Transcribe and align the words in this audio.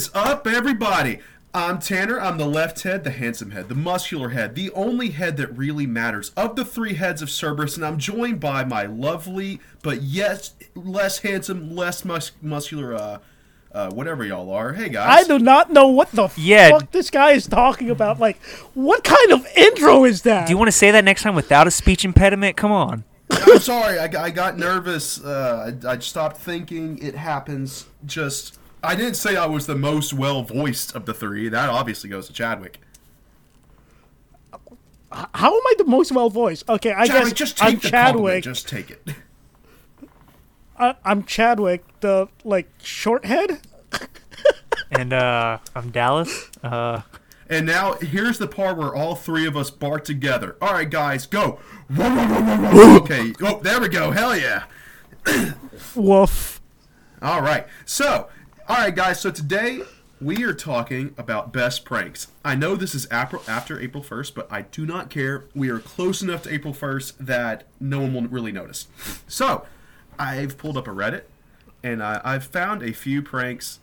What 0.00 0.06
is 0.06 0.10
up, 0.14 0.46
everybody? 0.46 1.18
I'm 1.52 1.78
Tanner. 1.78 2.18
I'm 2.18 2.38
the 2.38 2.46
left 2.46 2.84
head, 2.84 3.04
the 3.04 3.10
handsome 3.10 3.50
head, 3.50 3.68
the 3.68 3.74
muscular 3.74 4.30
head, 4.30 4.54
the 4.54 4.70
only 4.70 5.10
head 5.10 5.36
that 5.36 5.54
really 5.54 5.86
matters 5.86 6.30
of 6.38 6.56
the 6.56 6.64
three 6.64 6.94
heads 6.94 7.20
of 7.20 7.28
Cerberus, 7.28 7.76
and 7.76 7.84
I'm 7.84 7.98
joined 7.98 8.40
by 8.40 8.64
my 8.64 8.84
lovely, 8.86 9.60
but 9.82 10.00
yes, 10.00 10.54
less 10.74 11.18
handsome, 11.18 11.76
less 11.76 12.02
mus- 12.02 12.32
muscular, 12.40 12.94
uh, 12.94 13.18
uh, 13.72 13.90
whatever 13.90 14.24
y'all 14.24 14.50
are. 14.50 14.72
Hey 14.72 14.88
guys, 14.88 15.26
I 15.26 15.28
do 15.28 15.38
not 15.38 15.70
know 15.70 15.88
what 15.88 16.10
the 16.12 16.30
Yeah. 16.34 16.70
fuck 16.70 16.90
this 16.92 17.10
guy 17.10 17.32
is 17.32 17.46
talking 17.46 17.90
about. 17.90 18.18
Like, 18.18 18.40
what 18.72 19.04
kind 19.04 19.32
of 19.32 19.46
intro 19.54 20.04
is 20.06 20.22
that? 20.22 20.46
Do 20.46 20.52
you 20.54 20.56
want 20.56 20.68
to 20.68 20.72
say 20.72 20.90
that 20.92 21.04
next 21.04 21.24
time 21.24 21.34
without 21.34 21.66
a 21.66 21.70
speech 21.70 22.06
impediment? 22.06 22.56
Come 22.56 22.72
on. 22.72 23.04
I'm 23.30 23.58
sorry. 23.58 23.98
I, 23.98 24.08
got- 24.08 24.24
I 24.24 24.30
got 24.30 24.56
nervous. 24.58 25.22
Uh, 25.22 25.74
I, 25.84 25.88
I 25.90 25.98
stopped 25.98 26.38
thinking. 26.38 26.96
It 27.02 27.16
happens. 27.16 27.84
Just. 28.06 28.56
I 28.82 28.94
didn't 28.94 29.14
say 29.14 29.36
I 29.36 29.46
was 29.46 29.66
the 29.66 29.74
most 29.76 30.12
well 30.12 30.42
voiced 30.42 30.94
of 30.96 31.04
the 31.06 31.14
three. 31.14 31.48
That 31.48 31.68
obviously 31.68 32.08
goes 32.10 32.26
to 32.28 32.32
Chadwick. 32.32 32.78
How 35.12 35.48
am 35.54 35.60
I 35.66 35.74
the 35.76 35.84
most 35.84 36.12
well 36.12 36.30
voiced? 36.30 36.68
Okay, 36.68 36.92
I 36.92 37.06
Chadwick, 37.06 37.24
guess 37.24 37.32
just 37.32 37.58
take 37.58 37.68
I'm 37.74 37.78
the. 37.80 37.88
Chadwick. 37.90 38.44
Just 38.44 38.68
take 38.68 38.90
it. 38.90 39.02
I, 40.78 40.94
I'm 41.04 41.24
Chadwick, 41.24 41.84
the 42.00 42.28
like 42.44 42.68
short 42.82 43.24
head. 43.24 43.60
And 44.92 45.12
uh, 45.12 45.58
I'm 45.76 45.90
Dallas. 45.90 46.50
Uh, 46.64 47.02
And 47.48 47.64
now 47.64 47.92
here's 47.94 48.38
the 48.38 48.48
part 48.48 48.76
where 48.76 48.92
all 48.92 49.14
three 49.14 49.46
of 49.46 49.56
us 49.56 49.70
bark 49.70 50.04
together. 50.04 50.56
All 50.60 50.72
right, 50.72 50.88
guys, 50.90 51.26
go. 51.26 51.60
okay. 51.96 53.32
Oh, 53.40 53.60
there 53.62 53.80
we 53.80 53.88
go. 53.88 54.10
Hell 54.10 54.36
yeah. 54.36 54.64
Woof. 55.94 56.60
All 57.22 57.40
right. 57.40 57.68
So, 57.84 58.28
all 58.70 58.76
right, 58.76 58.94
guys. 58.94 59.20
So 59.20 59.32
today 59.32 59.82
we 60.20 60.44
are 60.44 60.54
talking 60.54 61.12
about 61.18 61.52
best 61.52 61.84
pranks. 61.84 62.28
I 62.44 62.54
know 62.54 62.76
this 62.76 62.94
is 62.94 63.08
April, 63.10 63.42
after 63.48 63.80
April 63.80 64.00
1st, 64.00 64.32
but 64.32 64.46
I 64.48 64.62
do 64.62 64.86
not 64.86 65.10
care. 65.10 65.46
We 65.56 65.70
are 65.70 65.80
close 65.80 66.22
enough 66.22 66.44
to 66.44 66.54
April 66.54 66.72
1st 66.72 67.14
that 67.18 67.64
no 67.80 67.98
one 68.02 68.14
will 68.14 68.28
really 68.28 68.52
notice. 68.52 68.86
So, 69.26 69.66
I've 70.20 70.56
pulled 70.56 70.76
up 70.76 70.86
a 70.86 70.92
Reddit, 70.92 71.24
and 71.82 72.00
I, 72.00 72.20
I've 72.22 72.44
found 72.44 72.84
a 72.84 72.92
few 72.92 73.22
pranks, 73.22 73.80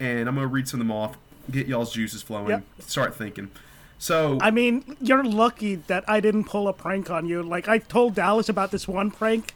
and 0.00 0.26
I'm 0.30 0.36
gonna 0.36 0.46
read 0.46 0.66
some 0.66 0.80
of 0.80 0.86
them 0.86 0.96
off. 0.96 1.18
Get 1.50 1.66
y'all's 1.66 1.92
juices 1.92 2.22
flowing. 2.22 2.48
Yep. 2.48 2.64
Start 2.78 3.14
thinking. 3.14 3.50
So, 3.98 4.38
I 4.40 4.50
mean, 4.50 4.96
you're 4.98 5.24
lucky 5.24 5.74
that 5.74 6.08
I 6.08 6.20
didn't 6.20 6.44
pull 6.44 6.68
a 6.68 6.72
prank 6.72 7.10
on 7.10 7.26
you. 7.28 7.42
Like, 7.42 7.68
I 7.68 7.76
told 7.76 8.14
Dallas 8.14 8.48
about 8.48 8.70
this 8.70 8.88
one 8.88 9.10
prank, 9.10 9.52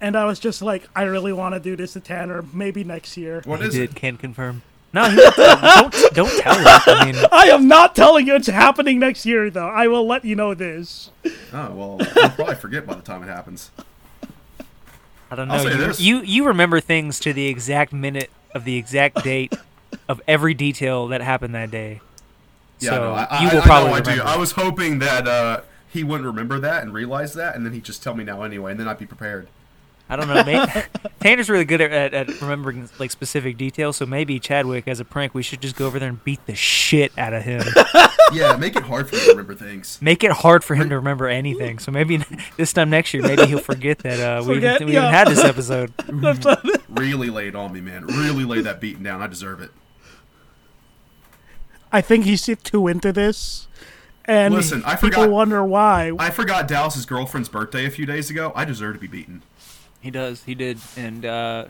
and 0.00 0.16
I 0.16 0.24
was 0.24 0.38
just 0.38 0.62
like, 0.62 0.88
I 0.94 1.02
really 1.04 1.32
want 1.32 1.54
to 1.54 1.60
do 1.60 1.76
this 1.76 1.94
to 1.94 2.00
Tanner. 2.00 2.44
Maybe 2.52 2.84
next 2.84 3.16
year. 3.16 3.42
what 3.44 3.60
he 3.60 3.66
is 3.68 3.74
did, 3.74 3.90
it? 3.90 3.96
can 3.96 4.16
confirm. 4.16 4.62
No, 4.92 5.10
he, 5.10 5.16
don't 5.36 5.94
don't 6.14 6.40
tell 6.42 6.68
us. 6.68 6.82
I 6.86 7.04
mean, 7.10 7.16
I 7.32 7.48
am 7.48 7.68
not 7.68 7.94
telling 7.96 8.26
you 8.26 8.34
it's 8.36 8.46
happening 8.46 8.98
next 8.98 9.26
year, 9.26 9.50
though. 9.50 9.68
I 9.68 9.88
will 9.88 10.06
let 10.06 10.24
you 10.24 10.36
know 10.36 10.54
this. 10.54 11.10
Oh 11.52 11.72
well, 11.72 11.98
I'll 12.16 12.30
probably 12.30 12.54
forget 12.54 12.86
by 12.86 12.94
the 12.94 13.02
time 13.02 13.22
it 13.22 13.26
happens. 13.26 13.70
I 15.30 15.34
don't 15.36 15.50
I'll 15.50 15.62
know. 15.64 15.70
say 15.70 15.76
You, 15.76 15.86
this. 15.86 16.00
you 16.00 16.20
you 16.22 16.46
remember 16.46 16.80
things 16.80 17.18
to 17.20 17.32
the 17.32 17.46
exact 17.48 17.92
minute 17.92 18.30
of 18.54 18.64
the 18.64 18.76
exact 18.76 19.22
date 19.24 19.54
of 20.08 20.20
every 20.28 20.54
detail 20.54 21.08
that 21.08 21.20
happened 21.20 21.54
that 21.54 21.70
day. 21.70 22.00
Yeah, 22.78 22.90
so 22.90 22.96
no, 23.00 23.12
I, 23.14 23.42
you 23.42 23.48
will 23.50 23.62
I 23.62 23.66
probably 23.66 23.90
know 23.90 23.96
I 23.96 24.00
do. 24.16 24.22
I 24.22 24.36
was 24.36 24.52
hoping 24.52 24.98
that 25.00 25.26
uh, 25.26 25.60
he 25.88 26.04
wouldn't 26.04 26.26
remember 26.26 26.58
that 26.60 26.82
and 26.82 26.92
realize 26.94 27.34
that, 27.34 27.56
and 27.56 27.66
then 27.66 27.72
he'd 27.72 27.84
just 27.84 28.02
tell 28.02 28.14
me 28.14 28.22
now 28.22 28.42
anyway, 28.42 28.70
and 28.70 28.80
then 28.80 28.86
I'd 28.88 28.98
be 28.98 29.06
prepared. 29.06 29.48
I 30.08 30.14
don't 30.16 30.28
know. 30.28 30.44
May, 30.44 30.84
Tanner's 31.20 31.50
really 31.50 31.64
good 31.64 31.80
at, 31.80 31.90
at, 31.90 32.14
at 32.14 32.40
remembering 32.40 32.88
like 33.00 33.10
specific 33.10 33.56
details. 33.56 33.96
So 33.96 34.06
maybe 34.06 34.38
Chadwick, 34.38 34.86
as 34.86 35.00
a 35.00 35.04
prank, 35.04 35.34
we 35.34 35.42
should 35.42 35.60
just 35.60 35.74
go 35.74 35.86
over 35.86 35.98
there 35.98 36.08
and 36.08 36.22
beat 36.22 36.44
the 36.46 36.54
shit 36.54 37.10
out 37.18 37.32
of 37.32 37.42
him. 37.42 37.62
Yeah, 38.32 38.56
make 38.56 38.74
it 38.74 38.82
hard 38.82 39.08
for 39.08 39.14
him 39.14 39.22
to 39.22 39.30
remember 39.30 39.54
things. 39.54 40.02
Make 40.02 40.24
it 40.24 40.32
hard 40.32 40.64
for 40.64 40.74
him 40.74 40.88
to 40.88 40.96
remember 40.96 41.28
anything. 41.28 41.78
So 41.78 41.92
maybe 41.92 42.16
this 42.56 42.72
time 42.72 42.90
next 42.90 43.14
year, 43.14 43.22
maybe 43.22 43.46
he'll 43.46 43.60
forget 43.60 43.98
that 44.00 44.18
uh, 44.18 44.42
we, 44.42 44.54
Forget, 44.54 44.74
even, 44.76 44.86
we 44.88 44.94
yeah. 44.94 45.02
even 45.02 45.12
had 45.12 45.28
this 45.28 45.44
episode. 45.44 45.92
Really 46.88 47.30
lay 47.30 47.46
it 47.46 47.54
on 47.54 47.72
me, 47.72 47.80
man. 47.80 48.04
Really 48.06 48.44
lay 48.44 48.62
that 48.62 48.80
beating 48.80 49.04
down. 49.04 49.22
I 49.22 49.28
deserve 49.28 49.60
it. 49.62 49.70
I 51.92 52.00
think 52.00 52.24
he's 52.24 52.44
too 52.44 52.88
into 52.88 53.12
this, 53.12 53.68
and 54.24 54.52
Listen, 54.54 54.82
I 54.84 54.96
people 54.96 55.22
forgot- 55.22 55.30
wonder 55.30 55.62
why. 55.64 56.10
I 56.18 56.30
forgot 56.30 56.66
Dallas's 56.66 57.06
girlfriend's 57.06 57.48
birthday 57.48 57.86
a 57.86 57.90
few 57.90 58.06
days 58.06 58.28
ago. 58.28 58.50
I 58.56 58.64
deserve 58.64 58.94
to 58.96 59.00
be 59.00 59.06
beaten. 59.06 59.42
He 60.06 60.12
does. 60.12 60.44
He 60.44 60.54
did. 60.54 60.78
And 60.96 61.26
uh, 61.26 61.64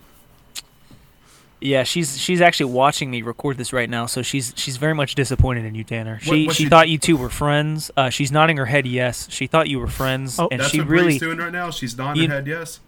yeah, 1.59 1.85
she's 1.85 2.19
she's 2.19 2.43
actually 2.43 2.71
watching 2.73 3.11
me 3.11 3.23
record 3.23 3.57
this 3.57 3.73
right 3.73 3.89
now. 3.89 4.05
So 4.05 4.21
she's 4.21 4.53
she's 4.57 4.77
very 4.77 4.95
much 4.95 5.15
disappointed 5.15 5.65
in 5.65 5.75
you, 5.75 5.85
Tanner. 5.85 6.19
She 6.21 6.47
what 6.47 6.55
she 6.55 6.65
she- 6.65 6.69
thought 6.69 6.91
you 6.91 6.99
two 6.99 7.17
were 7.17 7.31
friends. 7.31 7.91
Uh, 7.97 8.11
she's 8.11 8.31
nodding 8.31 8.59
her 8.59 8.67
head 8.67 8.87
yes. 8.87 9.27
She 9.31 9.47
thought 9.47 9.69
you 9.71 9.79
were 9.79 9.87
friends, 9.87 10.39
Oh. 10.39 10.49
and 10.51 10.61
That's 10.61 10.71
she 10.71 10.81
what 10.81 10.89
really 10.89 11.05
Bree's 11.13 11.21
doing 11.21 11.39
right 11.39 11.51
now. 11.53 11.71
She's 11.71 11.97
nodding 11.97 12.25
You- 12.25 12.29
her 12.29 12.35
head 12.35 12.47
yes. 12.47 12.81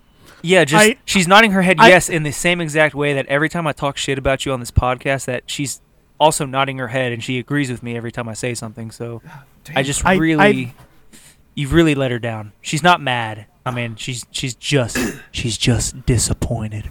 yeah 0.43 0.67
just 0.67 0.85
I- 0.87 0.97
she's 1.07 1.27
nodding 1.27 1.53
her 1.53 1.63
head 1.63 1.77
I- 1.81 1.89
yes 1.89 2.11
in 2.11 2.25
the 2.25 2.31
same 2.31 2.61
exact 2.61 2.95
way 2.95 3.15
that 3.15 3.25
every 3.27 3.49
time 3.49 3.67
I 3.67 3.73
talk 3.73 3.97
shit 3.97 4.19
about 4.19 4.45
you 4.45 4.53
on 4.53 4.61
this 4.61 4.71
podcast, 4.71 5.25
that 5.25 5.45
she's 5.47 5.81
also 6.21 6.45
nodding 6.45 6.77
her 6.77 6.89
head 6.89 7.11
and 7.13 7.25
she 7.25 7.39
agrees 7.39 7.71
with 7.71 7.83
me 7.83 7.97
every 7.97 8.13
time 8.13 8.29
I 8.29 8.35
say 8.35 8.53
something. 8.53 8.91
So 8.91 9.23
I 9.75 9.83
just 9.83 10.05
I- 10.05 10.13
I- 10.13 10.17
really. 10.17 10.75
You've 11.55 11.73
really 11.73 11.97
let 11.97 12.13
her 12.13 12.21
down. 12.21 12.53
She's 12.61 12.85
not 12.85 13.01
mad. 13.01 13.47
I 13.69 13.75
mean, 13.75 13.97
she's 13.97 14.27
she's 14.31 14.55
just 14.55 14.99
she's 15.31 15.57
just 15.57 16.07
disappointed. 16.07 16.91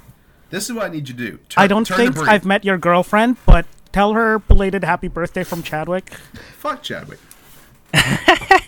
This 0.50 0.70
is 0.70 0.76
what 0.76 0.86
I 0.86 0.90
need 0.90 1.10
you 1.10 1.16
to 1.16 1.32
do. 1.32 1.40
Turn, 1.50 1.64
I 1.64 1.68
don't 1.68 1.88
think. 1.88 2.18
I've 2.18 2.46
met 2.46 2.64
your 2.64 2.78
girlfriend, 2.78 3.38
but 3.46 3.66
tell 3.92 4.14
her 4.14 4.40
belated 4.40 4.84
happy 4.84 5.08
birthday 5.08 5.44
from 5.44 5.64
Chadwick. 5.64 6.14
Fuck 6.58 6.84
Chadwick. 6.84 7.20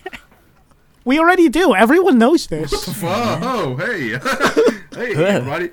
We 1.09 1.17
already 1.17 1.49
do. 1.49 1.73
Everyone 1.73 2.19
knows 2.19 2.45
this. 2.45 2.71
Whoa, 3.01 3.75
hey, 3.77 4.09
hey, 4.93 5.15
everybody. 5.15 5.71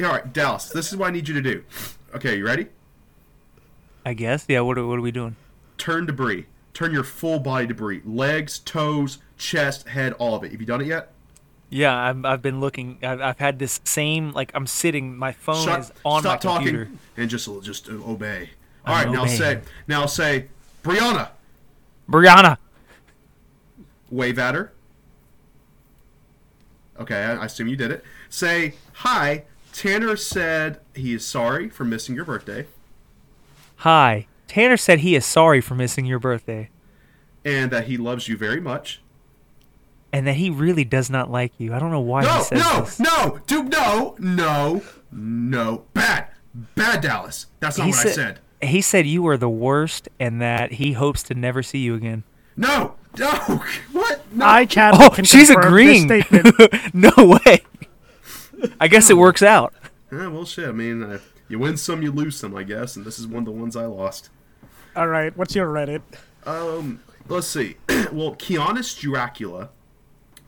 All 0.00 0.12
right, 0.12 0.30
Dallas. 0.30 0.68
This 0.68 0.92
is 0.92 0.98
what 0.98 1.08
I 1.08 1.10
need 1.10 1.26
you 1.26 1.34
to 1.34 1.40
do. 1.40 1.64
Okay, 2.14 2.36
you 2.36 2.44
ready? 2.44 2.66
I 4.04 4.12
guess. 4.12 4.44
Yeah. 4.48 4.60
What 4.60 4.76
are, 4.76 4.86
what 4.86 4.98
are 4.98 5.02
we 5.02 5.10
doing? 5.10 5.36
Turn 5.78 6.06
to 6.06 6.12
Bree. 6.12 6.44
Turn 6.74 6.92
your 6.92 7.02
full 7.02 7.38
body 7.38 7.66
to 7.66 7.72
Bree. 7.72 8.02
Legs, 8.04 8.58
toes, 8.58 9.20
chest, 9.38 9.88
head, 9.88 10.12
all 10.14 10.34
of 10.34 10.44
it. 10.44 10.52
Have 10.52 10.60
you 10.60 10.66
done 10.66 10.82
it 10.82 10.88
yet? 10.88 11.11
Yeah, 11.74 11.96
I've, 11.96 12.22
I've 12.26 12.42
been 12.42 12.60
looking. 12.60 12.98
I've, 13.02 13.20
I've 13.22 13.38
had 13.38 13.58
this 13.58 13.80
same 13.84 14.32
like 14.32 14.50
I'm 14.54 14.66
sitting. 14.66 15.16
My 15.16 15.32
phone 15.32 15.64
Shut- 15.64 15.80
is 15.80 15.92
on 16.04 16.20
stop 16.20 16.44
my 16.44 16.56
computer. 16.56 16.84
talking 16.84 16.98
and 17.16 17.30
just 17.30 17.48
just 17.62 17.88
obey. 17.88 18.50
All 18.84 18.94
I'm 18.94 19.06
right, 19.06 19.12
now 19.14 19.22
obeying. 19.22 19.38
say 19.38 19.60
now 19.88 20.04
say 20.06 20.48
Brianna. 20.84 21.30
Brianna. 22.10 22.58
Wave 24.10 24.38
at 24.38 24.54
her. 24.54 24.72
Okay, 27.00 27.16
I, 27.24 27.36
I 27.36 27.44
assume 27.46 27.68
you 27.68 27.76
did 27.76 27.90
it. 27.90 28.04
Say 28.28 28.74
hi. 28.92 29.44
Tanner 29.72 30.16
said 30.16 30.78
he 30.94 31.14
is 31.14 31.24
sorry 31.24 31.70
for 31.70 31.84
missing 31.84 32.14
your 32.14 32.26
birthday, 32.26 32.66
Hi. 33.76 34.26
Tanner 34.46 34.76
said 34.76 34.98
he 34.98 35.14
is 35.16 35.24
sorry 35.24 35.62
for 35.62 35.74
missing 35.74 36.04
your 36.04 36.18
birthday, 36.18 36.68
and 37.46 37.70
that 37.70 37.86
he 37.86 37.96
loves 37.96 38.28
you 38.28 38.36
very 38.36 38.60
much. 38.60 39.00
And 40.12 40.26
that 40.26 40.34
he 40.36 40.50
really 40.50 40.84
does 40.84 41.08
not 41.10 41.30
like 41.30 41.52
you. 41.58 41.72
I 41.74 41.78
don't 41.78 41.90
know 41.90 42.00
why 42.00 42.22
he 42.22 42.28
No, 42.28 42.42
says 42.42 42.58
no, 42.62 42.80
this. 42.82 43.00
no, 43.00 43.40
dude, 43.46 43.70
no, 43.70 44.14
no, 44.18 44.82
no. 45.10 45.84
Bad, 45.94 46.28
bad, 46.74 47.00
Dallas. 47.00 47.46
That's 47.60 47.78
not 47.78 47.84
he 47.84 47.90
what 47.90 48.00
said, 48.00 48.10
I 48.10 48.14
said. 48.14 48.38
He 48.70 48.80
said 48.80 49.06
you 49.06 49.22
were 49.22 49.36
the 49.36 49.48
worst, 49.50 50.08
and 50.20 50.40
that 50.40 50.72
he 50.72 50.92
hopes 50.92 51.22
to 51.24 51.34
never 51.34 51.62
see 51.62 51.78
you 51.78 51.94
again. 51.94 52.22
No, 52.56 52.94
no. 53.18 53.30
What? 53.92 54.20
No. 54.32 54.46
I, 54.46 54.64
Chadwick, 54.66 55.02
Oh, 55.02 55.10
can 55.10 55.24
she's 55.24 55.48
confirm 55.50 55.66
agreeing. 55.68 56.08
No 56.94 57.10
way. 57.46 57.62
I 58.80 58.88
guess 58.88 59.10
it 59.10 59.16
works 59.16 59.42
out. 59.42 59.74
Eh, 60.12 60.26
well, 60.26 60.44
shit. 60.44 60.68
I 60.68 60.72
mean, 60.72 61.02
uh, 61.02 61.18
you 61.48 61.58
win 61.58 61.76
some, 61.76 62.02
you 62.02 62.12
lose 62.12 62.36
some, 62.38 62.54
I 62.56 62.62
guess, 62.62 62.96
and 62.96 63.04
this 63.04 63.18
is 63.18 63.26
one 63.26 63.40
of 63.40 63.44
the 63.46 63.50
ones 63.52 63.76
I 63.76 63.86
lost. 63.86 64.30
All 64.94 65.08
right, 65.08 65.36
what's 65.36 65.54
your 65.54 65.66
Reddit? 65.72 66.02
Um, 66.46 67.00
let's 67.28 67.46
see. 67.46 67.76
well, 67.88 68.34
Keanis 68.36 68.98
Dracula 68.98 69.70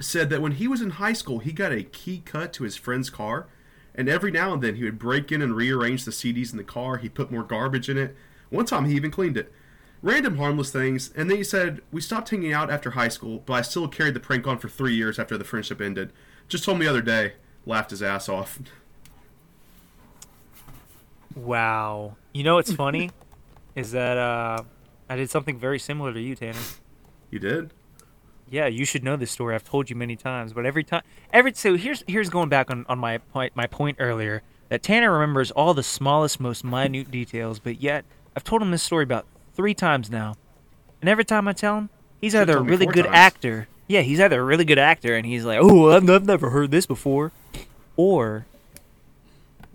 said 0.00 0.31
that 0.31 0.43
when 0.43 0.52
he 0.52 0.69
was 0.69 0.82
in 0.82 0.91
high 0.91 1.12
school, 1.12 1.38
he 1.38 1.52
got 1.52 1.73
a 1.73 1.82
key 1.82 2.23
cut 2.25 2.52
to 2.55 2.64
his 2.64 2.76
friend's 2.76 3.11
car, 3.11 3.46
and 3.94 4.08
every 4.08 4.31
now 4.31 4.52
and 4.52 4.62
then 4.62 4.76
he 4.76 4.85
would 4.85 4.99
break 4.99 5.31
in 5.31 5.41
and 5.41 5.55
rearrange 5.55 6.05
the 6.05 6.11
CDs 6.11 6.52
in 6.52 6.58
the 6.58 6.64
car. 6.64 6.96
He 6.96 7.08
put 7.08 7.31
more 7.31 7.44
garbage 7.44 7.88
in 7.88 7.96
it. 7.96 8.17
One 8.50 8.67
time 8.67 8.87
he 8.87 8.94
even 8.94 9.11
cleaned 9.11 9.37
it. 9.37 9.52
Random 10.02 10.37
harmless 10.37 10.70
things, 10.70 11.11
and 11.17 11.31
then 11.31 11.38
he 11.38 11.44
said, 11.44 11.81
We 11.91 12.00
stopped 12.00 12.29
hanging 12.31 12.52
out 12.52 12.70
after 12.70 12.91
high 12.91 13.08
school, 13.08 13.43
but 13.46 13.55
I 13.55 13.62
still 13.62 13.88
carried 13.88 14.14
the 14.14 14.20
prank 14.20 14.46
on 14.46 14.58
for 14.58 14.69
three 14.69 14.94
years 14.94 15.19
after 15.19 15.38
the 15.38 15.44
friendship 15.44 15.81
ended. 15.81 16.12
Just 16.49 16.64
told 16.64 16.79
me 16.79 16.85
the 16.85 16.91
other 16.91 17.00
day. 17.00 17.35
Laughed 17.64 17.91
his 17.91 18.02
ass 18.02 18.29
off. 18.29 18.58
Wow. 21.35 22.17
You 22.32 22.44
know 22.44 22.56
what's 22.56 22.73
funny? 22.73 23.11
is 23.75 23.93
that 23.93 24.17
uh, 24.17 24.62
I 25.08 25.17
did 25.17 25.31
something 25.31 25.58
very 25.58 25.79
similar 25.79 26.12
to 26.12 26.20
you, 26.20 26.35
Tanner. 26.35 26.58
You 27.31 27.38
did? 27.38 27.73
Yeah, 28.55 28.69
you 28.69 28.85
should 28.85 29.03
know 29.03 29.17
this 29.17 29.33
story. 29.33 29.56
I've 29.56 29.65
told 29.65 29.91
you 29.91 29.97
many 29.97 30.15
times, 30.15 30.53
but 30.53 30.65
every 30.65 30.85
time, 30.85 31.03
every 31.33 31.53
so 31.55 31.77
here's 31.77 32.05
here's 32.06 32.31
going 32.31 32.49
back 32.49 32.71
on, 32.71 32.87
on 32.89 33.01
my 33.01 33.19
point 33.19 33.56
my 33.56 33.67
point 33.67 33.97
earlier. 33.99 34.43
that 34.69 34.81
Tanner 34.81 35.11
remembers 35.11 35.51
all 35.51 35.75
the 35.75 35.83
smallest, 35.83 36.39
most 36.39 36.62
minute 36.62 37.11
details, 37.11 37.59
but 37.59 37.83
yet 37.83 38.05
I've 38.37 38.45
told 38.45 38.62
him 38.62 38.71
this 38.71 38.85
story 38.85 39.03
about 39.03 39.27
three 39.55 39.75
times 39.75 40.09
now. 40.09 40.37
And 41.01 41.09
every 41.09 41.25
time 41.25 41.49
I 41.49 41.53
tell 41.53 41.79
him, 41.79 41.91
he's 42.21 42.33
either 42.37 42.59
a 42.59 42.62
really 42.62 42.87
good 42.87 43.06
times. 43.06 43.17
actor. 43.17 43.67
Yeah, 43.89 44.03
he's 44.03 44.21
either 44.21 44.41
a 44.41 44.45
really 44.45 44.65
good 44.65 44.79
actor 44.79 45.17
and 45.17 45.27
he's 45.27 45.45
like, 45.45 45.59
oh, 45.61 45.91
I've, 45.91 46.09
I've 46.09 46.25
never 46.25 46.51
heard 46.51 46.71
this 46.71 46.87
before. 46.87 47.33
Or 47.97 48.47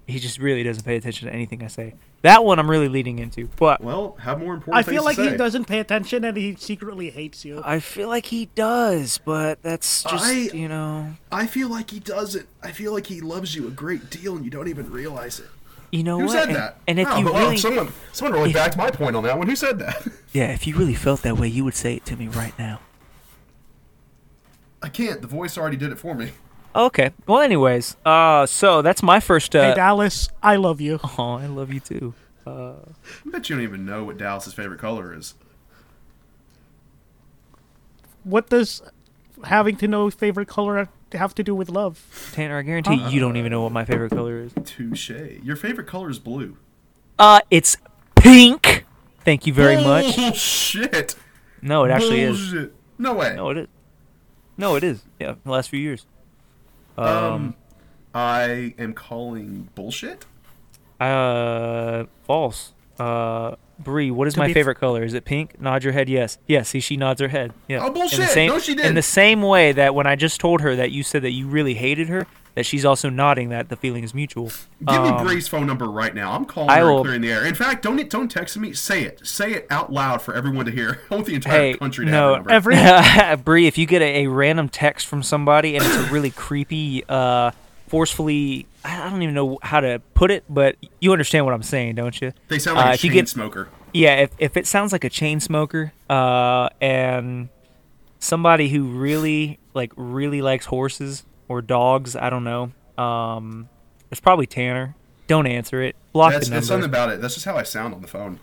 he 0.08 0.20
just 0.20 0.40
really 0.40 0.64
doesn't 0.64 0.86
pay 0.86 0.96
attention 0.96 1.28
to 1.28 1.34
anything 1.34 1.62
I 1.64 1.68
say. 1.68 1.96
That 2.22 2.44
one 2.44 2.60
I'm 2.60 2.70
really 2.70 2.90
leading 2.90 3.20
into. 3.20 3.48
But 3.56 3.82
Well, 3.82 4.18
have 4.20 4.40
more 4.40 4.54
important 4.54 4.76
I 4.86 4.90
feel 4.90 5.06
like 5.06 5.16
to 5.16 5.30
he 5.32 5.38
doesn't 5.38 5.66
pay 5.66 5.80
attention 5.80 6.26
and 6.26 6.36
he 6.36 6.56
secretly 6.56 7.10
hates 7.12 7.46
you. 7.46 7.62
I 7.64 7.80
feel 7.80 8.10
like 8.10 8.26
he 8.26 8.48
does, 8.56 9.20
but 9.24 9.62
that's 9.64 10.04
just, 10.04 10.26
I- 10.26 10.50
you 10.54 10.68
know. 10.68 11.14
I 11.32 11.48
feel 11.48 11.70
like 11.70 11.92
he 11.92 12.00
doesn't. 12.00 12.48
I 12.62 12.72
feel 12.74 12.92
like 12.94 13.08
he 13.08 13.22
loves 13.22 13.56
you 13.56 13.68
a 13.68 13.72
great 13.72 14.10
deal, 14.10 14.36
and 14.36 14.44
you 14.44 14.52
don't 14.52 14.68
even 14.68 14.92
realize 14.92 15.40
it. 15.40 15.48
You 15.92 16.04
know 16.04 16.20
Who 16.20 16.26
what? 16.26 16.34
said 16.34 16.48
and, 16.50 16.56
that? 16.58 16.78
and 16.88 17.00
if 17.00 17.08
Oh, 17.10 17.18
you 17.18 17.24
but, 17.24 17.34
well, 17.34 17.44
really, 17.44 17.58
someone, 17.58 17.92
someone 18.12 18.34
really 18.34 18.50
if- 18.50 18.56
backed 18.56 18.76
my 18.78 18.92
point 18.92 19.16
on 19.16 19.24
that 19.24 19.38
one. 19.38 19.48
Who 19.48 19.56
said 19.56 19.80
that? 19.80 20.06
yeah, 20.34 20.52
if 20.52 20.68
you 20.68 20.76
really 20.76 20.94
felt 20.96 21.22
that 21.22 21.38
way, 21.38 21.48
you 21.48 21.64
would 21.64 21.74
say 21.74 21.96
it 21.96 22.06
to 22.08 22.16
me 22.18 22.28
right 22.28 22.54
now. 22.60 22.82
I 24.82 24.90
can't. 24.90 25.22
The 25.22 25.28
voice 25.28 25.58
already 25.58 25.78
did 25.78 25.92
it 25.92 25.98
for 25.98 26.16
me. 26.16 26.32
Okay. 26.76 27.12
Well, 27.26 27.42
anyways, 27.42 27.98
uh, 28.06 28.46
so 28.46 28.82
that's 28.82 29.02
my 29.02 29.20
first. 29.20 29.54
hey 29.54 29.72
Uh, 29.72 29.76
Dallas, 29.76 30.30
I 30.44 30.56
love 30.56 30.80
you. 30.80 31.00
oh, 31.18 31.34
I 31.34 31.48
love 31.48 31.74
you 31.74 31.80
too. 31.80 32.14
I 32.46 32.74
bet 33.26 33.50
you 33.50 33.56
don't 33.56 33.64
even 33.64 33.86
know 33.86 34.04
what 34.06 34.18
Dallas's 34.18 34.54
favorite 34.54 34.80
color 34.80 35.14
is. 35.14 35.36
What 38.24 38.50
does 38.50 38.82
having 39.44 39.76
to 39.78 39.88
know 39.88 40.10
favorite 40.10 40.48
color 40.48 40.90
have 41.12 41.36
to 41.36 41.44
do 41.44 41.54
with 41.56 41.70
love? 41.70 42.32
Tanner, 42.34 42.58
I 42.58 42.62
guarantee 42.64 42.96
you 43.10 43.20
don't 43.20 43.38
even 43.38 43.52
know 43.52 43.62
what 43.62 43.72
my 43.72 43.86
favorite 43.86 44.10
color 44.12 44.40
is. 44.40 44.52
Touche. 44.66 45.12
Your 45.44 45.56
favorite 45.56 45.88
color 45.88 46.10
is 46.10 46.20
blue. 46.20 46.58
Uh, 47.18 47.42
it's 47.52 47.78
pink. 48.16 48.86
Thank 49.24 49.46
you 49.46 49.54
very 49.54 49.76
much. 49.76 50.16
Bullshit. 50.16 51.16
No, 51.62 51.84
it 51.84 51.92
actually 51.92 52.22
is. 52.22 52.70
No 52.98 53.14
way. 53.14 53.36
No, 53.36 53.50
it 53.50 53.58
is. 53.58 53.68
No, 54.58 54.76
it 54.76 54.84
is. 54.84 55.04
Yeah, 55.20 55.36
the 55.44 55.52
last 55.52 55.70
few 55.70 55.80
years. 55.80 56.06
Um, 57.00 57.34
Um, 57.34 57.56
I 58.14 58.74
am 58.78 58.94
calling 58.94 59.70
bullshit. 59.76 60.26
uh, 61.00 62.06
false. 62.26 62.74
Uh, 63.00 63.56
Bree, 63.80 64.12
what 64.12 64.28
is 64.28 64.34
To 64.34 64.40
my 64.42 64.48
be- 64.48 64.54
favorite 64.54 64.76
color? 64.76 65.04
Is 65.04 65.14
it 65.14 65.24
pink? 65.24 65.62
Nod 65.62 65.84
your 65.86 65.94
head. 65.94 66.10
Yes. 66.10 66.38
Yes. 66.48 66.68
See, 66.70 66.82
she 66.82 66.98
nods 66.98 67.22
her 67.22 67.30
head. 67.30 67.54
Yeah. 67.70 67.80
Oh, 67.86 67.90
bullshit. 67.92 68.28
same, 68.30 68.50
No, 68.50 68.60
she 68.60 68.76
didn't. 68.76 68.90
In 68.90 68.96
the 68.96 69.02
same 69.02 69.42
way 69.42 69.72
that 69.72 69.96
when 69.96 70.06
I 70.06 70.18
just 70.18 70.42
told 70.42 70.60
her 70.62 70.76
that 70.76 70.92
you 70.92 71.02
said 71.04 71.22
that 71.22 71.32
you 71.32 71.48
really 71.48 71.76
hated 71.76 72.10
her, 72.10 72.28
that 72.60 72.66
she's 72.66 72.84
also 72.84 73.10
nodding 73.10 73.48
that 73.50 73.70
the 73.70 73.78
feeling 73.78 74.04
is 74.04 74.14
mutual. 74.14 74.48
Give 74.86 75.02
me 75.02 75.10
Um, 75.10 75.26
Bree's 75.26 75.48
phone 75.48 75.66
number 75.66 75.86
right 75.86 76.14
now. 76.14 76.34
I'm 76.34 76.44
calling 76.44 76.70
I 76.70 76.80
her 76.80 76.86
will- 76.88 76.98
and 76.98 77.06
clearing 77.06 77.22
the 77.22 77.32
air. 77.32 77.46
In 77.46 77.56
fact, 77.56 77.82
don't 77.84 78.10
don't 78.10 78.30
text 78.30 78.58
me. 78.58 78.74
Say 78.74 79.04
it. 79.04 79.26
Say 79.26 79.54
it 79.54 79.66
out 79.70 79.94
loud 79.94 80.22
for 80.22 80.34
everyone 80.36 80.66
to 80.66 80.72
hear. 80.72 81.00
I 81.10 81.16
want 81.16 81.26
the 81.28 81.36
entire 81.36 81.60
Hey, 81.60 81.74
country 81.76 82.06
to 82.06 82.12
no, 82.12 82.36
have 82.36 82.44
her 82.66 82.72
number. 82.72 83.22
Every 83.32 83.36
Bree, 83.44 83.66
if 83.68 83.78
you 83.78 83.86
get 83.86 84.02
a, 84.02 84.26
a 84.26 84.28
random 84.28 84.68
text 84.68 85.08
from 85.08 85.24
somebody 85.24 85.76
and 85.78 85.86
it's 85.86 85.96
a 85.96 86.12
really 86.12 86.32
creepy, 86.32 87.04
uh, 87.08 87.52
forcefully, 87.88 88.68
I 88.84 89.02
I 89.08 89.10
don't 89.10 89.22
even 89.24 89.34
know 89.36 89.58
how 89.62 89.80
to 89.80 90.02
put 90.14 90.30
it, 90.32 90.44
but 90.50 90.76
you 91.00 91.12
understand 91.14 91.46
what 91.46 91.54
I'm 91.54 91.64
saying, 91.64 91.96
don't 91.96 92.20
you? 92.22 92.34
they 92.50 92.60
sound 92.60 92.78
uh, 92.78 92.82
like 92.82 92.90
a 92.90 92.94
if 92.96 93.04
you 93.06 93.10
chain 93.12 93.16
get- 93.20 93.30
smoker. 93.30 93.70
Yeah, 93.94 94.16
if, 94.18 94.32
if 94.38 94.56
it 94.58 94.68
sounds 94.68 94.92
like 94.92 95.04
a 95.04 95.10
chain 95.10 95.40
smoker, 95.40 95.94
uh, 96.10 96.70
and 96.80 97.50
somebody 98.20 98.70
who 98.70 98.84
really, 98.84 99.58
like, 99.74 99.92
really 99.96 100.42
likes 100.44 100.66
horses 100.68 101.24
or 101.50 101.62
dogs, 101.62 102.16
I 102.16 102.30
don't 102.30 102.46
know, 102.46 102.72
um, 102.98 103.68
it's 104.12 104.22
probably 104.22 104.46
Tanner. 104.48 104.96
Don't 105.28 105.46
answer 105.46 105.82
it. 105.84 105.96
Block 106.14 106.32
That's, 106.32 106.48
the 106.48 106.56
that's 106.56 106.68
something 106.68 106.90
about 106.90 107.10
it. 107.10 107.22
That's 107.22 107.34
just 107.36 107.46
how 107.46 107.56
I 107.58 107.64
sound 107.64 107.94
on 107.94 108.02
the 108.02 108.08
phone. 108.08 108.40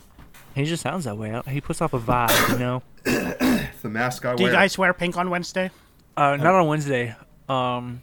He 0.55 0.63
just 0.63 0.81
sounds 0.81 1.03
that 1.05 1.17
way. 1.17 1.41
He 1.49 1.59
puts 1.59 1.81
off 1.81 1.93
a 1.93 1.99
vibe, 1.99 2.51
you 2.51 2.59
know? 2.59 2.83
The 3.83 3.89
mask 3.89 4.25
I 4.25 4.35
do 4.35 4.43
wear. 4.43 4.51
you 4.51 4.57
guys 4.57 4.77
wear 4.77 4.93
pink 4.93 5.17
on 5.17 5.29
Wednesday? 5.29 5.69
Uh, 6.15 6.35
not 6.35 6.55
on 6.55 6.67
Wednesday. 6.67 7.15
Um, 7.47 8.01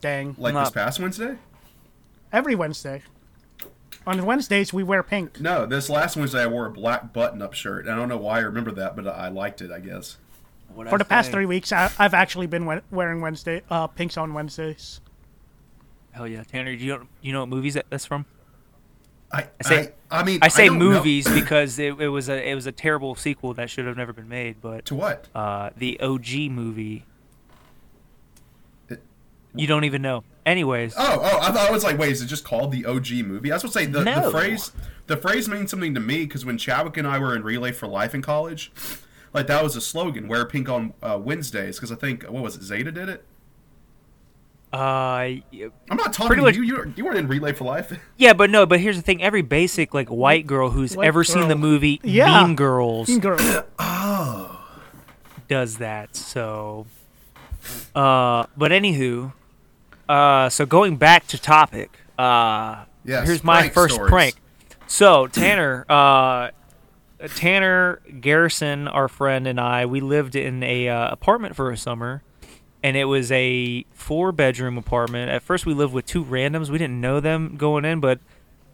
Dang. 0.00 0.34
like 0.38 0.54
not- 0.54 0.64
this 0.64 0.70
past 0.70 1.00
Wednesday? 1.00 1.36
Every 2.32 2.54
Wednesday. 2.54 3.02
On 4.06 4.24
Wednesdays 4.24 4.72
we 4.72 4.82
wear 4.82 5.02
pink. 5.02 5.40
No, 5.40 5.66
this 5.66 5.90
last 5.90 6.16
Wednesday 6.16 6.42
I 6.42 6.46
wore 6.46 6.66
a 6.66 6.70
black 6.70 7.12
button-up 7.12 7.52
shirt. 7.52 7.88
I 7.88 7.96
don't 7.96 8.08
know 8.08 8.16
why 8.16 8.36
I 8.38 8.40
remember 8.40 8.70
that, 8.72 8.94
but 8.96 9.06
I 9.06 9.28
liked 9.28 9.60
it. 9.60 9.70
I 9.70 9.80
guess. 9.80 10.16
What'd 10.78 10.90
For 10.90 10.96
I 10.96 10.98
the 10.98 11.04
past 11.04 11.26
say? 11.26 11.32
three 11.32 11.46
weeks, 11.46 11.72
I, 11.72 11.90
I've 11.98 12.14
actually 12.14 12.46
been 12.46 12.64
we- 12.66 12.80
wearing 12.90 13.20
Wednesday 13.20 13.62
uh, 13.70 13.86
pinks 13.88 14.16
on 14.16 14.32
Wednesdays. 14.34 15.00
Hell 16.12 16.26
yeah, 16.26 16.42
Tanner. 16.44 16.74
Do 16.74 16.82
you 16.84 16.98
know, 16.98 17.06
you 17.20 17.32
know 17.32 17.40
what 17.40 17.48
movies 17.50 17.74
that, 17.74 17.86
that's 17.90 18.06
from? 18.06 18.24
I 19.30 19.42
I 19.60 19.68
say- 19.68 19.92
I, 20.10 20.20
I 20.20 20.24
mean 20.24 20.38
I 20.40 20.48
say 20.48 20.66
don't 20.66 20.78
know- 20.78 20.84
movies 20.86 21.28
because 21.34 21.78
it, 21.78 22.00
it 22.00 22.08
was 22.08 22.28
a 22.30 22.48
it 22.50 22.54
was 22.54 22.66
a 22.66 22.72
terrible 22.72 23.14
sequel 23.14 23.52
that 23.54 23.68
should 23.70 23.86
have 23.86 23.96
never 23.96 24.12
been 24.12 24.28
made. 24.28 24.56
But 24.62 24.86
to 24.86 24.94
what? 24.94 25.26
uh, 25.34 25.70
the 25.76 26.00
OG 26.00 26.50
movie, 26.50 27.04
It- 28.88 29.02
you 29.54 29.66
don't 29.66 29.84
even 29.84 30.02
know. 30.02 30.24
Anyways, 30.46 30.94
Oh, 30.96 31.18
oh! 31.20 31.38
I 31.42 31.52
thought 31.52 31.68
I 31.68 31.70
was 31.70 31.84
like, 31.84 31.98
wait, 31.98 32.10
is 32.12 32.22
it 32.22 32.26
just 32.26 32.42
called 32.42 32.72
the 32.72 32.86
OG 32.86 33.10
movie? 33.26 33.52
I 33.52 33.56
was 33.56 33.60
supposed 33.62 33.74
to 33.76 33.80
say 33.80 33.86
the, 33.86 34.02
No. 34.02 34.22
the 34.24 34.30
phrase. 34.30 34.72
The 35.06 35.16
phrase 35.18 35.46
means 35.48 35.70
something 35.70 35.92
to 35.94 36.00
me 36.00 36.24
because 36.24 36.44
when 36.46 36.56
Chadwick 36.56 36.96
and 36.96 37.06
I 37.06 37.18
were 37.18 37.36
in 37.36 37.42
Relay 37.42 37.72
for 37.72 37.86
Life 37.86 38.14
in 38.14 38.22
college, 38.22 38.72
like 39.34 39.46
that 39.48 39.62
was 39.62 39.76
a 39.76 39.80
slogan: 39.80 40.28
"Wear 40.28 40.44
pink 40.46 40.68
on 40.68 40.92
uh, 41.02 41.18
Wednesdays." 41.22 41.76
Because 41.76 41.92
I 41.92 41.96
think 41.96 42.24
what 42.24 42.42
was 42.42 42.56
it? 42.56 42.62
Zeta 42.62 42.90
did 42.92 43.08
it. 43.08 43.24
uh, 44.72 45.40
y- 45.52 45.70
I'm 45.90 45.96
not 45.96 46.12
talking 46.12 46.26
Pretty 46.28 46.40
to 46.42 46.46
much- 46.46 46.56
you. 46.56 46.62
You 46.62 46.74
weren't, 46.76 46.98
you 46.98 47.04
weren't 47.04 47.18
in 47.18 47.28
Relay 47.28 47.52
for 47.52 47.64
Life. 47.64 47.98
yeah, 48.16 48.32
but 48.34 48.50
no, 48.50 48.66
but 48.66 48.80
here's 48.80 48.96
the 48.96 49.02
thing: 49.02 49.22
every 49.22 49.42
basic 49.42 49.94
like 49.94 50.08
white 50.08 50.46
girl 50.46 50.70
who's 50.70 50.96
White 50.96 51.06
ever 51.06 51.24
seen 51.24 51.48
the 51.48 51.56
movie 51.56 52.00
Yeah. 52.02 52.44
Mean 52.46 52.54
Girls 52.56 53.08
Mean 53.08 53.20
girl. 53.20 53.38
does 55.48 55.78
that. 55.78 56.14
So, 56.16 56.86
uh, 57.94 58.44
but 58.56 58.70
anywho, 58.72 59.32
uh, 60.08 60.48
so 60.50 60.66
going 60.66 60.96
back 60.96 61.26
to 61.28 61.40
topic, 61.40 61.98
uh, 62.18 62.84
Yes, 63.04 63.26
here's 63.26 63.44
my 63.44 63.68
first 63.70 63.94
stories. 63.94 64.10
prank. 64.10 64.34
So 64.86 65.26
Tanner, 65.28 65.84
uh, 65.88 66.50
Tanner 67.34 68.00
Garrison, 68.20 68.86
our 68.88 69.08
friend, 69.08 69.46
and 69.46 69.60
I, 69.60 69.86
we 69.86 70.00
lived 70.00 70.36
in 70.36 70.62
a 70.62 70.88
uh, 70.88 71.08
apartment 71.10 71.56
for 71.56 71.70
a 71.70 71.76
summer, 71.76 72.22
and 72.82 72.96
it 72.96 73.04
was 73.06 73.32
a 73.32 73.84
four 73.92 74.30
bedroom 74.32 74.78
apartment. 74.78 75.30
At 75.30 75.42
first, 75.42 75.66
we 75.66 75.74
lived 75.74 75.92
with 75.92 76.06
two 76.06 76.24
randoms. 76.24 76.68
We 76.70 76.78
didn't 76.78 77.00
know 77.00 77.18
them 77.20 77.56
going 77.56 77.84
in, 77.84 78.00
but 78.00 78.20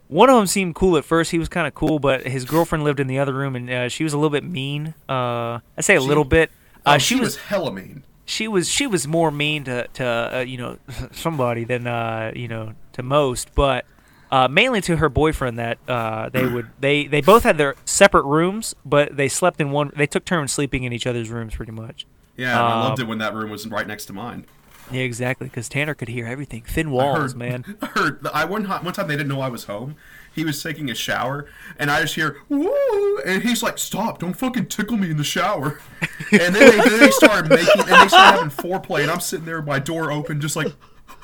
one 0.09 0.29
of 0.29 0.37
them 0.37 0.47
seemed 0.47 0.75
cool 0.75 0.97
at 0.99 1.05
first. 1.05 1.31
He 1.31 1.39
was 1.39 1.49
kind 1.49 1.67
of 1.67 1.75
cool, 1.75 1.99
but 1.99 2.27
his 2.27 2.45
girlfriend 2.45 2.85
lived 2.85 3.01
in 3.01 3.07
the 3.07 3.19
other 3.19 3.33
room, 3.33 3.57
and 3.57 3.71
uh, 3.71 3.89
she 3.89 4.05
was 4.05 4.13
a 4.13 4.19
little 4.19 4.31
bit 4.31 4.45
mean. 4.45 4.95
Uh, 5.09 5.61
I 5.77 5.81
say 5.81 5.97
a 5.97 6.01
She- 6.01 6.07
little 6.07 6.25
bit. 6.25 6.51
Uh, 6.85 6.95
Oh, 6.97 6.99
she, 6.99 7.17
was 7.19 7.37
hella 7.37 7.73
mean. 7.73 8.05
she 8.27 8.47
was 8.47 8.69
she 8.69 8.87
was 8.87 9.09
more 9.09 9.31
mean 9.31 9.65
to 9.65 9.87
to 9.95 10.05
uh, 10.05 10.41
you 10.41 10.59
know 10.59 10.77
somebody 11.13 11.65
than 11.65 11.87
uh, 11.87 12.31
you 12.37 12.47
know 12.47 12.75
to 12.93 13.03
most, 13.03 13.55
but 13.55 13.87
uh, 14.35 14.49
mainly 14.49 14.81
to 14.81 14.97
her 14.97 15.09
boyfriend. 15.09 15.61
That 15.61 15.79
uh, 15.87 16.29
they 16.31 16.45
would 16.45 16.69
they 16.81 17.07
they 17.07 17.21
both 17.21 17.45
had 17.45 17.57
their 17.57 17.77
separate 17.85 18.25
rooms, 18.25 18.75
but 18.85 19.17
they 19.17 19.29
slept 19.29 19.61
in 19.61 19.71
one. 19.71 19.93
They 19.95 20.09
took 20.09 20.25
turns 20.25 20.53
sleeping 20.53 20.83
in 20.83 20.93
each 20.93 21.07
other's 21.07 21.31
rooms, 21.31 21.55
pretty 21.55 21.73
much. 21.73 22.05
Yeah, 22.37 22.59
and 22.59 22.59
I 22.59 22.81
loved 22.89 23.01
it 23.01 23.07
when 23.07 23.19
that 23.19 23.33
room 23.33 23.51
was 23.51 23.65
right 23.69 23.87
next 23.87 24.07
to 24.07 24.13
mine. 24.13 24.47
Yeah, 24.91 25.03
exactly. 25.03 25.47
Because 25.47 25.69
Tanner 25.69 25.95
could 25.95 26.09
hear 26.09 26.27
everything. 26.27 26.63
Thin 26.63 26.89
I 26.89 26.91
walls, 26.91 27.33
heard, 27.33 27.37
man. 27.37 27.77
I 27.83 27.87
heard. 27.87 28.27
I 28.27 28.45
one 28.45 28.65
one 28.65 28.93
time 28.93 29.07
they 29.07 29.17
didn't 29.17 29.29
know 29.29 29.41
I 29.41 29.49
was 29.49 29.65
home. 29.65 29.95
He 30.35 30.45
was 30.45 30.61
taking 30.61 30.91
a 30.91 30.97
shower, 30.97 31.47
and 31.79 31.93
I 31.93 32.01
just 32.01 32.17
hear 32.17 32.39
woo, 32.49 33.19
and 33.25 33.45
he's 33.45 33.63
like, 33.63 33.79
"Stop! 33.79 34.19
Don't 34.19 34.35
fucking 34.35 34.67
tickle 34.67 34.97
me 34.97 35.11
in 35.11 35.17
the 35.17 35.25
shower." 35.25 35.81
And 36.33 36.55
then 36.55 36.71
they, 36.71 36.89
then 36.89 37.01
they 37.01 37.11
started 37.11 37.49
making, 37.51 37.81
and 37.81 37.89
they 37.89 38.09
started 38.09 38.39
having 38.39 38.49
foreplay, 38.49 39.03
and 39.03 39.11
I'm 39.11 39.21
sitting 39.21 39.45
there, 39.45 39.59
with 39.59 39.67
my 39.67 39.79
door 39.79 40.11
open, 40.11 40.41
just 40.41 40.57
like, 40.57 40.73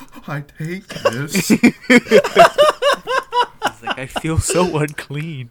I 0.27 0.43
take 0.59 0.87
this. 0.89 1.49
He's 1.49 1.61
like, 3.83 3.99
I 3.99 4.07
feel 4.07 4.39
so 4.39 4.79
unclean. 4.79 5.51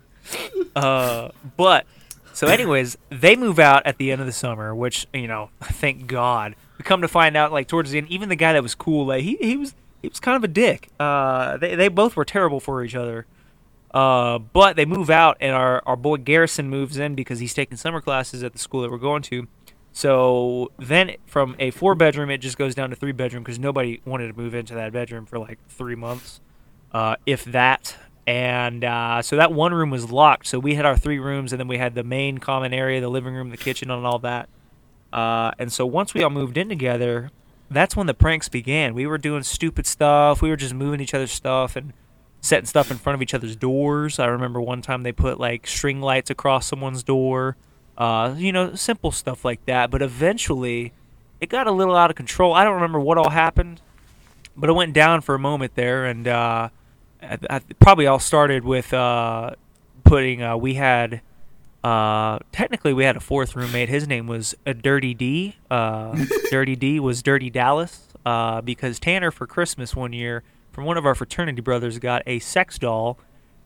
Uh, 0.75 1.29
but 1.57 1.85
so, 2.33 2.47
anyways, 2.47 2.97
they 3.09 3.35
move 3.35 3.59
out 3.59 3.85
at 3.85 3.97
the 3.97 4.11
end 4.11 4.21
of 4.21 4.27
the 4.27 4.33
summer, 4.33 4.73
which 4.73 5.07
you 5.13 5.27
know, 5.27 5.49
thank 5.61 6.07
God. 6.07 6.55
We 6.77 6.83
come 6.83 7.01
to 7.01 7.07
find 7.07 7.35
out, 7.35 7.51
like 7.51 7.67
towards 7.67 7.91
the 7.91 7.97
end, 7.97 8.07
even 8.09 8.29
the 8.29 8.35
guy 8.35 8.53
that 8.53 8.63
was 8.63 8.75
cool, 8.75 9.07
like 9.07 9.23
he 9.23 9.35
he 9.41 9.57
was 9.57 9.73
he 10.01 10.07
was 10.07 10.19
kind 10.19 10.37
of 10.37 10.43
a 10.43 10.47
dick. 10.47 10.89
Uh, 10.99 11.57
they 11.57 11.75
they 11.75 11.87
both 11.87 12.15
were 12.15 12.25
terrible 12.25 12.59
for 12.59 12.83
each 12.83 12.95
other. 12.95 13.25
Uh, 13.93 14.37
but 14.37 14.75
they 14.75 14.85
move 14.85 15.09
out, 15.09 15.37
and 15.41 15.55
our 15.55 15.81
our 15.85 15.95
boy 15.95 16.17
Garrison 16.17 16.69
moves 16.69 16.97
in 16.97 17.15
because 17.15 17.39
he's 17.39 17.53
taking 17.53 17.75
summer 17.75 18.01
classes 18.01 18.43
at 18.43 18.53
the 18.53 18.59
school 18.59 18.81
that 18.81 18.91
we're 18.91 18.97
going 18.97 19.23
to. 19.23 19.47
So 19.91 20.71
then, 20.77 21.15
from 21.25 21.55
a 21.59 21.71
four 21.71 21.95
bedroom, 21.95 22.29
it 22.29 22.37
just 22.37 22.57
goes 22.57 22.75
down 22.75 22.89
to 22.91 22.95
three 22.95 23.11
bedroom 23.11 23.43
because 23.43 23.59
nobody 23.59 24.01
wanted 24.05 24.27
to 24.27 24.33
move 24.33 24.53
into 24.53 24.73
that 24.75 24.93
bedroom 24.93 25.25
for 25.25 25.39
like 25.39 25.59
three 25.67 25.95
months 25.95 26.39
uh, 26.93 27.15
if 27.25 27.43
that. 27.45 27.95
And 28.27 28.83
uh, 28.83 29.23
so 29.23 29.35
that 29.37 29.51
one 29.51 29.73
room 29.73 29.89
was 29.89 30.11
locked. 30.11 30.45
So 30.47 30.59
we 30.59 30.75
had 30.75 30.85
our 30.85 30.95
three 30.95 31.17
rooms, 31.17 31.51
and 31.51 31.59
then 31.59 31.67
we 31.67 31.79
had 31.79 31.95
the 31.95 32.03
main 32.03 32.37
common 32.37 32.73
area, 32.73 33.01
the 33.01 33.09
living 33.09 33.33
room, 33.33 33.49
the 33.49 33.57
kitchen, 33.57 33.89
and 33.89 34.05
all 34.05 34.19
that. 34.19 34.49
Uh, 35.11 35.51
and 35.57 35.73
so 35.73 35.85
once 35.85 36.13
we 36.13 36.21
all 36.21 36.29
moved 36.29 36.55
in 36.55 36.69
together, 36.69 37.31
that's 37.71 37.95
when 37.95 38.05
the 38.05 38.13
pranks 38.13 38.47
began. 38.47 38.93
We 38.93 39.07
were 39.07 39.17
doing 39.17 39.41
stupid 39.41 39.87
stuff. 39.87 40.43
We 40.43 40.49
were 40.49 40.55
just 40.55 40.75
moving 40.75 41.01
each 41.01 41.15
other's 41.15 41.31
stuff, 41.31 41.75
and 41.75 41.93
setting 42.41 42.65
stuff 42.65 42.91
in 42.91 42.97
front 42.97 43.15
of 43.15 43.21
each 43.21 43.33
other's 43.33 43.55
doors. 43.55 44.19
I 44.19 44.27
remember 44.27 44.61
one 44.61 44.81
time 44.81 45.03
they 45.03 45.11
put 45.11 45.39
like 45.39 45.67
string 45.67 45.99
lights 46.01 46.29
across 46.29 46.67
someone's 46.67 47.03
door. 47.03 47.57
Uh, 47.99 48.33
you 48.37 48.51
know, 48.51 48.73
simple 48.75 49.11
stuff 49.11 49.43
like 49.43 49.63
that. 49.65 49.91
But 49.91 50.01
eventually, 50.01 50.93
it 51.41 51.49
got 51.49 51.67
a 51.67 51.71
little 51.71 51.95
out 51.95 52.09
of 52.09 52.15
control. 52.15 52.53
I 52.53 52.63
don't 52.63 52.75
remember 52.75 52.99
what 52.99 53.17
all 53.17 53.29
happened, 53.29 53.81
but 54.55 54.69
it 54.69 54.73
went 54.73 54.93
down 54.93 55.21
for 55.21 55.35
a 55.35 55.39
moment 55.39 55.75
there, 55.75 56.05
and 56.05 56.27
uh, 56.27 56.69
I, 57.21 57.37
I, 57.49 57.59
probably 57.79 58.07
all 58.07 58.19
started 58.19 58.63
with 58.63 58.93
uh, 58.93 59.51
putting. 60.03 60.41
Uh, 60.41 60.55
we 60.55 60.75
had 60.75 61.21
uh, 61.83 62.39
technically 62.51 62.93
we 62.93 63.03
had 63.03 63.15
a 63.15 63.21
fourth 63.21 63.55
roommate. 63.55 63.89
His 63.89 64.07
name 64.07 64.27
was 64.27 64.55
a 64.65 64.73
Dirty 64.73 65.13
D. 65.13 65.55
Uh, 65.69 66.25
Dirty 66.51 66.75
D 66.75 66.99
was 66.99 67.21
Dirty 67.21 67.49
Dallas 67.49 68.07
uh, 68.25 68.61
because 68.61 68.99
Tanner 68.99 69.31
for 69.31 69.47
Christmas 69.47 69.95
one 69.95 70.13
year 70.13 70.43
from 70.71 70.85
one 70.85 70.97
of 70.97 71.05
our 71.05 71.15
fraternity 71.15 71.61
brothers 71.61 71.99
got 71.99 72.21
a 72.25 72.39
sex 72.39 72.77
doll 72.77 73.17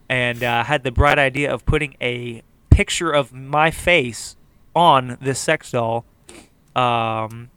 and 0.10 0.44
uh, 0.44 0.64
had 0.64 0.84
the 0.84 0.92
bright 0.92 1.18
idea 1.18 1.52
of 1.52 1.66
putting 1.66 1.96
a 2.02 2.44
picture 2.74 3.12
of 3.12 3.32
my 3.34 3.72
face 3.72 4.36
on 4.76 5.18
this 5.22 5.40
sex 5.40 5.72
doll. 5.72 6.06
Um, 6.76 7.50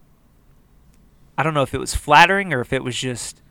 I 1.39 1.43
don't 1.43 1.55
know 1.55 1.63
if 1.63 1.75
it 1.75 1.79
was 1.79 1.95
flattering 1.95 2.53
or 2.53 2.61
if 2.61 2.73
it 2.73 2.85
was 2.85 2.97
just 2.97 3.43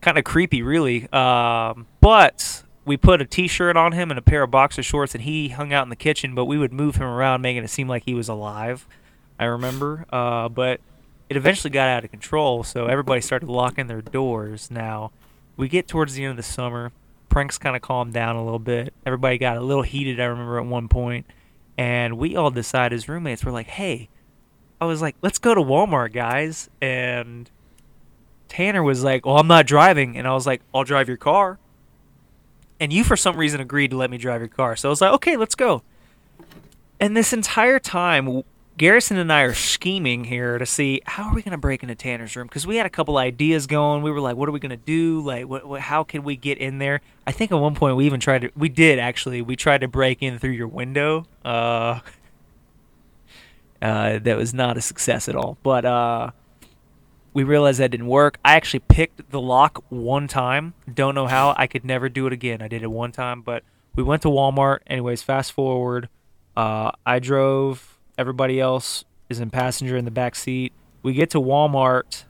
kind 0.00 0.18
of 0.18 0.24
creepy, 0.24 0.62
really. 0.62 1.10
Um, 1.12 1.86
but 2.00 2.64
we 2.84 2.96
put 2.96 3.20
a 3.20 3.24
T-shirt 3.24 3.76
on 3.76 3.92
him 3.92 4.10
and 4.10 4.18
a 4.18 4.22
pair 4.22 4.42
of 4.42 4.50
boxer 4.50 4.82
shorts, 4.82 5.14
and 5.14 5.22
he 5.22 5.50
hung 5.50 5.72
out 5.72 5.84
in 5.84 5.90
the 5.90 5.96
kitchen. 5.96 6.34
But 6.34 6.46
we 6.46 6.58
would 6.58 6.72
move 6.72 6.96
him 6.96 7.06
around, 7.06 7.42
making 7.42 7.64
it 7.64 7.68
seem 7.68 7.88
like 7.88 8.04
he 8.04 8.14
was 8.14 8.28
alive. 8.28 8.86
I 9.38 9.44
remember, 9.44 10.06
uh, 10.12 10.48
but 10.48 10.80
it 11.28 11.36
eventually 11.36 11.70
got 11.70 11.88
out 11.88 12.04
of 12.04 12.10
control. 12.10 12.62
So 12.64 12.86
everybody 12.86 13.20
started 13.20 13.48
locking 13.48 13.86
their 13.86 14.02
doors. 14.02 14.70
Now 14.70 15.12
we 15.56 15.68
get 15.68 15.88
towards 15.88 16.14
the 16.14 16.24
end 16.24 16.32
of 16.32 16.36
the 16.36 16.42
summer. 16.42 16.92
Pranks 17.32 17.56
kind 17.56 17.74
of 17.74 17.80
calmed 17.80 18.12
down 18.12 18.36
a 18.36 18.44
little 18.44 18.58
bit. 18.58 18.92
Everybody 19.06 19.38
got 19.38 19.56
a 19.56 19.62
little 19.62 19.82
heated. 19.82 20.20
I 20.20 20.26
remember 20.26 20.58
at 20.58 20.66
one 20.66 20.86
point, 20.88 21.24
and 21.78 22.18
we 22.18 22.36
all 22.36 22.50
decided 22.50 22.94
as 22.94 23.08
roommates, 23.08 23.42
we're 23.42 23.52
like, 23.52 23.68
"Hey," 23.68 24.10
I 24.82 24.84
was 24.84 25.00
like, 25.00 25.16
"Let's 25.22 25.38
go 25.38 25.54
to 25.54 25.62
Walmart, 25.62 26.12
guys." 26.12 26.68
And 26.82 27.50
Tanner 28.48 28.82
was 28.82 29.02
like, 29.02 29.24
"Well, 29.24 29.38
I'm 29.38 29.46
not 29.46 29.66
driving," 29.66 30.18
and 30.18 30.28
I 30.28 30.34
was 30.34 30.46
like, 30.46 30.60
"I'll 30.74 30.84
drive 30.84 31.08
your 31.08 31.16
car." 31.16 31.58
And 32.78 32.92
you, 32.92 33.02
for 33.02 33.16
some 33.16 33.36
reason, 33.36 33.62
agreed 33.62 33.92
to 33.92 33.96
let 33.96 34.10
me 34.10 34.18
drive 34.18 34.42
your 34.42 34.48
car. 34.48 34.76
So 34.76 34.88
I 34.88 34.90
was 34.90 35.00
like, 35.00 35.14
"Okay, 35.14 35.38
let's 35.38 35.54
go." 35.54 35.82
And 37.00 37.16
this 37.16 37.32
entire 37.32 37.78
time, 37.78 38.42
Garrison 38.78 39.18
and 39.18 39.32
I 39.32 39.42
are 39.42 39.54
scheming 39.54 40.24
here 40.24 40.56
to 40.56 40.64
see 40.64 41.02
how 41.04 41.24
are 41.24 41.34
we 41.34 41.42
going 41.42 41.52
to 41.52 41.58
break 41.58 41.82
into 41.82 41.94
Tanner's 41.94 42.34
room 42.34 42.46
because 42.46 42.66
we 42.66 42.76
had 42.76 42.86
a 42.86 42.90
couple 42.90 43.18
ideas 43.18 43.66
going. 43.66 44.02
We 44.02 44.10
were 44.10 44.20
like, 44.20 44.36
"What 44.36 44.48
are 44.48 44.52
we 44.52 44.60
going 44.60 44.70
to 44.70 44.76
do? 44.76 45.20
Like, 45.20 45.46
what, 45.46 45.66
what, 45.66 45.80
how 45.82 46.04
can 46.04 46.24
we 46.24 46.36
get 46.36 46.58
in 46.58 46.78
there?" 46.78 47.00
I 47.26 47.32
think 47.32 47.52
at 47.52 47.58
one 47.58 47.74
point 47.74 47.96
we 47.96 48.06
even 48.06 48.18
tried 48.18 48.42
to. 48.42 48.50
We 48.56 48.68
did 48.70 48.98
actually. 48.98 49.42
We 49.42 49.56
tried 49.56 49.82
to 49.82 49.88
break 49.88 50.22
in 50.22 50.38
through 50.38 50.52
your 50.52 50.68
window. 50.68 51.26
Uh, 51.44 52.00
uh, 53.82 54.18
that 54.18 54.36
was 54.36 54.54
not 54.54 54.78
a 54.78 54.80
success 54.80 55.28
at 55.28 55.36
all. 55.36 55.58
But 55.62 55.84
uh, 55.84 56.30
we 57.34 57.44
realized 57.44 57.78
that 57.78 57.90
didn't 57.90 58.06
work. 58.06 58.38
I 58.42 58.54
actually 58.54 58.80
picked 58.80 59.30
the 59.30 59.40
lock 59.40 59.84
one 59.90 60.28
time. 60.28 60.72
Don't 60.92 61.14
know 61.14 61.26
how. 61.26 61.54
I 61.58 61.66
could 61.66 61.84
never 61.84 62.08
do 62.08 62.26
it 62.26 62.32
again. 62.32 62.62
I 62.62 62.68
did 62.68 62.82
it 62.82 62.90
one 62.90 63.12
time, 63.12 63.42
but 63.42 63.64
we 63.94 64.02
went 64.02 64.22
to 64.22 64.28
Walmart. 64.28 64.78
Anyways, 64.86 65.22
fast 65.22 65.52
forward. 65.52 66.08
Uh, 66.56 66.92
I 67.04 67.18
drove. 67.18 67.91
Everybody 68.18 68.60
else 68.60 69.04
is 69.28 69.40
in 69.40 69.50
passenger 69.50 69.96
in 69.96 70.04
the 70.04 70.10
back 70.10 70.34
seat. 70.34 70.72
We 71.02 71.14
get 71.14 71.30
to 71.30 71.40
Walmart, 71.40 72.24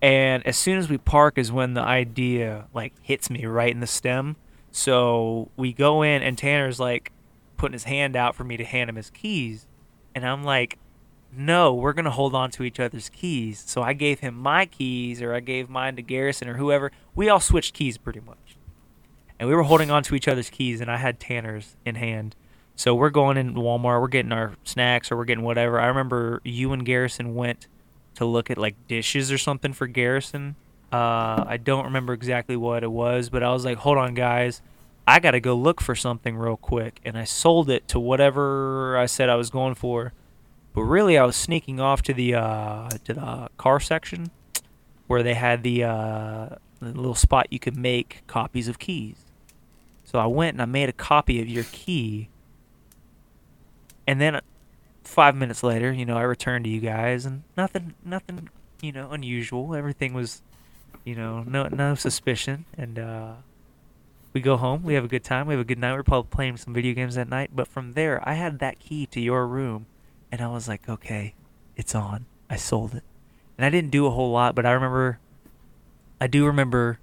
and 0.00 0.44
as 0.46 0.56
soon 0.56 0.78
as 0.78 0.88
we 0.88 0.98
park, 0.98 1.38
is 1.38 1.52
when 1.52 1.74
the 1.74 1.82
idea 1.82 2.66
like 2.74 2.94
hits 3.02 3.30
me 3.30 3.44
right 3.46 3.72
in 3.72 3.80
the 3.80 3.86
stem. 3.86 4.36
So 4.70 5.50
we 5.56 5.72
go 5.72 6.02
in, 6.02 6.22
and 6.22 6.36
Tanner's 6.36 6.80
like 6.80 7.12
putting 7.56 7.74
his 7.74 7.84
hand 7.84 8.16
out 8.16 8.34
for 8.34 8.44
me 8.44 8.56
to 8.56 8.64
hand 8.64 8.90
him 8.90 8.96
his 8.96 9.10
keys, 9.10 9.66
and 10.14 10.26
I'm 10.26 10.42
like, 10.42 10.78
no, 11.36 11.74
we're 11.74 11.92
gonna 11.92 12.10
hold 12.10 12.34
on 12.34 12.50
to 12.52 12.62
each 12.62 12.80
other's 12.80 13.08
keys. 13.08 13.62
So 13.66 13.82
I 13.82 13.92
gave 13.92 14.20
him 14.20 14.34
my 14.34 14.66
keys, 14.66 15.20
or 15.20 15.34
I 15.34 15.40
gave 15.40 15.68
mine 15.68 15.96
to 15.96 16.02
Garrison 16.02 16.48
or 16.48 16.54
whoever. 16.54 16.90
We 17.14 17.28
all 17.28 17.40
switched 17.40 17.74
keys 17.74 17.98
pretty 17.98 18.20
much, 18.20 18.56
and 19.38 19.48
we 19.48 19.54
were 19.54 19.64
holding 19.64 19.90
on 19.90 20.02
to 20.04 20.14
each 20.14 20.28
other's 20.28 20.50
keys, 20.50 20.80
and 20.80 20.90
I 20.90 20.96
had 20.96 21.20
Tanner's 21.20 21.76
in 21.84 21.96
hand. 21.96 22.34
So 22.76 22.94
we're 22.94 23.10
going 23.10 23.36
in 23.36 23.54
Walmart, 23.54 24.00
we're 24.00 24.08
getting 24.08 24.32
our 24.32 24.54
snacks 24.64 25.12
or 25.12 25.16
we're 25.16 25.24
getting 25.24 25.44
whatever. 25.44 25.80
I 25.80 25.86
remember 25.86 26.40
you 26.44 26.72
and 26.72 26.84
Garrison 26.84 27.34
went 27.34 27.68
to 28.16 28.24
look 28.24 28.50
at 28.50 28.58
like 28.58 28.74
dishes 28.88 29.30
or 29.30 29.38
something 29.38 29.72
for 29.72 29.86
Garrison. 29.86 30.56
Uh, 30.92 31.44
I 31.46 31.56
don't 31.56 31.84
remember 31.84 32.12
exactly 32.12 32.56
what 32.56 32.82
it 32.82 32.90
was, 32.90 33.28
but 33.28 33.42
I 33.42 33.52
was 33.52 33.64
like, 33.64 33.78
hold 33.78 33.98
on, 33.98 34.14
guys. 34.14 34.60
I 35.06 35.20
got 35.20 35.32
to 35.32 35.40
go 35.40 35.54
look 35.54 35.80
for 35.80 35.94
something 35.94 36.36
real 36.36 36.56
quick. 36.56 37.00
And 37.04 37.18
I 37.18 37.24
sold 37.24 37.68
it 37.68 37.86
to 37.88 38.00
whatever 38.00 38.96
I 38.96 39.06
said 39.06 39.28
I 39.28 39.34
was 39.34 39.50
going 39.50 39.74
for. 39.74 40.12
But 40.72 40.82
really, 40.82 41.18
I 41.18 41.24
was 41.24 41.36
sneaking 41.36 41.80
off 41.80 42.02
to 42.02 42.14
the 42.14 42.34
uh, 42.34 42.88
to 43.04 43.14
the 43.14 43.48
car 43.56 43.78
section 43.80 44.30
where 45.06 45.22
they 45.22 45.34
had 45.34 45.62
the, 45.62 45.84
uh, 45.84 46.48
the 46.80 46.86
little 46.86 47.14
spot 47.14 47.52
you 47.52 47.58
could 47.58 47.76
make 47.76 48.22
copies 48.26 48.68
of 48.68 48.78
keys. 48.78 49.16
So 50.04 50.18
I 50.18 50.26
went 50.26 50.54
and 50.54 50.62
I 50.62 50.64
made 50.64 50.88
a 50.88 50.92
copy 50.92 51.40
of 51.40 51.48
your 51.48 51.64
key 51.64 52.28
and 54.06 54.20
then 54.20 54.40
five 55.02 55.36
minutes 55.36 55.62
later, 55.62 55.92
you 55.92 56.04
know, 56.04 56.16
I 56.16 56.22
returned 56.22 56.64
to 56.64 56.70
you 56.70 56.80
guys, 56.80 57.26
and 57.26 57.42
nothing, 57.56 57.94
nothing, 58.04 58.48
you 58.80 58.92
know, 58.92 59.10
unusual. 59.10 59.74
Everything 59.74 60.14
was, 60.14 60.42
you 61.04 61.14
know, 61.14 61.42
no, 61.42 61.68
no 61.68 61.94
suspicion, 61.94 62.64
and 62.76 62.98
uh, 62.98 63.32
we 64.32 64.40
go 64.40 64.56
home. 64.56 64.82
We 64.82 64.94
have 64.94 65.04
a 65.04 65.08
good 65.08 65.24
time. 65.24 65.46
We 65.46 65.54
have 65.54 65.60
a 65.60 65.64
good 65.64 65.78
night. 65.78 65.94
We're 65.94 66.02
probably 66.02 66.30
playing 66.30 66.56
some 66.56 66.74
video 66.74 66.94
games 66.94 67.14
that 67.14 67.28
night. 67.28 67.50
But 67.54 67.68
from 67.68 67.92
there, 67.92 68.26
I 68.28 68.34
had 68.34 68.58
that 68.58 68.78
key 68.78 69.06
to 69.06 69.20
your 69.20 69.46
room, 69.46 69.86
and 70.32 70.40
I 70.40 70.48
was 70.48 70.68
like, 70.68 70.88
okay, 70.88 71.34
it's 71.76 71.94
on. 71.94 72.26
I 72.50 72.56
sold 72.56 72.94
it, 72.94 73.04
and 73.56 73.64
I 73.64 73.70
didn't 73.70 73.90
do 73.90 74.06
a 74.06 74.10
whole 74.10 74.30
lot, 74.30 74.54
but 74.54 74.66
I 74.66 74.72
remember, 74.72 75.18
I 76.20 76.26
do 76.26 76.46
remember 76.46 76.98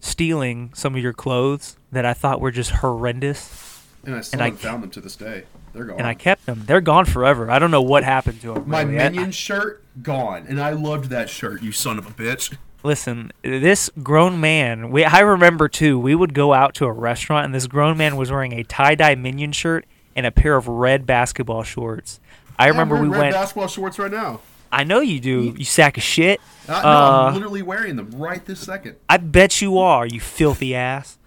stealing 0.00 0.70
some 0.74 0.94
of 0.94 1.02
your 1.02 1.14
clothes 1.14 1.76
that 1.90 2.04
I 2.04 2.12
thought 2.12 2.40
were 2.40 2.50
just 2.50 2.70
horrendous 2.70 3.82
And 4.04 4.14
I 4.14 4.20
still 4.20 4.40
and 4.40 4.44
haven't 4.44 4.60
found 4.60 4.82
them 4.82 4.90
to 4.90 5.00
this 5.00 5.16
day. 5.16 5.44
They're 5.74 5.84
gone. 5.84 5.98
and 5.98 6.06
I 6.06 6.14
kept 6.14 6.46
them. 6.46 6.62
They're 6.66 6.80
gone 6.80 7.04
forever. 7.04 7.50
I 7.50 7.58
don't 7.58 7.70
know 7.70 7.82
what 7.82 8.04
happened 8.04 8.40
to 8.42 8.54
them. 8.54 8.68
My 8.68 8.82
really. 8.82 9.00
I- 9.00 9.08
minion 9.10 9.30
shirt 9.32 9.84
gone, 10.02 10.46
and 10.48 10.60
I 10.60 10.70
loved 10.70 11.10
that 11.10 11.28
shirt. 11.28 11.62
You 11.62 11.72
son 11.72 11.98
of 11.98 12.06
a 12.06 12.10
bitch. 12.10 12.56
listen, 12.82 13.32
this 13.42 13.90
grown 14.02 14.40
man. 14.40 14.90
We 14.90 15.04
I 15.04 15.20
remember 15.20 15.68
too. 15.68 15.98
We 15.98 16.14
would 16.14 16.32
go 16.34 16.54
out 16.54 16.74
to 16.76 16.84
a 16.86 16.92
restaurant, 16.92 17.44
and 17.46 17.54
this 17.54 17.66
grown 17.66 17.96
man 17.98 18.16
was 18.16 18.30
wearing 18.30 18.52
a 18.52 18.62
tie 18.62 18.94
dye 18.94 19.14
minion 19.16 19.52
shirt 19.52 19.84
and 20.16 20.24
a 20.26 20.30
pair 20.30 20.56
of 20.56 20.68
red 20.68 21.06
basketball 21.06 21.62
shorts. 21.64 22.20
I 22.58 22.68
remember 22.68 22.94
I'm 22.96 23.02
we 23.02 23.08
red 23.08 23.18
went. 23.18 23.32
basketball 23.34 23.66
shorts 23.68 23.98
right 23.98 24.12
now. 24.12 24.40
I 24.70 24.84
know 24.84 25.00
you 25.00 25.18
do. 25.20 25.54
You 25.56 25.64
sack 25.64 25.96
of 25.96 26.02
shit. 26.02 26.40
Uh, 26.68 26.72
no, 26.72 26.88
Uh, 26.88 27.26
I'm 27.28 27.34
literally 27.34 27.62
wearing 27.62 27.96
them 27.96 28.10
right 28.12 28.44
this 28.44 28.60
second. 28.60 28.96
I 29.08 29.16
bet 29.18 29.60
you 29.62 29.78
are. 29.78 30.06
You 30.06 30.20
filthy 30.20 30.74
ass. 30.74 31.18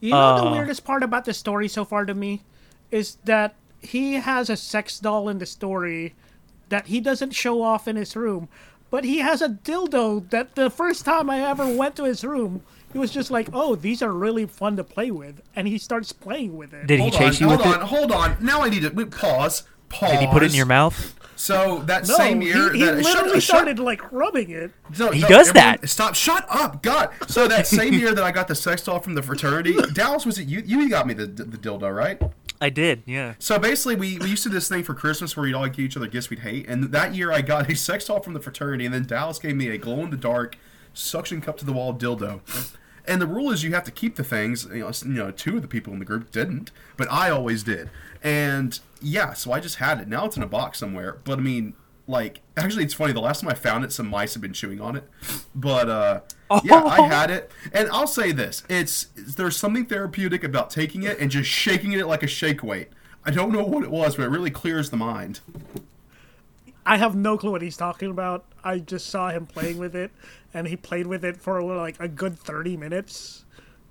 You 0.00 0.10
know 0.12 0.36
the 0.36 0.44
Uh. 0.48 0.52
weirdest 0.52 0.84
part 0.84 1.02
about 1.02 1.24
the 1.26 1.32
story 1.34 1.68
so 1.68 1.84
far 1.84 2.04
to 2.06 2.14
me 2.14 2.42
is 2.90 3.16
that 3.24 3.54
he 3.80 4.14
has 4.14 4.50
a 4.50 4.56
sex 4.56 4.98
doll 4.98 5.28
in 5.28 5.38
the 5.38 5.46
story 5.46 6.14
that 6.68 6.86
he 6.86 7.00
doesn't 7.00 7.32
show 7.34 7.62
off 7.62 7.88
in 7.88 7.96
his 7.96 8.14
room, 8.14 8.48
but 8.90 9.04
he 9.04 9.18
has 9.18 9.42
a 9.42 9.48
dildo 9.48 10.28
that 10.30 10.54
the 10.54 10.70
first 10.70 11.04
time 11.04 11.28
I 11.30 11.40
ever 11.40 11.66
went 11.74 11.96
to 11.96 12.04
his 12.04 12.24
room, 12.24 12.62
he 12.92 12.98
was 12.98 13.10
just 13.10 13.30
like, 13.30 13.48
"Oh, 13.52 13.74
these 13.76 14.02
are 14.02 14.12
really 14.12 14.46
fun 14.46 14.76
to 14.76 14.84
play 14.84 15.10
with," 15.10 15.40
and 15.56 15.66
he 15.68 15.78
starts 15.78 16.12
playing 16.12 16.56
with 16.56 16.72
it. 16.74 16.86
Did 16.86 16.96
he 17.00 17.02
Hold 17.08 17.12
chase 17.14 17.40
on, 17.40 17.48
you 17.50 17.56
hold 17.56 17.58
with 17.66 17.74
on, 17.76 17.80
it? 17.82 17.86
hold 17.86 18.12
on. 18.12 18.36
Now 18.40 18.62
I 18.62 18.68
need 18.68 18.82
to 18.82 18.90
wait, 18.90 19.10
pause. 19.10 19.64
Pause. 19.88 20.10
Did 20.12 20.20
he 20.20 20.26
put 20.28 20.42
it 20.44 20.50
in 20.50 20.56
your 20.56 20.66
mouth? 20.66 21.16
So 21.34 21.82
that 21.86 22.06
no, 22.06 22.14
same 22.16 22.42
year, 22.42 22.70
he, 22.72 22.80
he 22.80 22.84
that, 22.84 22.98
literally 22.98 23.40
shut, 23.40 23.56
started 23.56 23.78
like 23.78 24.12
rubbing 24.12 24.50
it. 24.50 24.70
Shut, 24.92 24.98
no, 24.98 25.10
He 25.10 25.22
no, 25.22 25.28
does 25.28 25.48
everyone- 25.48 25.78
that. 25.80 25.88
Stop! 25.88 26.14
Shut 26.14 26.44
up! 26.50 26.82
God. 26.82 27.10
So 27.28 27.48
that 27.48 27.66
same 27.66 27.94
year 27.94 28.14
that 28.14 28.22
I 28.22 28.30
got 28.30 28.46
the 28.46 28.54
sex 28.54 28.84
doll 28.84 29.00
from 29.00 29.14
the 29.14 29.22
fraternity, 29.22 29.74
Dallas 29.94 30.26
was 30.26 30.38
it 30.38 30.46
you? 30.48 30.60
You 30.60 30.88
got 30.90 31.06
me 31.06 31.14
the 31.14 31.26
the 31.26 31.56
dildo, 31.56 31.92
right? 31.94 32.20
I 32.60 32.68
did. 32.70 33.02
Yeah. 33.06 33.34
So 33.38 33.58
basically, 33.58 33.96
we, 33.96 34.18
we 34.18 34.28
used 34.28 34.42
to 34.42 34.48
do 34.48 34.54
this 34.54 34.68
thing 34.68 34.82
for 34.82 34.94
Christmas 34.94 35.36
where 35.36 35.44
we'd 35.44 35.54
all 35.54 35.66
give 35.66 35.80
each 35.80 35.96
other 35.96 36.06
gifts 36.06 36.28
we'd 36.28 36.40
hate. 36.40 36.68
And 36.68 36.84
that 36.92 37.14
year, 37.14 37.32
I 37.32 37.40
got 37.40 37.70
a 37.70 37.74
sex 37.74 38.06
doll 38.06 38.20
from 38.20 38.34
the 38.34 38.40
fraternity, 38.40 38.84
and 38.84 38.94
then 38.94 39.04
Dallas 39.04 39.38
gave 39.38 39.56
me 39.56 39.68
a 39.68 39.78
glow 39.78 40.00
in 40.04 40.10
the 40.10 40.16
dark, 40.16 40.58
suction 40.92 41.40
cup 41.40 41.56
to 41.58 41.64
the 41.64 41.72
wall 41.72 41.94
dildo. 41.94 42.40
And 43.06 43.20
the 43.20 43.26
rule 43.26 43.50
is 43.50 43.64
you 43.64 43.72
have 43.72 43.84
to 43.84 43.90
keep 43.90 44.16
the 44.16 44.24
things. 44.24 44.66
You 44.66 44.80
know, 44.80 44.92
you 45.04 45.12
know, 45.12 45.30
two 45.30 45.56
of 45.56 45.62
the 45.62 45.68
people 45.68 45.92
in 45.92 45.98
the 45.98 46.04
group 46.04 46.30
didn't, 46.30 46.70
but 46.96 47.10
I 47.10 47.30
always 47.30 47.62
did. 47.62 47.90
And 48.22 48.78
yeah, 49.00 49.32
so 49.32 49.52
I 49.52 49.60
just 49.60 49.76
had 49.76 50.00
it. 50.00 50.08
Now 50.08 50.26
it's 50.26 50.36
in 50.36 50.42
a 50.42 50.46
box 50.46 50.78
somewhere. 50.78 51.18
But 51.24 51.38
I 51.38 51.42
mean, 51.42 51.74
like, 52.10 52.40
actually, 52.56 52.84
it's 52.84 52.94
funny. 52.94 53.12
The 53.12 53.20
last 53.20 53.40
time 53.40 53.50
I 53.50 53.54
found 53.54 53.84
it, 53.84 53.92
some 53.92 54.08
mice 54.08 54.34
have 54.34 54.42
been 54.42 54.52
chewing 54.52 54.80
on 54.80 54.96
it. 54.96 55.08
But 55.54 55.88
uh, 55.88 56.20
yeah, 56.64 56.84
I 56.84 57.02
had 57.02 57.30
it. 57.30 57.50
And 57.72 57.88
I'll 57.90 58.06
say 58.06 58.32
this: 58.32 58.64
it's 58.68 59.08
there's 59.14 59.56
something 59.56 59.86
therapeutic 59.86 60.44
about 60.44 60.70
taking 60.70 61.04
it 61.04 61.18
and 61.18 61.30
just 61.30 61.48
shaking 61.48 61.92
it 61.92 62.06
like 62.06 62.22
a 62.22 62.26
shake 62.26 62.62
weight. 62.62 62.88
I 63.24 63.30
don't 63.30 63.52
know 63.52 63.64
what 63.64 63.84
it 63.84 63.90
was, 63.90 64.16
but 64.16 64.24
it 64.24 64.28
really 64.28 64.50
clears 64.50 64.90
the 64.90 64.96
mind. 64.96 65.40
I 66.84 66.96
have 66.96 67.14
no 67.14 67.38
clue 67.38 67.52
what 67.52 67.62
he's 67.62 67.76
talking 67.76 68.10
about. 68.10 68.44
I 68.64 68.78
just 68.78 69.06
saw 69.06 69.30
him 69.30 69.46
playing 69.46 69.78
with 69.78 69.94
it, 69.94 70.10
and 70.52 70.66
he 70.66 70.76
played 70.76 71.06
with 71.06 71.24
it 71.24 71.36
for 71.36 71.62
like 71.62 71.96
a 72.00 72.08
good 72.08 72.38
thirty 72.38 72.76
minutes. 72.76 73.44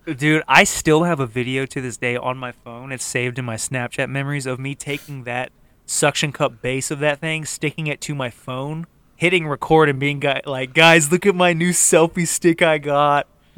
Dude, 0.05 0.43
I 0.47 0.63
still 0.63 1.03
have 1.03 1.19
a 1.19 1.27
video 1.27 1.65
to 1.67 1.81
this 1.81 1.97
day 1.97 2.17
on 2.17 2.37
my 2.37 2.51
phone. 2.51 2.91
It's 2.91 3.05
saved 3.05 3.37
in 3.37 3.45
my 3.45 3.55
Snapchat 3.55 4.09
memories 4.09 4.45
of 4.45 4.59
me 4.59 4.73
taking 4.73 5.23
that 5.25 5.51
suction 5.89 6.31
cup 6.31 6.61
base 6.61 6.91
of 6.91 6.99
that 6.99 7.19
thing, 7.19 7.45
sticking 7.45 7.87
it 7.87 7.99
to 8.01 8.13
my 8.13 8.29
phone, 8.29 8.85
hitting 9.15 9.47
record, 9.47 9.89
and 9.89 9.99
being 9.99 10.19
guy- 10.19 10.41
like, 10.45 10.73
"Guys, 10.73 11.11
look 11.11 11.25
at 11.25 11.35
my 11.35 11.53
new 11.53 11.71
selfie 11.71 12.27
stick 12.27 12.61
I 12.61 12.77
got." 12.77 13.27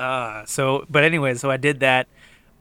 uh, 0.00 0.44
so, 0.44 0.84
but 0.90 1.04
anyway, 1.04 1.34
so 1.34 1.50
I 1.50 1.56
did 1.56 1.80
that. 1.80 2.08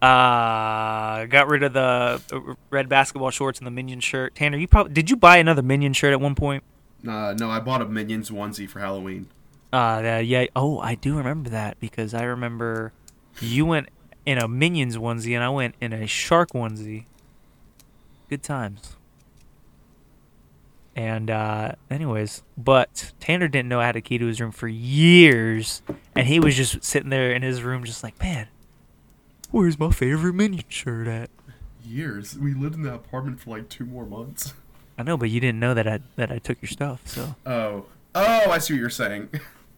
Uh, 0.01 1.25
got 1.25 1.50
rid 1.50 1.63
of 1.63 1.74
the 1.74 2.22
uh, 2.31 2.53
red 2.69 2.88
basketball 2.88 3.31
shorts 3.31 3.60
and 3.60 3.67
the 3.67 3.72
minion 3.72 4.00
shirt. 4.00 4.36
Tanner, 4.36 4.58
you 4.58 4.67
probably 4.67 4.93
did 4.93 5.10
you 5.10 5.17
buy 5.17 5.38
another 5.38 5.62
minion 5.62 5.91
shirt 5.93 6.13
at 6.13 6.22
one 6.22 6.36
point? 6.36 6.63
Uh, 7.05 7.34
no, 7.38 7.50
I 7.50 7.60
bought 7.60 7.81
a 7.81 7.86
Minions 7.86 8.29
onesie 8.29 8.67
for 8.67 8.79
Halloween. 8.79 9.27
Uh, 9.72 10.22
yeah. 10.24 10.46
Oh, 10.55 10.79
I 10.79 10.96
do 10.96 11.17
remember 11.17 11.50
that 11.50 11.79
because 11.79 12.13
I 12.13 12.24
remember 12.24 12.91
you 13.39 13.65
went 13.65 13.88
in 14.25 14.38
a 14.38 14.47
Minions 14.47 14.97
onesie 14.97 15.33
and 15.35 15.43
I 15.43 15.49
went 15.49 15.75
in 15.81 15.93
a 15.93 16.07
Shark 16.07 16.51
onesie. 16.51 17.05
Good 18.29 18.43
times. 18.43 18.95
And 20.95 21.29
uh, 21.29 21.73
anyways, 21.89 22.43
but 22.57 23.13
Tanner 23.19 23.47
didn't 23.47 23.69
know 23.69 23.79
I 23.79 23.85
had 23.85 23.95
a 23.95 24.01
key 24.01 24.17
to 24.17 24.25
his 24.25 24.41
room 24.41 24.51
for 24.51 24.67
years, 24.67 25.81
and 26.13 26.27
he 26.27 26.39
was 26.41 26.57
just 26.57 26.83
sitting 26.83 27.09
there 27.09 27.31
in 27.31 27.41
his 27.41 27.63
room, 27.63 27.85
just 27.85 28.03
like, 28.03 28.19
man, 28.21 28.47
where's 29.49 29.79
my 29.79 29.91
favorite 29.91 30.33
Minion 30.33 30.65
shirt 30.67 31.07
at? 31.07 31.29
Years. 31.85 32.38
We 32.38 32.53
lived 32.53 32.75
in 32.75 32.83
that 32.83 32.95
apartment 32.95 33.39
for 33.39 33.51
like 33.51 33.69
two 33.69 33.85
more 33.85 34.05
months. 34.05 34.53
I 34.97 35.03
know, 35.03 35.15
but 35.15 35.29
you 35.29 35.39
didn't 35.39 35.61
know 35.61 35.73
that 35.73 35.88
I 35.88 35.99
that 36.17 36.31
I 36.31 36.39
took 36.39 36.61
your 36.61 36.69
stuff, 36.69 37.07
so 37.07 37.35
Oh. 37.45 37.85
Oh, 38.13 38.51
I 38.51 38.57
see 38.57 38.73
what 38.73 38.79
you're 38.81 38.89
saying. 38.89 39.29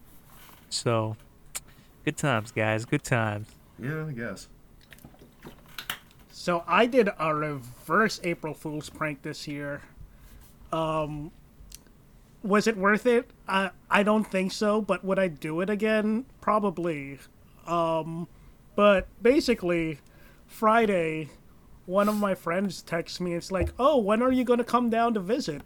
so 0.69 1.17
good 2.03 2.17
times, 2.17 2.51
guys. 2.51 2.85
Good 2.85 3.03
times. 3.03 3.47
Yeah, 3.81 4.05
I 4.07 4.11
guess. 4.11 4.47
So 6.31 6.63
I 6.67 6.85
did 6.85 7.09
a 7.19 7.35
reverse 7.35 8.19
April 8.23 8.53
Fool's 8.53 8.89
prank 8.89 9.21
this 9.21 9.47
year. 9.47 9.81
Um, 10.71 11.31
was 12.43 12.67
it 12.67 12.77
worth 12.77 13.05
it? 13.05 13.29
I 13.47 13.71
I 13.89 14.03
don't 14.03 14.23
think 14.23 14.51
so. 14.51 14.81
But 14.81 15.03
would 15.03 15.19
I 15.19 15.27
do 15.27 15.61
it 15.61 15.69
again? 15.69 16.25
Probably. 16.39 17.19
Um, 17.67 18.27
but 18.75 19.07
basically, 19.21 19.99
Friday, 20.47 21.29
one 21.85 22.09
of 22.09 22.15
my 22.15 22.33
friends 22.33 22.81
texts 22.81 23.19
me. 23.19 23.33
It's 23.35 23.51
like, 23.51 23.73
"Oh, 23.77 23.97
when 23.97 24.21
are 24.21 24.31
you 24.31 24.43
gonna 24.43 24.63
come 24.63 24.89
down 24.89 25.13
to 25.13 25.19
visit?" 25.19 25.61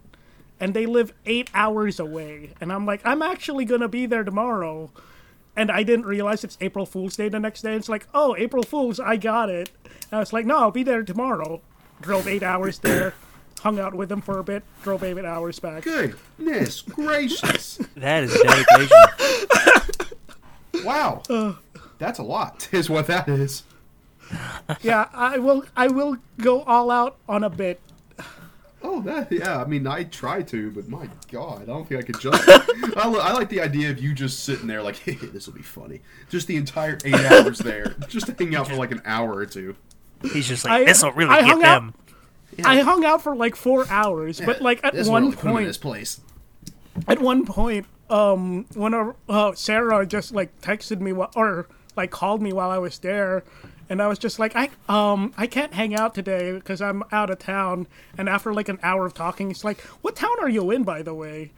And 0.60 0.74
they 0.74 0.86
live 0.86 1.12
eight 1.26 1.50
hours 1.54 1.98
away, 2.00 2.54
and 2.60 2.72
I'm 2.72 2.84
like, 2.86 3.00
"I'm 3.04 3.22
actually 3.22 3.64
gonna 3.64 3.88
be 3.88 4.06
there 4.06 4.24
tomorrow." 4.24 4.90
And 5.56 5.70
I 5.70 5.82
didn't 5.82 6.06
realize 6.06 6.44
it's 6.44 6.58
April 6.60 6.86
Fool's 6.86 7.16
Day 7.16 7.28
the 7.28 7.40
next 7.40 7.62
day. 7.62 7.74
It's 7.74 7.88
like, 7.88 8.06
oh, 8.14 8.36
April 8.36 8.62
Fool's, 8.62 9.00
I 9.00 9.16
got 9.16 9.48
it. 9.50 9.70
And 9.84 10.12
I 10.12 10.18
was 10.18 10.32
like, 10.32 10.46
no, 10.46 10.58
I'll 10.58 10.70
be 10.70 10.82
there 10.82 11.02
tomorrow. 11.02 11.60
Drove 12.00 12.28
eight 12.28 12.42
hours 12.42 12.78
there, 12.78 13.14
hung 13.60 13.78
out 13.78 13.94
with 13.94 14.08
them 14.08 14.20
for 14.20 14.38
a 14.38 14.44
bit, 14.44 14.62
drove 14.82 15.02
eight 15.02 15.18
hours 15.24 15.58
back. 15.58 15.82
Goodness 15.84 16.82
gracious. 16.82 17.78
That 17.96 18.24
is 18.24 18.34
dedication. 18.40 18.96
Wow. 20.84 21.22
That's 21.98 22.18
a 22.18 22.22
lot, 22.22 22.68
is 22.70 22.90
what 22.90 23.06
that 23.06 23.28
is. 23.28 23.64
Yeah, 24.82 25.08
I 25.12 25.38
will. 25.38 25.64
I 25.76 25.88
will 25.88 26.18
go 26.38 26.62
all 26.62 26.90
out 26.90 27.16
on 27.28 27.42
a 27.42 27.50
bit. 27.50 27.80
Oh, 28.82 29.00
that, 29.02 29.32
yeah. 29.32 29.60
I 29.60 29.64
mean, 29.64 29.86
I 29.86 30.04
try 30.04 30.42
to, 30.42 30.70
but 30.70 30.88
my 30.88 31.08
God, 31.32 31.62
I 31.62 31.64
don't 31.64 31.88
think 31.88 32.00
I 32.00 32.04
could 32.04 32.20
just. 32.20 32.42
I, 32.96 33.08
li- 33.08 33.20
I 33.20 33.32
like 33.32 33.48
the 33.48 33.60
idea 33.60 33.90
of 33.90 33.98
you 34.00 34.14
just 34.14 34.44
sitting 34.44 34.66
there, 34.66 34.82
like, 34.82 34.96
hey, 35.04 35.14
this 35.14 35.46
will 35.46 35.54
be 35.54 35.62
funny. 35.62 36.00
Just 36.28 36.46
the 36.46 36.56
entire 36.56 36.98
eight 37.04 37.14
hours 37.14 37.58
there, 37.58 37.94
just 38.08 38.28
hang 38.38 38.54
out 38.54 38.68
for 38.68 38.74
like 38.76 38.92
an 38.92 39.02
hour 39.04 39.34
or 39.34 39.46
two. 39.46 39.76
He's 40.32 40.46
just 40.48 40.66
I- 40.66 40.78
like, 40.78 40.86
this 40.88 41.02
will 41.02 41.12
really 41.12 41.30
I 41.30 41.40
get 41.40 41.48
hung 41.50 41.64
out- 41.64 41.80
them. 41.80 41.94
I 42.64 42.80
hung 42.80 43.04
out 43.04 43.22
for 43.22 43.34
like 43.36 43.54
four 43.56 43.86
hours, 43.90 44.40
but 44.40 44.62
like 44.62 44.82
at 44.84 44.94
This 44.94 45.08
one 45.08 45.24
will 45.26 45.32
put 45.32 45.40
him 45.42 45.48
in 45.48 45.52
point, 45.54 45.66
his 45.66 45.78
place. 45.78 46.20
at 47.06 47.20
one 47.20 47.44
point, 47.44 47.86
um, 48.08 48.64
when 48.74 48.94
uh, 49.28 49.52
Sarah 49.54 50.06
just 50.06 50.32
like 50.32 50.58
texted 50.62 51.00
me 51.00 51.10
wh- 51.12 51.36
or 51.36 51.66
like 51.96 52.10
called 52.10 52.40
me 52.40 52.52
while 52.54 52.70
I 52.70 52.78
was 52.78 52.98
there, 53.00 53.42
and 53.88 54.02
I 54.02 54.06
was 54.06 54.18
just 54.18 54.38
like, 54.38 54.54
I 54.56 54.70
um, 54.88 55.32
I 55.36 55.46
can't 55.46 55.72
hang 55.74 55.94
out 55.94 56.14
today 56.14 56.52
because 56.52 56.80
I'm 56.80 57.02
out 57.12 57.30
of 57.30 57.38
town. 57.38 57.86
And 58.18 58.28
after 58.28 58.52
like 58.52 58.68
an 58.68 58.78
hour 58.82 59.06
of 59.06 59.14
talking, 59.14 59.50
it's 59.50 59.64
like, 59.64 59.80
what 60.02 60.16
town 60.16 60.36
are 60.40 60.48
you 60.48 60.70
in, 60.70 60.82
by 60.82 61.02
the 61.02 61.14
way? 61.14 61.52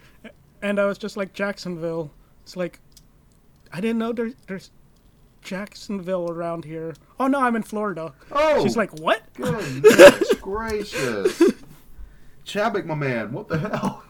And 0.61 0.79
I 0.79 0.87
was 0.87 0.99
just 0.99 1.17
like 1.17 1.33
Jacksonville. 1.33 2.11
It's 2.43 2.57
like, 2.57 2.81
I 3.73 3.81
didn't 3.81 3.99
know 3.99 4.13
there, 4.13 4.33
there's 4.47 4.71
Jacksonville 5.43 6.31
around 6.31 6.65
here. 6.65 6.95
Oh 7.19 7.27
no, 7.27 7.41
I'm 7.41 7.57
in 7.57 7.63
Florida. 7.63 8.13
Oh. 8.33 8.63
she's 8.63 8.77
like, 8.77 8.99
what? 8.99 9.23
Goodness 9.35 10.35
gracious. 10.41 11.43
Chadwick, 12.45 12.87
my 12.87 12.95
man, 12.95 13.33
what 13.33 13.49
the 13.49 13.59
hell? 13.59 14.03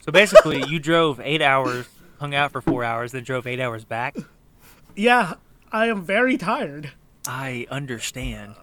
So 0.00 0.12
basically, 0.12 0.64
you 0.66 0.78
drove 0.78 1.20
eight 1.20 1.42
hours, 1.42 1.86
hung 2.18 2.34
out 2.34 2.50
for 2.50 2.60
four 2.60 2.82
hours, 2.82 3.12
then 3.12 3.24
drove 3.24 3.46
eight 3.46 3.60
hours 3.60 3.84
back. 3.84 4.16
Yeah, 4.96 5.34
I 5.70 5.86
am 5.86 6.02
very 6.02 6.36
tired. 6.36 6.92
I 7.28 7.66
understand. 7.70 8.54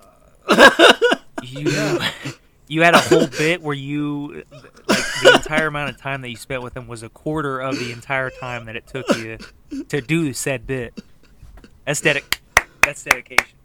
you 1.44 2.00
you 2.68 2.82
had 2.82 2.96
a 2.96 3.00
whole 3.00 3.28
bit 3.28 3.62
where 3.62 3.76
you 3.76 4.44
like 4.90 5.06
the 5.22 5.34
entire 5.36 5.68
amount 5.68 5.92
of 5.92 5.98
time 5.98 6.22
that 6.22 6.30
you 6.30 6.36
spent 6.36 6.64
with 6.64 6.74
them 6.74 6.88
was 6.88 7.04
a 7.04 7.10
quarter 7.10 7.60
of 7.60 7.78
the 7.78 7.92
entire 7.92 8.32
time 8.32 8.66
that 8.66 8.76
it 8.76 8.88
took 8.88 9.08
you 9.18 9.38
to 9.88 10.02
do 10.02 10.34
said 10.34 10.66
bit. 10.66 11.00
That's 11.86 12.02
dedic- 12.02 12.40
That's 12.82 13.04
dedication. 13.04 13.56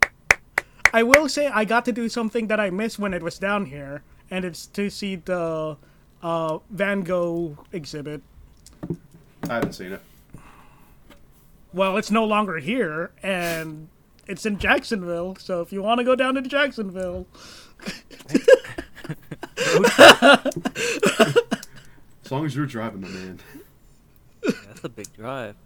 I 0.93 1.03
will 1.03 1.31
say 1.31 1.47
I 1.47 1.65
got 1.65 1.87
to 1.87 1.93
do 1.93 2.11
something 2.11 2.49
that 2.49 2.61
I 2.61 2.69
missed 2.69 2.99
when 2.99 3.15
it 3.15 3.23
was 3.23 3.39
down 3.39 3.67
here, 3.67 4.03
and 4.31 4.45
it's 4.45 4.67
to 4.67 4.91
see 4.91 5.17
the 5.17 5.79
uh, 6.23 6.59
Van 6.69 7.01
Gogh 7.01 7.57
exhibit. 7.73 8.21
I 9.49 9.55
haven't 9.55 9.73
seen 9.73 9.93
it. 9.93 10.03
Well, 11.73 11.97
it's 11.97 12.11
no 12.11 12.25
longer 12.25 12.59
here, 12.59 13.13
and 13.23 13.89
it's 14.27 14.47
in 14.47 14.59
Jacksonville. 14.59 15.37
So 15.39 15.61
if 15.61 15.73
you 15.73 15.83
want 15.83 15.99
to 15.99 16.05
go 16.05 16.15
down 16.15 16.35
to 16.35 16.43
Jacksonville, 16.43 17.27
As 22.25 22.31
long 22.31 22.45
as 22.45 22.55
you're 22.55 22.67
driving, 22.67 23.01
my 23.01 23.09
man. 23.09 23.41
That's 24.43 24.85
a 24.85 24.89
big 24.89 25.13
drive. 25.15 25.57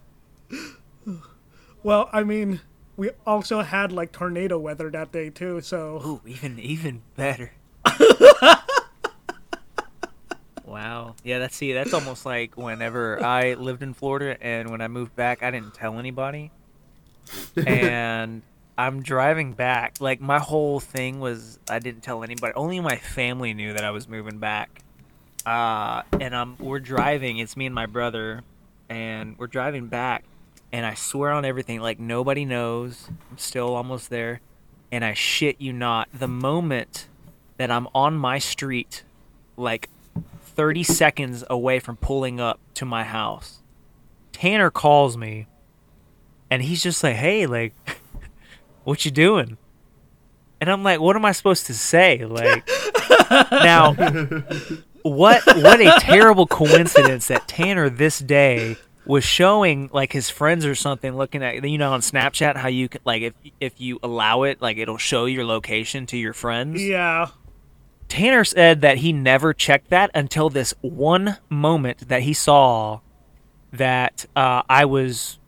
well, 1.82 2.08
I 2.12 2.22
mean, 2.24 2.60
we 2.96 3.10
also 3.26 3.60
had 3.62 3.92
like 3.92 4.12
tornado 4.12 4.58
weather 4.58 4.90
that 4.90 5.12
day 5.12 5.30
too. 5.30 5.60
So 5.60 6.00
Ooh, 6.04 6.20
even 6.26 6.58
even 6.58 7.02
better. 7.16 7.52
wow. 10.64 11.14
Yeah, 11.22 11.38
that's 11.38 11.56
see, 11.56 11.72
that's 11.72 11.92
almost 11.92 12.24
like 12.24 12.56
whenever 12.56 13.22
I 13.22 13.54
lived 13.54 13.82
in 13.82 13.94
Florida 13.94 14.36
and 14.42 14.70
when 14.70 14.80
I 14.80 14.88
moved 14.88 15.14
back, 15.16 15.42
I 15.42 15.50
didn't 15.50 15.74
tell 15.74 15.98
anybody. 15.98 16.50
and 17.66 18.42
I'm 18.76 19.02
driving 19.02 19.52
back. 19.52 20.00
Like 20.00 20.20
my 20.20 20.38
whole 20.38 20.80
thing 20.80 21.20
was 21.20 21.58
I 21.68 21.78
didn't 21.78 22.02
tell 22.02 22.22
anybody. 22.22 22.52
Only 22.54 22.80
my 22.80 22.96
family 22.96 23.54
knew 23.54 23.72
that 23.72 23.84
I 23.84 23.90
was 23.90 24.08
moving 24.08 24.38
back. 24.38 24.80
Uh, 25.46 26.02
and 26.20 26.34
um, 26.34 26.56
we're 26.58 26.80
driving. 26.80 27.38
It's 27.38 27.56
me 27.56 27.66
and 27.66 27.74
my 27.74 27.86
brother, 27.86 28.42
and 28.88 29.38
we're 29.38 29.46
driving 29.46 29.88
back. 29.88 30.24
And 30.72 30.84
I 30.84 30.94
swear 30.94 31.30
on 31.30 31.44
everything, 31.44 31.80
like 31.80 32.00
nobody 32.00 32.44
knows. 32.44 33.08
I'm 33.30 33.38
still 33.38 33.74
almost 33.74 34.10
there. 34.10 34.40
And 34.90 35.04
I 35.04 35.14
shit 35.14 35.60
you 35.60 35.72
not, 35.72 36.08
the 36.12 36.28
moment 36.28 37.08
that 37.56 37.70
I'm 37.70 37.88
on 37.94 38.16
my 38.16 38.38
street, 38.38 39.04
like 39.56 39.88
30 40.40 40.82
seconds 40.82 41.44
away 41.50 41.78
from 41.78 41.96
pulling 41.96 42.40
up 42.40 42.60
to 42.74 42.84
my 42.84 43.04
house, 43.04 43.60
Tanner 44.32 44.70
calls 44.70 45.16
me, 45.16 45.46
and 46.54 46.62
he's 46.62 46.82
just 46.82 47.02
like, 47.02 47.16
"Hey, 47.16 47.46
like, 47.46 47.74
what 48.84 49.04
you 49.04 49.10
doing?" 49.10 49.58
And 50.60 50.70
I'm 50.70 50.84
like, 50.84 51.00
"What 51.00 51.16
am 51.16 51.24
I 51.24 51.32
supposed 51.32 51.66
to 51.66 51.74
say?" 51.74 52.24
Like, 52.24 52.68
now, 53.50 53.94
what 55.02 55.42
what 55.56 55.80
a 55.80 55.96
terrible 55.98 56.46
coincidence 56.46 57.26
that 57.26 57.48
Tanner 57.48 57.90
this 57.90 58.20
day 58.20 58.76
was 59.04 59.24
showing 59.24 59.90
like 59.92 60.12
his 60.12 60.30
friends 60.30 60.64
or 60.64 60.76
something 60.76 61.16
looking 61.16 61.42
at 61.42 61.68
you 61.68 61.76
know 61.76 61.92
on 61.92 62.00
Snapchat 62.00 62.56
how 62.56 62.68
you 62.68 62.88
can 62.88 63.00
like 63.04 63.22
if 63.22 63.34
if 63.60 63.80
you 63.80 63.98
allow 64.04 64.44
it 64.44 64.62
like 64.62 64.78
it'll 64.78 64.96
show 64.96 65.24
your 65.24 65.44
location 65.44 66.06
to 66.06 66.16
your 66.16 66.32
friends. 66.32 66.80
yeah, 66.80 67.30
Tanner 68.08 68.44
said 68.44 68.80
that 68.82 68.98
he 68.98 69.12
never 69.12 69.52
checked 69.52 69.90
that 69.90 70.08
until 70.14 70.50
this 70.50 70.72
one 70.82 71.38
moment 71.50 72.08
that 72.08 72.22
he 72.22 72.32
saw 72.32 73.00
that 73.72 74.24
uh, 74.36 74.62
I 74.68 74.84
was 74.84 75.40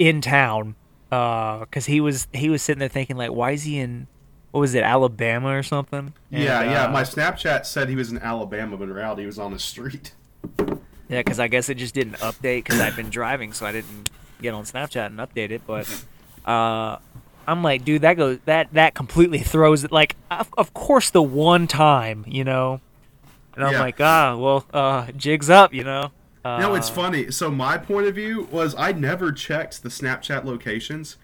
in 0.00 0.20
town 0.20 0.74
because 1.10 1.86
he 1.86 2.00
was 2.00 2.26
he 2.32 2.48
was 2.48 2.62
sitting 2.62 2.80
there 2.80 2.88
thinking 2.88 3.16
like 3.16 3.30
why 3.30 3.52
is 3.52 3.62
he 3.64 3.78
in 3.78 4.08
what 4.50 4.60
was 4.60 4.74
it 4.74 4.82
Alabama 4.82 5.56
or 5.56 5.62
something? 5.62 6.12
yeah, 6.30 6.60
And, 6.62 6.70
yeah. 6.72 6.84
uh, 6.86 6.90
My 6.90 7.02
Snapchat 7.02 7.64
said 7.66 7.88
he 7.88 7.94
was 7.94 8.10
in 8.10 8.18
Alabama, 8.18 8.76
but 8.76 8.84
in 8.84 8.92
reality, 8.92 9.22
he 9.22 9.26
was 9.26 9.38
on 9.38 9.52
the 9.52 9.60
street. 9.60 10.12
Yeah, 11.08 11.18
because 11.20 11.38
I 11.38 11.46
guess 11.46 11.68
it 11.68 11.76
just 11.76 11.94
didn't 11.94 12.14
update 12.14 12.64
because 12.64 12.80
I've 12.80 12.96
been 12.96 13.10
driving, 13.10 13.52
so 13.52 13.64
I 13.66 13.70
didn't 13.72 14.10
get 14.42 14.52
on 14.54 14.64
Snapchat 14.64 15.06
and 15.06 15.18
update 15.20 15.50
it. 15.52 15.62
But 15.68 15.86
uh, 16.44 16.96
I'm 17.46 17.62
like, 17.62 17.84
dude, 17.84 18.02
that 18.02 18.14
goes 18.14 18.38
that 18.46 18.72
that 18.72 18.94
completely 18.94 19.38
throws 19.38 19.84
it. 19.84 19.92
Like, 19.92 20.16
of, 20.32 20.48
of 20.58 20.74
course, 20.74 21.10
the 21.10 21.22
one 21.22 21.66
time, 21.68 22.24
you 22.26 22.42
know. 22.42 22.80
And 23.54 23.64
I'm 23.64 23.72
Yeah. 23.74 23.80
like, 23.80 24.00
ah, 24.00 24.36
well, 24.36 24.64
uh, 24.72 25.12
jigs 25.16 25.48
up, 25.50 25.72
you 25.74 25.84
know. 25.84 26.10
Uh, 26.44 26.58
know, 26.58 26.74
it's 26.74 26.88
funny. 26.88 27.30
So 27.30 27.50
my 27.50 27.76
point 27.76 28.06
of 28.06 28.14
view 28.14 28.48
was 28.50 28.74
I 28.78 28.92
never 28.92 29.32
checked 29.32 29.82
the 29.82 29.88
Snapchat 29.88 30.44
locations, 30.44 31.16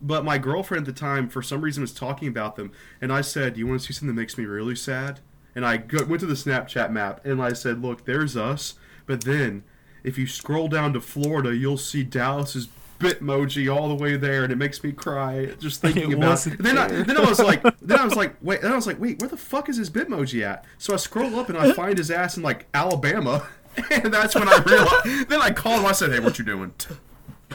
but 0.00 0.24
my 0.24 0.38
girlfriend 0.38 0.88
at 0.88 0.94
the 0.94 0.98
time, 0.98 1.28
for 1.28 1.42
some 1.42 1.60
reason, 1.60 1.82
was 1.82 1.92
talking 1.92 2.28
about 2.28 2.56
them, 2.56 2.72
and 3.00 3.12
I 3.12 3.20
said, 3.20 3.54
"Do 3.54 3.60
you 3.60 3.66
want 3.66 3.80
to 3.80 3.86
see 3.86 3.92
something 3.92 4.14
that 4.14 4.20
makes 4.20 4.38
me 4.38 4.44
really 4.44 4.76
sad?" 4.76 5.20
And 5.54 5.64
I 5.64 5.76
go, 5.76 6.04
went 6.04 6.20
to 6.20 6.26
the 6.26 6.34
Snapchat 6.34 6.90
map, 6.90 7.24
and 7.24 7.42
I 7.42 7.52
said, 7.52 7.82
"Look, 7.82 8.04
there's 8.06 8.36
us, 8.36 8.74
but 9.06 9.24
then 9.24 9.64
if 10.02 10.16
you 10.18 10.26
scroll 10.26 10.68
down 10.68 10.92
to 10.94 11.00
Florida, 11.00 11.54
you'll 11.54 11.78
see 11.78 12.02
Dallas's." 12.02 12.68
Bitmoji 13.00 13.74
all 13.74 13.88
the 13.88 13.94
way 13.94 14.16
there, 14.16 14.44
and 14.44 14.52
it 14.52 14.56
makes 14.56 14.82
me 14.82 14.92
cry 14.92 15.46
just 15.58 15.80
thinking 15.82 16.12
It 16.12 16.14
about. 16.14 16.46
It. 16.46 16.62
Then 16.62 16.78
I, 16.78 16.86
then 16.88 17.16
I 17.16 17.28
was 17.28 17.40
like, 17.40 17.62
then 17.82 17.98
I 17.98 18.04
was 18.04 18.14
like, 18.14 18.36
wait, 18.40 18.62
then 18.62 18.72
I 18.72 18.76
was 18.76 18.86
like, 18.86 19.00
wait, 19.00 19.20
where 19.20 19.28
the 19.28 19.36
fuck 19.36 19.68
is 19.68 19.76
his 19.76 19.90
Bitmoji 19.90 20.42
at? 20.42 20.64
So 20.78 20.94
I 20.94 20.96
scroll 20.96 21.38
up 21.38 21.48
and 21.48 21.58
I 21.58 21.72
find 21.72 21.98
his 21.98 22.10
ass 22.10 22.36
in 22.36 22.42
like 22.42 22.66
Alabama, 22.72 23.46
and 23.90 24.12
that's 24.14 24.34
when 24.34 24.48
I 24.48 24.58
realized. 24.58 25.28
then 25.28 25.40
I 25.40 25.50
called 25.50 25.80
him. 25.80 25.86
I 25.86 25.92
said, 25.92 26.12
"Hey, 26.12 26.20
what 26.20 26.38
you 26.38 26.44
doing, 26.44 26.72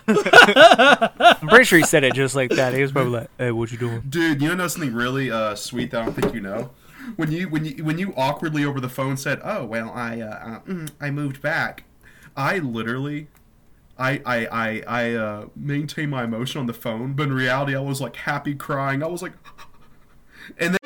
I'm 0.08 1.48
pretty 1.48 1.66
sure 1.66 1.80
he 1.80 1.86
said 1.86 2.04
it 2.04 2.14
just 2.14 2.36
like 2.36 2.52
that. 2.52 2.74
He 2.74 2.82
was 2.82 2.92
probably 2.92 3.12
like, 3.12 3.30
hey, 3.38 3.52
what 3.52 3.72
you 3.72 3.78
doing? 3.78 4.02
dude? 4.08 4.42
You 4.42 4.56
know 4.56 4.68
something 4.68 4.94
really 4.94 5.32
uh, 5.32 5.56
sweet 5.56 5.92
that 5.92 6.02
I 6.02 6.06
don't 6.06 6.14
think 6.14 6.34
you 6.34 6.42
know. 6.42 6.72
When 7.16 7.32
you 7.32 7.50
when 7.50 7.66
you 7.66 7.84
when 7.84 7.98
you 7.98 8.14
awkwardly 8.16 8.66
over 8.66 8.80
the 8.80 8.90
phone 8.90 9.18
said, 9.18 9.40
"Oh 9.44 9.66
well, 9.66 9.92
I 9.92 10.22
uh, 10.22 10.26
uh, 10.26 10.60
mm, 10.62 10.92
I 11.00 11.10
moved 11.12 11.42
back," 11.42 11.84
I 12.36 12.60
literally. 12.60 13.28
I, 14.02 14.22
I, 14.26 14.48
I, 14.48 14.84
I 14.88 15.14
uh, 15.14 15.46
maintain 15.58 16.10
my 16.10 16.24
emotion 16.24 16.62
on 16.62 16.68
the 16.68 16.74
phone, 16.74 17.16
but 17.16 17.24
in 17.24 17.34
reality, 17.34 17.76
I 17.76 17.82
was 17.82 18.00
like 18.00 18.16
happy 18.16 18.56
crying. 18.56 19.04
I 19.04 19.08
was 19.08 19.22
like, 19.22 19.34
and 20.58 20.74
then 20.74 20.79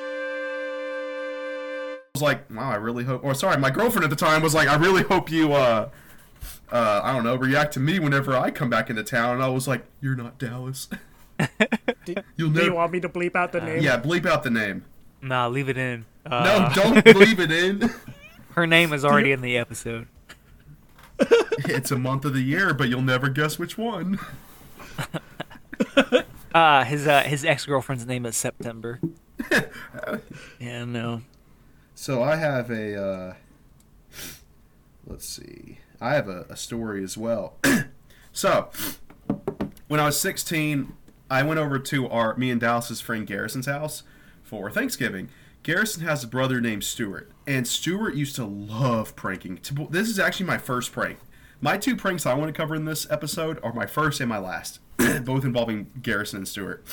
was 2.16 2.22
like, 2.22 2.48
wow, 2.54 2.70
I 2.70 2.76
really 2.76 3.06
hope. 3.06 3.24
Or 3.24 3.34
sorry, 3.34 3.58
my 3.58 3.72
girlfriend 3.72 4.04
at 4.04 4.12
the 4.12 4.16
time 4.16 4.44
was 4.44 4.54
like, 4.54 4.68
I 4.68 4.76
really 4.76 5.02
hope 5.02 5.32
you, 5.32 5.54
uh, 5.54 5.90
uh, 6.72 7.02
I 7.04 7.12
don't 7.12 7.24
know, 7.24 7.36
react 7.36 7.74
to 7.74 7.80
me 7.80 7.98
whenever 7.98 8.38
I 8.38 8.52
come 8.52 8.70
back 8.70 8.92
into 8.92 9.02
town. 9.04 9.34
And 9.36 9.44
I 9.44 9.48
was 9.48 9.68
like, 9.68 9.84
you're 10.00 10.16
not 10.16 10.38
Dallas. 10.38 10.88
Do, 12.06 12.14
You'll 12.38 12.50
do 12.50 12.54
never. 12.54 12.66
you 12.68 12.74
want 12.76 12.92
me 12.92 13.00
to 13.00 13.10
bleep 13.10 13.36
out 13.36 13.52
the 13.52 13.62
name? 13.62 13.82
yeah, 13.82 14.00
bleep 14.00 14.28
out 14.28 14.44
the 14.44 14.52
name. 14.52 14.86
Nah, 15.24 15.48
leave 15.48 15.70
it 15.70 15.78
in. 15.78 16.06
No, 16.30 16.36
Uh, 16.38 16.74
don't 16.76 17.04
leave 17.16 17.40
it 17.40 17.52
in. 17.52 17.90
Her 18.52 18.68
name 18.68 18.94
is 18.94 19.04
already 19.04 19.32
in 19.32 19.42
the 19.42 19.58
episode. 19.58 20.08
it's 21.20 21.90
a 21.90 21.98
month 21.98 22.26
of 22.26 22.34
the 22.36 22.42
year, 22.44 22.76
but 22.76 22.90
you'll 22.90 23.02
never 23.02 23.28
guess 23.30 23.58
which 23.58 23.76
one. 23.78 24.20
Uh, 26.54 26.84
his 26.84 27.08
uh, 27.08 27.24
his 27.24 27.44
ex 27.44 27.66
girlfriend's 27.66 28.06
name 28.06 28.28
is 28.28 28.38
September. 28.38 29.00
yeah, 30.60 30.86
no. 30.86 31.24
So 32.04 32.22
I 32.22 32.36
have 32.36 32.70
a, 32.70 33.02
uh, 33.02 33.34
let's 35.08 35.26
see, 35.26 35.78
I 36.02 36.16
have 36.16 36.28
a, 36.28 36.46
a 36.50 36.58
story 36.58 37.02
as 37.02 37.18
well. 37.18 37.56
so, 38.34 38.70
when 39.88 40.02
I 40.02 40.08
was 40.08 40.20
16, 40.20 40.92
I 41.32 41.44
went 41.44 41.62
over 41.62 41.80
to 41.80 42.10
our 42.10 42.36
me 42.36 42.52
and 42.52 42.60
Dallas's 42.60 43.00
friend 43.00 43.26
Garrison's 43.26 43.68
house 43.68 44.04
for 44.44 44.70
Thanksgiving. 44.70 45.30
Garrison 45.64 46.04
has 46.04 46.26
a 46.26 46.28
brother 46.28 46.60
named 46.60 46.84
Stuart, 46.84 47.32
and 47.48 47.66
Stuart 47.66 48.16
used 48.16 48.36
to 48.36 48.44
love 48.44 49.16
pranking. 49.16 49.62
This 49.90 50.10
is 50.10 50.20
actually 50.20 50.48
my 50.48 50.58
first 50.58 50.92
prank. 50.92 51.20
My 51.62 51.78
two 51.78 51.96
pranks 51.96 52.26
I 52.26 52.34
want 52.34 52.54
to 52.54 52.62
cover 52.62 52.76
in 52.76 52.84
this 52.84 53.10
episode 53.10 53.62
are 53.64 53.72
my 53.72 53.86
first 53.86 54.20
and 54.20 54.28
my 54.28 54.40
last, 54.40 54.82
both 55.24 55.46
involving 55.46 55.90
Garrison 56.02 56.40
and 56.40 56.48
Stuart. 56.50 56.86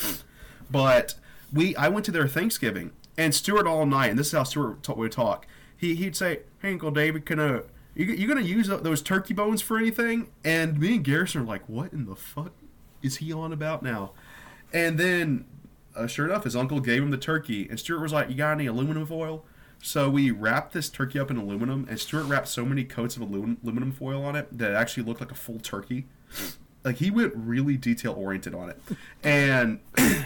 But 0.71 1.15
we, 1.51 1.75
I 1.75 1.89
went 1.89 2.05
to 2.05 2.13
their 2.13 2.29
Thanksgiving, 2.29 2.93
and 3.21 3.35
Stuart 3.35 3.67
all 3.67 3.85
night, 3.85 4.09
and 4.09 4.17
this 4.17 4.27
is 4.27 4.33
how 4.33 4.43
Stuart 4.43 4.81
ta- 4.81 4.95
would 4.95 5.11
talk. 5.11 5.45
He 5.77 5.93
he'd 5.95 6.15
say, 6.15 6.39
"Hey, 6.59 6.71
Uncle 6.71 6.89
David, 6.89 7.25
can 7.25 7.39
uh, 7.39 7.61
you 7.93 8.05
you 8.05 8.27
gonna 8.27 8.41
use 8.41 8.67
those 8.67 9.01
turkey 9.01 9.33
bones 9.33 9.61
for 9.61 9.77
anything?" 9.77 10.29
And 10.43 10.79
me 10.79 10.95
and 10.95 11.03
Garrison 11.03 11.41
are 11.41 11.45
like, 11.45 11.67
"What 11.69 11.93
in 11.93 12.05
the 12.05 12.15
fuck 12.15 12.51
is 13.03 13.17
he 13.17 13.31
on 13.31 13.53
about 13.53 13.83
now?" 13.83 14.11
And 14.73 14.97
then, 14.97 15.45
uh, 15.95 16.07
sure 16.07 16.25
enough, 16.25 16.45
his 16.45 16.55
uncle 16.55 16.79
gave 16.79 17.03
him 17.03 17.11
the 17.11 17.17
turkey, 17.17 17.67
and 17.69 17.79
Stuart 17.79 17.99
was 18.01 18.11
like, 18.11 18.29
"You 18.29 18.35
got 18.35 18.53
any 18.53 18.65
aluminum 18.65 19.05
foil?" 19.05 19.45
So 19.83 20.09
we 20.09 20.31
wrapped 20.31 20.73
this 20.73 20.89
turkey 20.89 21.19
up 21.19 21.29
in 21.29 21.37
aluminum, 21.37 21.85
and 21.89 21.99
Stuart 21.99 22.23
wrapped 22.23 22.47
so 22.47 22.65
many 22.65 22.83
coats 22.83 23.15
of 23.15 23.21
alu- 23.23 23.57
aluminum 23.63 23.91
foil 23.91 24.23
on 24.25 24.35
it 24.35 24.57
that 24.57 24.71
it 24.71 24.75
actually 24.75 25.03
looked 25.03 25.19
like 25.21 25.31
a 25.31 25.35
full 25.35 25.59
turkey. 25.59 26.05
Like 26.83 26.95
he 26.97 27.11
went 27.11 27.33
really 27.35 27.77
detail 27.77 28.13
oriented 28.13 28.55
on 28.55 28.69
it, 28.69 28.81
and 29.23 29.79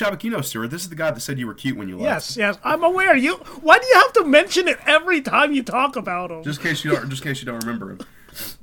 Know 0.00 0.40
Stuart. 0.40 0.68
This 0.68 0.82
is 0.82 0.88
the 0.88 0.96
guy 0.96 1.10
that 1.10 1.20
said 1.20 1.38
you 1.38 1.46
were 1.46 1.54
cute 1.54 1.76
when 1.76 1.88
you 1.88 1.96
left. 1.96 2.36
Yes, 2.36 2.36
yes, 2.36 2.58
I'm 2.64 2.82
aware. 2.82 3.16
You. 3.16 3.36
Why 3.60 3.78
do 3.78 3.86
you 3.86 3.94
have 3.94 4.12
to 4.14 4.24
mention 4.24 4.68
it 4.68 4.78
every 4.86 5.20
time 5.20 5.52
you 5.52 5.62
talk 5.62 5.96
about 5.96 6.30
him? 6.30 6.42
just 6.42 6.60
in 6.60 6.66
case 6.66 6.84
you 6.84 6.92
don't 6.92 7.08
just 7.10 7.22
in 7.22 7.28
case 7.28 7.40
you 7.42 7.46
don't 7.46 7.64
remember 7.64 7.90
him. 7.92 8.00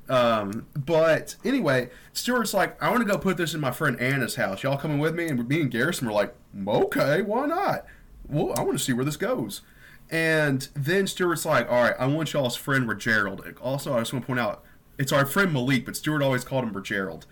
Um, 0.10 0.68
but 0.76 1.36
anyway, 1.44 1.90
Stuart's 2.14 2.54
like, 2.54 2.82
I 2.82 2.90
want 2.90 3.02
to 3.02 3.08
go 3.08 3.18
put 3.18 3.38
this 3.38 3.54
in 3.54 3.60
my 3.60 3.72
friend 3.72 4.00
Anna's 4.00 4.36
house. 4.36 4.64
Y'all 4.64 4.78
coming 4.78 5.00
with 5.00 5.14
me? 5.14 5.28
And 5.28 5.48
me 5.48 5.62
and 5.62 5.70
Garrison 5.72 6.08
were 6.08 6.14
like, 6.14 6.34
okay, 6.68 7.22
why 7.22 7.46
not? 7.46 7.86
Well, 8.28 8.54
I 8.58 8.62
want 8.62 8.78
to 8.78 8.84
see 8.84 8.94
where 8.94 9.06
this 9.06 9.18
goes. 9.18 9.62
And 10.10 10.68
then 10.74 11.08
Stuart's 11.08 11.46
like, 11.46 11.70
all 11.70 11.84
right, 11.84 11.96
I 12.00 12.08
want 12.08 12.32
y'all's 12.32 12.56
friend 12.56 12.90
Gerald. 13.00 13.46
Also, 13.62 13.94
I 13.94 14.00
just 14.00 14.14
want 14.14 14.24
to 14.24 14.28
point 14.28 14.40
out, 14.40 14.64
it's 14.98 15.12
our 15.12 15.26
friend 15.26 15.52
Malik, 15.52 15.86
but 15.86 15.98
Stuart 15.98 16.22
always 16.22 16.44
called 16.44 16.64
him 16.64 16.84
Gerald. 16.84 17.26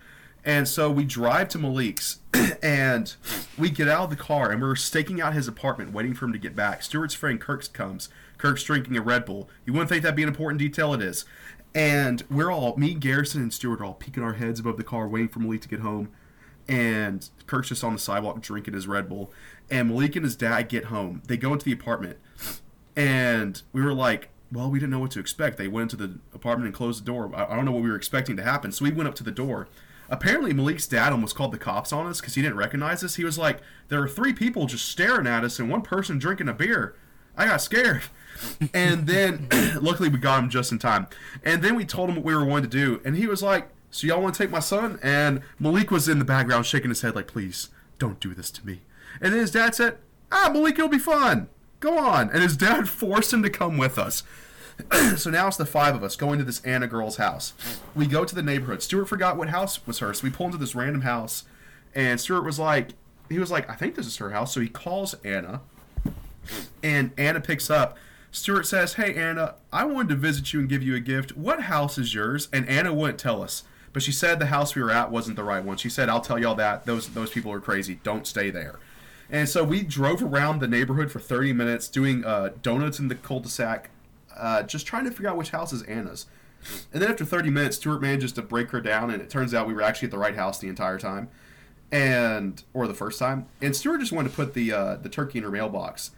And 0.46 0.68
so 0.68 0.88
we 0.88 1.04
drive 1.04 1.48
to 1.50 1.58
Malik's, 1.58 2.20
and 2.62 3.14
we 3.58 3.68
get 3.68 3.88
out 3.88 4.04
of 4.04 4.10
the 4.10 4.16
car, 4.16 4.52
and 4.52 4.62
we're 4.62 4.76
staking 4.76 5.20
out 5.20 5.34
his 5.34 5.48
apartment, 5.48 5.92
waiting 5.92 6.14
for 6.14 6.24
him 6.24 6.32
to 6.32 6.38
get 6.38 6.54
back. 6.54 6.84
Stuart's 6.84 7.14
friend 7.14 7.40
Kirk 7.40 7.72
comes. 7.72 8.08
Kirk's 8.38 8.62
drinking 8.62 8.96
a 8.96 9.02
Red 9.02 9.24
Bull. 9.24 9.50
You 9.64 9.72
wouldn't 9.72 9.88
think 9.88 10.04
that'd 10.04 10.14
be 10.14 10.22
an 10.22 10.28
important 10.28 10.60
detail. 10.60 10.94
It 10.94 11.02
is. 11.02 11.24
And 11.74 12.22
we're 12.30 12.52
all, 12.52 12.76
me, 12.76 12.94
Garrison, 12.94 13.42
and 13.42 13.52
Stuart 13.52 13.80
are 13.80 13.86
all 13.86 13.94
peeking 13.94 14.22
our 14.22 14.34
heads 14.34 14.60
above 14.60 14.76
the 14.76 14.84
car, 14.84 15.08
waiting 15.08 15.28
for 15.28 15.40
Malik 15.40 15.62
to 15.62 15.68
get 15.68 15.80
home. 15.80 16.10
And 16.68 17.28
Kirk's 17.46 17.68
just 17.68 17.82
on 17.82 17.92
the 17.92 17.98
sidewalk 17.98 18.40
drinking 18.40 18.74
his 18.74 18.86
Red 18.86 19.08
Bull. 19.08 19.32
And 19.68 19.88
Malik 19.88 20.14
and 20.14 20.24
his 20.24 20.36
dad 20.36 20.68
get 20.68 20.84
home. 20.86 21.22
They 21.26 21.36
go 21.36 21.52
into 21.54 21.64
the 21.64 21.72
apartment. 21.72 22.18
And 22.94 23.60
we 23.72 23.82
were 23.82 23.92
like, 23.92 24.28
well, 24.52 24.70
we 24.70 24.78
didn't 24.78 24.92
know 24.92 25.00
what 25.00 25.10
to 25.12 25.20
expect. 25.20 25.58
They 25.58 25.66
went 25.66 25.92
into 25.92 26.06
the 26.06 26.18
apartment 26.32 26.66
and 26.66 26.74
closed 26.74 27.02
the 27.02 27.06
door. 27.06 27.32
I 27.34 27.56
don't 27.56 27.64
know 27.64 27.72
what 27.72 27.82
we 27.82 27.90
were 27.90 27.96
expecting 27.96 28.36
to 28.36 28.44
happen. 28.44 28.70
So 28.70 28.84
we 28.84 28.92
went 28.92 29.08
up 29.08 29.16
to 29.16 29.24
the 29.24 29.32
door. 29.32 29.68
Apparently, 30.08 30.52
Malik's 30.52 30.86
dad 30.86 31.12
almost 31.12 31.34
called 31.34 31.52
the 31.52 31.58
cops 31.58 31.92
on 31.92 32.06
us 32.06 32.20
because 32.20 32.34
he 32.34 32.42
didn't 32.42 32.56
recognize 32.56 33.02
us. 33.02 33.16
He 33.16 33.24
was 33.24 33.38
like, 33.38 33.60
there 33.88 34.02
are 34.02 34.08
three 34.08 34.32
people 34.32 34.66
just 34.66 34.88
staring 34.88 35.26
at 35.26 35.44
us 35.44 35.58
and 35.58 35.70
one 35.70 35.82
person 35.82 36.18
drinking 36.18 36.48
a 36.48 36.52
beer. 36.52 36.94
I 37.36 37.46
got 37.46 37.60
scared. 37.60 38.02
and 38.74 39.06
then, 39.06 39.48
luckily, 39.80 40.08
we 40.08 40.18
got 40.18 40.42
him 40.42 40.50
just 40.50 40.72
in 40.72 40.78
time. 40.78 41.06
And 41.44 41.62
then 41.62 41.74
we 41.74 41.84
told 41.84 42.08
him 42.08 42.16
what 42.16 42.24
we 42.24 42.34
were 42.34 42.44
going 42.44 42.62
to 42.62 42.68
do. 42.68 43.00
And 43.04 43.16
he 43.16 43.26
was 43.26 43.42
like, 43.42 43.68
so 43.90 44.06
y'all 44.06 44.22
want 44.22 44.34
to 44.34 44.42
take 44.42 44.50
my 44.50 44.60
son? 44.60 44.98
And 45.02 45.42
Malik 45.58 45.90
was 45.90 46.08
in 46.08 46.18
the 46.18 46.24
background 46.24 46.66
shaking 46.66 46.90
his 46.90 47.02
head 47.02 47.14
like, 47.14 47.26
please, 47.26 47.70
don't 47.98 48.20
do 48.20 48.34
this 48.34 48.50
to 48.52 48.66
me. 48.66 48.82
And 49.20 49.32
then 49.32 49.40
his 49.40 49.50
dad 49.50 49.74
said, 49.74 49.98
ah, 50.30 50.50
Malik, 50.52 50.78
it'll 50.78 50.88
be 50.88 50.98
fun. 50.98 51.48
Go 51.80 51.98
on. 51.98 52.30
And 52.30 52.42
his 52.42 52.56
dad 52.56 52.88
forced 52.90 53.32
him 53.32 53.42
to 53.42 53.50
come 53.50 53.78
with 53.78 53.98
us. 53.98 54.22
so 55.16 55.30
now 55.30 55.48
it's 55.48 55.56
the 55.56 55.66
five 55.66 55.94
of 55.94 56.02
us 56.02 56.16
going 56.16 56.38
to 56.38 56.44
this 56.44 56.60
Anna 56.64 56.86
girl's 56.86 57.16
house. 57.16 57.54
We 57.94 58.06
go 58.06 58.24
to 58.24 58.34
the 58.34 58.42
neighborhood. 58.42 58.82
Stuart 58.82 59.06
forgot 59.06 59.36
what 59.36 59.48
house 59.48 59.86
was 59.86 60.00
hers. 60.00 60.20
So 60.20 60.24
we 60.24 60.30
pull 60.30 60.46
into 60.46 60.58
this 60.58 60.74
random 60.74 61.02
house, 61.02 61.44
and 61.94 62.20
Stuart 62.20 62.42
was 62.44 62.58
like, 62.58 62.90
he 63.28 63.38
was 63.38 63.50
like, 63.50 63.68
I 63.68 63.74
think 63.74 63.94
this 63.94 64.06
is 64.06 64.16
her 64.18 64.30
house. 64.30 64.52
So 64.52 64.60
he 64.60 64.68
calls 64.68 65.14
Anna, 65.24 65.60
and 66.82 67.12
Anna 67.16 67.40
picks 67.40 67.70
up. 67.70 67.96
Stuart 68.30 68.66
says, 68.66 68.94
Hey 68.94 69.14
Anna, 69.14 69.54
I 69.72 69.84
wanted 69.84 70.10
to 70.10 70.16
visit 70.16 70.52
you 70.52 70.60
and 70.60 70.68
give 70.68 70.82
you 70.82 70.94
a 70.94 71.00
gift. 71.00 71.36
What 71.36 71.62
house 71.62 71.96
is 71.96 72.12
yours? 72.14 72.48
And 72.52 72.68
Anna 72.68 72.92
wouldn't 72.92 73.18
tell 73.18 73.42
us. 73.42 73.62
But 73.94 74.02
she 74.02 74.12
said 74.12 74.38
the 74.38 74.46
house 74.46 74.74
we 74.74 74.82
were 74.82 74.90
at 74.90 75.10
wasn't 75.10 75.36
the 75.36 75.44
right 75.44 75.64
one. 75.64 75.78
She 75.78 75.88
said, 75.88 76.10
I'll 76.10 76.20
tell 76.20 76.38
y'all 76.38 76.54
that. 76.56 76.84
Those 76.84 77.08
those 77.08 77.30
people 77.30 77.50
are 77.50 77.60
crazy. 77.60 77.98
Don't 78.02 78.26
stay 78.26 78.50
there. 78.50 78.78
And 79.30 79.48
so 79.48 79.64
we 79.64 79.82
drove 79.82 80.22
around 80.22 80.60
the 80.60 80.68
neighborhood 80.68 81.10
for 81.10 81.18
30 81.18 81.54
minutes 81.54 81.88
doing 81.88 82.24
uh, 82.24 82.50
donuts 82.62 82.98
in 82.98 83.08
the 83.08 83.14
cul-de-sac, 83.14 83.90
uh, 84.36 84.62
just 84.62 84.86
trying 84.86 85.04
to 85.04 85.10
figure 85.10 85.28
out 85.28 85.36
which 85.36 85.50
house 85.50 85.72
is 85.72 85.82
Anna's. 85.82 86.26
And 86.92 87.00
then 87.02 87.10
after 87.10 87.24
30 87.24 87.50
minutes, 87.50 87.76
Stuart 87.76 88.00
manages 88.02 88.32
to 88.32 88.42
break 88.42 88.70
her 88.70 88.80
down, 88.80 89.10
and 89.10 89.22
it 89.22 89.30
turns 89.30 89.54
out 89.54 89.66
we 89.68 89.74
were 89.74 89.82
actually 89.82 90.06
at 90.06 90.12
the 90.12 90.18
right 90.18 90.34
house 90.34 90.58
the 90.58 90.68
entire 90.68 90.98
time, 90.98 91.28
and 91.92 92.62
or 92.74 92.86
the 92.88 92.94
first 92.94 93.18
time. 93.18 93.46
And 93.62 93.74
Stuart 93.76 93.98
just 93.98 94.12
wanted 94.12 94.30
to 94.30 94.34
put 94.36 94.54
the 94.54 94.72
uh, 94.72 94.96
the 94.96 95.08
turkey 95.08 95.38
in 95.38 95.44
her 95.44 95.50
mailbox. 95.50 96.10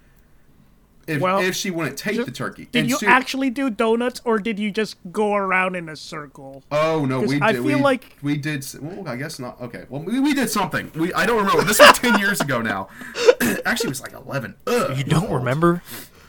If, 1.07 1.23
Well, 1.23 1.39
if 1.41 1.55
she 1.57 1.71
wouldn't 1.71 1.97
take 1.97 2.23
the 2.27 2.31
turkey, 2.31 2.69
Did 2.71 2.81
And 2.81 2.89
you 2.91 2.97
Stuart- 2.97 3.09
actually 3.11 3.49
do 3.49 3.71
donuts, 3.71 4.21
or 4.27 4.39
did 4.39 4.59
you 4.59 4.71
just 4.71 4.97
go 5.11 5.35
around 5.35 5.75
in 5.75 5.89
a 5.89 5.97
circle? 5.97 6.63
Oh 6.71 7.07
no, 7.07 7.21
we 7.21 7.41
I 7.41 7.55
feel 7.55 7.63
we, 7.65 7.75
like- 7.77 8.17
we 8.23 8.37
did. 8.37 8.65
Well, 8.81 9.09
I 9.09 9.17
guess 9.17 9.39
not. 9.39 9.59
Okay. 9.61 9.85
Well, 9.89 10.03
we, 10.03 10.21
we 10.21 10.35
did 10.35 10.51
something. 10.51 10.91
We 10.95 11.13
I 11.15 11.25
don't 11.27 11.39
remember. 11.39 11.65
This 11.65 11.79
was 11.79 11.99
ten 11.99 12.19
years 12.21 12.41
ago 12.43 12.61
now. 12.61 12.89
Actually, 13.65 13.89
it 13.89 13.91
was 13.91 14.03
like 14.03 14.13
eleven. 14.13 14.55
Ugh, 14.67 14.97
You 14.99 15.05
don't 15.05 15.25
old. 15.25 15.35
remember? 15.37 15.83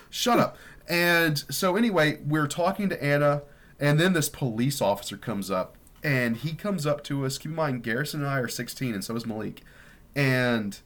Shut 0.09 0.39
up. 0.39 0.57
And 0.89 1.37
so 1.53 1.75
anyway, 1.75 2.19
we're 2.25 2.47
talking 2.47 2.89
to 2.89 3.01
Anna, 3.01 3.43
And 3.79 3.99
then 3.99 4.13
this 4.13 4.27
police 4.27 4.81
officer 4.81 5.15
comes 5.15 5.49
up, 5.49 5.77
and 6.03 6.35
he 6.35 6.53
comes 6.53 6.85
up 6.85 7.03
to 7.05 7.25
us. 7.25 7.37
Keep 7.37 7.51
in 7.51 7.55
mind, 7.55 7.83
Garrison 7.83 8.21
and 8.21 8.29
I 8.29 8.39
are 8.39 8.47
16, 8.47 8.93
and 8.93 9.03
so 9.03 9.15
is 9.15 9.25
Malik. 9.25 9.61
And 10.15 10.79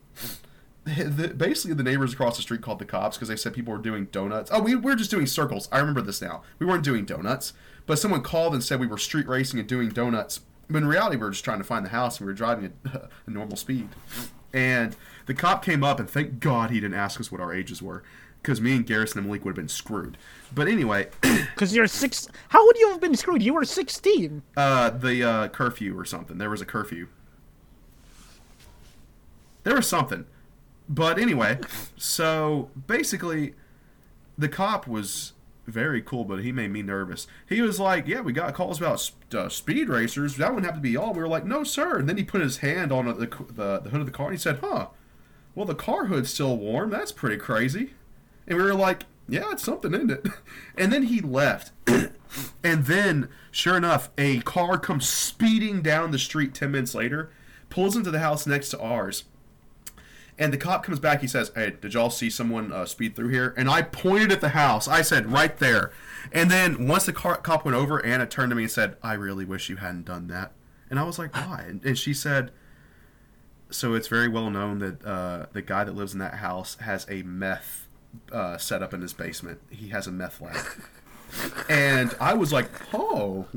basically, 0.84 1.74
the 1.74 1.82
neighbors 1.82 2.12
across 2.12 2.36
the 2.36 2.42
street 2.42 2.60
called 2.60 2.78
the 2.78 2.84
cops 2.84 3.16
because 3.16 3.28
they 3.28 3.36
said 3.36 3.54
people 3.54 3.72
were 3.72 3.80
doing 3.80 4.06
donuts. 4.12 4.50
Oh, 4.52 4.60
we, 4.60 4.76
we 4.76 4.92
were 4.92 4.96
just 4.96 5.10
doing 5.10 5.26
circles. 5.26 5.68
I 5.72 5.78
remember 5.78 6.02
this 6.02 6.20
now. 6.20 6.42
We 6.58 6.66
weren't 6.66 6.84
doing 6.84 7.04
donuts, 7.04 7.52
but 7.86 7.98
someone 7.98 8.22
called 8.22 8.54
and 8.54 8.62
said 8.62 8.78
we 8.78 8.86
were 8.86 8.98
street 8.98 9.26
racing 9.26 9.58
and 9.58 9.68
doing 9.68 9.88
donuts. 9.88 10.40
But 10.68 10.78
in 10.78 10.86
reality, 10.86 11.16
we 11.16 11.22
were 11.22 11.30
just 11.30 11.44
trying 11.44 11.58
to 11.58 11.64
find 11.64 11.84
the 11.84 11.90
house, 11.90 12.18
and 12.18 12.26
we 12.26 12.32
were 12.32 12.36
driving 12.36 12.66
at 12.66 13.10
a 13.26 13.30
normal 13.30 13.56
speed. 13.56 13.88
And 14.52 14.94
the 15.26 15.34
cop 15.34 15.64
came 15.64 15.82
up, 15.82 15.98
and 15.98 16.08
thank 16.08 16.38
God 16.38 16.70
he 16.70 16.80
didn't 16.80 16.96
ask 16.96 17.18
us 17.18 17.32
what 17.32 17.40
our 17.40 17.52
ages 17.52 17.82
were, 17.82 18.04
because 18.44 18.60
me 18.60 18.76
and 18.76 18.86
Garrison 18.86 19.20
and 19.20 19.26
Malik 19.26 19.42
would 19.46 19.52
have 19.52 19.56
been 19.56 19.68
screwed. 19.68 20.18
But 20.54 20.68
anyway, 20.68 21.08
Because 21.22 21.74
you're 21.74 21.86
six. 21.86 22.28
How 22.50 22.64
would 22.66 22.76
you 22.78 22.90
have 22.90 23.00
been 23.00 23.16
screwed? 23.16 23.42
You 23.42 23.54
were 23.54 23.64
16. 23.64 24.42
uh, 24.56 24.90
the 24.90 25.22
uh, 25.24 25.48
curfew 25.48 25.98
or 25.98 26.04
something. 26.04 26.36
There 26.36 26.50
was 26.50 26.60
a 26.60 26.66
curfew. 26.66 27.08
There 29.62 29.74
was 29.74 29.88
something. 29.88 30.26
But 30.90 31.18
anyway, 31.18 31.58
so 31.96 32.68
basically, 32.86 33.54
the 34.36 34.50
cop 34.50 34.86
was 34.86 35.32
very 35.66 36.02
cool, 36.02 36.24
but 36.24 36.40
he 36.40 36.52
made 36.52 36.70
me 36.70 36.82
nervous. 36.82 37.26
He 37.48 37.62
was 37.62 37.80
like, 37.80 38.06
"Yeah, 38.06 38.20
we 38.20 38.34
got 38.34 38.52
calls 38.52 38.78
about 38.78 39.10
uh, 39.32 39.48
speed 39.48 39.88
racers. 39.88 40.36
That 40.36 40.50
wouldn't 40.50 40.66
have 40.66 40.74
to 40.74 40.82
be 40.82 40.94
all." 40.98 41.14
We 41.14 41.20
were 41.20 41.28
like, 41.28 41.46
"No, 41.46 41.64
sir." 41.64 41.98
And 41.98 42.06
then 42.06 42.18
he 42.18 42.24
put 42.24 42.42
his 42.42 42.58
hand 42.58 42.92
on 42.92 43.06
the, 43.06 43.14
the 43.14 43.80
the 43.80 43.88
hood 43.88 44.00
of 44.00 44.06
the 44.06 44.12
car 44.12 44.26
and 44.26 44.34
he 44.34 44.38
said, 44.38 44.58
"Huh? 44.58 44.88
Well, 45.54 45.64
the 45.64 45.74
car 45.74 46.06
hood's 46.06 46.28
still 46.30 46.58
warm. 46.58 46.90
That's 46.90 47.12
pretty 47.12 47.38
crazy." 47.38 47.94
And 48.46 48.58
we 48.58 48.64
were 48.64 48.74
like, 48.74 49.04
"Yeah, 49.28 49.52
it's 49.52 49.62
something, 49.62 49.94
isn't 49.94 50.10
it?" 50.10 50.26
And 50.76 50.92
then 50.92 51.04
he 51.04 51.20
left. 51.20 51.72
and 52.64 52.86
then, 52.86 53.28
sure 53.50 53.76
enough, 53.76 54.10
a 54.18 54.40
car 54.40 54.78
comes 54.78 55.08
speeding 55.08 55.82
down 55.82 56.10
the 56.10 56.18
street 56.18 56.54
ten 56.54 56.72
minutes 56.72 56.94
later, 56.94 57.30
pulls 57.70 57.96
into 57.96 58.10
the 58.10 58.20
house 58.20 58.46
next 58.46 58.70
to 58.70 58.80
ours. 58.80 59.24
And 60.36 60.52
the 60.52 60.56
cop 60.56 60.82
comes 60.82 60.98
back. 60.98 61.20
He 61.20 61.28
says, 61.28 61.52
"Hey, 61.54 61.74
did 61.80 61.94
y'all 61.94 62.10
see 62.10 62.28
someone 62.28 62.72
uh, 62.72 62.86
speed 62.86 63.14
through 63.14 63.28
here?" 63.28 63.54
And 63.56 63.68
I 63.68 63.82
pointed 63.82 64.32
at 64.32 64.40
the 64.40 64.50
house. 64.50 64.88
I 64.88 65.02
said, 65.02 65.30
"Right 65.30 65.56
there." 65.58 65.92
And 66.32 66.50
then 66.50 66.88
once 66.88 67.06
the 67.06 67.12
car- 67.12 67.36
cop 67.36 67.64
went 67.64 67.76
over, 67.76 68.04
Anna 68.04 68.26
turned 68.26 68.50
to 68.50 68.56
me 68.56 68.64
and 68.64 68.72
said, 68.72 68.96
"I 69.02 69.12
really 69.14 69.44
wish 69.44 69.68
you 69.68 69.76
hadn't 69.76 70.06
done 70.06 70.26
that." 70.28 70.52
And 70.90 70.98
I 70.98 71.04
was 71.04 71.18
like, 71.20 71.34
"Why?" 71.34 71.64
And, 71.68 71.84
and 71.84 71.96
she 71.96 72.12
said, 72.12 72.50
"So 73.70 73.94
it's 73.94 74.08
very 74.08 74.26
well 74.26 74.50
known 74.50 74.80
that 74.80 75.04
uh, 75.04 75.46
the 75.52 75.62
guy 75.62 75.84
that 75.84 75.94
lives 75.94 76.14
in 76.14 76.18
that 76.18 76.34
house 76.34 76.76
has 76.80 77.06
a 77.08 77.22
meth 77.22 77.83
uh, 78.32 78.58
set 78.58 78.82
up 78.82 78.94
in 78.94 79.00
his 79.00 79.12
basement. 79.12 79.60
He 79.70 79.88
has 79.88 80.06
a 80.06 80.12
meth 80.12 80.40
lab." 80.40 80.56
and 81.68 82.14
I 82.20 82.34
was 82.34 82.52
like, 82.52 82.68
"Oh!" 82.92 83.46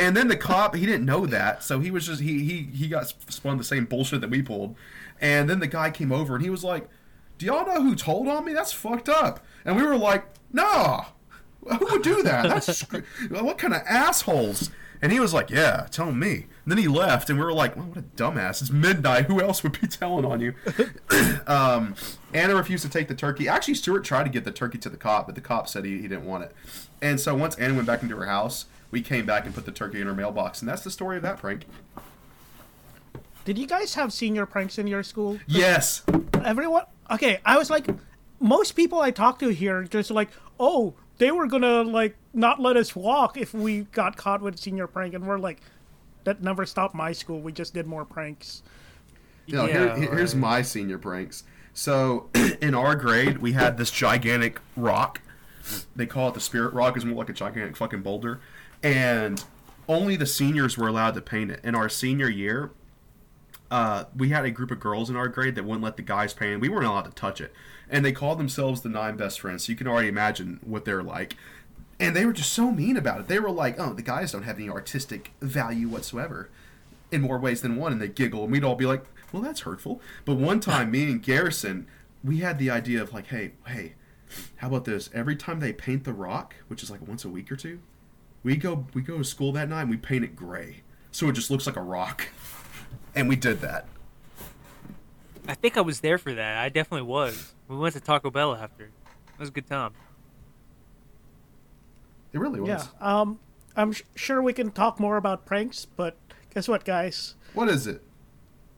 and 0.00 0.16
then 0.16 0.28
the 0.28 0.36
cop, 0.36 0.74
he 0.74 0.86
didn't 0.86 1.04
know 1.04 1.26
that, 1.26 1.62
so 1.62 1.80
he 1.80 1.90
was 1.90 2.06
just 2.06 2.20
he 2.20 2.44
he 2.44 2.68
he 2.76 2.88
got 2.88 3.12
spun 3.28 3.58
the 3.58 3.64
same 3.64 3.84
bullshit 3.84 4.20
that 4.20 4.30
we 4.30 4.42
pulled. 4.42 4.76
And 5.20 5.48
then 5.48 5.60
the 5.60 5.66
guy 5.66 5.90
came 5.90 6.12
over 6.12 6.34
and 6.34 6.44
he 6.44 6.50
was 6.50 6.64
like, 6.64 6.88
"Do 7.38 7.46
y'all 7.46 7.66
know 7.66 7.82
who 7.82 7.94
told 7.94 8.28
on 8.28 8.44
me? 8.44 8.52
That's 8.52 8.72
fucked 8.72 9.08
up." 9.08 9.44
And 9.64 9.76
we 9.76 9.82
were 9.82 9.96
like, 9.96 10.26
"Nah, 10.52 11.06
who 11.64 11.86
would 11.90 12.02
do 12.02 12.22
that? 12.22 12.48
That's 12.48 12.82
what 13.30 13.58
kind 13.58 13.74
of 13.74 13.82
assholes." 13.86 14.70
And 15.02 15.12
he 15.12 15.20
was 15.20 15.34
like, 15.34 15.50
"Yeah, 15.50 15.86
tell 15.90 16.12
me." 16.12 16.46
And 16.64 16.72
then 16.72 16.78
he 16.78 16.88
left, 16.88 17.30
and 17.30 17.38
we 17.38 17.44
were 17.44 17.52
like, 17.52 17.76
well, 17.76 17.86
"What 17.86 17.98
a 17.98 18.02
dumbass! 18.02 18.60
It's 18.60 18.70
midnight. 18.70 19.26
Who 19.26 19.40
else 19.40 19.62
would 19.62 19.80
be 19.80 19.86
telling 19.88 20.24
on 20.24 20.40
you?" 20.40 20.54
um, 21.46 21.94
Anna 22.32 22.54
refused 22.54 22.84
to 22.84 22.90
take 22.90 23.08
the 23.08 23.14
turkey. 23.14 23.48
Actually, 23.48 23.74
Stuart 23.74 24.04
tried 24.04 24.24
to 24.24 24.30
get 24.30 24.44
the 24.44 24.52
turkey 24.52 24.78
to 24.78 24.88
the 24.88 24.96
cop, 24.96 25.26
but 25.26 25.34
the 25.34 25.40
cop 25.40 25.68
said 25.68 25.84
he, 25.84 26.00
he 26.00 26.08
didn't 26.08 26.24
want 26.24 26.44
it. 26.44 26.54
And 27.00 27.20
so 27.20 27.34
once 27.34 27.56
Anna 27.56 27.74
went 27.74 27.86
back 27.86 28.02
into 28.02 28.16
her 28.16 28.26
house, 28.26 28.66
we 28.90 29.02
came 29.02 29.26
back 29.26 29.44
and 29.44 29.54
put 29.54 29.66
the 29.66 29.72
turkey 29.72 30.00
in 30.00 30.06
her 30.06 30.14
mailbox, 30.14 30.60
and 30.60 30.68
that's 30.68 30.82
the 30.82 30.90
story 30.90 31.16
of 31.16 31.22
that 31.22 31.38
prank. 31.38 31.66
Did 33.44 33.58
you 33.58 33.66
guys 33.66 33.94
have 33.94 34.12
senior 34.12 34.44
pranks 34.44 34.76
in 34.76 34.86
your 34.86 35.02
school? 35.02 35.38
Yes. 35.46 36.02
Everyone. 36.44 36.84
Okay, 37.10 37.38
I 37.44 37.56
was 37.56 37.70
like, 37.70 37.86
most 38.40 38.72
people 38.72 39.00
I 39.00 39.12
talk 39.12 39.38
to 39.38 39.48
here 39.48 39.84
just 39.84 40.10
like, 40.10 40.30
oh, 40.58 40.94
they 41.18 41.30
were 41.30 41.46
gonna 41.46 41.82
like 41.82 42.16
not 42.36 42.60
let 42.60 42.76
us 42.76 42.94
walk 42.94 43.36
if 43.36 43.52
we 43.54 43.82
got 43.92 44.16
caught 44.16 44.42
with 44.42 44.54
a 44.54 44.58
senior 44.58 44.86
prank, 44.86 45.14
and 45.14 45.26
we're 45.26 45.38
like, 45.38 45.60
that 46.24 46.42
never 46.42 46.66
stopped 46.66 46.94
my 46.94 47.12
school. 47.12 47.40
We 47.40 47.52
just 47.52 47.72
did 47.74 47.86
more 47.86 48.04
pranks. 48.04 48.62
You 49.46 49.56
know, 49.56 49.66
here- 49.66 49.86
Yeah, 49.86 49.96
here- 49.96 50.14
here's 50.14 50.34
right. 50.34 50.40
my 50.40 50.62
senior 50.62 50.98
pranks. 50.98 51.44
So 51.72 52.28
in 52.60 52.74
our 52.74 52.94
grade, 52.94 53.38
we 53.38 53.52
had 53.52 53.78
this 53.78 53.90
gigantic 53.90 54.60
rock. 54.76 55.20
They 55.96 56.06
call 56.06 56.28
it 56.28 56.34
the 56.34 56.40
spirit 56.40 56.72
rock. 56.74 56.96
It's 56.96 57.04
more 57.04 57.16
like 57.16 57.28
a 57.28 57.32
gigantic 57.32 57.76
fucking 57.76 58.02
boulder, 58.02 58.40
and 58.82 59.42
only 59.88 60.16
the 60.16 60.26
seniors 60.26 60.76
were 60.78 60.88
allowed 60.88 61.14
to 61.14 61.20
paint 61.22 61.50
it. 61.50 61.60
In 61.64 61.74
our 61.74 61.88
senior 61.88 62.28
year, 62.28 62.70
uh, 63.70 64.04
we 64.16 64.28
had 64.28 64.44
a 64.44 64.50
group 64.50 64.70
of 64.70 64.78
girls 64.78 65.10
in 65.10 65.16
our 65.16 65.26
grade 65.28 65.54
that 65.56 65.64
wouldn't 65.64 65.82
let 65.82 65.96
the 65.96 66.02
guys 66.02 66.32
paint 66.34 66.52
it. 66.52 66.60
We 66.60 66.68
weren't 66.68 66.86
allowed 66.86 67.06
to 67.06 67.10
touch 67.10 67.40
it, 67.40 67.52
and 67.90 68.04
they 68.04 68.12
called 68.12 68.38
themselves 68.38 68.82
the 68.82 68.88
nine 68.88 69.16
best 69.16 69.40
friends. 69.40 69.64
So 69.66 69.72
you 69.72 69.76
can 69.76 69.88
already 69.88 70.08
imagine 70.08 70.60
what 70.62 70.84
they're 70.84 71.02
like. 71.02 71.36
And 71.98 72.14
they 72.14 72.26
were 72.26 72.32
just 72.32 72.52
so 72.52 72.70
mean 72.70 72.96
about 72.96 73.20
it. 73.20 73.28
They 73.28 73.38
were 73.38 73.50
like, 73.50 73.78
"Oh, 73.78 73.94
the 73.94 74.02
guys 74.02 74.32
don't 74.32 74.42
have 74.42 74.58
any 74.58 74.68
artistic 74.68 75.32
value 75.40 75.88
whatsoever." 75.88 76.50
in 77.10 77.22
more 77.22 77.38
ways 77.38 77.60
than 77.62 77.76
one, 77.76 77.92
and 77.92 78.00
they 78.00 78.08
giggle, 78.08 78.44
and 78.44 78.52
we'd 78.52 78.64
all 78.64 78.74
be 78.74 78.86
like, 78.86 79.04
"Well, 79.32 79.42
that's 79.42 79.60
hurtful." 79.60 80.00
But 80.24 80.36
one 80.36 80.60
time, 80.60 80.90
me 80.90 81.04
and 81.04 81.22
Garrison, 81.22 81.86
we 82.24 82.38
had 82.38 82.58
the 82.58 82.70
idea 82.70 83.00
of 83.02 83.12
like, 83.12 83.28
"Hey, 83.28 83.52
hey, 83.66 83.94
how 84.56 84.68
about 84.68 84.84
this? 84.84 85.10
Every 85.14 85.36
time 85.36 85.60
they 85.60 85.72
paint 85.72 86.04
the 86.04 86.12
rock, 86.12 86.54
which 86.68 86.82
is 86.82 86.90
like 86.90 87.06
once 87.06 87.24
a 87.24 87.28
week 87.28 87.50
or 87.50 87.56
two, 87.56 87.80
we 88.42 88.56
go 88.56 88.86
we 88.94 89.02
go 89.02 89.18
to 89.18 89.24
school 89.24 89.52
that 89.52 89.68
night 89.68 89.82
and 89.82 89.90
we 89.90 89.96
paint 89.96 90.24
it 90.24 90.36
gray, 90.36 90.82
so 91.10 91.28
it 91.28 91.32
just 91.32 91.50
looks 91.50 91.66
like 91.66 91.76
a 91.76 91.82
rock." 91.82 92.28
And 93.14 93.28
we 93.30 93.36
did 93.36 93.62
that. 93.62 93.86
I 95.48 95.54
think 95.54 95.78
I 95.78 95.80
was 95.80 96.00
there 96.00 96.18
for 96.18 96.34
that. 96.34 96.58
I 96.58 96.68
definitely 96.68 97.06
was. 97.06 97.54
We 97.66 97.76
went 97.76 97.94
to 97.94 98.00
Taco 98.00 98.30
Bell 98.30 98.54
after. 98.54 98.84
It 98.84 99.38
was 99.38 99.48
a 99.48 99.52
good 99.52 99.66
time. 99.66 99.92
It 102.36 102.40
really 102.40 102.60
was. 102.60 102.68
Yeah. 102.68 103.20
Um, 103.20 103.38
I'm 103.74 103.92
sh- 103.92 104.02
sure 104.14 104.42
we 104.42 104.52
can 104.52 104.70
talk 104.70 105.00
more 105.00 105.16
about 105.16 105.46
pranks, 105.46 105.86
but 105.86 106.18
guess 106.54 106.68
what, 106.68 106.84
guys? 106.84 107.34
What 107.54 107.70
is 107.70 107.86
it? 107.86 108.02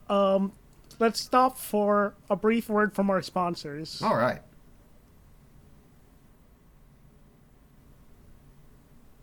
Um, 0.08 0.52
let's 1.00 1.20
stop 1.20 1.58
for 1.58 2.14
a 2.30 2.36
brief 2.36 2.68
word 2.68 2.94
from 2.94 3.10
our 3.10 3.20
sponsors. 3.20 4.00
All 4.00 4.16
right. 4.16 4.42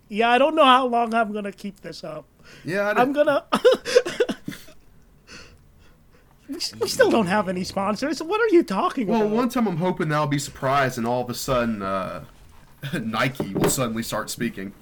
Yeah, 0.09 0.29
I 0.29 0.37
don't 0.37 0.53
know 0.53 0.65
how 0.65 0.85
long 0.85 1.13
I'm 1.13 1.31
gonna 1.31 1.53
keep 1.53 1.79
this 1.79 2.03
up. 2.03 2.25
Yeah, 2.65 2.81
I 2.89 3.01
I'm 3.01 3.13
gonna. 3.13 3.45
we 6.49 6.59
still 6.59 7.09
don't 7.09 7.27
have 7.27 7.47
any 7.47 7.63
sponsors. 7.63 8.21
What 8.21 8.41
are 8.41 8.53
you 8.53 8.63
talking 8.63 9.07
well, 9.07 9.21
about? 9.21 9.29
Well, 9.31 9.37
one 9.37 9.49
time 9.49 9.65
I'm 9.67 9.77
hoping 9.77 10.09
that 10.09 10.15
I'll 10.15 10.27
be 10.27 10.39
surprised, 10.39 10.97
and 10.97 11.07
all 11.07 11.23
of 11.23 11.29
a 11.29 11.33
sudden, 11.33 11.81
uh, 11.81 12.25
Nike 13.01 13.53
will 13.53 13.69
suddenly 13.69 14.03
start 14.03 14.29
speaking. 14.29 14.73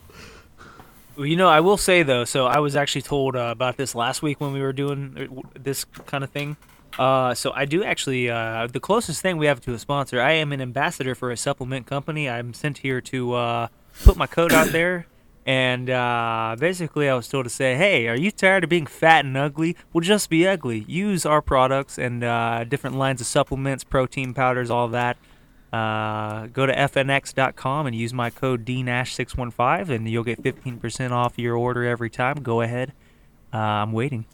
Well, 1.15 1.27
you 1.27 1.35
know, 1.35 1.49
I 1.49 1.59
will 1.59 1.77
say 1.77 2.03
though. 2.03 2.25
So 2.25 2.45
I 2.47 2.59
was 2.59 2.75
actually 2.75 3.03
told 3.03 3.35
uh, 3.35 3.49
about 3.51 3.77
this 3.77 3.93
last 3.93 4.21
week 4.21 4.41
when 4.41 4.53
we 4.53 4.61
were 4.61 4.73
doing 4.73 5.29
uh, 5.45 5.59
this 5.59 5.85
kind 5.85 6.23
of 6.23 6.31
thing. 6.31 6.57
Uh, 6.97 7.33
so 7.33 7.51
I 7.53 7.65
do 7.65 7.83
actually 7.83 8.29
uh, 8.29 8.67
the 8.71 8.79
closest 8.79 9.21
thing 9.21 9.37
we 9.37 9.47
have 9.47 9.61
to 9.61 9.73
a 9.73 9.79
sponsor. 9.79 10.21
I 10.21 10.33
am 10.33 10.51
an 10.51 10.61
ambassador 10.61 11.15
for 11.15 11.31
a 11.31 11.37
supplement 11.37 11.87
company. 11.87 12.29
I'm 12.29 12.53
sent 12.53 12.79
here 12.79 13.01
to 13.01 13.33
uh, 13.33 13.67
put 14.03 14.15
my 14.15 14.27
code 14.27 14.53
out 14.53 14.67
there, 14.67 15.07
and 15.45 15.89
uh, 15.89 16.55
basically 16.59 17.09
I 17.09 17.15
was 17.15 17.27
told 17.27 17.45
to 17.45 17.49
say, 17.49 17.75
"Hey, 17.75 18.07
are 18.07 18.17
you 18.17 18.29
tired 18.29 18.63
of 18.63 18.69
being 18.69 18.85
fat 18.85 19.25
and 19.25 19.35
ugly? 19.35 19.75
Well, 19.91 20.01
just 20.01 20.29
be 20.29 20.47
ugly. 20.47 20.85
Use 20.87 21.25
our 21.25 21.41
products 21.41 21.97
and 21.97 22.21
different 22.69 22.95
lines 22.95 23.21
of 23.21 23.27
supplements, 23.27 23.83
protein 23.83 24.33
powders, 24.33 24.69
all 24.69 24.87
that." 24.89 25.17
Uh, 25.73 26.45
go 26.53 26.67
to 26.67 26.75
fnx.com 26.75 27.87
and 27.87 27.95
use 27.95 28.13
my 28.13 28.29
code 28.29 28.63
DNASH615 28.63 29.89
and 29.89 30.07
you'll 30.07 30.23
get 30.23 30.43
15% 30.43 31.09
off 31.09 31.39
your 31.39 31.57
order 31.57 31.83
every 31.83 32.11
time. 32.11 32.43
Go 32.43 32.61
ahead. 32.61 32.93
Uh, 33.51 33.57
I'm 33.57 33.91
waiting. 33.91 34.25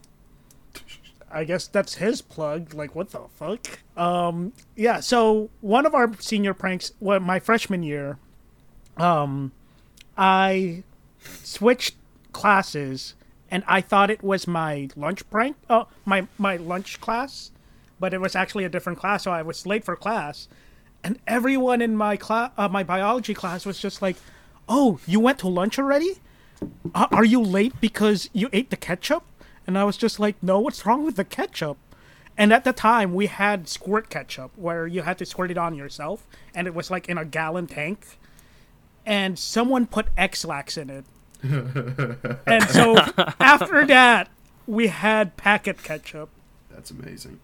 I 1.31 1.45
guess 1.45 1.67
that's 1.67 1.95
his 1.95 2.21
plug. 2.21 2.73
Like, 2.73 2.93
what 2.93 3.11
the 3.11 3.21
fuck? 3.35 3.79
Um, 3.95 4.51
yeah. 4.75 4.99
So 4.99 5.49
one 5.61 5.85
of 5.85 5.95
our 5.95 6.11
senior 6.19 6.53
pranks, 6.53 6.91
well, 6.99 7.21
my 7.21 7.39
freshman 7.39 7.83
year, 7.83 8.17
um, 8.97 9.53
I 10.17 10.83
switched 11.21 11.95
classes, 12.33 13.15
and 13.49 13.63
I 13.65 13.79
thought 13.79 14.09
it 14.09 14.23
was 14.23 14.45
my 14.45 14.89
lunch 14.97 15.29
prank. 15.29 15.55
Oh, 15.69 15.87
my 16.03 16.27
my 16.37 16.57
lunch 16.57 16.99
class, 16.99 17.51
but 17.99 18.13
it 18.13 18.19
was 18.19 18.35
actually 18.35 18.65
a 18.65 18.69
different 18.69 18.99
class. 18.99 19.23
So 19.23 19.31
I 19.31 19.41
was 19.41 19.65
late 19.65 19.85
for 19.85 19.95
class, 19.95 20.47
and 21.03 21.19
everyone 21.27 21.81
in 21.81 21.95
my 21.95 22.17
class, 22.17 22.51
uh, 22.57 22.67
my 22.67 22.83
biology 22.83 23.33
class, 23.33 23.65
was 23.65 23.79
just 23.79 24.01
like, 24.01 24.17
"Oh, 24.67 24.99
you 25.07 25.19
went 25.19 25.39
to 25.39 25.47
lunch 25.47 25.79
already? 25.79 26.19
Uh, 26.93 27.07
are 27.11 27.25
you 27.25 27.41
late 27.41 27.73
because 27.79 28.29
you 28.33 28.49
ate 28.53 28.69
the 28.69 28.77
ketchup?" 28.77 29.23
And 29.65 29.77
I 29.77 29.83
was 29.83 29.97
just 29.97 30.19
like, 30.19 30.35
"No, 30.41 30.59
what's 30.59 30.85
wrong 30.85 31.05
with 31.05 31.15
the 31.15 31.23
ketchup?" 31.23 31.77
And 32.37 32.53
at 32.53 32.63
the 32.63 32.71
time, 32.73 33.13
we 33.13 33.27
had 33.27 33.67
squirt 33.67 34.09
ketchup, 34.09 34.51
where 34.55 34.87
you 34.87 35.01
had 35.01 35.17
to 35.17 35.25
squirt 35.25 35.51
it 35.51 35.57
on 35.57 35.75
yourself, 35.75 36.25
and 36.55 36.67
it 36.67 36.73
was 36.73 36.89
like 36.89 37.09
in 37.09 37.17
a 37.17 37.25
gallon 37.25 37.67
tank. 37.67 38.17
and 39.05 39.39
someone 39.39 39.87
put 39.87 40.07
X-Lax 40.17 40.77
in 40.77 40.89
it. 40.89 41.05
and 42.45 42.63
so 42.69 42.97
after 43.39 43.85
that, 43.87 44.29
we 44.67 44.87
had 44.87 45.35
packet 45.37 45.81
ketchup. 45.81 46.29
That's 46.69 46.91
amazing. 46.91 47.39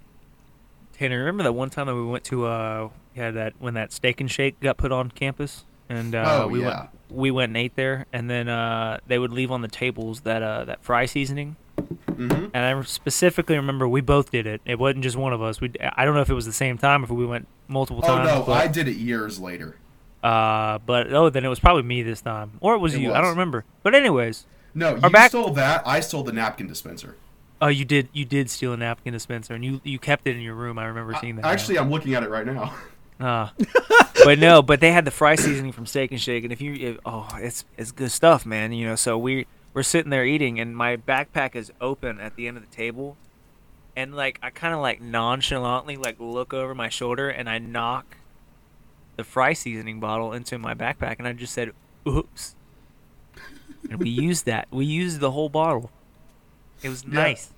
Tanner, 0.94 1.18
remember 1.20 1.44
that 1.44 1.54
one 1.54 1.70
time 1.70 1.88
that 1.88 1.96
we 1.96 2.06
went 2.06 2.24
to 2.26 2.46
uh 2.46 2.90
yeah 3.16 3.32
that 3.32 3.54
when 3.60 3.74
that 3.76 3.92
steak 3.92 4.20
and 4.22 4.30
shake 4.30 4.60
got 4.60 4.78
put 4.78 4.92
on 4.92 5.10
campus 5.12 5.64
and 5.90 6.14
uh 6.16 6.42
Oh, 6.44 6.48
we 6.48 6.62
yeah. 6.62 6.66
went 6.68 6.90
we 7.12 7.32
went 7.32 7.50
and 7.52 7.58
ate 7.58 7.76
there 7.76 8.06
and 8.12 8.30
then 8.30 8.48
uh 8.50 9.00
they 9.08 9.18
would 9.20 9.32
leave 9.32 9.52
on 9.52 9.62
the 9.62 9.68
tables 9.68 10.22
that 10.22 10.42
uh 10.44 10.66
that 10.66 10.84
fry 10.84 11.06
seasoning 11.06 11.56
hmm 11.78 12.46
and 12.54 12.58
I 12.58 12.82
specifically 12.84 13.56
remember 13.58 13.88
we 13.88 14.00
both 14.02 14.32
did 14.32 14.48
it. 14.48 14.62
It 14.66 14.80
wasn't 14.80 15.04
just 15.04 15.18
one 15.18 15.34
of 15.34 15.42
us. 15.42 15.60
We 15.60 15.72
I 15.82 16.06
don't 16.06 16.16
know 16.16 16.22
if 16.22 16.30
it 16.30 16.34
was 16.34 16.46
the 16.46 16.54
same 16.54 16.78
time 16.78 17.04
if 17.04 17.10
we 17.10 17.26
went 17.26 17.48
multiple 17.68 18.02
Oh 18.04 18.08
times. 18.08 18.30
no, 18.30 18.44
but, 18.44 18.54
I 18.54 18.68
did 18.68 18.88
it 18.88 18.96
years 18.96 19.40
later. 19.40 19.76
uh 20.24 20.78
but 20.80 21.12
oh 21.14 21.30
then 21.30 21.44
it 21.46 21.50
was 21.50 21.60
probably 21.60 21.84
me 21.84 22.02
this 22.04 22.22
time 22.22 22.52
or 22.62 22.74
it 22.76 22.80
was 22.80 22.94
It 22.96 23.02
you. 23.02 23.14
I 23.14 23.20
don't 23.22 23.32
remember. 23.32 23.66
But 23.84 23.94
anyways, 23.96 24.46
No, 24.74 24.96
you 24.96 25.10
back- 25.10 25.30
stole 25.32 25.52
that. 25.52 25.84
I 25.86 26.00
stole 26.00 26.24
the 26.24 26.32
napkin 26.34 26.68
dispenser. 26.68 27.16
oh 27.62 27.68
you 27.68 27.86
did 27.86 28.08
you 28.14 28.26
did 28.26 28.50
steal 28.50 28.74
a 28.74 28.78
napkin 28.78 29.14
dispenser 29.14 29.54
and 29.54 29.64
you 29.64 29.82
you 29.84 30.00
kept 30.00 30.26
it 30.28 30.36
in 30.36 30.42
your 30.42 30.56
room. 30.56 30.80
I 30.80 30.86
remember 30.86 31.14
seeing 31.22 31.36
that. 31.36 31.42
now. 31.44 31.50
Actually, 31.50 31.78
I'm 31.80 31.92
looking 31.92 32.14
at 32.16 32.24
it 32.24 32.30
right 32.30 32.46
now. 32.46 32.74
Ah. 33.20 33.54
but 34.24 34.40
no, 34.40 34.62
but 34.62 34.80
they 34.82 34.92
had 34.92 35.06
the 35.06 35.12
fry 35.12 35.36
seasoning 35.36 35.72
from 35.72 35.86
Steak 35.86 36.12
and 36.12 36.20
Shake, 36.22 36.44
and 36.44 36.52
if 36.52 36.62
you, 36.62 36.74
if, 36.74 36.98
oh, 37.06 37.28
it's 37.38 37.66
it's 37.78 37.92
good 37.92 38.12
stuff, 38.12 38.46
man. 38.46 38.72
You 38.74 38.88
know, 38.88 38.96
so 38.96 39.18
we 39.18 39.48
we're 39.74 39.84
sitting 39.84 40.10
there 40.10 40.26
eating, 40.26 40.60
and 40.60 40.76
my 40.76 40.98
backpack 40.98 41.56
is 41.56 41.72
open 41.80 42.20
at 42.20 42.36
the 42.36 42.48
end 42.48 42.58
of 42.58 42.70
the 42.70 42.76
table, 42.76 43.16
and 43.96 44.14
like 44.16 44.40
I 44.44 44.50
kind 44.50 44.74
of 44.74 44.82
like 44.82 45.02
nonchalantly 45.02 45.98
like 45.98 46.18
look 46.20 46.54
over 46.54 46.76
my 46.76 46.90
shoulder, 46.90 47.30
and 47.30 47.50
I 47.50 47.58
knock 47.58 48.18
the 49.16 49.24
fry 49.24 49.54
seasoning 49.54 50.00
bottle 50.02 50.34
into 50.34 50.58
my 50.58 50.74
backpack, 50.74 51.16
and 51.20 51.28
I 51.28 51.32
just 51.34 51.54
said, 51.54 51.72
"Oops," 52.08 52.56
and 53.90 54.00
we 54.00 54.10
used 54.10 54.46
that. 54.46 54.68
We 54.72 54.86
used 54.86 55.20
the 55.22 55.32
whole 55.32 55.50
bottle. 55.50 55.90
It 56.84 56.90
was 56.90 57.04
Yeah. 57.06 57.14
nice. 57.14 57.52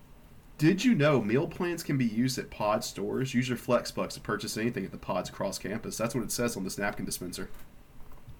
Did 0.57 0.83
you 0.83 0.95
know 0.95 1.21
meal 1.21 1.47
plans 1.47 1.83
can 1.83 1.97
be 1.97 2.05
used 2.05 2.37
at 2.39 2.49
pod 2.49 2.83
stores? 2.83 3.33
Use 3.33 3.47
your 3.47 3.57
flex 3.57 3.91
bucks 3.91 4.15
to 4.15 4.19
purchase 4.19 4.57
anything 4.57 4.85
at 4.85 4.91
the 4.91 4.97
pods 4.97 5.29
across 5.29 5.59
campus. 5.59 5.97
That's 5.97 6.15
what 6.15 6.23
it 6.23 6.31
says 6.31 6.57
on 6.57 6.63
this 6.63 6.77
napkin 6.79 7.05
dispenser. 7.05 7.49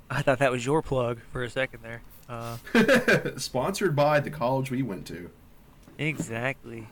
I 0.10 0.21
thought 0.23 0.39
that 0.39 0.51
was 0.51 0.65
your 0.65 0.82
plug 0.82 1.19
for 1.32 1.43
a 1.43 1.49
second 1.49 1.84
there. 1.84 2.01
Uh, 2.27 2.58
Sponsored 3.38 3.95
by 3.95 4.19
the 4.19 4.30
college 4.32 4.71
we 4.71 4.82
went 4.82 5.06
to. 5.08 5.30
exactly. 5.97 6.88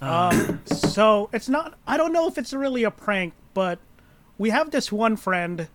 Um, 0.00 0.60
so 0.66 1.30
it's 1.32 1.48
not. 1.48 1.78
I 1.86 1.96
don't 1.96 2.12
know 2.12 2.28
if 2.28 2.36
it's 2.36 2.52
really 2.52 2.84
a 2.84 2.90
prank, 2.90 3.32
but 3.54 3.78
we 4.36 4.50
have 4.50 4.70
this 4.72 4.92
one 4.92 5.16
friend. 5.16 5.68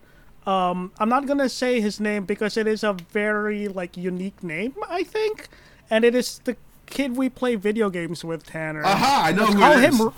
Um, 0.45 0.91
I'm 0.99 1.09
not 1.09 1.25
gonna 1.25 1.49
say 1.49 1.81
his 1.81 1.99
name 1.99 2.25
because 2.25 2.55
it 2.55 2.67
is 2.67 2.83
a 2.83 2.93
very 2.93 3.67
like 3.67 3.97
unique 3.97 4.43
name, 4.43 4.75
I 4.89 5.03
think, 5.03 5.49
and 5.89 6.05
it 6.05 6.13
is 6.15 6.39
the 6.43 6.55
kid 6.87 7.15
we 7.15 7.29
play 7.29 7.55
video 7.55 7.89
games 7.89 8.23
with, 8.23 8.43
Tanner. 8.45 8.83
Aha! 8.83 9.23
I 9.27 9.31
know 9.31 9.43
let's 9.43 9.53
who 9.53 9.59
call 9.59 9.71
it 9.71 9.83
is. 9.83 9.99
him. 9.99 10.13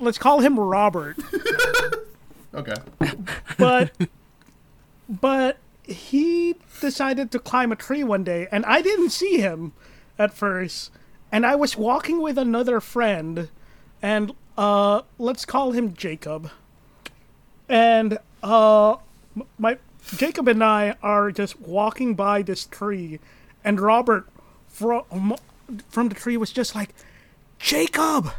Let's 0.00 0.18
call 0.18 0.40
him 0.40 0.58
Robert. 0.58 1.16
Okay. 2.52 2.74
but 3.58 3.92
but 5.08 5.58
he 5.84 6.56
decided 6.80 7.30
to 7.30 7.38
climb 7.38 7.70
a 7.70 7.76
tree 7.76 8.02
one 8.02 8.24
day 8.24 8.48
and 8.50 8.64
i 8.66 8.82
didn't 8.82 9.10
see 9.10 9.38
him 9.38 9.72
at 10.18 10.32
first 10.34 10.90
and 11.30 11.46
i 11.46 11.54
was 11.54 11.76
walking 11.76 12.20
with 12.20 12.36
another 12.36 12.80
friend 12.80 13.50
and 14.02 14.32
uh 14.58 15.02
let's 15.16 15.44
call 15.44 15.70
him 15.70 15.94
jacob 15.94 16.50
and 17.68 18.18
uh 18.42 18.96
my 19.56 19.78
jacob 20.16 20.48
and 20.48 20.64
i 20.64 20.96
are 21.04 21.30
just 21.30 21.60
walking 21.60 22.14
by 22.14 22.42
this 22.42 22.66
tree 22.66 23.20
and 23.62 23.78
robert 23.80 24.28
from 24.66 25.36
from 25.88 26.08
the 26.08 26.14
tree 26.14 26.36
was 26.36 26.52
just 26.52 26.74
like 26.74 26.94
jacob 27.58 28.32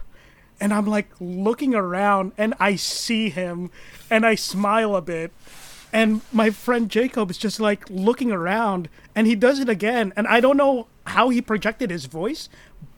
and 0.61 0.71
I'm 0.71 0.85
like 0.85 1.09
looking 1.19 1.73
around 1.73 2.33
and 2.37 2.53
I 2.59 2.75
see 2.75 3.29
him 3.29 3.71
and 4.11 4.25
I 4.25 4.35
smile 4.35 4.95
a 4.95 5.01
bit. 5.01 5.31
And 5.91 6.21
my 6.31 6.51
friend 6.51 6.87
Jacob 6.87 7.31
is 7.31 7.37
just 7.39 7.59
like 7.59 7.89
looking 7.89 8.31
around 8.31 8.87
and 9.15 9.25
he 9.25 9.35
does 9.35 9.59
it 9.59 9.67
again. 9.67 10.13
And 10.15 10.27
I 10.27 10.39
don't 10.39 10.55
know 10.55 10.87
how 11.07 11.29
he 11.29 11.41
projected 11.41 11.89
his 11.89 12.05
voice, 12.05 12.47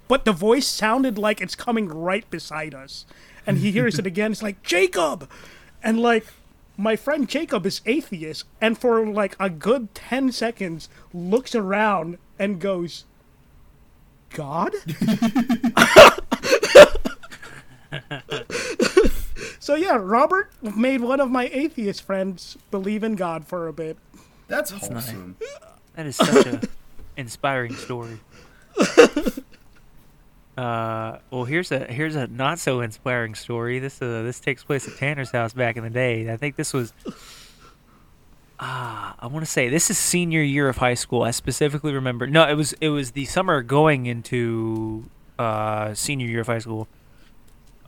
but 0.10 0.26
the 0.26 0.34
voice 0.34 0.67
sounded 0.67 1.17
like 1.17 1.39
it's 1.39 1.56
coming 1.56 1.88
right 1.88 2.30
beside 2.30 2.76
us. 2.76 3.06
And 3.48 3.60
he 3.60 3.72
hears 3.72 3.98
it 3.98 4.06
again. 4.06 4.34
It's 4.34 4.43
like, 4.43 4.62
Jacob! 4.62 5.30
And 5.82 6.00
like, 6.02 6.28
my 6.76 6.98
friend 6.98 7.30
Jacob 7.30 7.65
is 7.65 7.82
atheist 7.86 8.46
and 8.60 8.78
for 8.78 9.06
like 9.08 9.38
a 9.39 9.50
good 9.50 9.96
10 9.96 10.34
seconds 10.34 10.89
looks 11.13 11.56
around 11.56 12.17
and 12.38 12.60
goes, 12.60 13.06
God? 14.34 14.74
So 19.63 19.76
yeah, 19.76 19.98
Robert 19.98 20.52
made 20.76 21.00
one 21.00 21.22
of 21.22 21.32
my 21.32 21.50
atheist 21.54 22.02
friends 22.02 22.58
believe 22.69 23.02
in 23.02 23.15
God 23.15 23.48
for 23.48 23.69
a 23.69 23.72
bit. 23.72 23.98
That's, 24.50 24.74
nice. 24.74 24.88
wholesome. 24.89 25.38
That 25.96 26.06
is 26.06 26.17
such 26.17 26.46
a 26.48 26.62
inspiring 27.15 27.74
story. 27.76 28.19
Uh, 30.56 31.17
well, 31.32 31.46
here's 31.46 31.72
a 31.72 31.80
here's 31.91 32.15
a 32.15 32.28
not 32.28 32.60
so 32.60 32.82
inspiring 32.82 33.34
story. 33.34 33.80
This 33.80 34.00
uh, 34.00 34.22
this 34.22 34.39
takes 34.39 34.63
place 34.63 34.88
at 34.88 34.96
Tanner's 34.98 35.32
house 35.32 35.52
back 35.52 35.78
in 35.78 35.84
the 35.84 35.89
day. 35.89 36.32
I 36.32 36.38
think 36.38 36.58
this 36.58 36.74
was. 36.74 36.93
Ah, 38.65 39.15
I 39.19 39.28
want 39.28 39.43
to 39.43 39.52
say 39.52 39.67
this 39.67 39.89
is 39.89 39.97
senior 39.97 40.41
year 40.41 40.69
of 40.69 40.78
high 40.78 40.93
school. 40.93 41.23
I 41.23 41.32
specifically 41.32 41.93
remember. 41.93 42.28
No, 42.28 42.47
it 42.47 42.54
was 42.54 42.71
it 42.80 42.88
was 42.89 43.12
the 43.12 43.26
summer 43.26 43.62
going 43.62 44.06
into 44.06 45.10
uh, 45.38 45.93
senior 45.93 46.28
year 46.28 46.39
of 46.41 46.47
high 46.47 46.60
school. 46.60 46.88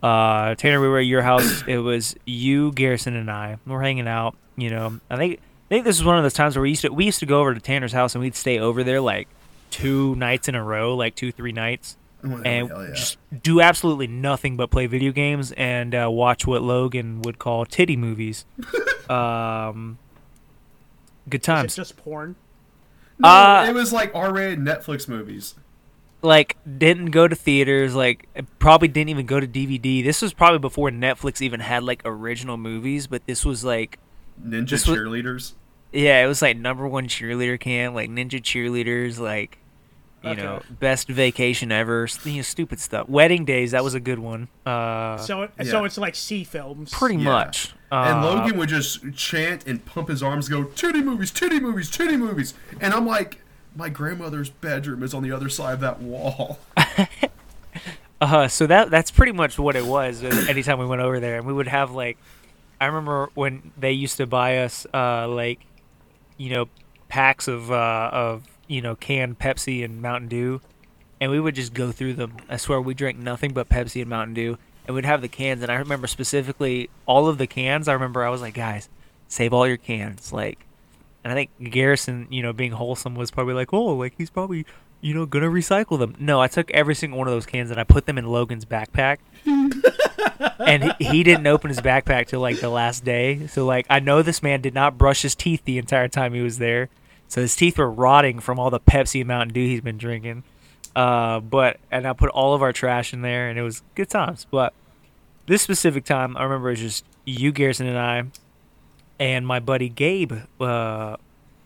Uh, 0.02 0.54
Tanner, 0.56 0.78
we 0.80 0.88
were 0.88 0.98
at 0.98 1.06
your 1.06 1.22
house. 1.22 1.62
It 1.66 1.78
was 1.78 2.14
you, 2.26 2.72
Garrison, 2.72 3.16
and 3.16 3.30
I. 3.30 3.56
We're 3.66 3.80
hanging 3.80 4.06
out. 4.06 4.36
You 4.56 4.68
know, 4.68 5.00
I 5.08 5.16
think 5.16 5.38
I 5.40 5.68
think 5.70 5.84
this 5.86 5.98
was 5.98 6.04
one 6.04 6.18
of 6.18 6.22
those 6.22 6.34
times 6.34 6.56
where 6.56 6.62
we 6.62 6.68
used 6.68 6.82
to 6.82 6.90
we 6.90 7.06
used 7.06 7.20
to 7.20 7.26
go 7.26 7.40
over 7.40 7.54
to 7.54 7.60
Tanner's 7.60 7.92
house 7.92 8.14
and 8.14 8.22
we'd 8.22 8.36
stay 8.36 8.58
over 8.58 8.84
there 8.84 9.00
like 9.00 9.28
two 9.70 10.14
nights 10.16 10.46
in 10.48 10.54
a 10.54 10.62
row, 10.62 10.94
like 10.94 11.14
two 11.14 11.32
three 11.32 11.52
nights, 11.52 11.96
Oh, 12.22 12.42
and 12.44 12.68
yeah. 12.68 12.90
just 12.94 13.16
do 13.42 13.62
absolutely 13.62 14.08
nothing 14.08 14.56
but 14.58 14.70
play 14.70 14.86
video 14.86 15.12
games 15.12 15.52
and 15.52 15.94
uh, 15.94 16.10
watch 16.10 16.46
what 16.46 16.60
Logan 16.62 17.22
would 17.22 17.38
call 17.38 17.64
titty 17.64 17.96
movies. 17.96 18.44
um, 19.08 19.96
good 21.28 21.40
Is 21.42 21.44
it 21.44 21.52
times. 21.52 21.76
just 21.76 21.96
porn? 21.96 22.36
No, 23.18 23.28
uh, 23.28 23.66
it 23.68 23.74
was 23.74 23.92
like 23.92 24.14
R-rated 24.14 24.58
Netflix 24.58 25.08
movies. 25.08 25.54
like 26.22 26.56
didn't 26.78 27.06
go 27.12 27.26
to 27.28 27.34
theaters 27.36 27.94
like 27.94 28.26
probably 28.58 28.88
didn't 28.88 29.10
even 29.10 29.26
go 29.26 29.38
to 29.38 29.46
dvd 29.46 30.02
this 30.02 30.22
was 30.22 30.32
probably 30.32 30.58
before 30.58 30.90
netflix 30.90 31.40
even 31.42 31.60
had 31.60 31.82
like 31.84 32.00
original 32.04 32.56
movies 32.56 33.06
but 33.06 33.24
this 33.26 33.44
was 33.44 33.62
like 33.64 33.98
Ninja 34.44 34.72
was- 34.72 34.84
cheerleaders. 34.84 35.52
yeah 35.92 36.24
it 36.24 36.26
was 36.26 36.40
like 36.42 36.56
number 36.56 36.88
one 36.88 37.06
cheerleader 37.06 37.60
camp 37.60 37.94
like 37.94 38.10
ninja 38.10 38.40
cheerleaders 38.42 39.18
like 39.20 39.58
you 40.24 40.34
know 40.34 40.60
best 40.80 41.08
vacation 41.08 41.70
ever 41.70 42.08
you 42.24 42.36
know, 42.36 42.42
stupid 42.42 42.80
stuff 42.80 43.08
wedding 43.08 43.44
days 43.44 43.70
that 43.70 43.84
was 43.84 43.94
a 43.94 44.00
good 44.00 44.18
one 44.18 44.48
uh 44.64 45.16
So 45.18 45.42
it, 45.42 45.52
yeah. 45.58 45.64
so 45.70 45.84
it's 45.84 45.98
like 45.98 46.14
C 46.16 46.42
films. 46.44 46.90
pretty 46.92 47.16
Yeah. 47.16 47.24
much 47.24 47.74
and 47.90 48.18
Uh, 48.24 48.34
Logan 48.34 48.58
would 48.58 48.68
just 48.68 49.12
chant 49.14 49.66
and 49.66 49.84
pump 49.84 50.08
his 50.08 50.22
arms, 50.22 50.48
go 50.48 50.64
titty 50.64 51.02
movies, 51.02 51.30
titty 51.30 51.60
movies, 51.60 51.90
titty 51.90 52.16
movies, 52.16 52.54
and 52.80 52.92
I'm 52.94 53.06
like, 53.06 53.40
my 53.74 53.88
grandmother's 53.88 54.48
bedroom 54.50 55.02
is 55.02 55.12
on 55.14 55.22
the 55.22 55.30
other 55.32 55.48
side 55.48 55.74
of 55.74 55.80
that 55.80 56.00
wall. 56.00 56.58
Uh, 58.18 58.48
so 58.48 58.66
that 58.66 58.90
that's 58.90 59.10
pretty 59.10 59.32
much 59.32 59.58
what 59.58 59.76
it 59.76 59.84
was. 59.84 60.24
uh, 60.24 60.46
Anytime 60.48 60.78
we 60.78 60.86
went 60.86 61.02
over 61.02 61.20
there, 61.20 61.36
and 61.36 61.46
we 61.46 61.52
would 61.52 61.68
have 61.68 61.90
like, 61.90 62.16
I 62.80 62.86
remember 62.86 63.28
when 63.34 63.72
they 63.76 63.92
used 63.92 64.16
to 64.16 64.26
buy 64.26 64.58
us 64.58 64.86
uh, 64.94 65.28
like, 65.28 65.60
you 66.38 66.48
know, 66.48 66.68
packs 67.08 67.46
of 67.46 67.70
uh, 67.70 68.08
of 68.10 68.44
you 68.68 68.80
know 68.80 68.96
canned 68.96 69.38
Pepsi 69.38 69.84
and 69.84 70.00
Mountain 70.00 70.28
Dew, 70.28 70.62
and 71.20 71.30
we 71.30 71.38
would 71.38 71.54
just 71.54 71.74
go 71.74 71.92
through 71.92 72.14
them. 72.14 72.38
I 72.48 72.56
swear 72.56 72.80
we 72.80 72.94
drank 72.94 73.18
nothing 73.18 73.52
but 73.52 73.68
Pepsi 73.68 74.00
and 74.00 74.08
Mountain 74.08 74.32
Dew, 74.32 74.56
and 74.86 74.94
we'd 74.94 75.04
have 75.04 75.20
the 75.20 75.28
cans. 75.28 75.62
And 75.62 75.70
I 75.70 75.76
remember 75.76 76.06
specifically 76.06 76.88
all 77.04 77.28
of 77.28 77.38
the 77.38 77.46
cans. 77.46 77.88
I 77.88 77.92
remember 77.92 78.24
I 78.24 78.30
was 78.30 78.40
like, 78.40 78.54
guys, 78.54 78.88
save 79.28 79.52
all 79.52 79.66
your 79.66 79.76
cans, 79.76 80.32
like. 80.32 80.60
And 81.24 81.32
I 81.32 81.34
think 81.34 81.72
Garrison, 81.72 82.28
you 82.30 82.40
know, 82.40 82.52
being 82.52 82.70
wholesome, 82.70 83.16
was 83.16 83.32
probably 83.32 83.54
like, 83.54 83.72
oh, 83.72 83.96
like 83.96 84.14
he's 84.16 84.30
probably, 84.30 84.64
you 85.00 85.12
know, 85.12 85.26
gonna 85.26 85.48
recycle 85.48 85.98
them. 85.98 86.14
No, 86.20 86.40
I 86.40 86.46
took 86.46 86.70
every 86.70 86.94
single 86.94 87.18
one 87.18 87.26
of 87.26 87.34
those 87.34 87.46
cans 87.46 87.72
and 87.72 87.80
I 87.80 87.84
put 87.84 88.06
them 88.06 88.16
in 88.16 88.26
Logan's 88.26 88.64
backpack. 88.64 89.18
and 89.44 90.84
he, 90.84 91.04
he 91.04 91.22
didn't 91.24 91.46
open 91.48 91.68
his 91.68 91.80
backpack 91.80 92.28
till 92.28 92.40
like 92.40 92.60
the 92.60 92.68
last 92.68 93.04
day. 93.04 93.48
So 93.48 93.66
like, 93.66 93.86
I 93.90 93.98
know 93.98 94.22
this 94.22 94.40
man 94.40 94.60
did 94.60 94.72
not 94.72 94.96
brush 94.96 95.22
his 95.22 95.34
teeth 95.34 95.64
the 95.64 95.78
entire 95.78 96.06
time 96.06 96.32
he 96.32 96.42
was 96.42 96.58
there. 96.58 96.90
So 97.26 97.40
his 97.40 97.56
teeth 97.56 97.76
were 97.78 97.90
rotting 97.90 98.38
from 98.38 98.60
all 98.60 98.70
the 98.70 98.78
Pepsi 98.78 99.20
and 99.20 99.28
Mountain 99.28 99.52
Dew 99.52 99.66
he's 99.66 99.80
been 99.80 99.98
drinking. 99.98 100.44
Uh, 100.96 101.38
but 101.40 101.78
and 101.92 102.08
I 102.08 102.12
put 102.14 102.30
all 102.30 102.54
of 102.54 102.62
our 102.62 102.72
trash 102.72 103.12
in 103.12 103.22
there, 103.22 103.48
and 103.48 103.56
it 103.58 103.62
was 103.62 103.82
good 103.94 104.10
times. 104.10 104.46
But 104.50 104.72
this 105.46 105.62
specific 105.62 106.04
time, 106.04 106.36
I 106.36 106.42
remember 106.42 106.70
it 106.70 106.72
was 106.72 106.80
just 106.80 107.04
you, 107.24 107.52
Garrison, 107.52 107.86
and 107.86 107.98
I. 107.98 108.24
and 109.18 109.46
my 109.46 109.60
buddy 109.60 109.88
Gabe 109.88 110.32
uh, 110.60 111.16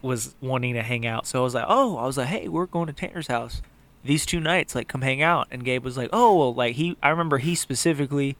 was 0.03 0.35
wanting 0.41 0.75
to 0.75 0.83
hang 0.83 1.07
out. 1.07 1.27
So 1.27 1.41
I 1.41 1.43
was 1.43 1.55
like, 1.55 1.67
oh, 1.69 1.97
I 1.97 2.07
was 2.07 2.17
like, 2.17 2.29
hey, 2.29 2.49
we're 2.49 2.67
going 2.67 2.87
to 2.87 2.93
Tanner's 2.93 3.27
house 3.29 3.63
these 4.05 4.25
two 4.25 4.41
nights. 4.41 4.75
Like, 4.75 4.89
come 4.89 5.03
hang 5.03 5.23
out. 5.23 5.49
And 5.51 5.65
Gabe 5.65 5.85
was 5.85 5.97
like, 5.97 6.11
oh, 6.13 6.37
well, 6.37 6.55
like 6.55 6.77
he, 6.77 6.97
I 7.03 7.09
remember 7.11 7.39
he 7.39 7.55
specifically, 7.55 8.37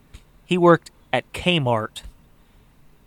he 0.47 0.57
worked 0.59 0.91
at 1.13 1.31
Kmart, 1.33 2.03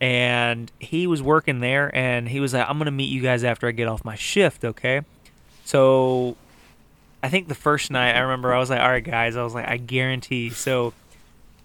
and 0.02 0.72
he 0.80 1.08
was 1.08 1.22
working 1.22 1.62
there, 1.62 1.96
and 1.96 2.30
he 2.30 2.40
was 2.40 2.54
like, 2.54 2.68
I'm 2.70 2.78
gonna 2.78 2.92
meet 2.92 3.10
you 3.10 3.22
guys 3.22 3.44
after 3.44 3.68
I 3.68 3.72
get 3.72 3.88
off 3.88 4.04
my 4.04 4.16
shift, 4.16 4.66
okay? 4.66 5.02
So 5.64 6.36
I 7.24 7.30
think 7.30 7.48
the 7.48 7.56
first 7.56 7.90
night 7.90 8.18
I 8.18 8.20
remember 8.20 8.54
I 8.54 8.60
was 8.60 8.70
like, 8.70 8.82
all 8.82 8.90
right, 8.90 9.04
guys, 9.04 9.38
I 9.38 9.44
was 9.44 9.56
like, 9.56 9.68
I 9.68 9.78
guarantee. 9.78 10.50
So 10.50 10.94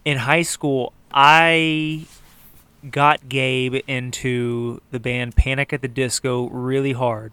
in 0.04 0.16
high 0.16 0.42
school, 0.42 0.92
I 1.12 2.06
got 2.88 3.28
Gabe 3.28 3.82
into 3.88 4.80
the 4.92 5.00
band 5.00 5.34
Panic 5.34 5.72
at 5.72 5.82
the 5.82 5.88
Disco 5.88 6.48
really 6.50 6.92
hard. 6.92 7.32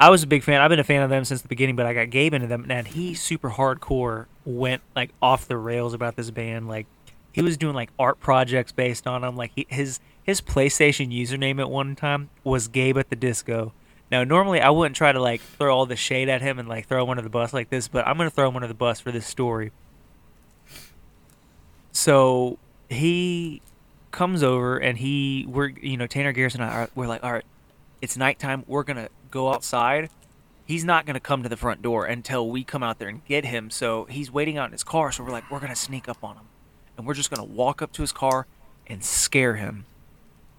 I 0.00 0.08
was 0.08 0.22
a 0.22 0.26
big 0.26 0.42
fan. 0.42 0.60
I've 0.60 0.70
been 0.70 0.80
a 0.80 0.84
fan 0.84 1.02
of 1.02 1.10
them 1.10 1.24
since 1.26 1.42
the 1.42 1.48
beginning, 1.48 1.76
but 1.76 1.86
I 1.86 1.92
got 1.92 2.10
Gabe 2.10 2.34
into 2.34 2.48
them, 2.48 2.66
and 2.68 2.88
he 2.88 3.14
super 3.14 3.50
hardcore 3.50 4.26
went 4.44 4.82
like 4.96 5.10
off 5.20 5.46
the 5.46 5.56
rails 5.56 5.94
about 5.94 6.16
this 6.16 6.30
band. 6.30 6.66
Like 6.68 6.86
he 7.32 7.42
was 7.42 7.56
doing 7.56 7.74
like 7.74 7.90
art 7.98 8.18
projects 8.18 8.72
based 8.72 9.06
on 9.06 9.20
them. 9.20 9.36
Like 9.36 9.52
he, 9.54 9.66
his 9.68 10.00
his 10.22 10.40
PlayStation 10.40 11.12
username 11.12 11.60
at 11.60 11.70
one 11.70 11.94
time 11.96 12.30
was 12.42 12.66
Gabe 12.66 12.96
at 12.96 13.10
the 13.10 13.16
Disco. 13.16 13.72
Now, 14.12 14.24
normally 14.24 14.60
I 14.60 14.68
wouldn't 14.68 14.94
try 14.94 15.10
to 15.10 15.20
like 15.20 15.40
throw 15.40 15.74
all 15.74 15.86
the 15.86 15.96
shade 15.96 16.28
at 16.28 16.42
him 16.42 16.58
and 16.58 16.68
like 16.68 16.86
throw 16.86 17.02
him 17.02 17.08
under 17.08 17.22
the 17.22 17.30
bus 17.30 17.54
like 17.54 17.70
this, 17.70 17.88
but 17.88 18.06
I'm 18.06 18.18
gonna 18.18 18.28
throw 18.28 18.46
him 18.46 18.56
under 18.56 18.68
the 18.68 18.74
bus 18.74 19.00
for 19.00 19.10
this 19.10 19.26
story. 19.26 19.72
So 21.92 22.58
he 22.90 23.62
comes 24.10 24.42
over 24.42 24.76
and 24.76 24.98
he 24.98 25.46
we're 25.48 25.68
you 25.68 25.96
know 25.96 26.06
Tanner 26.06 26.32
Garrison 26.32 26.60
and 26.60 26.70
I 26.70 26.74
are, 26.74 26.90
we're 26.94 27.06
like 27.06 27.24
all 27.24 27.32
right, 27.32 27.46
it's 28.02 28.14
nighttime. 28.18 28.64
We're 28.66 28.82
gonna 28.82 29.08
go 29.30 29.50
outside. 29.50 30.10
He's 30.66 30.84
not 30.84 31.06
gonna 31.06 31.18
come 31.18 31.42
to 31.42 31.48
the 31.48 31.56
front 31.56 31.80
door 31.80 32.04
until 32.04 32.46
we 32.50 32.64
come 32.64 32.82
out 32.82 32.98
there 32.98 33.08
and 33.08 33.24
get 33.24 33.46
him. 33.46 33.70
So 33.70 34.04
he's 34.10 34.30
waiting 34.30 34.58
out 34.58 34.66
in 34.66 34.72
his 34.72 34.84
car. 34.84 35.10
So 35.10 35.24
we're 35.24 35.30
like 35.30 35.50
we're 35.50 35.60
gonna 35.60 35.74
sneak 35.74 36.06
up 36.06 36.22
on 36.22 36.36
him, 36.36 36.44
and 36.98 37.06
we're 37.06 37.14
just 37.14 37.30
gonna 37.30 37.48
walk 37.48 37.80
up 37.80 37.92
to 37.92 38.02
his 38.02 38.12
car 38.12 38.46
and 38.86 39.02
scare 39.02 39.54
him. 39.54 39.86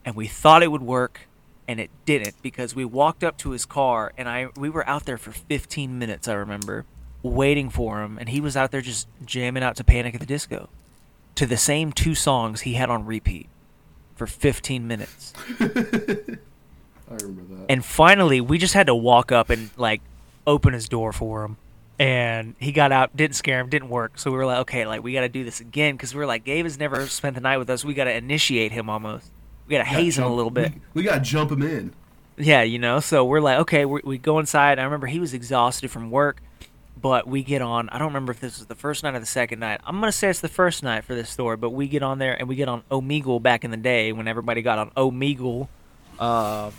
And 0.04 0.16
we 0.16 0.26
thought 0.26 0.64
it 0.64 0.72
would 0.72 0.82
work, 0.82 1.28
and 1.68 1.80
it 1.80 1.90
didn't 2.06 2.36
because 2.42 2.76
we 2.76 2.86
walked 2.86 3.24
up 3.24 3.38
to 3.38 3.52
his 3.52 3.66
car 3.66 4.14
and 4.18 4.28
I 4.28 4.48
we 4.56 4.70
were 4.70 4.88
out 4.88 5.06
there 5.06 5.18
for 5.18 5.32
15 5.32 5.98
minutes. 5.98 6.28
I 6.28 6.34
remember 6.34 6.86
waiting 7.24 7.70
for 7.70 8.04
him, 8.04 8.18
and 8.18 8.30
he 8.30 8.42
was 8.42 8.56
out 8.58 8.72
there 8.72 8.82
just 8.82 9.08
jamming 9.26 9.64
out 9.64 9.78
to 9.78 9.84
Panic 9.84 10.14
at 10.14 10.20
the 10.20 10.26
Disco 10.28 10.70
to 11.36 11.46
the 11.46 11.58
same 11.58 11.92
two 11.92 12.14
songs 12.14 12.62
he 12.62 12.74
had 12.74 12.90
on 12.90 13.06
repeat 13.06 13.48
for 14.16 14.28
15 14.28 14.88
minutes. 14.88 15.34
I 15.60 15.66
remember 17.10 17.56
that. 17.56 17.66
And 17.70 17.84
finally, 17.84 18.42
we 18.42 18.58
just 18.58 18.74
had 18.74 18.88
to 18.88 18.96
walk 18.96 19.32
up 19.32 19.50
and 19.50 19.72
like 19.78 20.02
open 20.46 20.74
his 20.74 20.88
door 20.90 21.12
for 21.14 21.44
him. 21.44 21.58
And 22.00 22.56
he 22.60 22.72
got 22.72 22.92
out, 22.92 23.16
didn't 23.16 23.36
scare 23.36 23.60
him, 23.60 23.70
didn't 23.70 23.90
work. 23.90 24.18
So 24.18 24.32
we 24.32 24.38
were 24.38 24.46
like, 24.46 24.60
okay, 24.60 24.86
like 24.86 25.04
we 25.04 25.14
got 25.14 25.22
to 25.22 25.30
do 25.30 25.44
this 25.44 25.60
again 25.60 25.96
because 25.96 26.14
we 26.14 26.20
were 26.20 26.26
like, 26.26 26.44
Gabe 26.44 26.66
has 26.66 26.78
never 26.78 27.08
spent 27.08 27.36
the 27.36 27.42
night 27.42 27.58
with 27.58 27.70
us. 27.70 27.86
We 27.86 27.94
got 27.94 28.06
to 28.06 28.14
initiate 28.14 28.72
him 28.72 28.90
almost. 28.90 29.32
We 29.68 29.72
got 29.72 29.80
to 29.80 29.84
haze 29.90 30.18
him 30.18 30.26
a 30.26 30.34
little 30.34 30.52
bit. 30.52 30.74
We, 30.74 30.80
we 30.96 31.04
gotta 31.04 31.22
jump 31.22 31.52
him 31.52 31.62
in. 31.62 31.94
Yeah, 32.38 32.64
you 32.64 32.80
know. 32.80 33.00
So 33.00 33.24
we're 33.26 33.40
like, 33.42 33.60
okay, 33.60 33.86
we 33.86 34.02
we 34.04 34.18
go 34.18 34.40
inside. 34.40 34.80
I 34.80 34.84
remember 34.84 35.08
he 35.08 35.20
was 35.20 35.34
exhausted 35.34 35.90
from 35.92 36.10
work, 36.12 36.42
but 37.00 37.28
we 37.28 37.44
get 37.44 37.62
on. 37.62 37.90
I 37.90 37.98
don't 37.98 38.08
remember 38.08 38.32
if 38.32 38.40
this 38.40 38.58
was 38.58 38.68
the 38.68 38.76
first 38.76 39.04
night 39.04 39.14
or 39.16 39.20
the 39.20 39.26
second 39.26 39.60
night. 39.60 39.80
I'm 39.86 40.00
gonna 40.00 40.12
say 40.12 40.30
it's 40.30 40.42
the 40.42 40.48
first 40.50 40.84
night 40.84 41.04
for 41.06 41.14
this 41.16 41.30
story, 41.30 41.58
but 41.58 41.70
we 41.70 41.88
get 41.88 42.02
on 42.04 42.18
there 42.20 42.34
and 42.38 42.48
we 42.50 42.56
get 42.56 42.68
on 42.68 42.82
Omegle 42.92 43.42
back 43.42 43.64
in 43.64 43.72
the 43.72 43.78
day 43.78 44.12
when 44.12 44.28
everybody 44.28 44.62
got 44.62 44.80
on 44.80 44.90
Omegle. 44.92 45.68
Uh, 46.20 46.72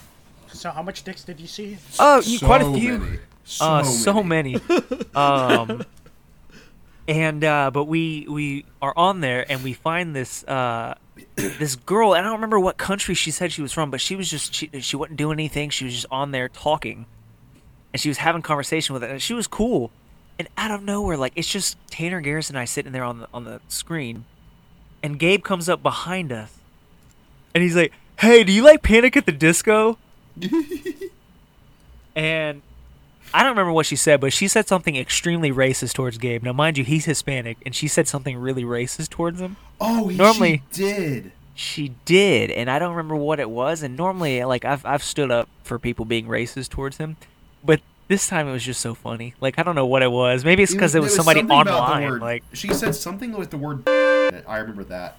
So 0.48 0.70
how 0.70 0.82
much 0.82 1.02
dicks 1.04 1.24
did 1.24 1.40
you 1.40 1.46
see? 1.46 1.78
oh, 1.98 2.20
you 2.24 2.38
quite 2.38 2.62
a 2.62 2.72
few. 2.72 2.98
many. 2.98 3.18
So, 3.44 3.64
uh, 3.64 3.82
so 3.84 4.22
many. 4.22 4.56
many. 4.68 5.04
um, 5.14 5.84
and 7.06 7.44
uh, 7.44 7.70
but 7.70 7.84
we 7.84 8.26
we 8.28 8.64
are 8.80 8.92
on 8.96 9.20
there 9.20 9.50
and 9.50 9.62
we 9.62 9.72
find 9.72 10.14
this 10.14 10.44
uh, 10.44 10.94
this 11.36 11.76
girl. 11.76 12.14
And 12.14 12.20
I 12.20 12.28
don't 12.28 12.36
remember 12.36 12.58
what 12.60 12.76
country 12.76 13.14
she 13.14 13.30
said 13.30 13.52
she 13.52 13.62
was 13.62 13.72
from, 13.72 13.90
but 13.90 14.00
she 14.00 14.16
was 14.16 14.30
just 14.30 14.54
she, 14.54 14.70
she 14.80 14.96
wasn't 14.96 15.16
doing 15.18 15.34
anything. 15.34 15.70
She 15.70 15.84
was 15.84 15.94
just 15.94 16.06
on 16.10 16.30
there 16.30 16.48
talking, 16.48 17.06
and 17.92 18.00
she 18.00 18.08
was 18.08 18.18
having 18.18 18.42
conversation 18.42 18.94
with 18.94 19.04
it, 19.04 19.10
and 19.10 19.22
she 19.22 19.34
was 19.34 19.46
cool. 19.46 19.90
And 20.38 20.48
out 20.56 20.70
of 20.70 20.82
nowhere, 20.82 21.16
like 21.16 21.32
it's 21.36 21.48
just 21.48 21.76
Tanner 21.90 22.20
Garrison 22.20 22.56
and 22.56 22.62
I 22.62 22.64
sitting 22.64 22.92
there 22.92 23.04
on 23.04 23.20
the 23.20 23.28
on 23.32 23.44
the 23.44 23.60
screen, 23.68 24.24
and 25.02 25.18
Gabe 25.18 25.44
comes 25.44 25.68
up 25.68 25.82
behind 25.82 26.32
us, 26.32 26.58
and 27.54 27.62
he's 27.62 27.76
like, 27.76 27.92
"Hey, 28.18 28.44
do 28.44 28.52
you 28.52 28.62
like 28.62 28.82
Panic 28.82 29.16
at 29.16 29.26
the 29.26 29.32
Disco?" 29.32 29.98
and 32.16 32.62
I 33.34 33.42
don't 33.42 33.50
remember 33.50 33.72
what 33.72 33.84
she 33.86 33.96
said, 33.96 34.20
but 34.20 34.32
she 34.32 34.46
said 34.48 34.68
something 34.68 34.94
extremely 34.96 35.50
racist 35.50 35.92
towards 35.94 36.18
Gabe. 36.18 36.42
Now, 36.44 36.52
mind 36.52 36.78
you, 36.78 36.84
he's 36.84 37.04
Hispanic, 37.04 37.58
and 37.66 37.74
she 37.74 37.88
said 37.88 38.06
something 38.06 38.38
really 38.38 38.62
racist 38.62 39.10
towards 39.10 39.40
him. 39.40 39.56
Oh, 39.80 40.06
he, 40.08 40.16
Normally- 40.16 40.62
she 40.72 40.82
did. 40.82 41.32
She 41.56 41.94
did, 42.04 42.50
and 42.50 42.68
I 42.70 42.78
don't 42.80 42.90
remember 42.96 43.14
what 43.16 43.38
it 43.40 43.48
was. 43.50 43.82
And 43.84 43.96
normally, 43.96 44.42
like 44.44 44.64
I've 44.64 44.84
I've 44.84 45.04
stood 45.04 45.30
up 45.30 45.48
for 45.62 45.78
people 45.78 46.04
being 46.04 46.26
racist 46.26 46.70
towards 46.70 46.96
him, 46.96 47.16
but 47.64 47.80
this 48.08 48.26
time 48.26 48.48
it 48.48 48.52
was 48.52 48.64
just 48.64 48.80
so 48.80 48.92
funny. 48.94 49.34
Like 49.40 49.56
I 49.58 49.62
don't 49.62 49.76
know 49.76 49.86
what 49.86 50.02
it 50.02 50.10
was. 50.10 50.44
Maybe 50.44 50.64
it's 50.64 50.72
because 50.72 50.96
it, 50.96 51.00
was 51.00 51.14
somebody 51.14 51.40
something 51.40 51.56
about 51.60 51.66
the 51.66 51.72
online. 51.94 52.10
word- 52.10 52.22
Like 52.22 52.42
she 52.54 52.74
said 52.74 52.94
something 52.96 53.32
with 53.32 53.50
the 53.50 53.56
word. 53.58 53.82
I 53.88 54.56
remember 54.58 54.82
that. 54.84 55.18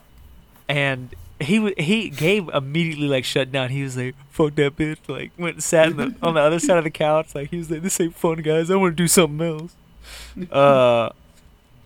and 0.67 1.13
he 1.45 1.57
w- 1.57 1.75
he 1.77 2.09
Gabe 2.09 2.49
immediately 2.53 3.07
like 3.07 3.25
shut 3.25 3.51
down. 3.51 3.69
He 3.69 3.83
was 3.83 3.95
like, 3.97 4.15
"Fuck 4.29 4.55
that 4.55 4.75
bitch!" 4.75 4.97
Like 5.07 5.31
went 5.37 5.55
and 5.55 5.63
sat 5.63 5.95
the, 5.95 6.13
on 6.21 6.33
the 6.35 6.41
other 6.41 6.59
side 6.59 6.77
of 6.77 6.83
the 6.83 6.89
couch. 6.91 7.33
Like 7.33 7.49
he 7.49 7.57
was 7.57 7.69
like, 7.71 7.81
"This 7.81 7.99
ain't 8.01 8.15
fun, 8.15 8.37
guys. 8.41 8.69
I 8.69 8.75
want 8.75 8.95
to 8.97 9.03
do 9.03 9.07
something 9.07 9.45
else." 9.45 9.75
Uh, 10.51 11.09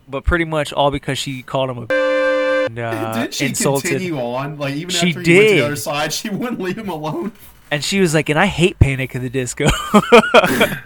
but 0.10 0.24
pretty 0.26 0.44
much 0.46 0.74
all 0.74 0.90
because 0.92 1.18
she 1.20 1.42
called 1.44 1.70
him 1.70 1.78
a 1.78 1.94
and 2.66 2.80
uh, 2.80 3.14
did 3.24 3.34
she 3.34 3.46
insulted. 3.46 3.90
continue 3.90 4.20
on? 4.20 4.58
Like 4.58 4.74
even 4.76 4.90
She 4.90 5.10
after 5.10 5.22
he 5.22 5.38
went 5.38 5.50
to 5.50 5.56
the 5.56 5.66
other 5.66 5.76
side, 5.76 6.12
she 6.12 6.30
wouldn't 6.32 6.60
leave 6.60 6.78
him 6.78 6.90
alone. 6.90 7.32
And 7.72 7.84
she 7.84 8.00
was 8.02 8.14
like, 8.16 8.28
"And 8.30 8.38
I 8.40 8.48
hate 8.48 8.80
Panic 8.80 9.16
at 9.16 9.22
the 9.22 9.30
Disco." 9.30 9.68
I 9.72 10.82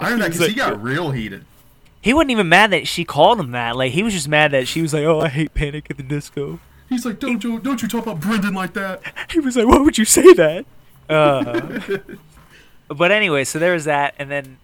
remember 0.00 0.24
that 0.24 0.26
because 0.26 0.40
like- 0.40 0.50
he 0.50 0.56
got 0.56 0.82
real 0.82 1.10
heated. 1.12 1.44
he 2.02 2.12
wasn't 2.12 2.32
even 2.32 2.48
mad 2.48 2.70
that 2.72 2.86
she 2.86 3.04
called 3.04 3.40
him 3.40 3.52
that. 3.52 3.76
Like 3.76 3.92
he 3.92 4.02
was 4.02 4.12
just 4.12 4.28
mad 4.28 4.50
that 4.52 4.68
she 4.68 4.82
was 4.82 4.92
like, 4.92 5.04
"Oh, 5.04 5.20
I 5.20 5.28
hate 5.28 5.54
Panic 5.54 5.86
at 5.90 5.96
the 5.96 6.02
Disco." 6.02 6.58
He's 6.88 7.04
like, 7.04 7.18
"Don't 7.18 7.42
you 7.42 7.58
don't 7.58 7.82
you 7.82 7.88
talk 7.88 8.02
about 8.04 8.20
Brendon 8.20 8.54
like 8.54 8.74
that?" 8.74 9.02
He 9.30 9.40
was 9.40 9.56
like, 9.56 9.66
"Why 9.66 9.78
would 9.78 9.98
you 9.98 10.04
say 10.04 10.32
that?" 10.34 10.64
Uh, 11.08 11.80
but 12.88 13.10
anyway, 13.10 13.44
so 13.44 13.58
there 13.58 13.72
was 13.72 13.84
that, 13.84 14.14
and 14.18 14.30
then 14.30 14.58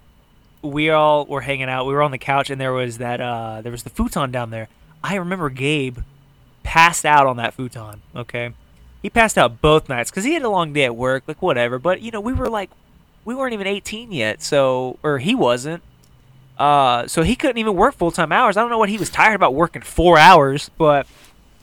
we 0.63 0.91
all 0.91 1.27
were 1.27 1.41
hanging 1.41 1.69
out. 1.69 1.87
We 1.87 1.95
were 1.95 2.03
on 2.03 2.11
the 2.11 2.19
couch, 2.19 2.51
and 2.51 2.61
there 2.61 2.73
was 2.73 2.99
that. 2.99 3.21
Uh, 3.21 3.61
there 3.63 3.73
was 3.73 3.83
the 3.83 3.91
futon 3.91 4.31
down 4.31 4.51
there. 4.51 4.69
I 5.03 5.17
remember 5.17 5.51
Gabe 5.51 5.99
passed 6.63 7.05
out 7.05 7.27
on 7.27 7.37
that 7.37 7.55
futon. 7.55 8.03
Okay, 8.15 8.53
he 9.03 9.11
passed 9.11 9.37
out 9.37 9.61
both 9.61 9.89
nights 9.89 10.11
because 10.11 10.25
he 10.25 10.35
had 10.35 10.43
a 10.43 10.51
long 10.51 10.73
day 10.73 10.85
at 10.85 10.97
work. 10.97 11.25
Like 11.27 11.43
whatever, 11.43 11.79
but 11.79 12.03
you 12.03 12.11
know, 12.11 12.21
we 12.21 12.33
were 12.33 12.49
like, 12.49 12.71
we 13.25 13.35
weren't 13.35 13.53
even 13.53 13.67
18 13.67 14.13
yet, 14.13 14.43
so 14.43 14.99
or 15.03 15.19
he 15.19 15.35
wasn't. 15.35 15.83
Uh, 16.59 17.07
so 17.09 17.23
he 17.23 17.35
couldn't 17.35 17.59
even 17.59 17.75
work 17.75 17.95
full 17.95 18.11
time 18.11 18.31
hours. 18.31 18.57
I 18.57 18.61
don't 18.61 18.71
know 18.71 18.79
what 18.79 18.89
he 18.89 18.99
was 18.99 19.11
tired 19.11 19.35
about 19.35 19.55
working 19.55 19.83
four 19.83 20.19
hours, 20.19 20.71
but 20.79 21.07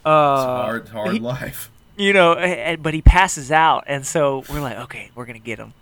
uh, 0.09 0.33
It's 0.81 0.89
hard, 0.89 0.89
hard 0.89 1.13
he- 1.13 1.19
life. 1.19 1.71
you 1.97 2.13
know, 2.13 2.77
but 2.81 2.93
he 2.93 3.01
passes 3.01 3.51
out, 3.51 3.83
and 3.87 4.05
so 4.05 4.43
we're 4.49 4.61
like, 4.61 4.77
okay, 4.77 5.11
we're 5.15 5.25
gonna 5.25 5.39
get 5.39 5.59
him. 5.59 5.73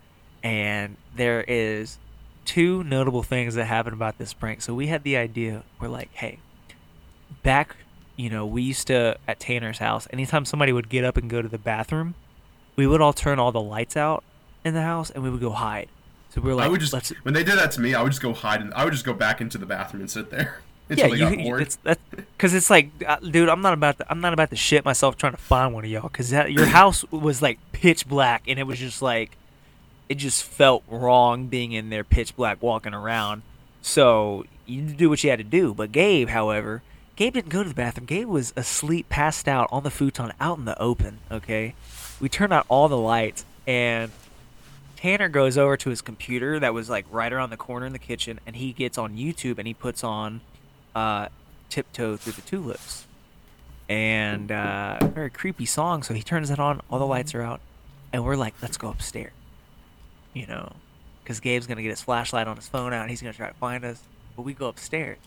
And 0.43 0.97
there 1.15 1.43
is 1.47 1.97
two 2.45 2.83
notable 2.83 3.23
things 3.23 3.55
that 3.55 3.65
happened 3.65 3.93
about 3.93 4.17
this 4.17 4.33
prank. 4.33 4.61
So 4.61 4.73
we 4.73 4.87
had 4.87 5.03
the 5.03 5.17
idea. 5.17 5.63
We're 5.81 5.89
like, 5.89 6.09
hey, 6.13 6.39
back, 7.43 7.75
you 8.15 8.29
know, 8.29 8.45
we 8.45 8.61
used 8.61 8.87
to 8.87 9.17
at 9.27 9.39
Tanner's 9.39 9.79
house. 9.79 10.07
Anytime 10.11 10.45
somebody 10.45 10.71
would 10.71 10.89
get 10.89 11.03
up 11.03 11.17
and 11.17 11.29
go 11.29 11.41
to 11.41 11.47
the 11.47 11.57
bathroom, 11.57 12.15
we 12.75 12.87
would 12.87 13.01
all 13.01 13.13
turn 13.13 13.39
all 13.39 13.51
the 13.51 13.61
lights 13.61 13.97
out 13.97 14.23
in 14.63 14.73
the 14.73 14.81
house, 14.81 15.09
and 15.09 15.23
we 15.23 15.29
would 15.29 15.41
go 15.41 15.51
hide. 15.51 15.89
So 16.29 16.41
we 16.41 16.49
were 16.49 16.55
like, 16.55 16.65
I 16.65 16.69
would 16.69 16.79
just 16.81 16.93
let's 16.93 17.09
when 17.23 17.33
they 17.33 17.43
did 17.43 17.57
that 17.57 17.71
to 17.71 17.81
me, 17.81 17.93
I 17.95 18.01
would 18.01 18.11
just 18.11 18.21
go 18.21 18.33
hide. 18.33 18.61
And 18.61 18.73
I 18.73 18.83
would 18.83 18.93
just 18.93 19.05
go 19.05 19.13
back 19.13 19.41
into 19.41 19.57
the 19.57 19.65
bathroom 19.65 20.01
and 20.01 20.09
sit 20.11 20.29
there 20.29 20.59
yeah, 20.89 21.05
until 21.05 21.09
they 21.09 21.17
got 21.19 21.37
you, 21.37 21.43
bored. 21.43 21.61
it's 21.61 21.75
that 21.77 21.99
because 22.15 22.53
it's 22.53 22.69
like, 22.69 22.89
uh, 23.05 23.17
dude, 23.17 23.49
I'm 23.49 23.61
not 23.61 23.73
about 23.73 23.97
to, 23.97 24.05
I'm 24.09 24.21
not 24.21 24.33
about 24.33 24.49
to 24.51 24.55
shit 24.55 24.85
myself 24.85 25.17
trying 25.17 25.33
to 25.33 25.37
find 25.37 25.73
one 25.73 25.83
of 25.83 25.89
y'all 25.89 26.03
because 26.03 26.31
your 26.31 26.65
house 26.77 27.03
was 27.11 27.41
like 27.41 27.59
pitch 27.71 28.07
black 28.07 28.43
and 28.47 28.59
it 28.59 28.63
was 28.63 28.79
just 28.79 29.01
like, 29.01 29.37
it 30.07 30.15
just 30.15 30.43
felt 30.43 30.83
wrong 30.87 31.47
being 31.47 31.73
in 31.73 31.89
there 31.89 32.03
pitch 32.03 32.35
black 32.35 32.61
walking 32.61 32.93
around. 32.93 33.41
So 33.81 34.45
you 34.65 34.81
do 34.83 35.09
what 35.09 35.23
you 35.23 35.29
had 35.29 35.39
to 35.39 35.43
do. 35.43 35.73
But 35.73 35.91
Gabe, 35.91 36.29
however, 36.29 36.83
Gabe 37.15 37.33
didn't 37.33 37.49
go 37.49 37.63
to 37.63 37.69
the 37.69 37.75
bathroom. 37.75 38.05
Gabe 38.05 38.27
was 38.27 38.53
asleep, 38.55 39.09
passed 39.09 39.47
out 39.47 39.67
on 39.71 39.83
the 39.83 39.91
futon, 39.91 40.31
out 40.39 40.57
in 40.57 40.65
the 40.65 40.79
open. 40.81 41.19
Okay, 41.31 41.75
we 42.19 42.29
turned 42.29 42.53
out 42.53 42.65
all 42.69 42.87
the 42.87 42.97
lights 42.97 43.45
and. 43.65 44.11
Tanner 44.95 45.29
goes 45.29 45.59
over 45.59 45.77
to 45.77 45.91
his 45.91 46.01
computer 46.01 46.59
that 46.59 46.73
was 46.73 46.89
like 46.89 47.05
right 47.11 47.31
around 47.31 47.51
the 47.51 47.55
corner 47.57 47.85
in 47.85 47.93
the 47.93 47.99
kitchen, 47.99 48.39
and 48.47 48.55
he 48.55 48.73
gets 48.73 48.97
on 48.97 49.15
YouTube 49.15 49.59
and 49.59 49.67
he 49.67 49.75
puts 49.75 50.03
on 50.03 50.41
uh, 50.97 51.29
"Tiptoe 51.69 52.17
Through 52.17 52.33
the 52.33 52.41
Tulips," 52.41 53.05
and 53.87 54.51
uh, 54.51 54.97
very 55.13 55.29
creepy 55.29 55.65
song. 55.65 56.01
So 56.01 56.13
he 56.13 56.23
turns 56.23 56.49
it 56.49 56.59
on. 56.59 56.81
All 56.89 56.97
the 56.97 57.05
lights 57.05 57.35
are 57.35 57.41
out, 57.41 57.61
and 58.11 58.25
we're 58.25 58.35
like, 58.35 58.55
let's 58.61 58.77
go 58.77 58.89
upstairs, 58.89 59.33
you 60.33 60.47
know, 60.47 60.73
because 61.23 61.39
Gabe's 61.39 61.67
gonna 61.67 61.83
get 61.83 61.91
his 61.91 62.01
flashlight 62.01 62.47
on 62.47 62.55
his 62.55 62.67
phone 62.67 62.93
out, 62.93 63.01
and 63.01 63.09
he's 63.11 63.21
gonna 63.21 63.33
try 63.33 63.47
to 63.47 63.53
find 63.55 63.85
us. 63.85 64.01
But 64.35 64.41
we 64.41 64.53
go 64.53 64.67
upstairs. 64.67 65.19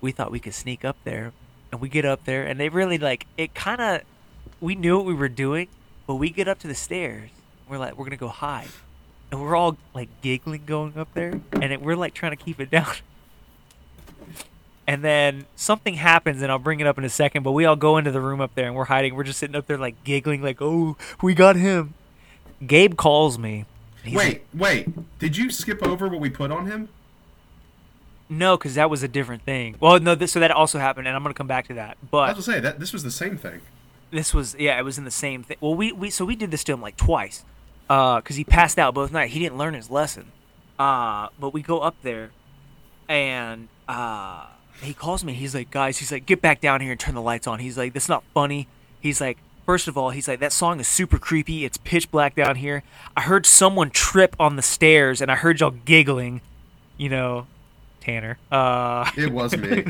We 0.00 0.12
thought 0.12 0.30
we 0.32 0.40
could 0.40 0.54
sneak 0.54 0.84
up 0.84 0.96
there, 1.04 1.32
and 1.70 1.80
we 1.80 1.88
get 1.90 2.06
up 2.06 2.24
there, 2.24 2.44
and 2.44 2.58
they 2.58 2.70
really 2.70 2.98
like 2.98 3.26
it. 3.36 3.54
Kind 3.54 3.82
of, 3.82 4.02
we 4.60 4.74
knew 4.74 4.96
what 4.96 5.06
we 5.06 5.14
were 5.14 5.28
doing, 5.28 5.68
but 6.06 6.14
we 6.14 6.30
get 6.30 6.48
up 6.48 6.58
to 6.60 6.68
the 6.68 6.74
stairs. 6.74 7.30
We're 7.68 7.78
like, 7.78 7.98
we're 7.98 8.06
gonna 8.06 8.16
go 8.16 8.28
hide, 8.28 8.68
and 9.30 9.42
we're 9.42 9.56
all 9.56 9.76
like 9.94 10.08
giggling 10.22 10.64
going 10.64 10.96
up 10.96 11.12
there, 11.12 11.40
and 11.52 11.70
it, 11.70 11.82
we're 11.82 11.96
like 11.96 12.14
trying 12.14 12.34
to 12.34 12.42
keep 12.42 12.58
it 12.60 12.70
down. 12.78 12.94
And 14.92 15.02
then 15.02 15.46
something 15.56 15.94
happens, 15.94 16.42
and 16.42 16.52
I'll 16.52 16.58
bring 16.58 16.80
it 16.80 16.86
up 16.86 16.98
in 16.98 17.04
a 17.04 17.08
second. 17.08 17.44
But 17.44 17.52
we 17.52 17.64
all 17.64 17.76
go 17.76 17.96
into 17.96 18.10
the 18.10 18.20
room 18.20 18.42
up 18.42 18.54
there, 18.54 18.66
and 18.66 18.76
we're 18.76 18.84
hiding. 18.84 19.14
We're 19.14 19.24
just 19.24 19.38
sitting 19.38 19.56
up 19.56 19.66
there, 19.66 19.78
like 19.78 20.04
giggling, 20.04 20.42
like, 20.42 20.60
"Oh, 20.60 20.98
we 21.22 21.32
got 21.32 21.56
him." 21.56 21.94
Gabe 22.66 22.94
calls 22.96 23.38
me. 23.38 23.64
He's 24.04 24.14
Wait, 24.14 24.26
like, 24.26 24.46
wait. 24.52 25.18
Did 25.18 25.38
you 25.38 25.50
skip 25.50 25.82
over 25.82 26.08
what 26.08 26.20
we 26.20 26.28
put 26.28 26.50
on 26.52 26.66
him? 26.66 26.90
no, 28.28 28.58
because 28.58 28.74
that 28.74 28.90
was 28.90 29.02
a 29.02 29.08
different 29.08 29.44
thing. 29.44 29.76
Well, 29.80 29.98
no, 29.98 30.14
this, 30.14 30.32
so 30.32 30.40
that 30.40 30.50
also 30.50 30.78
happened, 30.78 31.06
and 31.06 31.16
I'm 31.16 31.22
gonna 31.22 31.32
come 31.32 31.46
back 31.46 31.68
to 31.68 31.74
that. 31.74 31.96
but 32.10 32.18
I 32.28 32.32
was 32.34 32.46
gonna 32.46 32.58
say 32.58 32.60
that 32.60 32.78
this 32.78 32.92
was 32.92 33.02
the 33.02 33.10
same 33.10 33.38
thing. 33.38 33.62
this 34.10 34.34
was, 34.34 34.54
yeah, 34.58 34.78
it 34.78 34.82
was 34.82 34.98
in 34.98 35.04
the 35.04 35.10
same 35.10 35.42
thing. 35.42 35.56
Well, 35.62 35.74
we, 35.74 35.90
we 35.92 36.10
so 36.10 36.26
we 36.26 36.36
did 36.36 36.50
this 36.50 36.64
to 36.64 36.72
him 36.74 36.82
like 36.82 36.98
twice, 36.98 37.46
uh, 37.88 38.16
because 38.16 38.36
he 38.36 38.44
passed 38.44 38.78
out 38.78 38.92
both 38.92 39.10
nights. 39.10 39.32
He 39.32 39.38
didn't 39.38 39.56
learn 39.56 39.72
his 39.72 39.88
lesson. 39.90 40.32
Uh, 40.78 41.28
but 41.40 41.54
we 41.54 41.62
go 41.62 41.80
up 41.80 41.96
there, 42.02 42.30
and 43.08 43.68
uh, 43.88 44.46
he 44.82 44.94
calls 44.94 45.24
me. 45.24 45.32
He's 45.34 45.54
like, 45.54 45.70
guys, 45.70 45.98
he's 45.98 46.10
like, 46.12 46.26
get 46.26 46.40
back 46.40 46.60
down 46.60 46.80
here 46.80 46.90
and 46.92 47.00
turn 47.00 47.14
the 47.14 47.22
lights 47.22 47.46
on. 47.46 47.58
He's 47.60 47.76
like, 47.78 47.92
that's 47.92 48.08
not 48.08 48.24
funny. 48.34 48.68
He's 49.00 49.20
like, 49.20 49.38
first 49.66 49.88
of 49.88 49.96
all, 49.98 50.10
he's 50.10 50.28
like, 50.28 50.40
that 50.40 50.52
song 50.52 50.80
is 50.80 50.88
super 50.88 51.18
creepy. 51.18 51.64
It's 51.64 51.76
pitch 51.78 52.10
black 52.10 52.34
down 52.34 52.56
here. 52.56 52.82
I 53.16 53.22
heard 53.22 53.46
someone 53.46 53.90
trip 53.90 54.34
on 54.40 54.56
the 54.56 54.62
stairs, 54.62 55.20
and 55.20 55.30
I 55.30 55.36
heard 55.36 55.60
y'all 55.60 55.70
giggling. 55.84 56.40
You 56.96 57.08
know, 57.08 57.46
Tanner. 58.00 58.38
Uh, 58.50 59.10
It 59.16 59.32
was 59.32 59.56
me. 59.56 59.82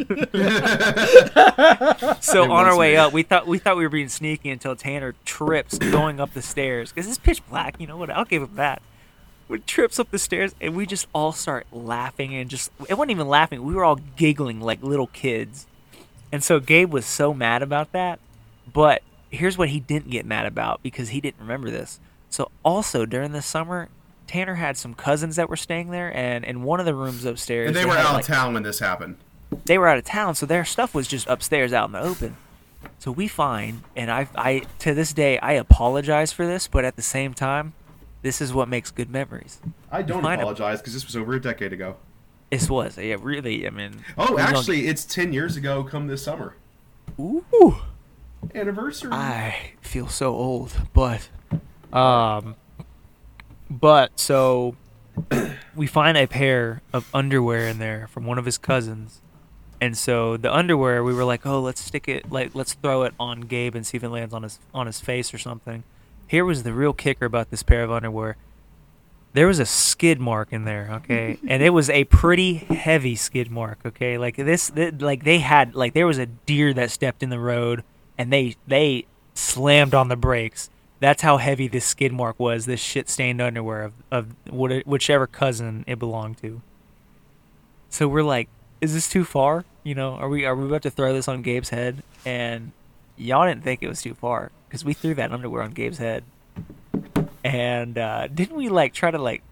so 2.21 2.45
It 2.45 2.51
on 2.51 2.65
our 2.67 2.77
way 2.77 2.93
me. 2.93 2.97
up, 2.97 3.13
we 3.13 3.23
thought 3.23 3.47
we 3.47 3.59
thought 3.59 3.77
we 3.77 3.83
were 3.85 3.89
being 3.91 4.09
sneaky 4.09 4.51
until 4.51 4.77
Tanner 4.77 5.15
trips 5.25 5.79
going 5.79 6.21
up 6.21 6.33
the 6.35 6.43
stairs 6.43 6.91
because 6.93 7.09
it's 7.09 7.19
pitch 7.19 7.47
black. 7.49 7.81
You 7.81 7.87
know 7.87 7.97
what? 7.97 8.11
I'll 8.11 8.25
give 8.25 8.43
him 8.43 8.55
that. 8.57 8.83
We 9.49 9.59
trips 9.59 9.99
up 9.99 10.11
the 10.11 10.19
stairs 10.19 10.55
and 10.61 10.75
we 10.77 10.87
just 10.87 11.07
all 11.15 11.33
start 11.33 11.67
laughing 11.73 12.35
and 12.35 12.49
just 12.49 12.71
it 12.89 12.95
wasn't 12.95 13.13
even 13.13 13.29
laughing. 13.29 13.63
We 13.63 13.75
were 13.75 13.85
all 13.85 14.01
giggling 14.17 14.61
like 14.61 14.83
little 14.83 15.09
kids. 15.09 15.67
And 16.31 16.43
so 16.43 16.61
Gabe 16.61 16.93
was 16.93 17.05
so 17.05 17.35
mad 17.35 17.63
about 17.63 17.93
that. 17.93 18.19
But 18.73 19.03
here's 19.31 19.59
what 19.59 19.71
he 19.71 19.81
didn't 19.81 20.11
get 20.11 20.25
mad 20.25 20.47
about 20.47 20.83
because 20.83 21.11
he 21.11 21.21
didn't 21.21 21.41
remember 21.41 21.71
this. 21.71 22.01
So 22.31 22.51
also 22.65 23.05
during 23.05 23.33
the 23.33 23.43
summer, 23.43 23.89
Tanner 24.27 24.55
had 24.55 24.79
some 24.79 24.95
cousins 24.95 25.37
that 25.37 25.51
were 25.51 25.57
staying 25.57 25.91
there, 25.91 26.15
and 26.17 26.45
in 26.45 26.63
one 26.63 26.81
of 26.81 26.87
the 26.87 26.95
rooms 26.95 27.25
upstairs, 27.27 27.67
and 27.69 27.77
they 27.77 27.85
were 27.85 27.93
out 27.93 28.15
like, 28.15 28.23
of 28.23 28.27
town 28.27 28.55
when 28.55 28.63
this 28.63 28.79
happened. 28.79 29.17
they 29.67 29.77
were 29.77 29.89
out 29.89 29.99
of 29.99 30.05
town, 30.05 30.35
so 30.35 30.47
their 30.47 30.65
stuff 30.65 30.95
was 30.95 31.07
just 31.07 31.27
upstairs 31.27 31.75
out 31.75 31.87
in 31.87 31.93
the 31.93 32.01
open. 32.01 32.37
So 32.99 33.11
we 33.11 33.29
find, 33.29 33.83
and 33.95 34.11
I, 34.11 34.29
I 34.35 34.63
to 34.79 34.95
this 34.95 35.13
day, 35.13 35.39
I 35.41 35.53
apologize 35.53 36.33
for 36.33 36.47
this, 36.47 36.67
but 36.67 36.85
at 36.85 36.97
the 36.97 37.03
same 37.03 37.35
time, 37.35 37.75
this 38.23 38.41
is 38.41 38.53
what 38.55 38.69
makes 38.69 38.91
good 38.91 39.11
memories. 39.11 39.61
I 39.91 40.03
don't 40.03 40.25
apologize 40.25 40.81
because 40.81 40.95
this 40.95 41.05
was 41.07 41.17
over 41.17 41.35
a 41.35 41.41
decade 41.41 41.73
ago. 41.73 41.97
This 42.51 42.69
was, 42.69 42.99
yeah, 42.99 43.17
really. 43.21 43.67
I 43.67 43.71
mean, 43.71 44.05
Oh, 44.19 44.39
actually, 44.39 44.87
it's 44.87 45.05
ten 45.05 45.33
years 45.33 45.57
ago. 45.57 45.83
Come 45.85 46.07
this 46.07 46.23
summer, 46.23 46.55
ooh, 47.19 47.77
anniversary. 48.55 49.11
I 49.13 49.73
feel 49.81 50.09
so 50.09 50.35
old, 50.35 50.73
but, 50.93 51.29
um, 51.93 52.57
but 53.71 54.19
so 54.21 54.77
we 55.75 55.87
find 55.87 56.17
a 56.19 56.27
pair 56.27 56.83
of 56.93 57.09
underwear 57.15 57.69
in 57.69 57.79
there 57.79 58.07
from 58.09 58.27
one 58.27 58.39
of 58.39 58.45
his 58.45 58.59
cousins. 58.59 59.21
And 59.81 59.97
so 59.97 60.37
the 60.37 60.55
underwear, 60.55 61.03
we 61.03 61.13
were 61.13 61.25
like, 61.25 61.45
"Oh, 61.45 61.61
let's 61.61 61.83
stick 61.83 62.07
it, 62.07 62.31
like 62.31 62.55
let's 62.55 62.75
throw 62.75 63.03
it 63.03 63.15
on 63.19 63.41
Gabe 63.41 63.75
and 63.75 63.85
see 63.87 63.97
if 63.97 64.05
it 64.05 64.11
lands 64.11 64.33
on 64.33 64.43
his 64.45 64.61
on 64.73 64.87
his 64.87 65.01
face 65.01 65.35
or 65.35 65.39
something." 65.39 65.83
Here 66.33 66.47
was 66.47 66.63
the 66.63 66.73
real 66.73 66.95
kicker 66.95 67.27
about 67.27 67.51
this 67.51 67.63
pair 67.63 67.85
of 67.85 67.93
underwear. 67.93 68.39
There 69.35 69.47
was 69.47 69.59
a 69.59 69.67
skid 69.67 70.19
mark 70.19 70.51
in 70.51 70.65
there, 70.65 70.89
okay, 70.91 71.39
and 71.47 71.63
it 71.63 71.75
was 71.75 71.91
a 71.91 72.05
pretty 72.05 72.55
heavy 72.55 73.17
skid 73.17 73.51
mark, 73.51 73.81
okay. 73.85 74.17
Like 74.17 74.37
this, 74.37 74.71
th- 74.71 74.95
like 75.03 75.25
they 75.25 75.41
had, 75.41 75.75
like 75.75 75.93
there 75.93 76.07
was 76.07 76.17
a 76.17 76.25
deer 76.25 76.73
that 76.73 76.91
stepped 76.91 77.23
in 77.23 77.29
the 77.29 77.39
road, 77.39 77.85
and 78.17 78.33
they 78.33 78.57
they 78.67 79.05
slammed 79.35 79.93
on 79.93 80.09
the 80.09 80.17
brakes. 80.17 80.71
That's 81.01 81.21
how 81.21 81.37
heavy 81.37 81.69
this 81.69 81.85
skid 81.85 82.15
mark 82.15 82.41
was. 82.41 82.65
This 82.65 82.81
shit 82.81 83.11
stained 83.11 83.43
underwear 83.43 83.83
of 83.83 83.93
of 84.11 84.35
what- 84.49 84.87
whichever 84.87 85.27
cousin 85.27 85.85
it 85.87 85.99
belonged 85.99 86.39
to. 86.39 86.63
So 87.91 88.09
we're 88.09 88.25
like, 88.25 88.49
is 88.81 88.95
this 88.95 89.07
too 89.07 89.25
far? 89.27 89.67
You 89.85 89.95
know, 89.95 90.15
are 90.15 90.31
we 90.31 90.47
are 90.47 90.57
we 90.57 90.65
about 90.65 90.81
to 90.85 90.91
throw 90.91 91.13
this 91.13 91.29
on 91.29 91.43
Gabe's 91.43 91.69
head? 91.69 92.03
And 92.25 92.73
y'all 93.23 93.47
didn't 93.47 93.63
think 93.63 93.83
it 93.83 93.89
was 93.89 94.03
too 94.03 94.15
far 94.15 94.51
because 94.69 94.85
we 94.85 94.93
threw 94.93 95.15
that 95.15 95.33
underwear 95.33 95.63
on 95.63 95.73
Gabe's 95.73 95.99
head. 95.99 96.25
And 97.45 97.99
uh, 97.99 98.29
didn't 98.29 98.57
we 98.57 98.69
like 98.69 98.93
try 98.93 99.11
to 99.11 99.19
like 99.19 99.43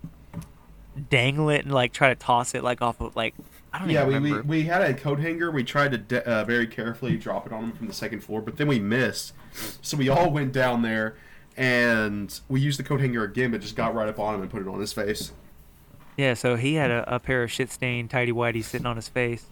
dangle 1.08 1.50
it 1.50 1.64
and 1.64 1.72
like 1.72 1.92
try 1.92 2.08
to 2.08 2.14
toss 2.14 2.54
it 2.54 2.62
like 2.62 2.82
off 2.82 3.00
of 3.00 3.16
like 3.16 3.34
I 3.72 3.78
don't 3.78 3.90
yeah, 3.90 4.04
we, 4.04 4.18
we, 4.18 4.40
we 4.40 4.62
had 4.64 4.82
a 4.82 4.94
coat 4.94 5.20
hanger. 5.20 5.50
We 5.50 5.62
tried 5.62 5.92
to 5.92 5.98
de- 5.98 6.28
uh, 6.28 6.44
very 6.44 6.66
carefully 6.66 7.16
drop 7.16 7.46
it 7.46 7.52
on 7.52 7.64
him 7.64 7.72
from 7.72 7.86
the 7.86 7.92
second 7.92 8.20
floor, 8.20 8.40
but 8.40 8.56
then 8.56 8.66
we 8.66 8.80
missed. 8.80 9.32
So 9.80 9.96
we 9.96 10.08
all 10.08 10.30
went 10.30 10.52
down 10.52 10.82
there, 10.82 11.16
and 11.56 12.38
we 12.48 12.60
used 12.60 12.80
the 12.80 12.82
coat 12.82 13.00
hanger 13.00 13.22
again, 13.22 13.52
but 13.52 13.60
just 13.60 13.76
got 13.76 13.94
right 13.94 14.08
up 14.08 14.18
on 14.18 14.34
him 14.34 14.42
and 14.42 14.50
put 14.50 14.62
it 14.62 14.68
on 14.68 14.80
his 14.80 14.92
face. 14.92 15.32
Yeah, 16.16 16.34
so 16.34 16.56
he 16.56 16.74
had 16.74 16.90
a, 16.90 17.14
a 17.14 17.18
pair 17.20 17.44
of 17.44 17.50
shit 17.52 17.70
stained 17.70 18.10
tidy 18.10 18.32
whities 18.32 18.64
sitting 18.64 18.86
on 18.86 18.96
his 18.96 19.08
face. 19.08 19.46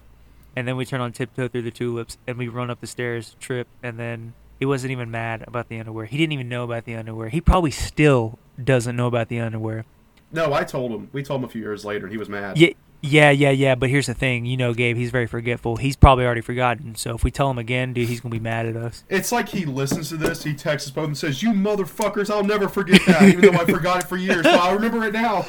And 0.59 0.67
then 0.67 0.77
we 0.77 0.85
turn 0.85 1.01
on 1.01 1.13
tiptoe 1.13 1.47
through 1.47 1.63
the 1.63 1.71
tulips 1.71 2.19
and 2.27 2.37
we 2.37 2.49
run 2.49 2.69
up 2.69 2.81
the 2.81 2.89
stairs, 2.89 3.37
trip, 3.39 3.69
and 3.81 3.97
then 3.97 4.33
he 4.59 4.67
wasn't 4.67 4.91
even 4.91 5.09
mad 5.09 5.45
about 5.47 5.69
the 5.69 5.79
underwear. 5.79 6.05
He 6.07 6.17
didn't 6.17 6.33
even 6.33 6.49
know 6.49 6.65
about 6.65 6.85
the 6.85 6.97
underwear. 6.97 7.29
He 7.29 7.41
probably 7.41 7.71
still 7.71 8.41
doesn't 8.63 8.97
know 8.97 9.07
about 9.07 9.29
the 9.29 9.39
underwear. 9.39 9.85
No, 10.33 10.53
I 10.53 10.65
told 10.65 10.91
him. 10.91 11.11
We 11.13 11.23
told 11.23 11.43
him 11.43 11.45
a 11.45 11.49
few 11.49 11.63
years 11.63 11.85
later, 11.85 12.07
and 12.07 12.13
he 12.13 12.19
was 12.19 12.29
mad. 12.29 12.59
Yeah, 12.59 12.71
yeah, 13.03 13.31
yeah, 13.31 13.51
yeah. 13.51 13.77
But 13.77 13.89
here's 13.89 14.07
the 14.07 14.15
thing, 14.15 14.47
you 14.47 14.57
know, 14.57 14.75
Gabe, 14.75 14.97
he's 14.97 15.13
very 15.13 15.29
forgetful. 15.29 15.77
He's 15.77 15.95
probably 15.95 16.25
already 16.25 16.41
forgotten. 16.41 16.97
So 16.97 17.15
if 17.15 17.23
we 17.23 17.31
tell 17.31 17.49
him 17.49 17.59
again, 17.59 17.93
dude, 17.93 18.09
he's 18.09 18.21
gonna 18.21 18.33
be 18.33 18.41
mad 18.41 18.67
at 18.67 18.75
us. 18.75 19.05
It's 19.09 19.31
like 19.31 19.49
he 19.49 19.65
listens 19.65 20.09
to 20.09 20.17
this, 20.17 20.43
he 20.43 20.55
texts 20.55 20.89
us 20.89 20.93
both 20.93 21.07
and 21.07 21.17
says, 21.17 21.41
"You 21.41 21.51
motherfuckers, 21.51 22.31
I'll 22.31 22.43
never 22.43 22.69
forget 22.69 23.01
that, 23.07 23.23
even 23.23 23.43
though 23.43 23.61
I 23.61 23.65
forgot 23.65 24.03
it 24.03 24.09
for 24.09 24.17
years. 24.17 24.43
But 24.43 24.59
I 24.59 24.73
remember 24.73 25.05
it 25.05 25.13
now." 25.13 25.47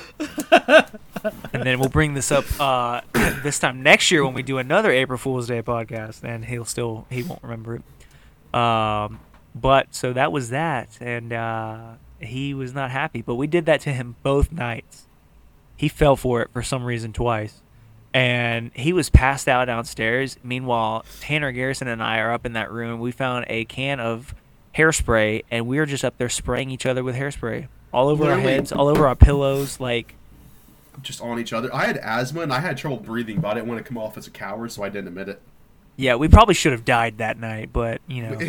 and 1.54 1.64
then 1.64 1.80
we'll 1.80 1.90
bring 1.90 2.14
this 2.14 2.32
up 2.32 2.46
uh, 2.60 3.02
this 3.44 3.60
time 3.60 3.84
next 3.84 4.12
year 4.12 4.24
when 4.24 4.34
we 4.34 4.44
do 4.44 4.58
another 4.58 4.92
April 4.92 5.18
Fool's 5.18 5.48
Day 5.48 5.62
podcast, 5.62 6.24
and 6.24 6.46
he'll 6.46 6.66
still 6.66 7.06
he 7.10 7.24
won't 7.24 7.44
remember 7.44 7.76
it. 7.76 8.56
Um, 8.60 9.20
but 9.56 9.94
so 9.94 10.14
that 10.14 10.32
was 10.32 10.50
that, 10.50 10.98
and 11.02 11.34
uh, 11.34 11.94
he 12.20 12.54
was 12.54 12.74
not 12.74 12.92
happy. 12.92 13.22
But 13.22 13.36
we 13.36 13.48
did 13.48 13.66
that 13.66 13.82
to 13.82 13.94
him 13.94 14.16
both 14.24 14.52
nights. 14.52 15.08
He 15.76 15.88
fell 15.88 16.16
for 16.16 16.42
it 16.42 16.50
for 16.52 16.62
some 16.62 16.84
reason 16.84 17.14
twice, 17.14 17.62
and 18.14 18.72
he 18.74 18.94
was 18.94 19.10
passed 19.10 19.48
out 19.48 19.66
downstairs. 19.66 20.38
Meanwhile, 20.44 21.06
Tanner 21.22 21.52
Garrison 21.52 21.88
and 21.88 22.04
I 22.04 22.20
are 22.20 22.32
up 22.32 22.46
in 22.46 22.54
that 22.54 22.72
room. 22.72 23.00
We 23.00 23.12
found 23.12 23.46
a 23.48 23.66
can 23.66 24.00
of 24.00 24.36
hairspray, 24.76 25.44
and 25.50 25.68
we 25.68 25.78
were 25.78 25.86
just 25.86 26.04
up 26.04 26.18
there 26.18 26.30
spraying 26.30 26.70
each 26.70 26.86
other 26.86 27.04
with 27.04 27.16
hairspray 27.16 27.68
all 27.92 28.08
over 28.08 28.30
our 28.30 28.40
heads, 28.40 28.72
all 28.72 28.88
over 28.88 29.08
our 29.08 29.16
pillows, 29.16 29.80
like. 29.80 30.16
Just 31.02 31.22
on 31.22 31.40
each 31.40 31.54
other. 31.54 31.74
I 31.74 31.86
had 31.86 31.98
asthma 31.98 32.42
and 32.42 32.52
I 32.54 32.60
had 32.60 32.78
trouble 32.78 32.98
breathing, 32.98 33.40
but 33.42 33.50
I 33.50 33.54
didn't 33.56 33.68
want 33.68 33.78
to 33.80 33.88
come 33.88 33.98
off 33.98 34.18
as 34.18 34.28
a 34.28 34.32
coward, 34.32 34.72
so 34.72 34.84
I 34.84 34.90
didn't 34.90 35.08
admit 35.08 35.30
it. 35.30 35.42
Yeah, 35.96 36.16
we 36.16 36.30
probably 36.30 36.54
should 36.54 36.72
have 36.72 36.86
died 36.86 37.18
that 37.18 37.38
night, 37.38 37.72
but 37.74 38.00
you 38.08 38.24
know, 38.24 38.40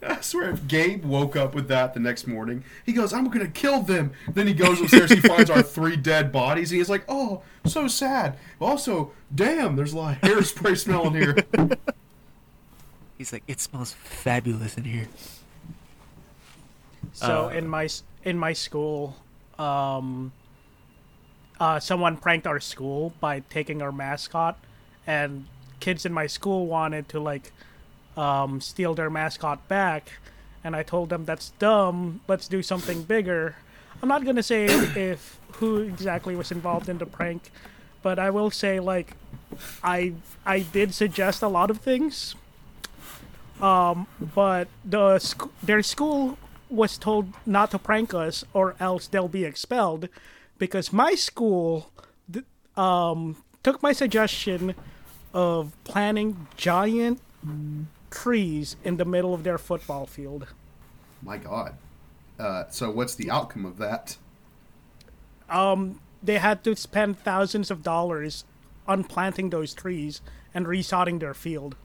I 0.06 0.20
swear, 0.20 0.50
if 0.50 0.68
Gabe 0.68 1.04
woke 1.04 1.34
up 1.34 1.56
with 1.56 1.66
that 1.66 1.92
the 1.92 1.98
next 1.98 2.28
morning, 2.28 2.62
he 2.86 2.92
goes, 2.92 3.12
"I'm 3.12 3.28
gonna 3.28 3.48
kill 3.48 3.82
them." 3.82 4.12
Then 4.32 4.46
he 4.46 4.54
goes 4.54 4.80
upstairs, 4.80 5.10
he 5.10 5.20
finds 5.20 5.50
our 5.50 5.60
three 5.62 5.96
dead 5.96 6.30
bodies, 6.30 6.70
and 6.70 6.78
he's 6.78 6.88
like, 6.88 7.04
"Oh, 7.08 7.42
so 7.66 7.88
sad." 7.88 8.38
Also, 8.60 9.10
damn, 9.34 9.74
there's 9.74 9.92
a 9.92 9.96
lot 9.96 10.14
of 10.16 10.20
hairspray 10.22 10.78
smell 10.78 11.08
in 11.08 11.14
here. 11.14 11.36
he's 13.18 13.32
like, 13.32 13.42
it 13.48 13.60
smells 13.60 13.92
fabulous 13.92 14.76
in 14.76 14.84
here. 14.84 15.08
So 17.12 17.46
Uh, 17.46 17.48
in 17.48 17.66
my 17.68 17.84
s- 17.86 18.04
in 18.24 18.38
my 18.38 18.52
school, 18.52 19.16
um, 19.58 20.30
uh, 21.60 21.78
someone 21.78 22.16
pranked 22.16 22.46
our 22.46 22.58
school 22.58 23.12
by 23.20 23.40
taking 23.50 23.82
our 23.82 23.92
mascot, 23.92 24.58
and 25.06 25.46
kids 25.78 26.06
in 26.06 26.12
my 26.12 26.26
school 26.26 26.66
wanted 26.66 27.08
to 27.10 27.20
like 27.20 27.52
um, 28.16 28.60
steal 28.60 28.94
their 28.94 29.10
mascot 29.10 29.68
back, 29.68 30.12
and 30.64 30.74
I 30.74 30.82
told 30.82 31.10
them 31.10 31.26
that's 31.26 31.50
dumb. 31.58 32.22
Let's 32.26 32.48
do 32.48 32.62
something 32.62 33.02
bigger. 33.02 33.56
I'm 34.02 34.08
not 34.08 34.24
gonna 34.24 34.42
say 34.42 34.64
if 34.96 35.38
who 35.54 35.78
exactly 35.78 36.34
was 36.34 36.50
involved 36.50 36.88
in 36.88 36.96
the 36.96 37.06
prank, 37.06 37.52
but 38.02 38.18
I 38.18 38.30
will 38.30 38.50
say 38.50 38.80
like 38.80 39.12
I 39.84 40.14
I 40.46 40.60
did 40.60 40.94
suggest 40.94 41.42
a 41.42 41.48
lot 41.48 41.70
of 41.70 41.80
things. 41.80 42.34
Um, 43.60 44.06
but 44.18 44.68
the 44.82 45.18
sc- 45.18 45.50
their 45.62 45.82
school 45.82 46.38
was 46.70 46.96
told 46.96 47.34
not 47.44 47.70
to 47.72 47.78
prank 47.78 48.14
us 48.14 48.42
or 48.54 48.74
else 48.80 49.06
they'll 49.06 49.28
be 49.28 49.44
expelled 49.44 50.08
because 50.60 50.92
my 50.92 51.14
school 51.16 51.90
th- 52.32 52.44
um, 52.76 53.42
took 53.64 53.82
my 53.82 53.92
suggestion 53.92 54.76
of 55.34 55.72
planting 55.82 56.46
giant 56.56 57.20
trees 58.10 58.76
in 58.84 58.96
the 58.96 59.04
middle 59.04 59.34
of 59.34 59.42
their 59.42 59.58
football 59.58 60.06
field. 60.06 60.46
My 61.22 61.38
God. 61.38 61.74
Uh, 62.38 62.64
so 62.70 62.90
what's 62.90 63.16
the 63.16 63.30
outcome 63.30 63.64
of 63.66 63.78
that? 63.78 64.16
They 66.22 66.38
had 66.38 66.62
to 66.64 66.76
spend 66.76 67.18
thousands 67.18 67.70
of 67.70 67.82
dollars 67.82 68.44
on 68.86 69.04
planting 69.04 69.50
those 69.50 69.72
trees 69.74 70.20
and 70.54 70.66
resodding 70.66 71.20
their 71.20 71.34
field. 71.34 71.76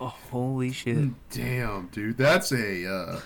Oh, 0.00 0.14
holy 0.30 0.72
shit. 0.72 1.08
Damn, 1.30 1.88
dude, 1.88 2.18
that's 2.18 2.52
a 2.52 2.86
uh, 2.86 3.20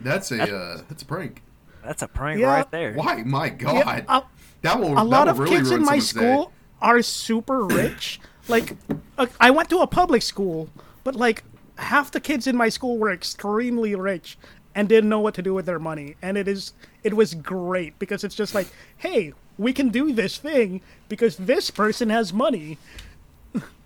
that's 0.00 0.30
a 0.32 0.42
uh, 0.42 0.82
that's 0.88 1.02
a 1.02 1.06
prank. 1.06 1.42
That's 1.84 2.02
a 2.02 2.08
prank 2.08 2.40
Yeah. 2.40 2.46
right 2.48 2.70
there. 2.70 2.94
Why? 2.94 3.22
My 3.22 3.48
God, 3.48 3.74
Yeah, 3.76 4.04
uh, 4.08 4.20
that 4.62 4.78
will 4.80 4.92
a 4.92 4.94
that 4.96 5.04
lot 5.04 5.26
will 5.26 5.32
of 5.32 5.38
really 5.40 5.56
kids 5.56 5.70
in 5.70 5.84
my 5.84 5.98
school 5.98 6.46
day. 6.46 6.50
are 6.80 7.02
super 7.02 7.64
rich. 7.64 8.20
like, 8.48 8.76
uh, 9.18 9.26
I 9.40 9.50
went 9.50 9.68
to 9.70 9.78
a 9.78 9.86
public 9.86 10.22
school, 10.22 10.68
but 11.04 11.14
like 11.16 11.44
half 11.76 12.10
the 12.10 12.20
kids 12.20 12.46
in 12.46 12.56
my 12.56 12.68
school 12.68 12.98
were 12.98 13.10
extremely 13.12 13.94
rich 13.94 14.36
and 14.74 14.88
didn't 14.88 15.10
know 15.10 15.20
what 15.20 15.34
to 15.34 15.42
do 15.42 15.52
with 15.54 15.66
their 15.66 15.78
money. 15.78 16.16
And 16.22 16.36
it 16.38 16.48
is 16.48 16.72
it 17.02 17.14
was 17.14 17.34
great 17.34 17.98
because 17.98 18.24
it's 18.24 18.34
just 18.34 18.54
like, 18.54 18.68
hey, 18.98 19.32
we 19.58 19.72
can 19.72 19.88
do 19.90 20.12
this 20.12 20.38
thing 20.38 20.80
because 21.08 21.36
this 21.36 21.70
person 21.70 22.08
has 22.10 22.32
money. 22.32 22.78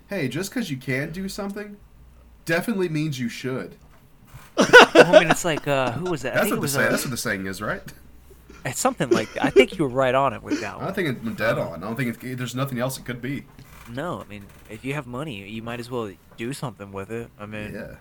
Hey, 0.08 0.28
just 0.28 0.50
because 0.50 0.70
you 0.70 0.76
can 0.76 1.10
do 1.10 1.28
something, 1.28 1.76
definitely 2.44 2.88
means 2.88 3.18
you 3.18 3.28
should. 3.28 3.74
I 4.58 5.18
mean, 5.20 5.30
it's 5.30 5.44
like, 5.44 5.66
uh, 5.68 5.92
who 5.92 6.10
was 6.10 6.22
that? 6.22 6.32
I 6.32 6.36
That's 6.36 6.44
think 6.46 6.56
what 6.56 6.62
was 6.62 6.76
uh, 6.76 6.88
that's 6.90 7.04
what 7.04 7.10
the 7.10 7.16
saying 7.16 7.46
is, 7.46 7.60
right? 7.62 7.82
it's 8.64 8.80
something 8.80 9.08
like 9.10 9.32
that. 9.34 9.44
I 9.44 9.50
think 9.50 9.78
you 9.78 9.84
were 9.84 9.90
right 9.90 10.14
on 10.14 10.32
it 10.32 10.42
with 10.42 10.60
that 10.60 10.74
I 10.74 10.76
one. 10.76 10.84
don't 10.86 10.94
think 10.94 11.08
I'm 11.24 11.34
dead 11.34 11.56
on. 11.58 11.84
I 11.84 11.86
don't 11.86 11.94
think 11.96 12.22
it's, 12.22 12.38
there's 12.38 12.54
nothing 12.56 12.78
else 12.80 12.98
it 12.98 13.04
could 13.04 13.22
be. 13.22 13.44
No, 13.92 14.20
I 14.20 14.24
mean, 14.24 14.44
if 14.68 14.84
you 14.84 14.94
have 14.94 15.06
money, 15.06 15.48
you 15.48 15.62
might 15.62 15.78
as 15.78 15.88
well 15.90 16.10
do 16.36 16.52
something 16.52 16.90
with 16.90 17.10
it. 17.12 17.30
I 17.38 17.46
mean, 17.46 17.74
Yeah. 17.74 17.80
are 17.82 17.98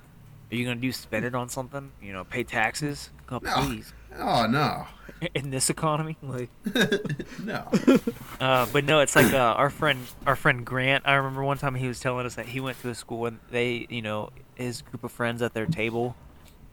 you 0.56 0.66
gonna 0.66 0.80
do 0.80 0.92
spend 0.92 1.24
it 1.26 1.36
on 1.36 1.50
something? 1.50 1.92
You 2.02 2.14
know, 2.14 2.24
pay 2.24 2.44
taxes? 2.44 3.12
Oh, 3.30 3.40
No. 3.44 3.54
please. 3.54 3.94
Oh 4.18 4.48
no, 4.48 4.88
In 5.36 5.50
this 5.52 5.70
economy, 5.70 6.18
like. 6.24 6.50
no. 7.44 7.68
Uh, 8.40 8.66
but 8.74 8.84
no, 8.84 9.00
it's 9.00 9.16
like 9.16 9.32
uh, 9.34 9.38
our 9.38 9.70
friend, 9.70 10.00
our 10.28 10.36
friend 10.36 10.66
Grant. 10.66 11.04
I 11.08 11.14
remember 11.16 11.42
one 11.44 11.58
time 11.58 11.74
he 11.76 11.88
was 11.88 12.00
telling 12.02 12.26
us 12.26 12.36
that 12.36 12.48
he 12.48 12.60
went 12.60 12.80
to 12.82 12.90
a 12.90 12.96
school 12.96 13.26
and 13.28 13.40
they, 13.50 13.88
you 13.90 14.02
know, 14.02 14.30
his 14.56 14.82
group 14.82 15.04
of 15.06 15.12
friends 15.14 15.42
at 15.42 15.54
their 15.54 15.66
table, 15.66 16.16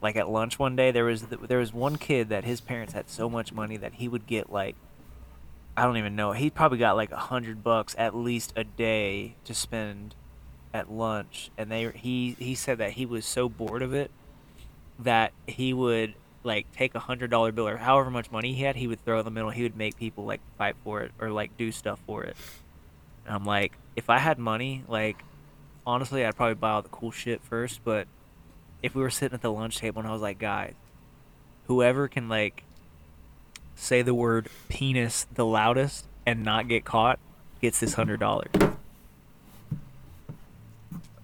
like 0.02 0.16
at 0.16 0.28
lunch 0.28 0.58
one 0.58 0.74
day, 0.74 0.90
there 0.90 1.04
was 1.04 1.22
there 1.22 1.58
was 1.58 1.72
one 1.72 1.96
kid 1.96 2.28
that 2.28 2.44
his 2.44 2.60
parents 2.60 2.92
had 2.92 3.08
so 3.08 3.30
much 3.30 3.52
money 3.52 3.76
that 3.76 3.94
he 3.94 4.08
would 4.08 4.26
get 4.26 4.52
like, 4.52 4.74
I 5.76 5.84
don't 5.84 5.96
even 5.96 6.16
know, 6.16 6.32
he 6.32 6.50
probably 6.50 6.78
got 6.78 6.96
like 6.96 7.12
a 7.12 7.16
hundred 7.16 7.62
bucks 7.62 7.94
at 7.96 8.14
least 8.14 8.52
a 8.56 8.64
day 8.64 9.36
to 9.44 9.54
spend 9.54 10.16
at 10.74 10.90
lunch, 10.90 11.50
and 11.56 11.70
they 11.70 11.90
he 11.92 12.36
he 12.38 12.54
said 12.56 12.78
that 12.78 12.92
he 12.92 13.06
was 13.06 13.24
so 13.24 13.48
bored 13.48 13.82
of 13.82 13.94
it 13.94 14.10
that 14.98 15.32
he 15.46 15.72
would 15.72 16.14
like 16.44 16.70
take 16.72 16.94
a 16.94 16.98
hundred 16.98 17.30
dollar 17.30 17.52
bill 17.52 17.68
or 17.68 17.76
however 17.76 18.10
much 18.10 18.30
money 18.30 18.52
he 18.52 18.64
had, 18.64 18.74
he 18.74 18.88
would 18.88 19.04
throw 19.04 19.20
in 19.20 19.24
the 19.24 19.30
middle. 19.30 19.50
He 19.50 19.62
would 19.62 19.76
make 19.76 19.96
people 19.96 20.24
like 20.24 20.40
fight 20.58 20.74
for 20.82 21.02
it 21.02 21.12
or 21.20 21.30
like 21.30 21.56
do 21.56 21.70
stuff 21.70 22.00
for 22.06 22.24
it. 22.24 22.36
And 23.24 23.36
I'm 23.36 23.44
like, 23.44 23.72
if 23.94 24.10
I 24.10 24.18
had 24.18 24.38
money, 24.38 24.82
like 24.88 25.22
honestly, 25.86 26.24
I'd 26.24 26.34
probably 26.34 26.54
buy 26.54 26.70
all 26.70 26.82
the 26.82 26.88
cool 26.88 27.12
shit 27.12 27.40
first. 27.42 27.80
But 27.84 28.08
if 28.82 28.94
we 28.94 29.02
were 29.02 29.10
sitting 29.10 29.34
at 29.34 29.42
the 29.42 29.52
lunch 29.52 29.78
table 29.78 30.00
and 30.00 30.08
I 30.08 30.12
was 30.12 30.22
like, 30.22 30.38
guys, 30.38 30.74
whoever 31.66 32.08
can 32.08 32.28
like 32.28 32.64
say 33.74 34.02
the 34.02 34.14
word 34.14 34.48
penis 34.68 35.26
the 35.32 35.46
loudest 35.46 36.06
and 36.26 36.44
not 36.44 36.68
get 36.68 36.84
caught 36.84 37.18
gets 37.60 37.80
this 37.80 37.94
hundred 37.94 38.20
dollars. 38.20 38.50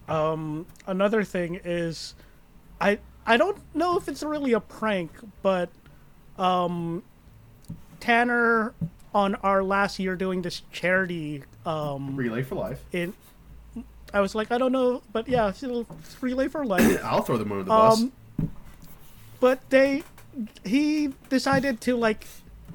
Um, 0.09 0.67
another 0.87 1.23
thing 1.25 1.61
is, 1.65 2.15
I 2.81 2.99
I 3.27 3.37
don't 3.37 3.59
know 3.75 3.99
if 3.99 4.09
it's 4.09 4.23
really 4.23 4.55
a 4.55 4.61
prank, 4.61 5.11
but 5.43 5.69
um, 6.39 7.03
Tanner 8.01 8.73
on 9.15 9.35
our 9.37 9.63
last 9.63 9.99
year 9.99 10.17
doing 10.17 10.43
this 10.43 10.63
charity 10.71 11.43
um 11.67 12.15
Relay 12.17 12.43
for 12.43 12.55
life. 12.55 12.81
in 12.93 13.13
I 14.13 14.21
was 14.21 14.35
like 14.35 14.51
I 14.51 14.59
don't 14.59 14.73
know, 14.73 15.03
but 15.13 15.29
yeah, 15.29 15.49
it's 15.49 15.63
a 15.63 15.87
relay 16.21 16.49
for 16.49 16.65
life. 16.65 17.01
I'll 17.05 17.23
throw 17.23 17.37
them 17.37 17.53
under 17.53 17.65
the 17.65 17.69
bus. 17.69 18.01
Um, 18.01 18.13
but 19.41 19.69
they 19.71 20.05
he 20.65 21.13
decided 21.29 21.81
to 21.83 21.97
like 21.97 22.27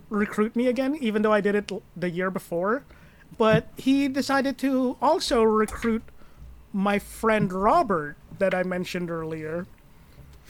recruit 0.09 0.55
me 0.55 0.67
again, 0.67 0.95
even 1.01 1.21
though 1.21 1.34
I 1.34 1.41
did 1.41 1.55
it 1.55 1.71
the 1.95 2.09
year 2.09 2.29
before. 2.29 2.84
But 3.38 3.67
he 3.77 4.07
decided 4.07 4.57
to 4.59 4.95
also 5.01 5.41
recruit 5.41 6.03
my 6.71 6.99
friend 6.99 7.51
Robert 7.51 8.15
that 8.38 8.53
I 8.53 8.63
mentioned 8.63 9.09
earlier. 9.09 9.65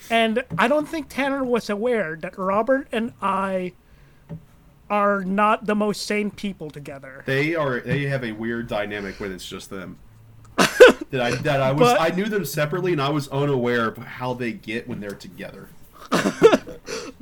And 0.09 0.43
I 0.57 0.67
don't 0.67 0.88
think 0.88 1.07
Tanner 1.07 1.43
was 1.43 1.69
aware 1.69 2.17
that 2.17 2.38
Robert 2.38 2.88
and 2.91 3.13
I 3.21 3.73
are 4.89 5.23
not 5.23 5.65
the 5.65 5.75
most 5.75 6.05
sane 6.05 6.29
people 6.29 6.69
together. 6.69 7.23
They 7.25 7.55
are. 7.55 7.79
They 7.79 8.03
have 8.03 8.23
a 8.23 8.34
weird 8.34 8.67
dynamic 8.67 9.19
when 9.19 9.31
it's 9.31 9.47
just 9.47 9.69
them. 9.69 9.97
That 11.12 11.22
I 11.22 11.32
that 11.36 11.62
I 11.62 11.72
was. 11.72 11.94
But- 11.94 12.02
I 12.02 12.16
knew 12.16 12.26
them 12.26 12.46
separately, 12.46 12.91
and 12.91 13.02
I 13.02 13.10
was 13.10 13.28
unaware 13.30 13.88
of 13.88 13.98
how 13.98 14.34
they 14.34 14.52
get 14.52 14.88
when 14.88 15.00
they're 15.00 15.12
together. 15.12 15.70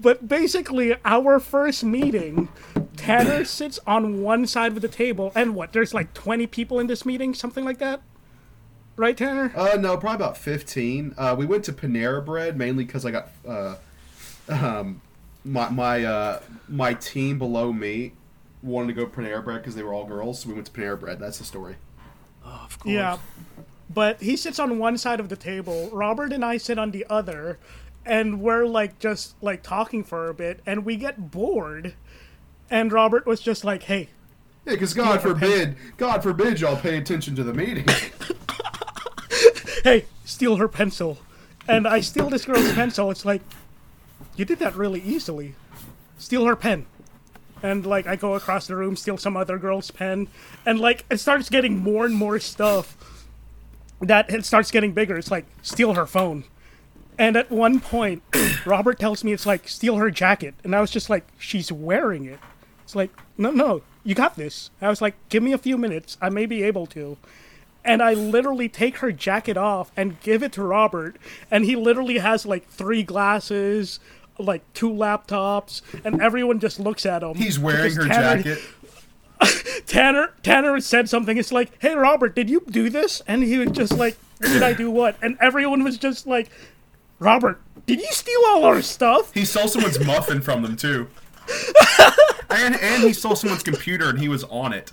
But 0.02 0.28
basically, 0.28 0.96
our 1.06 1.40
first 1.40 1.84
meeting, 1.84 2.50
Tanner 2.98 3.46
sits 3.46 3.80
on 3.86 4.24
one 4.24 4.48
side 4.48 4.72
of 4.72 4.82
the 4.82 4.88
table, 4.88 5.32
and 5.36 5.54
what? 5.54 5.74
There's 5.74 5.94
like 5.94 6.16
20 6.16 6.48
people 6.48 6.80
in 6.80 6.88
this 6.88 7.06
meeting, 7.06 7.36
something 7.36 7.64
like 7.64 7.78
that, 7.78 8.02
right, 8.96 9.16
Tanner? 9.16 9.54
Uh, 9.56 9.78
no, 9.80 9.98
probably 9.98 10.16
about 10.16 10.38
fifteen. 10.38 11.14
Uh, 11.18 11.36
we 11.38 11.46
went 11.46 11.64
to 11.66 11.74
Panera 11.74 12.26
Bread 12.26 12.58
mainly 12.58 12.84
because 12.84 13.06
I 13.06 13.12
got 13.12 13.30
uh, 13.48 13.76
um, 14.50 15.02
my 15.46 15.70
my 15.70 16.04
uh, 16.04 16.40
my 16.68 16.96
team 16.96 17.38
below 17.38 17.72
me 17.72 18.14
wanted 18.64 18.88
to 18.88 18.94
go 18.94 19.06
Panera 19.06 19.44
Bread 19.44 19.62
because 19.62 19.76
they 19.76 19.84
were 19.84 19.94
all 19.94 20.06
girls, 20.06 20.40
so 20.40 20.50
we 20.50 20.56
went 20.56 20.66
to 20.66 20.72
Panera 20.72 21.00
Bread. 21.00 21.20
That's 21.20 21.38
the 21.38 21.44
story. 21.44 21.76
Oh, 22.46 22.62
of 22.66 22.80
course. 22.80 22.94
Yeah. 22.94 23.18
But 23.94 24.22
he 24.22 24.38
sits 24.38 24.58
on 24.60 24.80
one 24.80 24.98
side 24.98 25.20
of 25.20 25.30
the 25.30 25.36
table. 25.36 25.90
Robert 25.92 26.32
and 26.32 26.46
I 26.46 26.58
sit 26.58 26.80
on 26.80 26.92
the 26.92 27.06
other, 27.10 27.60
and 28.06 28.40
we're 28.42 28.66
like 28.66 29.00
just 29.00 29.36
like 29.42 29.64
talking 29.64 30.04
for 30.04 30.30
a 30.30 30.34
bit, 30.34 30.62
and 30.66 30.86
we 30.86 30.96
get 30.96 31.32
bored. 31.32 31.96
And 32.70 32.92
Robert 32.94 33.26
was 33.26 33.42
just 33.42 33.66
like, 33.66 33.84
"Hey, 33.84 34.10
Yeah, 34.66 34.74
because 34.74 34.94
God 34.94 35.22
her 35.22 35.34
pen- 35.36 35.40
forbid, 35.40 35.78
God 35.98 36.24
forbid 36.24 36.62
y'all 36.62 36.78
pay 36.78 36.98
attention 36.98 37.36
to 37.36 37.44
the 37.44 37.54
meeting. 37.54 37.86
hey, 39.84 40.06
steal 40.24 40.56
her 40.58 40.68
pencil. 40.68 41.18
And 41.68 41.88
I 41.88 42.02
steal 42.02 42.30
this 42.30 42.46
girl's 42.46 42.72
pencil. 42.74 43.12
It's 43.12 43.26
like, 43.26 43.42
you 44.36 44.46
did 44.46 44.60
that 44.60 44.76
really 44.76 45.02
easily. 45.02 45.56
Steal 46.18 46.46
her 46.46 46.56
pen. 46.56 46.86
And 47.64 47.86
like, 47.86 48.08
I 48.08 48.16
go 48.16 48.36
across 48.36 48.68
the 48.68 48.76
room, 48.76 48.96
steal 48.96 49.18
some 49.18 49.38
other 49.38 49.58
girl's 49.58 49.92
pen. 49.92 50.28
And 50.66 50.80
like, 50.80 51.06
it 51.10 51.20
starts 51.20 51.50
getting 51.50 51.78
more 51.78 52.06
and 52.06 52.16
more 52.16 52.40
stuff 52.40 52.98
that 54.02 54.30
it 54.32 54.46
starts 54.46 54.72
getting 54.72 54.94
bigger. 54.94 55.18
It's 55.18 55.32
like, 55.32 55.46
steal 55.62 55.94
her 55.94 56.08
phone. 56.08 56.44
And 57.18 57.36
at 57.36 57.52
one 57.52 57.80
point, 57.80 58.24
Robert 58.66 59.00
tells 59.00 59.24
me 59.24 59.32
it's 59.34 59.46
like, 59.46 59.68
steal 59.68 59.98
her 59.98 60.10
jacket. 60.10 60.56
And 60.64 60.76
I 60.76 60.82
was 60.82 60.92
just 60.92 61.10
like, 61.10 61.28
she's 61.38 61.72
wearing 61.72 62.26
it. 62.26 62.40
It's 62.84 62.96
like, 62.96 63.12
no, 63.38 63.52
no, 63.52 63.84
you 64.04 64.16
got 64.16 64.36
this. 64.36 64.72
I 64.82 64.90
was 64.90 65.02
like, 65.02 65.16
give 65.30 65.44
me 65.44 65.54
a 65.54 65.58
few 65.58 65.78
minutes. 65.78 66.18
I 66.20 66.30
may 66.30 66.46
be 66.46 66.64
able 66.64 66.88
to 66.88 67.18
and 67.84 68.02
I 68.02 68.14
literally 68.14 68.70
take 68.70 68.98
her 68.98 69.12
jacket 69.12 69.58
off 69.58 69.92
and 69.98 70.20
give 70.22 70.44
it 70.44 70.52
to 70.54 70.64
Robert, 70.64 71.18
and 71.50 71.66
he 71.66 71.76
literally 71.76 72.20
has 72.20 72.46
like 72.46 72.68
three 72.68 73.04
glasses, 73.04 74.00
like 74.38 74.62
two 74.74 74.90
laptops, 74.90 75.82
and 76.04 76.22
everyone 76.22 76.60
just 76.60 76.80
looks 76.80 77.06
at 77.06 77.24
him. 77.24 77.36
He's 77.36 77.60
wearing 77.60 77.94
her 77.96 78.08
Tanner- 78.08 78.44
jacket. 78.44 78.64
Tanner 79.88 80.34
Tanner 80.44 80.80
said 80.80 81.10
something. 81.10 81.38
It's 81.38 81.52
like, 81.52 81.72
"Hey 81.82 81.96
Robert, 81.96 82.36
did 82.36 82.50
you 82.50 82.64
do 82.70 82.90
this?" 82.90 83.22
And 83.28 83.44
he 83.44 83.58
was 83.58 83.72
just 83.72 83.98
like, 83.98 84.18
"Did 84.40 84.62
I 84.64 84.74
do 84.74 84.92
what?" 84.92 85.16
And 85.22 85.38
everyone 85.42 85.84
was 85.84 85.98
just 85.98 86.28
like, 86.28 86.50
"Robert, 87.20 87.60
did 87.88 88.00
you 88.00 88.08
steal 88.12 88.42
all 88.48 88.64
our 88.66 88.82
stuff?" 88.82 89.34
He 89.34 89.46
stole 89.46 89.68
someone's 89.68 90.00
muffin 90.00 90.42
from 90.42 90.62
them 90.62 90.76
too. 90.76 91.08
and 92.50 92.76
and 92.76 93.04
he 93.04 93.14
stole 93.14 93.36
someone's 93.36 93.64
computer 93.64 94.10
and 94.10 94.20
he 94.20 94.30
was 94.30 94.44
on 94.46 94.74
it. 94.74 94.92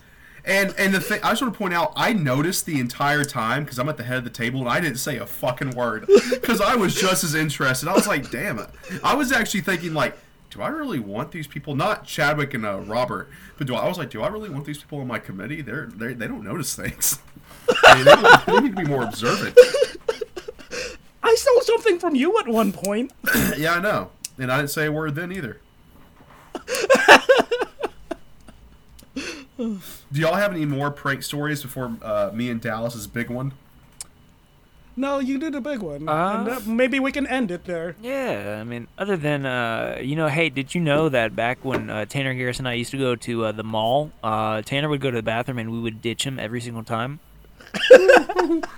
And 0.48 0.74
and 0.78 0.94
the 0.94 1.00
thing 1.00 1.20
I 1.22 1.30
just 1.30 1.42
want 1.42 1.52
to 1.52 1.58
point 1.58 1.74
out, 1.74 1.92
I 1.94 2.14
noticed 2.14 2.64
the 2.64 2.80
entire 2.80 3.22
time 3.22 3.64
because 3.64 3.78
I'm 3.78 3.88
at 3.90 3.98
the 3.98 4.02
head 4.02 4.16
of 4.16 4.24
the 4.24 4.30
table 4.30 4.60
and 4.60 4.68
I 4.68 4.80
didn't 4.80 4.96
say 4.96 5.18
a 5.18 5.26
fucking 5.26 5.72
word 5.72 6.08
because 6.30 6.62
I 6.62 6.74
was 6.74 6.94
just 6.94 7.22
as 7.22 7.34
interested. 7.34 7.86
I 7.86 7.92
was 7.92 8.08
like, 8.08 8.30
damn 8.30 8.58
it. 8.58 8.70
I 9.04 9.14
was 9.14 9.30
actually 9.30 9.60
thinking 9.60 9.92
like, 9.92 10.16
do 10.48 10.62
I 10.62 10.68
really 10.68 11.00
want 11.00 11.32
these 11.32 11.46
people? 11.46 11.76
Not 11.76 12.06
Chadwick 12.06 12.54
and 12.54 12.64
uh, 12.64 12.80
Robert, 12.80 13.28
but 13.58 13.66
do 13.66 13.74
I, 13.74 13.80
I 13.80 13.88
was 13.88 13.98
like, 13.98 14.08
do 14.08 14.22
I 14.22 14.28
really 14.28 14.48
want 14.48 14.64
these 14.64 14.78
people 14.78 15.00
on 15.00 15.06
my 15.06 15.18
committee? 15.18 15.60
They're 15.60 15.86
they 15.86 16.14
they 16.14 16.26
don't 16.26 16.44
notice 16.44 16.74
things. 16.74 17.18
I 17.84 17.96
mean, 17.96 18.04
they, 18.06 18.52
they 18.52 18.60
need 18.60 18.74
to 18.74 18.82
be 18.82 18.88
more 18.88 19.02
observant. 19.02 19.54
I 21.22 21.34
stole 21.34 21.60
something 21.60 21.98
from 21.98 22.14
you 22.14 22.38
at 22.38 22.48
one 22.48 22.72
point. 22.72 23.12
Yeah, 23.58 23.74
I 23.74 23.80
know. 23.80 24.12
And 24.38 24.50
I 24.50 24.56
didn't 24.58 24.70
say 24.70 24.86
a 24.86 24.92
word 24.92 25.14
then 25.14 25.30
either. 25.30 25.60
Do 30.12 30.20
y'all 30.20 30.34
have 30.34 30.52
any 30.52 30.64
more 30.64 30.90
prank 30.90 31.22
stories 31.22 31.62
before 31.62 31.92
uh, 32.02 32.30
me 32.32 32.48
and 32.50 32.60
Dallas's 32.60 33.06
big 33.06 33.28
one? 33.30 33.52
No, 34.96 35.20
you 35.20 35.38
did 35.38 35.54
a 35.54 35.60
big 35.60 35.78
one. 35.80 36.08
Uh, 36.08 36.34
and 36.38 36.46
that, 36.48 36.66
maybe 36.66 36.98
we 36.98 37.12
can 37.12 37.24
end 37.26 37.52
it 37.52 37.64
there. 37.66 37.94
Yeah, 38.02 38.58
I 38.60 38.64
mean, 38.64 38.88
other 38.98 39.16
than 39.16 39.46
uh, 39.46 39.98
you 40.02 40.16
know, 40.16 40.26
hey, 40.26 40.48
did 40.48 40.74
you 40.74 40.80
know 40.80 41.08
that 41.08 41.36
back 41.36 41.64
when 41.64 41.88
uh, 41.88 42.04
Tanner 42.04 42.34
Garrison 42.34 42.66
and 42.66 42.70
I 42.72 42.74
used 42.74 42.90
to 42.90 42.98
go 42.98 43.14
to 43.14 43.44
uh, 43.46 43.52
the 43.52 43.62
mall, 43.62 44.10
uh, 44.24 44.62
Tanner 44.62 44.88
would 44.88 45.00
go 45.00 45.10
to 45.10 45.16
the 45.16 45.22
bathroom 45.22 45.58
and 45.58 45.70
we 45.70 45.78
would 45.80 46.02
ditch 46.02 46.24
him 46.24 46.38
every 46.40 46.60
single 46.60 46.82
time. 46.82 47.20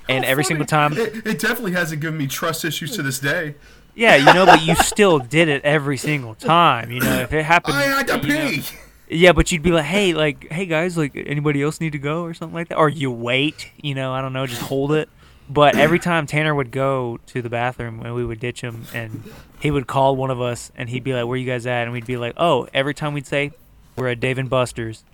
and 0.09 0.24
every 0.24 0.45
single 0.45 0.66
time, 0.66 0.93
It, 0.95 1.26
it 1.26 1.39
definitely 1.39 1.72
hasn't 1.72 2.01
given 2.03 2.18
me 2.18 2.26
trust 2.26 2.64
issues 2.64 2.95
to 2.97 3.03
this 3.03 3.18
day. 3.18 3.55
yeah, 3.95 4.16
you 4.16 4.26
know, 4.35 4.45
but 4.45 4.62
you 4.62 4.74
still 4.76 5.20
did 5.20 5.49
it 5.49 5.64
every 5.64 5.97
single 5.97 6.35
time. 6.35 6.91
You 6.91 7.01
know, 7.01 7.20
if 7.20 7.33
it 7.33 7.45
happened, 7.45 7.76
I 7.76 7.83
had 7.85 8.09
to 8.09 8.18
you 8.18 8.35
know- 8.35 8.51
pee. 8.51 8.62
Yeah, 9.11 9.33
but 9.33 9.51
you'd 9.51 9.63
be 9.63 9.73
like, 9.73 9.85
hey, 9.85 10.15
like, 10.15 10.51
hey 10.51 10.67
guys, 10.67 10.97
like, 10.97 11.13
anybody 11.15 11.63
else 11.63 11.81
need 11.81 11.93
to 11.93 11.99
go 11.99 12.23
or 12.23 12.33
something 12.35 12.55
like 12.55 12.69
that, 12.69 12.79
or 12.79 12.89
you 12.89 13.11
wait, 13.11 13.71
you 13.83 13.95
know, 13.95 14.13
I 14.13 14.21
don't 14.21 14.33
know, 14.33 14.47
just 14.47 14.63
hold 14.63 14.93
it. 14.93 15.09
But 15.49 15.77
every 15.77 15.99
time 16.09 16.27
Tanner 16.27 16.55
would 16.55 16.71
go 16.71 17.19
to 17.27 17.43
the 17.43 17.51
bathroom 17.51 18.01
and 18.05 18.15
we 18.15 18.25
would 18.25 18.39
ditch 18.41 18.61
him, 18.61 18.85
and 18.95 19.25
he 19.59 19.71
would 19.71 19.87
call 19.87 20.15
one 20.17 20.31
of 20.31 20.41
us, 20.41 20.71
and 20.77 20.89
he'd 20.89 21.05
be 21.05 21.13
like, 21.13 21.27
"Where 21.27 21.37
you 21.37 21.47
guys 21.47 21.67
at?" 21.67 21.83
And 21.83 21.93
we'd 21.93 22.07
be 22.07 22.17
like, 22.17 22.35
"Oh." 22.37 22.69
Every 22.73 22.95
time 22.95 23.13
we'd 23.15 23.27
say, 23.27 23.51
"We're 23.97 24.09
at 24.09 24.21
Dave 24.21 24.39
and 24.39 24.49
Buster's," 24.49 25.05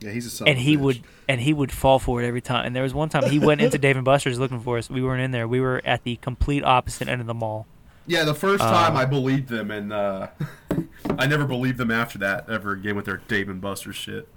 Yeah, 0.00 0.10
he's 0.10 0.26
a 0.26 0.30
son 0.30 0.48
and 0.48 0.58
he 0.58 0.76
bitch. 0.76 0.80
would 0.80 1.02
and 1.28 1.40
he 1.40 1.52
would 1.54 1.72
fall 1.72 1.98
for 1.98 2.22
it 2.22 2.26
every 2.26 2.42
time. 2.42 2.66
And 2.66 2.76
there 2.76 2.82
was 2.82 2.92
one 2.92 3.08
time 3.08 3.30
he 3.30 3.38
went 3.38 3.60
into 3.60 3.78
Dave 3.86 3.96
and 3.96 4.04
Buster's 4.04 4.38
looking 4.38 4.60
for 4.60 4.76
us. 4.78 4.90
We 4.90 5.02
weren't 5.02 5.22
in 5.22 5.30
there. 5.30 5.48
We 5.48 5.60
were 5.60 5.80
at 5.84 6.02
the 6.02 6.16
complete 6.16 6.64
opposite 6.64 7.08
end 7.08 7.20
of 7.20 7.26
the 7.26 7.34
mall. 7.34 7.66
Yeah, 8.06 8.24
the 8.24 8.34
first 8.34 8.62
Uh, 8.62 8.70
time 8.70 8.96
I 8.96 9.04
believed 9.04 9.48
them, 9.48 9.70
and 9.70 9.92
uh, 9.92 10.28
I 11.18 11.26
never 11.26 11.44
believed 11.46 11.78
them 11.78 11.90
after 11.90 12.18
that 12.18 12.48
ever 12.50 12.72
again 12.72 12.96
with 12.96 13.06
their 13.06 13.18
Dave 13.28 13.48
and 13.48 13.60
Buster's 13.60 13.96
shit. 13.96 14.28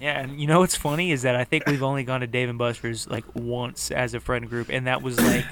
Yeah, 0.00 0.20
and 0.20 0.40
you 0.40 0.46
know 0.48 0.60
what's 0.60 0.74
funny 0.76 1.12
is 1.12 1.22
that 1.22 1.36
I 1.36 1.44
think 1.44 1.66
we've 1.66 1.82
only 1.82 2.02
gone 2.02 2.20
to 2.20 2.26
Dave 2.26 2.48
and 2.48 2.58
Buster's 2.58 3.06
like 3.08 3.24
once 3.34 3.90
as 3.92 4.12
a 4.14 4.20
friend 4.20 4.48
group, 4.48 4.68
and 4.68 4.86
that 4.88 5.02
was 5.02 5.20
like 5.20 5.44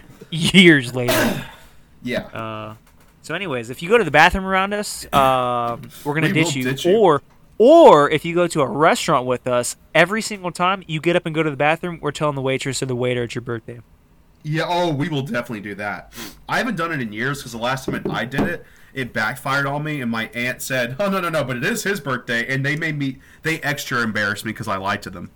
years 0.30 0.94
later. 0.94 1.44
Yeah. 2.02 2.20
Uh, 2.26 2.74
so, 3.22 3.34
anyways, 3.34 3.68
if 3.68 3.82
you 3.82 3.88
go 3.90 3.98
to 3.98 4.04
the 4.04 4.10
bathroom 4.10 4.46
around 4.46 4.72
us, 4.72 5.04
um, 5.12 5.82
we're 6.04 6.14
gonna 6.14 6.28
We 6.28 6.32
ditch 6.32 6.56
you. 6.56 6.64
ditch 6.64 6.86
you. 6.86 6.96
Or, 6.96 7.22
or 7.58 8.08
if 8.10 8.24
you 8.24 8.34
go 8.34 8.46
to 8.46 8.62
a 8.62 8.66
restaurant 8.66 9.26
with 9.26 9.46
us, 9.46 9.76
every 9.94 10.22
single 10.22 10.50
time 10.50 10.82
you 10.86 10.98
get 11.00 11.14
up 11.16 11.26
and 11.26 11.34
go 11.34 11.42
to 11.42 11.50
the 11.50 11.56
bathroom, 11.56 11.98
we're 12.00 12.12
telling 12.12 12.34
the 12.36 12.40
waitress 12.40 12.82
or 12.82 12.86
the 12.86 12.96
waiter 12.96 13.24
it's 13.24 13.34
your 13.34 13.42
birthday. 13.42 13.80
Yeah, 14.42 14.64
oh, 14.66 14.92
we 14.92 15.08
will 15.08 15.22
definitely 15.22 15.60
do 15.60 15.74
that. 15.76 16.12
I 16.48 16.58
haven't 16.58 16.76
done 16.76 16.92
it 16.92 17.00
in 17.00 17.12
years 17.12 17.38
because 17.38 17.52
the 17.52 17.58
last 17.58 17.84
time 17.84 18.02
I 18.10 18.24
did 18.24 18.40
it, 18.40 18.64
it 18.94 19.12
backfired 19.12 19.66
on 19.66 19.84
me, 19.84 20.00
and 20.00 20.10
my 20.10 20.28
aunt 20.34 20.62
said, 20.62 20.96
"Oh 20.98 21.08
no, 21.08 21.20
no, 21.20 21.28
no!" 21.28 21.44
But 21.44 21.58
it 21.58 21.64
is 21.64 21.82
his 21.84 22.00
birthday, 22.00 22.52
and 22.52 22.64
they 22.64 22.76
made 22.76 22.98
me 22.98 23.18
they 23.42 23.60
extra 23.60 24.02
embarrassed 24.02 24.44
me 24.44 24.52
because 24.52 24.68
I 24.68 24.76
lied 24.76 25.02
to 25.02 25.10
them. 25.10 25.30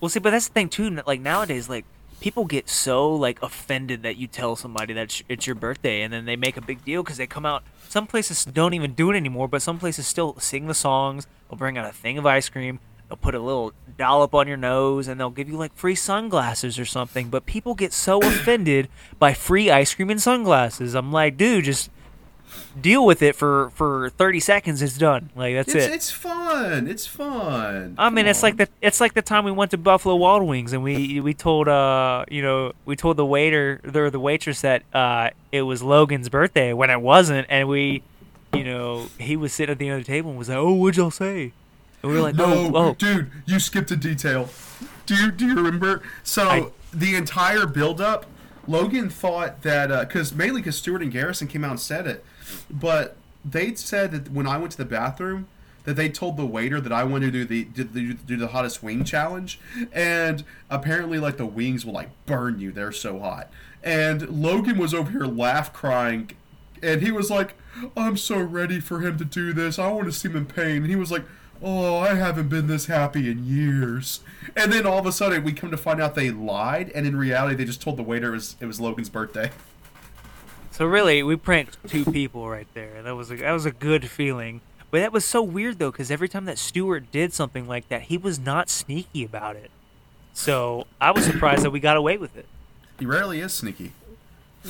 Well, 0.00 0.08
see, 0.08 0.20
but 0.20 0.30
that's 0.30 0.48
the 0.48 0.54
thing 0.54 0.68
too. 0.68 0.90
Like 1.06 1.20
nowadays, 1.20 1.68
like 1.68 1.84
people 2.20 2.44
get 2.44 2.68
so 2.68 3.14
like 3.14 3.42
offended 3.42 4.02
that 4.02 4.16
you 4.16 4.26
tell 4.26 4.56
somebody 4.56 4.92
that 4.94 5.22
it's 5.28 5.46
your 5.46 5.56
birthday, 5.56 6.02
and 6.02 6.12
then 6.12 6.24
they 6.24 6.36
make 6.36 6.56
a 6.56 6.62
big 6.62 6.84
deal 6.84 7.02
because 7.02 7.16
they 7.16 7.26
come 7.26 7.46
out. 7.46 7.62
Some 7.88 8.06
places 8.06 8.44
don't 8.44 8.74
even 8.74 8.94
do 8.94 9.10
it 9.10 9.16
anymore, 9.16 9.48
but 9.48 9.62
some 9.62 9.78
places 9.78 10.06
still 10.06 10.38
sing 10.38 10.66
the 10.66 10.74
songs. 10.74 11.26
They'll 11.48 11.58
bring 11.58 11.78
out 11.78 11.86
a 11.86 11.92
thing 11.92 12.18
of 12.18 12.26
ice 12.26 12.48
cream. 12.48 12.80
They'll 13.10 13.16
put 13.16 13.34
a 13.34 13.40
little 13.40 13.72
dollop 13.98 14.36
on 14.36 14.46
your 14.46 14.56
nose, 14.56 15.08
and 15.08 15.18
they'll 15.18 15.30
give 15.30 15.48
you 15.48 15.56
like 15.56 15.74
free 15.74 15.96
sunglasses 15.96 16.78
or 16.78 16.84
something. 16.84 17.28
But 17.28 17.44
people 17.44 17.74
get 17.74 17.92
so 17.92 18.20
offended 18.22 18.88
by 19.18 19.34
free 19.34 19.68
ice 19.68 19.92
cream 19.92 20.10
and 20.10 20.22
sunglasses. 20.22 20.94
I'm 20.94 21.10
like, 21.10 21.36
dude, 21.36 21.64
just 21.64 21.90
deal 22.80 23.04
with 23.04 23.20
it 23.20 23.34
for 23.34 23.70
for 23.70 24.10
30 24.10 24.38
seconds. 24.38 24.80
It's 24.80 24.96
done. 24.96 25.30
Like 25.34 25.56
that's 25.56 25.74
it's 25.74 25.86
it. 25.86 25.92
it's 25.92 26.10
fun. 26.12 26.86
It's 26.86 27.04
fun. 27.04 27.96
I 27.98 28.10
mean, 28.10 28.24
Come 28.24 28.30
it's 28.30 28.44
like 28.44 28.56
the 28.58 28.68
it's 28.80 29.00
like 29.00 29.14
the 29.14 29.22
time 29.22 29.44
we 29.44 29.50
went 29.50 29.72
to 29.72 29.78
Buffalo 29.78 30.14
Wild 30.14 30.44
Wings 30.44 30.72
and 30.72 30.84
we 30.84 31.20
we 31.20 31.34
told 31.34 31.66
uh 31.66 32.24
you 32.30 32.42
know 32.42 32.72
we 32.84 32.94
told 32.94 33.16
the 33.16 33.26
waiter 33.26 33.80
or 33.92 34.10
the 34.10 34.20
waitress 34.20 34.60
that 34.60 34.84
uh 34.94 35.30
it 35.50 35.62
was 35.62 35.82
Logan's 35.82 36.28
birthday 36.28 36.72
when 36.72 36.90
it 36.90 37.00
wasn't 37.00 37.48
and 37.50 37.68
we 37.68 38.02
you 38.54 38.62
know 38.62 39.08
he 39.18 39.36
was 39.36 39.52
sitting 39.52 39.72
at 39.72 39.78
the 39.78 39.88
end 39.88 40.00
of 40.00 40.06
the 40.06 40.12
table 40.12 40.30
and 40.30 40.38
was 40.38 40.48
like 40.48 40.58
oh 40.58 40.72
what'd 40.72 40.96
y'all 40.96 41.10
say 41.10 41.52
and 42.02 42.10
we 42.10 42.16
were 42.16 42.22
like 42.22 42.34
No, 42.34 42.68
no 42.68 42.76
oh 42.76 42.94
dude, 42.94 43.30
you 43.46 43.58
skipped 43.58 43.90
a 43.90 43.96
detail. 43.96 44.48
Do 45.06 45.14
you 45.14 45.30
do 45.30 45.46
you 45.46 45.54
remember? 45.56 46.02
So 46.22 46.48
I- 46.48 46.66
the 46.92 47.14
entire 47.14 47.66
build-up, 47.66 48.26
Logan 48.66 49.10
thought 49.10 49.62
that 49.62 49.90
uh, 49.92 50.04
because 50.04 50.34
mainly 50.34 50.60
because 50.60 50.76
Stewart 50.76 51.02
and 51.02 51.12
Garrison 51.12 51.46
came 51.48 51.64
out 51.64 51.70
and 51.72 51.80
said 51.80 52.06
it, 52.06 52.24
but 52.70 53.16
they 53.44 53.74
said 53.74 54.10
that 54.12 54.32
when 54.32 54.46
I 54.46 54.58
went 54.58 54.72
to 54.72 54.78
the 54.78 54.84
bathroom, 54.84 55.46
that 55.84 55.94
they 55.94 56.08
told 56.08 56.36
the 56.36 56.44
waiter 56.46 56.80
that 56.80 56.92
I 56.92 57.04
wanted 57.04 57.32
to 57.32 57.44
do 57.44 57.44
the 57.44 57.64
do 57.64 57.84
the, 57.84 58.14
do 58.14 58.36
the 58.36 58.48
hottest 58.48 58.82
wing 58.82 59.04
challenge, 59.04 59.58
and 59.92 60.44
apparently 60.68 61.18
like 61.18 61.36
the 61.36 61.46
wings 61.46 61.86
will 61.86 61.94
like 61.94 62.10
burn 62.26 62.60
you. 62.60 62.70
They're 62.72 62.92
so 62.92 63.18
hot. 63.18 63.50
And 63.82 64.28
Logan 64.28 64.78
was 64.78 64.92
over 64.92 65.10
here 65.10 65.24
laugh 65.24 65.72
crying, 65.72 66.32
and 66.82 67.00
he 67.02 67.10
was 67.10 67.30
like, 67.30 67.54
"I'm 67.96 68.16
so 68.16 68.40
ready 68.40 68.78
for 68.78 69.00
him 69.00 69.16
to 69.18 69.24
do 69.24 69.52
this. 69.52 69.78
I 69.78 69.90
want 69.90 70.06
to 70.06 70.12
see 70.12 70.28
him 70.28 70.36
in 70.36 70.46
pain." 70.46 70.78
And 70.78 70.86
he 70.86 70.96
was 70.96 71.10
like, 71.10 71.24
"Oh, 71.62 71.98
I 71.98 72.14
haven't 72.14 72.48
been 72.48 72.66
this 72.66 72.86
happy 72.86 73.30
in 73.30 73.44
years." 73.44 74.20
And 74.56 74.72
then 74.72 74.86
all 74.86 74.98
of 74.98 75.06
a 75.06 75.12
sudden, 75.12 75.44
we 75.44 75.52
come 75.52 75.70
to 75.70 75.76
find 75.76 76.00
out 76.00 76.14
they 76.14 76.30
lied, 76.30 76.90
and 76.94 77.06
in 77.06 77.16
reality, 77.16 77.54
they 77.56 77.64
just 77.64 77.80
told 77.82 77.96
the 77.96 78.02
waiter 78.02 78.28
it 78.30 78.32
was 78.32 78.56
it 78.60 78.66
was 78.66 78.80
Logan's 78.80 79.08
birthday. 79.08 79.50
so 80.70 80.86
really 80.86 81.22
we 81.22 81.36
pranked 81.36 81.76
two 81.88 82.04
people 82.04 82.48
right 82.48 82.68
there 82.74 83.02
that 83.02 83.14
was 83.14 83.30
a, 83.30 83.36
that 83.36 83.52
was 83.52 83.66
a 83.66 83.70
good 83.70 84.08
feeling 84.08 84.60
but 84.90 85.00
that 85.00 85.12
was 85.12 85.24
so 85.24 85.42
weird 85.42 85.78
though 85.78 85.90
because 85.90 86.10
every 86.10 86.28
time 86.28 86.44
that 86.46 86.56
Stewart 86.58 87.10
did 87.12 87.32
something 87.32 87.66
like 87.68 87.88
that 87.88 88.02
he 88.02 88.16
was 88.16 88.38
not 88.38 88.70
sneaky 88.70 89.24
about 89.24 89.56
it 89.56 89.70
so 90.32 90.86
I 91.00 91.10
was 91.10 91.24
surprised 91.24 91.64
that 91.64 91.70
we 91.70 91.80
got 91.80 91.96
away 91.96 92.16
with 92.16 92.36
it 92.36 92.46
He 92.98 93.04
rarely 93.04 93.40
is 93.40 93.52
sneaky. 93.52 93.92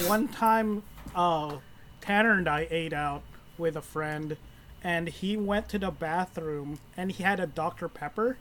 One 0.07 0.27
time, 0.29 0.83
uh, 1.15 1.57
Tanner 2.01 2.33
and 2.33 2.49
I 2.49 2.67
ate 2.71 2.93
out 2.93 3.23
with 3.59 3.77
a 3.77 3.83
friend, 3.83 4.37
and 4.83 5.09
he 5.09 5.37
went 5.37 5.69
to 5.71 5.79
the 5.79 5.91
bathroom 5.91 6.79
and 6.97 7.13
he 7.13 7.23
had 7.23 7.41
a 7.41 7.47
Dr. 7.47 7.89
Pepper. 7.89 8.39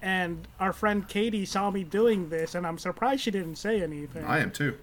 And 0.00 0.46
our 0.60 0.72
friend 0.72 1.08
Katie 1.08 1.44
saw 1.44 1.70
me 1.72 1.82
doing 1.82 2.28
this, 2.28 2.54
and 2.54 2.64
I'm 2.64 2.78
surprised 2.78 3.22
she 3.22 3.32
didn't 3.32 3.56
say 3.56 3.82
anything. 3.82 4.24
I 4.24 4.38
am 4.38 4.52
too. 4.52 4.76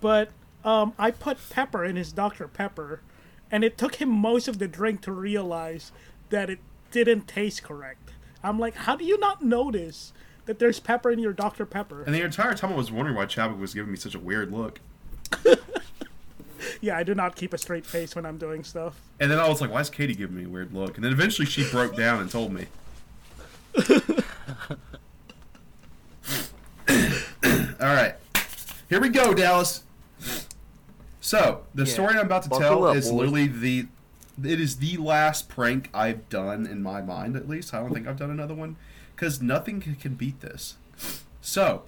but 0.00 0.30
um, 0.64 0.94
I 0.98 1.10
put 1.10 1.36
pepper 1.50 1.84
in 1.84 1.96
his 1.96 2.12
Dr. 2.12 2.48
Pepper, 2.48 3.00
and 3.50 3.62
it 3.62 3.76
took 3.76 3.96
him 3.96 4.08
most 4.08 4.48
of 4.48 4.58
the 4.58 4.68
drink 4.68 5.02
to 5.02 5.12
realize 5.12 5.92
that 6.30 6.48
it 6.48 6.60
didn't 6.90 7.28
taste 7.28 7.62
correct. 7.62 8.12
I'm 8.42 8.58
like, 8.58 8.74
how 8.74 8.96
do 8.96 9.04
you 9.04 9.18
not 9.18 9.42
notice 9.44 10.14
that 10.46 10.58
there's 10.58 10.80
pepper 10.80 11.10
in 11.10 11.18
your 11.18 11.34
Dr. 11.34 11.66
Pepper? 11.66 12.02
And 12.02 12.14
the 12.14 12.22
entire 12.22 12.54
time, 12.54 12.72
I 12.72 12.76
was 12.76 12.90
wondering 12.90 13.16
why 13.16 13.26
Chadwick 13.26 13.60
was 13.60 13.74
giving 13.74 13.92
me 13.92 13.98
such 13.98 14.14
a 14.14 14.18
weird 14.18 14.50
look. 14.50 14.80
Yeah, 16.80 16.96
I 16.96 17.02
do 17.02 17.14
not 17.14 17.34
keep 17.36 17.52
a 17.52 17.58
straight 17.58 17.84
face 17.86 18.14
when 18.14 18.24
I'm 18.26 18.38
doing 18.38 18.62
stuff. 18.64 19.00
And 19.20 19.30
then 19.30 19.38
I 19.38 19.48
was 19.48 19.60
like, 19.60 19.70
"Why 19.70 19.80
is 19.80 19.90
Katie 19.90 20.14
giving 20.14 20.36
me 20.36 20.44
a 20.44 20.48
weird 20.48 20.72
look?" 20.72 20.96
And 20.96 21.04
then 21.04 21.12
eventually, 21.12 21.46
she 21.46 21.68
broke 21.70 21.96
down 21.96 22.20
and 22.20 22.30
told 22.30 22.52
me. 22.52 22.66
All 27.80 27.88
right, 27.88 28.14
here 28.88 29.00
we 29.00 29.08
go, 29.08 29.34
Dallas. 29.34 29.82
So 31.20 31.62
the 31.74 31.84
Yeah. 31.84 31.92
story 31.92 32.14
I'm 32.14 32.26
about 32.26 32.42
to 32.44 32.48
Buckle 32.48 32.60
tell 32.68 32.84
up, 32.86 32.96
is 32.96 33.06
boys. 33.06 33.14
literally 33.14 33.46
the. 33.46 33.86
It 34.42 34.60
is 34.60 34.76
the 34.76 34.96
last 34.96 35.48
prank 35.48 35.90
I've 35.92 36.28
done 36.28 36.66
in 36.66 36.82
my 36.82 37.02
mind, 37.02 37.36
at 37.36 37.48
least. 37.48 37.74
I 37.74 37.80
don't 37.80 37.92
think 37.92 38.06
I've 38.06 38.16
done 38.18 38.30
another 38.30 38.54
one, 38.54 38.76
because 39.14 39.42
nothing 39.42 39.80
can, 39.80 39.94
can 39.96 40.14
beat 40.14 40.40
this. 40.40 40.76
So, 41.40 41.82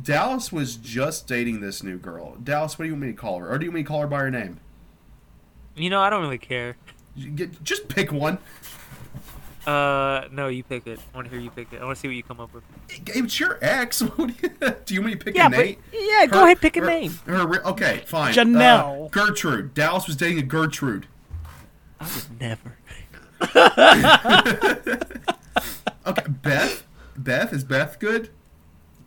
Dallas 0.00 0.52
was 0.52 0.76
just 0.76 1.26
dating 1.26 1.60
this 1.60 1.82
new 1.82 1.98
girl. 1.98 2.36
Dallas, 2.36 2.78
what 2.78 2.84
do 2.84 2.86
you 2.88 2.92
want 2.94 3.02
me 3.02 3.08
to 3.08 3.14
call 3.18 3.38
her, 3.40 3.50
or 3.50 3.58
do 3.58 3.64
you 3.64 3.70
want 3.70 3.76
me 3.76 3.82
to 3.82 3.88
call 3.88 4.00
her 4.02 4.06
by 4.06 4.18
her 4.20 4.30
name? 4.30 4.60
you 5.76 5.90
know 5.90 6.00
I 6.00 6.10
don't 6.10 6.22
really 6.22 6.38
care 6.38 6.76
get- 7.36 7.62
Just 7.62 7.88
pick 7.88 8.10
one. 8.12 8.38
Uh, 9.66 10.26
no, 10.32 10.48
you 10.48 10.62
pick 10.64 10.86
it. 10.86 10.98
I 11.12 11.16
want 11.16 11.26
to 11.28 11.30
hear 11.30 11.40
you 11.40 11.50
pick 11.50 11.72
it. 11.72 11.80
I 11.80 11.84
want 11.84 11.96
to 11.96 12.00
see 12.00 12.08
what 12.08 12.14
you 12.16 12.22
come 12.22 12.40
up 12.40 12.52
with. 12.54 12.64
It's 12.88 13.38
your 13.38 13.58
ex. 13.60 13.98
Do 14.16 14.16
you, 14.18 14.50
do 14.86 15.00
want 15.00 15.06
me 15.06 15.12
to 15.12 15.18
pick 15.18 15.36
Yeah, 15.36 15.46
a 15.46 15.50
but- 15.50 15.58
name? 15.58 15.76
yeah, 15.92 16.26
go 16.26 16.42
ahead, 16.44 16.60
pick 16.60 16.76
a 16.76 16.80
her- 16.80 16.86
name. 16.86 17.12
Her, 17.26 17.46
re- 17.46 17.58
okay, 17.64 18.02
fine. 18.06 18.32
Janelle. 18.34 19.06
Uh, 19.06 19.08
Gertrude. 19.08 19.74
Dallas 19.74 20.06
was 20.06 20.16
dating 20.16 20.38
a 20.38 20.42
Gertrude. 20.42 21.06
I 22.00 22.06
would 22.14 22.40
never. 22.40 22.78
Okay, 26.06 26.24
Beth. 26.28 26.86
Beth 27.18 27.52
is 27.52 27.64
Beth 27.64 27.98
good? 27.98 28.30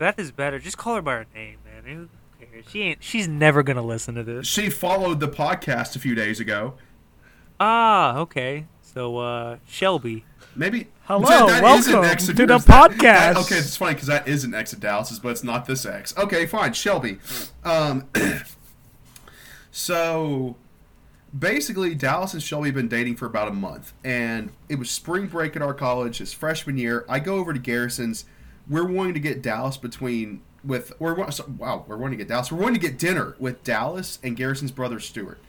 Beth 0.02 0.18
is 0.18 0.32
better. 0.32 0.58
Just 0.58 0.80
call 0.80 0.96
her 0.96 1.02
by 1.04 1.14
her 1.14 1.28
name, 1.36 1.60
man. 1.64 1.84
Who 1.86 2.10
cares? 2.44 2.66
She 2.72 2.82
ain't. 2.82 3.04
She's 3.04 3.28
never 3.28 3.62
gonna 3.62 3.84
listen 3.84 4.16
to 4.16 4.24
this. 4.24 4.48
She 4.48 4.72
followed 4.72 5.20
the 5.20 5.28
podcast 5.28 5.96
a 5.96 6.00
few 6.00 6.16
days 6.16 6.40
ago. 6.40 6.74
Ah, 7.60 8.18
okay. 8.18 8.66
So, 8.82 9.20
uh, 9.20 9.58
Shelby. 9.68 10.26
Maybe. 10.56 10.88
Hello, 11.04 11.46
an 11.48 11.62
welcome 11.62 11.84
to 11.84 12.34
the 12.34 12.46
yours. 12.48 12.66
That- 12.66 12.90
podcast. 12.90 13.00
that- 13.02 13.38
okay, 13.38 13.58
it's 13.58 13.78
funny 13.78 13.94
because 13.94 14.08
that 14.08 14.28
is 14.28 14.44
an 14.44 14.56
ex 14.56 14.74
of 14.74 14.80
Dallas's, 14.80 15.20
but 15.20 15.30
it's 15.30 15.44
not 15.44 15.68
this 15.68 15.86
ex. 15.86 16.18
Okay, 16.18 16.48
fine. 16.48 16.74
Shelby. 16.74 17.20
Um, 17.64 18.08
So 19.70 20.56
basically, 21.38 21.94
Dallas 21.94 22.34
and 22.34 22.42
Shelby 22.42 22.70
have 22.70 22.76
been 22.76 22.88
dating 22.88 23.18
for 23.18 23.28
about 23.28 23.50
a 23.50 23.54
month, 23.54 23.94
and 24.04 24.50
it 24.68 24.80
was 24.80 24.90
spring 24.90 25.28
break 25.28 25.56
at 25.56 25.62
our 25.62 25.76
college, 25.76 26.18
his 26.18 26.34
freshman 26.34 26.80
year. 26.80 27.06
I 27.08 27.20
go 27.20 27.36
over 27.36 27.54
to 27.54 27.60
Garrison's. 27.60 28.26
We're 28.70 28.86
wanting 28.86 29.14
to 29.16 29.20
get 29.20 29.42
Dallas 29.42 29.78
between 29.78 30.42
with 30.64 30.94
we're 31.00 31.16
wow 31.16 31.86
we're 31.88 31.98
wanting 31.98 32.18
to 32.18 32.24
get 32.24 32.28
Dallas. 32.28 32.52
We're 32.52 32.60
wanting 32.60 32.80
to 32.80 32.88
get 32.88 33.00
dinner 33.00 33.36
with 33.40 33.64
Dallas 33.64 34.20
and 34.24 34.36
Garrison's 34.36 34.72
brother 34.72 35.00
Stuart. 35.00 35.40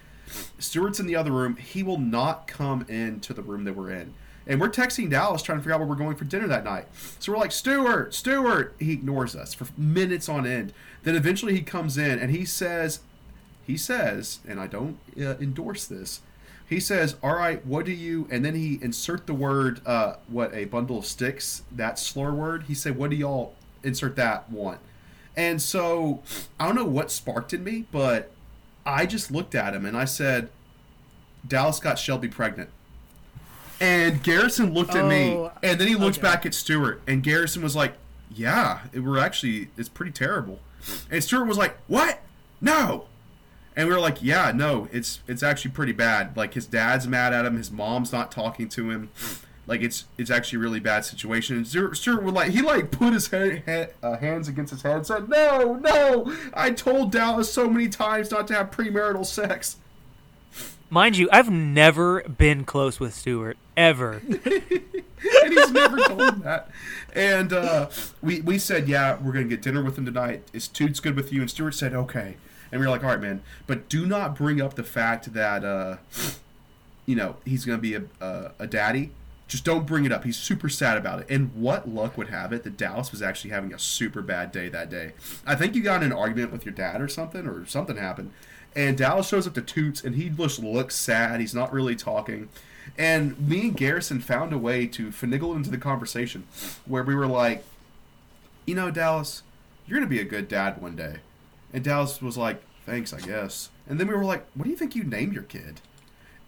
Stuart's 0.58 0.98
in 0.98 1.06
the 1.06 1.16
other 1.16 1.30
room. 1.30 1.56
He 1.56 1.82
will 1.82 1.98
not 1.98 2.46
come 2.46 2.86
into 2.88 3.34
the 3.34 3.42
room 3.42 3.64
that 3.64 3.76
we're 3.76 3.90
in. 3.90 4.14
And 4.46 4.60
we're 4.60 4.70
texting 4.70 5.08
Dallas 5.10 5.42
trying 5.42 5.58
to 5.58 5.62
figure 5.62 5.74
out 5.74 5.80
where 5.80 5.88
we're 5.88 5.94
going 5.94 6.16
for 6.16 6.24
dinner 6.24 6.48
that 6.48 6.64
night. 6.64 6.86
So 7.20 7.32
we're 7.32 7.38
like, 7.38 7.52
Stuart, 7.52 8.14
Stuart. 8.14 8.74
He 8.78 8.92
ignores 8.92 9.36
us 9.36 9.54
for 9.54 9.68
minutes 9.76 10.28
on 10.28 10.46
end. 10.46 10.72
Then 11.04 11.14
eventually 11.14 11.54
he 11.54 11.62
comes 11.62 11.96
in 11.96 12.18
and 12.18 12.30
he 12.30 12.44
says, 12.44 13.00
he 13.64 13.76
says, 13.76 14.40
and 14.48 14.58
I 14.58 14.66
don't 14.66 14.98
uh, 15.16 15.36
endorse 15.38 15.86
this. 15.86 16.22
He 16.73 16.81
says, 16.81 17.16
"All 17.23 17.35
right, 17.35 17.64
what 17.66 17.85
do 17.85 17.93
you?" 17.93 18.27
And 18.31 18.45
then 18.45 18.55
he 18.55 18.79
insert 18.83 19.27
the 19.27 19.35
word, 19.35 19.81
uh, 19.87 20.16
what 20.29 20.55
a 20.55 20.64
bundle 20.64 20.99
of 20.99 21.07
sticks. 21.07 21.62
That 21.70 21.99
slur 21.99 22.33
word. 22.33 22.64
He 22.64 22.75
said, 22.75 22.97
"What 22.97 23.11
do 23.11 23.16
y'all 23.16 23.55
insert 23.83 24.16
that 24.16 24.51
want?" 24.51 24.79
And 25.37 25.61
so 25.62 26.23
I 26.59 26.66
don't 26.66 26.75
know 26.75 26.85
what 26.85 27.11
sparked 27.11 27.53
in 27.53 27.62
me, 27.64 27.87
but 27.93 28.31
I 28.85 29.07
just 29.07 29.31
looked 29.31 29.55
at 29.55 29.75
him 29.75 29.87
and 29.87 29.97
I 29.97 30.05
said, 30.05 30.49
"Dallas 31.47 31.79
got 31.79 31.99
Shelby 31.99 32.29
pregnant." 32.29 32.70
And 33.81 34.23
Garrison 34.23 34.73
looked 34.73 34.95
at 34.95 35.07
me, 35.07 35.33
Oh, 35.33 35.51
and 35.62 35.81
then 35.81 35.89
he 35.89 35.97
looked 35.97 36.18
okay. 36.18 36.23
back 36.23 36.47
at 36.47 36.55
Stewart, 36.55 37.03
and 37.07 37.23
Garrison 37.23 37.62
was 37.62 37.75
like, 37.75 37.95
"Yeah, 38.31 38.81
it, 38.93 39.01
we're 39.01 39.18
actually 39.18 39.70
it's 39.77 39.89
pretty 39.89 40.12
terrible." 40.12 40.61
And 41.11 41.23
Stewart 41.23 41.47
was 41.49 41.59
like, 41.59 41.77
"What? 41.87 42.20
No!" 42.61 43.07
And 43.75 43.89
we 43.89 43.95
were 43.95 44.01
like, 44.01 44.23
"Yeah, 44.23 44.53
no, 44.55 44.89
it's 44.93 45.20
it's 45.27 45.43
actually 45.43 45.70
pretty 45.73 45.93
bad. 45.93 46.37
Like 46.37 46.55
his 46.55 46.66
dad's 46.66 47.07
mad 47.09 47.33
at 47.33 47.45
him, 47.45 47.57
his 47.57 47.70
mom's 47.70 48.12
not 48.12 48.31
talking 48.31 48.68
to 48.70 48.91
him. 48.91 49.11
Like 49.66 49.81
it's 49.81 50.05
it's 50.18 50.31
actually 50.31 50.59
a 50.59 50.62
really 50.62 50.81
bad 50.81 51.05
situation." 51.05 51.57
And 51.57 51.66
Stewart, 51.66 51.97
Stewart 51.97 52.23
would 52.23 52.35
like 52.35 52.51
he 52.51 52.62
like 52.62 52.91
put 52.91 53.12
his 53.12 53.29
head, 53.29 53.62
head, 53.66 53.95
uh, 54.03 54.16
hands 54.18 54.49
against 54.49 54.73
his 54.73 54.83
head, 54.83 54.97
and 54.97 55.07
said, 55.07 55.29
"No, 55.29 55.75
no, 55.77 56.37
I 56.53 56.70
told 56.70 57.12
Dallas 57.12 57.53
so 57.53 57.68
many 57.68 57.89
times 57.89 58.31
not 58.31 58.47
to 58.49 58.55
have 58.55 58.70
premarital 58.70 59.25
sex." 59.25 59.77
Mind 60.91 61.16
you, 61.16 61.27
I've 61.33 61.51
never 61.51 62.23
been 62.25 62.64
close 62.64 63.01
with 63.01 63.14
Stuart 63.14 63.57
ever. 63.79 64.20
and 64.27 65.53
he's 65.53 65.70
never 65.70 65.97
told 65.97 66.20
him 66.20 66.41
that. 66.41 66.68
And 67.14 67.53
uh, 67.53 67.89
we 68.20 68.43
we 68.43 68.59
said, 68.59 68.89
yeah, 68.89 69.18
we're 69.18 69.33
gonna 69.33 69.47
get 69.47 69.62
dinner 69.62 69.83
with 69.83 69.97
him 69.97 70.05
tonight. 70.05 70.43
Is 70.53 70.68
Toots 70.68 71.01
good 71.01 71.16
with 71.16 71.33
you? 71.33 71.41
And 71.41 71.51
Stuart 71.51 71.73
said, 71.73 71.95
okay. 71.95 72.37
And 72.73 72.81
we 72.81 72.87
were 72.87 72.91
like, 72.91 73.05
all 73.05 73.11
right, 73.11 73.20
man, 73.20 73.43
but 73.66 73.89
do 73.89 74.07
not 74.07 74.35
bring 74.35 74.61
up 74.61 74.75
the 74.75 74.83
fact 74.83 75.35
that 75.35 75.62
uh, 75.64 75.99
you 77.07 77.14
know 77.14 77.37
he's 77.45 77.64
gonna 77.64 77.79
be 77.79 77.95
a, 77.95 78.03
a 78.20 78.53
a 78.61 78.66
daddy. 78.66 79.11
Just 79.47 79.64
don't 79.64 79.87
bring 79.87 80.07
it 80.07 80.12
up. 80.12 80.25
He's 80.25 80.39
super 80.39 80.70
sad 80.70 80.97
about 80.97 81.20
it. 81.20 81.27
And 81.29 81.55
what 81.55 81.87
luck 81.87 82.16
would 82.16 82.31
have 82.31 82.55
it 82.55 82.64
that 82.64 82.79
Dallas 82.79 83.12
was 83.12 83.20
actually 83.20 83.51
having 83.51 83.75
a 83.75 83.79
super 83.79 84.23
bad 84.23 84.51
day 84.51 84.70
that 84.70 84.89
day. 84.89 85.12
I 85.47 85.55
think 85.57 85.75
you 85.75 85.83
got 85.83 86.03
in 86.03 86.11
an 86.11 86.16
argument 86.16 86.53
with 86.53 86.64
your 86.64 86.73
dad 86.73 87.03
or 87.03 87.09
something, 87.09 87.47
or 87.47 87.66
something 87.66 87.99
happened. 87.99 88.33
And 88.75 88.97
Dallas 88.97 89.29
shows 89.29 89.47
up 89.47 89.53
to 89.55 89.61
Toots, 89.61 90.03
and 90.03 90.14
he 90.14 90.31
just 90.31 90.59
looks 90.59 90.97
sad. 90.97 91.39
He's 91.41 91.55
not 91.55 91.70
really 91.70 91.95
talking. 91.95 92.49
And 92.97 93.39
me 93.47 93.68
and 93.68 93.77
Garrison 93.77 94.20
found 94.20 94.53
a 94.55 94.59
way 94.59 94.87
to 94.87 95.09
finagle 95.09 95.55
into 95.55 95.70
the 95.70 95.79
conversation 95.79 96.47
where 96.87 97.03
we 97.03 97.14
were 97.14 97.27
like, 97.27 97.64
you 98.64 98.75
know, 98.75 98.91
Dallas, 98.91 99.43
you're 99.87 99.99
going 99.99 100.09
to 100.09 100.14
be 100.14 100.20
a 100.20 100.25
good 100.25 100.49
dad 100.49 100.81
one 100.81 100.97
day. 100.97 101.16
And 101.73 101.83
Dallas 101.83 102.20
was 102.20 102.37
like, 102.37 102.62
thanks, 102.87 103.12
I 103.12 103.20
guess. 103.20 103.70
And 103.89 103.99
then 103.99 104.09
we 104.09 104.14
were 104.14 104.25
like, 104.25 104.47
what 104.55 104.64
do 104.64 104.70
you 104.70 104.77
think 104.77 104.95
you 104.95 105.05
named 105.05 105.35
your 105.35 105.43
kid? 105.43 105.81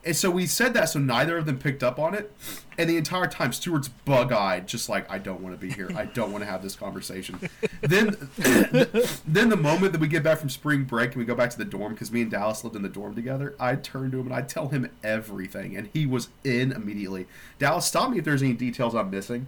And 0.06 0.14
so 0.14 0.30
we 0.30 0.46
said 0.46 0.74
that 0.74 0.90
so 0.90 0.98
neither 0.98 1.38
of 1.38 1.46
them 1.46 1.58
picked 1.58 1.82
up 1.82 1.98
on 1.98 2.14
it. 2.14 2.30
And 2.76 2.90
the 2.90 2.96
entire 2.98 3.26
time, 3.26 3.52
Stuart's 3.52 3.88
bug 3.88 4.32
eyed, 4.32 4.66
just 4.68 4.88
like, 4.88 5.10
I 5.10 5.18
don't 5.18 5.40
want 5.40 5.58
to 5.58 5.66
be 5.66 5.72
here. 5.72 5.90
I 5.96 6.04
don't 6.04 6.30
want 6.30 6.44
to 6.44 6.50
have 6.50 6.62
this 6.62 6.76
conversation. 6.76 7.38
then, 7.80 8.28
then 9.26 9.48
the 9.48 9.56
moment 9.56 9.92
that 9.92 10.00
we 10.00 10.08
get 10.08 10.22
back 10.22 10.38
from 10.38 10.50
spring 10.50 10.84
break 10.84 11.12
and 11.12 11.16
we 11.16 11.24
go 11.24 11.34
back 11.34 11.50
to 11.50 11.58
the 11.58 11.64
dorm, 11.64 11.94
because 11.94 12.12
me 12.12 12.22
and 12.22 12.30
Dallas 12.30 12.64
lived 12.64 12.76
in 12.76 12.82
the 12.82 12.88
dorm 12.88 13.14
together, 13.14 13.54
I 13.58 13.76
turn 13.76 14.10
to 14.10 14.20
him 14.20 14.26
and 14.26 14.34
I 14.34 14.42
tell 14.42 14.68
him 14.68 14.90
everything. 15.02 15.74
And 15.74 15.88
he 15.94 16.04
was 16.04 16.28
in 16.42 16.72
immediately. 16.72 17.26
Dallas, 17.58 17.86
stop 17.86 18.10
me 18.10 18.18
if 18.18 18.24
there's 18.24 18.42
any 18.42 18.52
details 18.52 18.94
I'm 18.94 19.10
missing. 19.10 19.46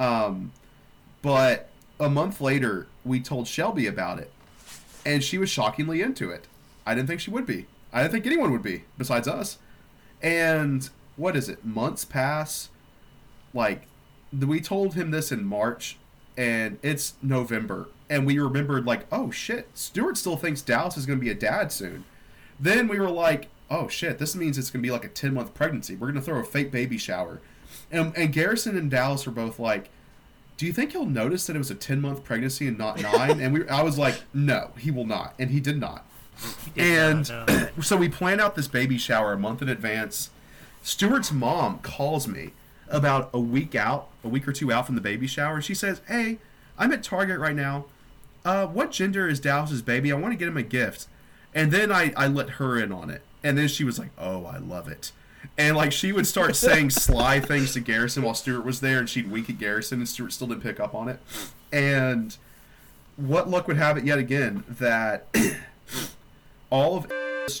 Um, 0.00 0.52
but 1.22 1.68
a 2.00 2.08
month 2.08 2.40
later, 2.40 2.88
we 3.04 3.20
told 3.20 3.46
Shelby 3.46 3.86
about 3.86 4.18
it. 4.18 4.32
And 5.04 5.24
she 5.24 5.38
was 5.38 5.50
shockingly 5.50 6.02
into 6.02 6.30
it. 6.30 6.46
I 6.86 6.94
didn't 6.94 7.08
think 7.08 7.20
she 7.20 7.30
would 7.30 7.46
be. 7.46 7.66
I 7.92 8.02
didn't 8.02 8.12
think 8.12 8.26
anyone 8.26 8.52
would 8.52 8.62
be 8.62 8.84
besides 8.98 9.26
us. 9.26 9.58
And 10.22 10.88
what 11.16 11.36
is 11.36 11.48
it? 11.48 11.64
Months 11.64 12.04
pass. 12.04 12.68
Like 13.54 13.86
we 14.32 14.60
told 14.60 14.94
him 14.94 15.10
this 15.10 15.32
in 15.32 15.44
March, 15.44 15.98
and 16.36 16.78
it's 16.82 17.14
November, 17.22 17.88
and 18.08 18.26
we 18.26 18.38
remembered 18.38 18.86
like, 18.86 19.06
oh 19.10 19.30
shit, 19.30 19.68
Stuart 19.74 20.16
still 20.16 20.36
thinks 20.36 20.62
Dallas 20.62 20.96
is 20.96 21.06
going 21.06 21.18
to 21.18 21.24
be 21.24 21.30
a 21.30 21.34
dad 21.34 21.72
soon. 21.72 22.04
Then 22.58 22.86
we 22.88 23.00
were 23.00 23.10
like, 23.10 23.48
oh 23.70 23.88
shit, 23.88 24.18
this 24.18 24.36
means 24.36 24.56
it's 24.58 24.70
going 24.70 24.82
to 24.82 24.86
be 24.86 24.92
like 24.92 25.04
a 25.04 25.08
ten 25.08 25.34
month 25.34 25.54
pregnancy. 25.54 25.96
We're 25.96 26.08
going 26.08 26.20
to 26.20 26.22
throw 26.22 26.38
a 26.38 26.44
fake 26.44 26.70
baby 26.70 26.98
shower, 26.98 27.40
and 27.90 28.16
and 28.16 28.32
Garrison 28.32 28.76
and 28.76 28.90
Dallas 28.90 29.26
are 29.26 29.32
both 29.32 29.58
like. 29.58 29.90
Do 30.60 30.66
you 30.66 30.74
think 30.74 30.92
he'll 30.92 31.06
notice 31.06 31.46
that 31.46 31.56
it 31.56 31.58
was 31.58 31.70
a 31.70 31.74
ten 31.74 32.02
month 32.02 32.22
pregnancy 32.22 32.68
and 32.68 32.76
not 32.76 33.00
nine? 33.00 33.40
And 33.40 33.54
we, 33.54 33.66
I 33.66 33.82
was 33.82 33.96
like, 33.96 34.20
no, 34.34 34.72
he 34.76 34.90
will 34.90 35.06
not, 35.06 35.32
and 35.38 35.48
he 35.48 35.58
did 35.58 35.80
not 35.80 36.04
did 36.74 36.84
and 36.84 37.30
not, 37.30 37.48
no. 37.48 37.68
so 37.80 37.96
we 37.96 38.10
plan 38.10 38.40
out 38.40 38.56
this 38.56 38.68
baby 38.68 38.98
shower 38.98 39.32
a 39.32 39.38
month 39.38 39.62
in 39.62 39.70
advance. 39.70 40.28
Stuart's 40.82 41.32
mom 41.32 41.78
calls 41.78 42.28
me 42.28 42.50
about 42.90 43.30
a 43.32 43.40
week 43.40 43.74
out, 43.74 44.08
a 44.22 44.28
week 44.28 44.46
or 44.46 44.52
two 44.52 44.70
out 44.70 44.84
from 44.84 44.96
the 44.96 45.00
baby 45.00 45.26
shower. 45.26 45.62
She 45.62 45.74
says, 45.74 46.02
"Hey, 46.06 46.36
I'm 46.76 46.92
at 46.92 47.02
Target 47.02 47.38
right 47.38 47.56
now. 47.56 47.86
Uh, 48.44 48.66
what 48.66 48.90
gender 48.90 49.26
is 49.26 49.40
Dallas's 49.40 49.80
baby? 49.80 50.12
I 50.12 50.14
want 50.14 50.34
to 50.34 50.38
get 50.38 50.48
him 50.48 50.58
a 50.58 50.62
gift." 50.62 51.06
And 51.54 51.72
then 51.72 51.90
I 51.90 52.12
I 52.18 52.26
let 52.26 52.50
her 52.50 52.78
in 52.78 52.92
on 52.92 53.08
it, 53.08 53.22
and 53.42 53.56
then 53.56 53.68
she 53.68 53.82
was 53.82 53.98
like, 53.98 54.10
"Oh, 54.18 54.44
I 54.44 54.58
love 54.58 54.88
it." 54.88 55.12
And 55.58 55.76
like 55.76 55.92
she 55.92 56.12
would 56.12 56.26
start 56.26 56.56
saying 56.56 56.90
sly 56.90 57.40
things 57.40 57.74
to 57.74 57.80
Garrison 57.80 58.22
while 58.22 58.34
Stuart 58.34 58.64
was 58.64 58.80
there, 58.80 58.98
and 58.98 59.08
she'd 59.08 59.30
wink 59.30 59.50
at 59.50 59.58
Garrison, 59.58 59.98
and 59.98 60.08
Stuart 60.08 60.32
still 60.32 60.46
didn't 60.46 60.62
pick 60.62 60.80
up 60.80 60.94
on 60.94 61.08
it. 61.08 61.20
And 61.72 62.36
what 63.16 63.48
luck 63.48 63.68
would 63.68 63.76
have 63.76 63.98
it 63.98 64.04
yet 64.04 64.18
again 64.18 64.64
that 64.68 65.26
all 66.70 66.96
of 66.96 67.12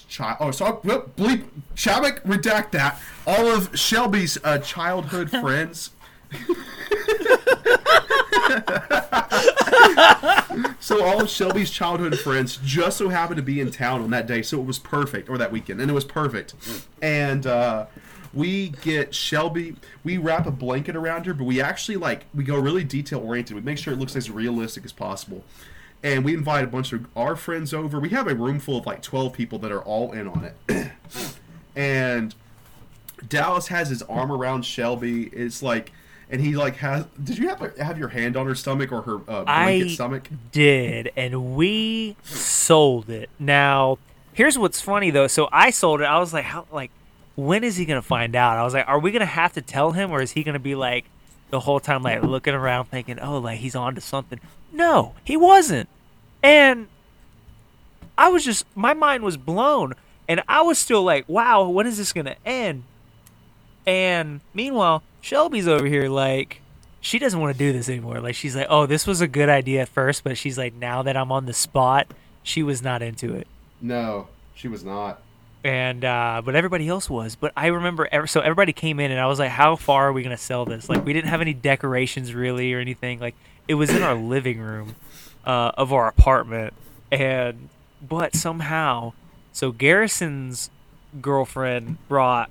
child 0.06 0.36
oh 0.40 0.50
so 0.52 0.80
whoop, 0.84 1.16
bleep 1.16 1.44
Shabak 1.74 2.22
redact 2.22 2.70
that 2.70 3.00
all 3.26 3.48
of 3.48 3.76
Shelby's 3.78 4.38
uh, 4.44 4.58
childhood 4.58 5.30
friends 5.30 5.90
so 10.80 11.04
all 11.04 11.22
of 11.22 11.28
Shelby's 11.30 11.70
childhood 11.70 12.18
friends 12.18 12.58
just 12.64 12.98
so 12.98 13.08
happened 13.08 13.36
to 13.36 13.42
be 13.42 13.60
in 13.60 13.70
town 13.70 14.02
on 14.02 14.10
that 14.10 14.26
day 14.26 14.42
so 14.42 14.60
it 14.60 14.66
was 14.66 14.78
perfect 14.78 15.28
or 15.28 15.38
that 15.38 15.52
weekend 15.52 15.80
and 15.80 15.90
it 15.90 15.94
was 15.94 16.04
perfect 16.04 16.54
and 17.02 17.46
uh 17.46 17.86
we 18.32 18.68
get 18.82 19.12
Shelby. 19.12 19.74
We 20.04 20.16
wrap 20.16 20.46
a 20.46 20.52
blanket 20.52 20.94
around 20.94 21.26
her, 21.26 21.34
but 21.34 21.42
we 21.42 21.60
actually 21.60 21.96
like 21.96 22.26
we 22.32 22.44
go 22.44 22.56
really 22.56 22.84
detail 22.84 23.18
oriented. 23.18 23.56
We 23.56 23.62
make 23.62 23.76
sure 23.76 23.92
it 23.92 23.98
looks 23.98 24.14
as 24.14 24.30
realistic 24.30 24.84
as 24.84 24.92
possible 24.92 25.42
and 26.02 26.24
we 26.24 26.34
invite 26.34 26.64
a 26.64 26.66
bunch 26.66 26.92
of 26.92 27.06
our 27.16 27.36
friends 27.36 27.74
over. 27.74 28.00
We 28.00 28.10
have 28.10 28.26
a 28.26 28.34
room 28.34 28.58
full 28.58 28.78
of 28.78 28.86
like 28.86 29.02
12 29.02 29.32
people 29.32 29.58
that 29.60 29.72
are 29.72 29.82
all 29.82 30.12
in 30.12 30.28
on 30.28 30.50
it. 30.68 30.92
and 31.76 32.34
Dallas 33.28 33.68
has 33.68 33.90
his 33.90 34.02
arm 34.02 34.32
around 34.32 34.64
Shelby. 34.64 35.24
It's 35.26 35.62
like, 35.62 35.92
and 36.30 36.40
he 36.40 36.56
like 36.56 36.76
has. 36.76 37.04
Did 37.22 37.38
you 37.38 37.48
have 37.48 37.76
have 37.78 37.98
your 37.98 38.08
hand 38.08 38.36
on 38.36 38.46
her 38.46 38.54
stomach 38.54 38.92
or 38.92 39.02
her 39.02 39.16
uh, 39.16 39.44
blanket 39.44 39.48
I 39.48 39.88
stomach? 39.88 40.28
did, 40.52 41.10
and 41.16 41.56
we 41.56 42.16
sold 42.24 43.10
it. 43.10 43.28
Now, 43.38 43.98
here's 44.32 44.56
what's 44.58 44.80
funny 44.80 45.10
though. 45.10 45.26
So 45.26 45.48
I 45.52 45.70
sold 45.70 46.00
it. 46.00 46.04
I 46.04 46.18
was 46.18 46.32
like, 46.32 46.44
how? 46.44 46.66
Like, 46.72 46.90
when 47.36 47.64
is 47.64 47.76
he 47.76 47.84
gonna 47.84 48.02
find 48.02 48.34
out? 48.36 48.58
I 48.58 48.62
was 48.62 48.74
like, 48.74 48.88
are 48.88 48.98
we 48.98 49.10
gonna 49.10 49.26
have 49.26 49.52
to 49.54 49.62
tell 49.62 49.92
him, 49.92 50.10
or 50.10 50.22
is 50.22 50.32
he 50.32 50.42
gonna 50.42 50.58
be 50.58 50.74
like 50.74 51.04
the 51.50 51.60
whole 51.60 51.80
time 51.80 52.02
like 52.02 52.22
looking 52.22 52.54
around, 52.54 52.86
thinking, 52.86 53.18
oh, 53.18 53.38
like 53.38 53.58
he's 53.58 53.74
on 53.74 53.94
to 53.96 54.00
something? 54.00 54.40
No, 54.72 55.14
he 55.24 55.36
wasn't. 55.36 55.88
And 56.42 56.86
I 58.16 58.28
was 58.28 58.44
just, 58.44 58.64
my 58.76 58.94
mind 58.94 59.24
was 59.24 59.36
blown, 59.36 59.94
and 60.28 60.42
I 60.48 60.62
was 60.62 60.78
still 60.78 61.02
like, 61.02 61.28
wow, 61.28 61.68
when 61.68 61.86
is 61.86 61.98
this 61.98 62.12
gonna 62.12 62.36
end? 62.46 62.84
And 63.86 64.40
meanwhile, 64.54 65.02
Shelby's 65.20 65.68
over 65.68 65.86
here 65.86 66.08
like 66.08 66.60
she 67.00 67.18
doesn't 67.18 67.40
want 67.40 67.54
to 67.54 67.58
do 67.58 67.72
this 67.72 67.88
anymore. 67.88 68.20
Like 68.20 68.34
she's 68.34 68.54
like, 68.54 68.66
"Oh, 68.68 68.86
this 68.86 69.06
was 69.06 69.20
a 69.20 69.28
good 69.28 69.48
idea 69.48 69.82
at 69.82 69.88
first, 69.88 70.22
but 70.24 70.36
she's 70.36 70.58
like, 70.58 70.74
now 70.74 71.02
that 71.02 71.16
I'm 71.16 71.32
on 71.32 71.46
the 71.46 71.52
spot, 71.54 72.08
she 72.42 72.62
was 72.62 72.82
not 72.82 73.02
into 73.02 73.34
it." 73.34 73.46
No, 73.80 74.28
she 74.54 74.68
was 74.68 74.84
not. 74.84 75.22
And 75.64 76.04
uh, 76.04 76.42
but 76.44 76.54
everybody 76.54 76.88
else 76.88 77.08
was. 77.10 77.36
But 77.36 77.52
I 77.56 77.66
remember, 77.68 78.08
ev- 78.10 78.30
so 78.30 78.40
everybody 78.40 78.72
came 78.72 79.00
in, 79.00 79.10
and 79.10 79.20
I 79.20 79.26
was 79.26 79.38
like, 79.38 79.50
"How 79.50 79.76
far 79.76 80.08
are 80.08 80.12
we 80.12 80.22
gonna 80.22 80.36
sell 80.36 80.64
this?" 80.64 80.88
Like 80.88 81.04
we 81.04 81.12
didn't 81.12 81.28
have 81.28 81.40
any 81.40 81.54
decorations 81.54 82.34
really 82.34 82.72
or 82.72 82.78
anything. 82.78 83.18
Like 83.20 83.34
it 83.68 83.74
was 83.74 83.90
in 83.90 84.02
our 84.02 84.14
living 84.34 84.58
room 84.58 84.96
uh, 85.44 85.72
of 85.76 85.92
our 85.92 86.06
apartment, 86.08 86.74
and 87.10 87.68
but 88.06 88.34
somehow 88.34 89.12
So 89.52 89.72
Garrison's 89.72 90.70
girlfriend 91.20 91.98
brought 92.08 92.50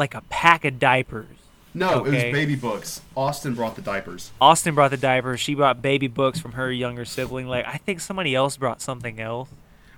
like 0.00 0.14
a 0.16 0.22
pack 0.22 0.64
of 0.64 0.80
diapers. 0.80 1.28
No, 1.72 2.04
it 2.04 2.10
was 2.10 2.22
baby 2.24 2.56
books. 2.56 3.00
Austin 3.16 3.54
brought 3.54 3.76
the 3.76 3.82
diapers. 3.82 4.32
Austin 4.40 4.74
brought 4.74 4.90
the 4.90 4.96
diapers. 4.96 5.38
She 5.38 5.54
brought 5.54 5.80
baby 5.80 6.08
books 6.08 6.40
from 6.40 6.52
her 6.52 6.72
younger 6.72 7.04
sibling. 7.04 7.46
Like 7.46 7.64
I 7.64 7.76
think 7.76 8.00
somebody 8.00 8.34
else 8.34 8.56
brought 8.56 8.82
something 8.82 9.20
else. 9.20 9.48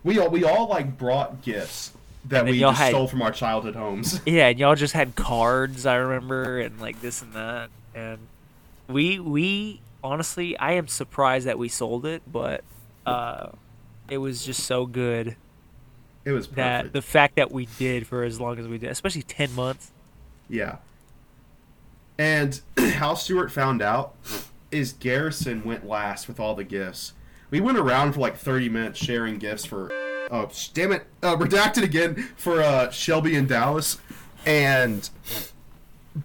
We 0.05 0.19
all 0.19 0.29
we 0.29 0.45
all 0.45 0.67
like 0.69 0.99
brought 0.99 1.41
gifts 1.41 1.93
that 2.27 2.45
we 2.45 2.61
just 2.61 2.79
had- 2.79 2.91
stole 2.91 3.07
from 3.09 3.23
our 3.23 3.33
childhood 3.33 3.75
homes. 3.75 4.21
Yeah, 4.27 4.49
and 4.49 4.59
y'all 4.59 4.75
just 4.75 4.93
had 4.93 5.15
cards, 5.17 5.87
I 5.87 5.95
remember, 5.95 6.61
and 6.61 6.79
like 6.81 7.01
this 7.01 7.23
and 7.23 7.33
that. 7.33 7.71
And 7.95 8.19
we 8.89 9.19
we 9.19 9.81
honestly, 10.05 10.59
I 10.59 10.73
am 10.73 10.89
surprised 10.89 11.47
that 11.47 11.59
we 11.59 11.69
sold 11.71 12.05
it, 12.05 12.23
but 12.31 12.65
uh, 13.07 13.49
it 14.11 14.19
was 14.19 14.45
just 14.45 14.65
so 14.65 14.85
good 14.85 15.37
It 16.25 16.33
was 16.33 16.49
that 16.49 16.93
the 16.93 17.01
fact 17.03 17.37
that 17.37 17.51
we 17.51 17.67
did 17.79 18.07
for 18.07 18.25
as 18.25 18.39
long 18.41 18.59
as 18.59 18.69
we 18.69 18.77
did, 18.77 18.91
especially 18.91 19.23
ten 19.23 19.55
months. 19.55 19.91
Yeah. 20.53 20.77
And 22.19 22.61
how 22.77 23.15
Stewart 23.15 23.51
found 23.51 23.81
out 23.81 24.15
is 24.71 24.93
Garrison 24.93 25.65
went 25.65 25.89
last 25.89 26.29
with 26.29 26.39
all 26.39 26.55
the 26.55 26.63
gifts. 26.63 27.15
We 27.51 27.61
went 27.61 27.79
around 27.79 28.13
for 28.13 28.21
like 28.21 28.37
30 28.37 28.69
minutes 28.69 28.99
sharing 28.99 29.39
gifts 29.39 29.65
for, 29.65 29.91
oh, 30.31 30.51
damn 30.75 30.93
it, 30.93 31.07
uh, 31.23 31.37
redacted 31.39 31.83
again 31.83 32.29
for 32.37 32.61
uh, 32.61 32.91
Shelby 32.91 33.35
and 33.35 33.49
Dallas. 33.49 33.99
And 34.45 35.09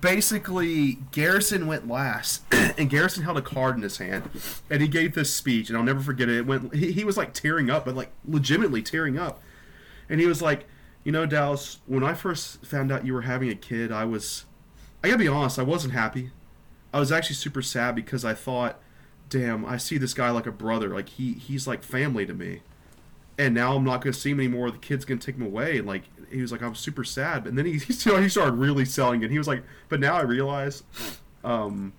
basically, 0.02 1.00
Garrison 1.12 1.66
went 1.66 1.88
last, 1.88 2.44
and 2.52 2.90
Garrison 2.90 3.24
held 3.24 3.38
a 3.38 3.42
card 3.42 3.78
in 3.78 3.82
his 3.82 3.98
hand, 3.98 4.30
and 4.70 4.82
he 4.82 4.90
gave 4.90 5.16
this 5.16 5.34
speech, 5.34 5.70
and 5.70 5.78
I'll 5.78 5.86
never 5.86 6.02
forget 6.02 6.28
it. 6.28 6.40
It 6.40 6.46
went, 6.46 6.76
he, 6.76 6.92
he 6.92 7.06
was 7.06 7.16
like 7.16 7.34
tearing 7.34 7.70
up, 7.70 7.86
but 7.86 7.96
like 7.96 8.12
legitimately 8.28 8.82
tearing 8.82 9.18
up. 9.18 9.42
And 10.10 10.20
he 10.20 10.26
was 10.26 10.42
like, 10.42 10.66
you 11.08 11.14
know, 11.14 11.26
Dallas, 11.26 11.80
when 11.86 12.04
I 12.04 12.14
first 12.14 12.66
found 12.66 12.92
out 12.92 13.06
you 13.06 13.14
were 13.14 13.22
having 13.22 13.48
a 13.48 13.56
kid, 13.56 13.94
I 13.94 14.04
was, 14.04 14.44
I 15.02 15.08
gotta 15.08 15.20
be 15.20 15.30
honest, 15.30 15.58
I 15.58 15.64
wasn't 15.64 15.94
happy. 15.94 16.32
I 16.94 17.00
was 17.00 17.14
actually 17.14 17.38
super 17.38 17.62
sad 17.62 17.96
because 17.96 18.26
I 18.26 18.34
thought, 18.34 18.78
damn, 19.30 19.64
I 19.64 19.78
see 19.78 19.98
this 19.98 20.14
guy 20.14 20.32
like 20.32 20.48
a 20.48 20.52
brother. 20.52 20.90
Like 20.90 21.08
he, 21.08 21.32
he's 21.32 21.66
like 21.66 21.82
family 21.82 22.26
to 22.26 22.34
me. 22.34 22.60
And 23.38 23.56
now 23.56 23.74
I'm 23.74 23.86
not 23.86 24.02
gonna 24.02 24.12
see 24.12 24.32
him 24.32 24.42
anymore. 24.42 24.70
The 24.70 24.80
kid's 24.80 25.06
gonna 25.06 25.22
take 25.22 25.36
him 25.36 25.46
away. 25.46 25.78
And 25.78 25.88
like 25.88 26.04
he 26.30 26.42
was 26.42 26.52
like, 26.52 26.62
I'm 26.62 26.76
super 26.76 27.06
sad. 27.06 27.48
And 27.48 27.58
then 27.58 27.66
he, 27.66 27.78
he 27.78 27.94
started 27.94 28.56
really 28.56 28.84
selling 28.84 29.24
it. 29.24 29.32
He 29.32 29.38
was 29.38 29.48
like, 29.48 29.64
but 29.88 30.02
now 30.02 30.18
I 30.18 30.24
realize, 30.24 30.84
um, 31.42 31.94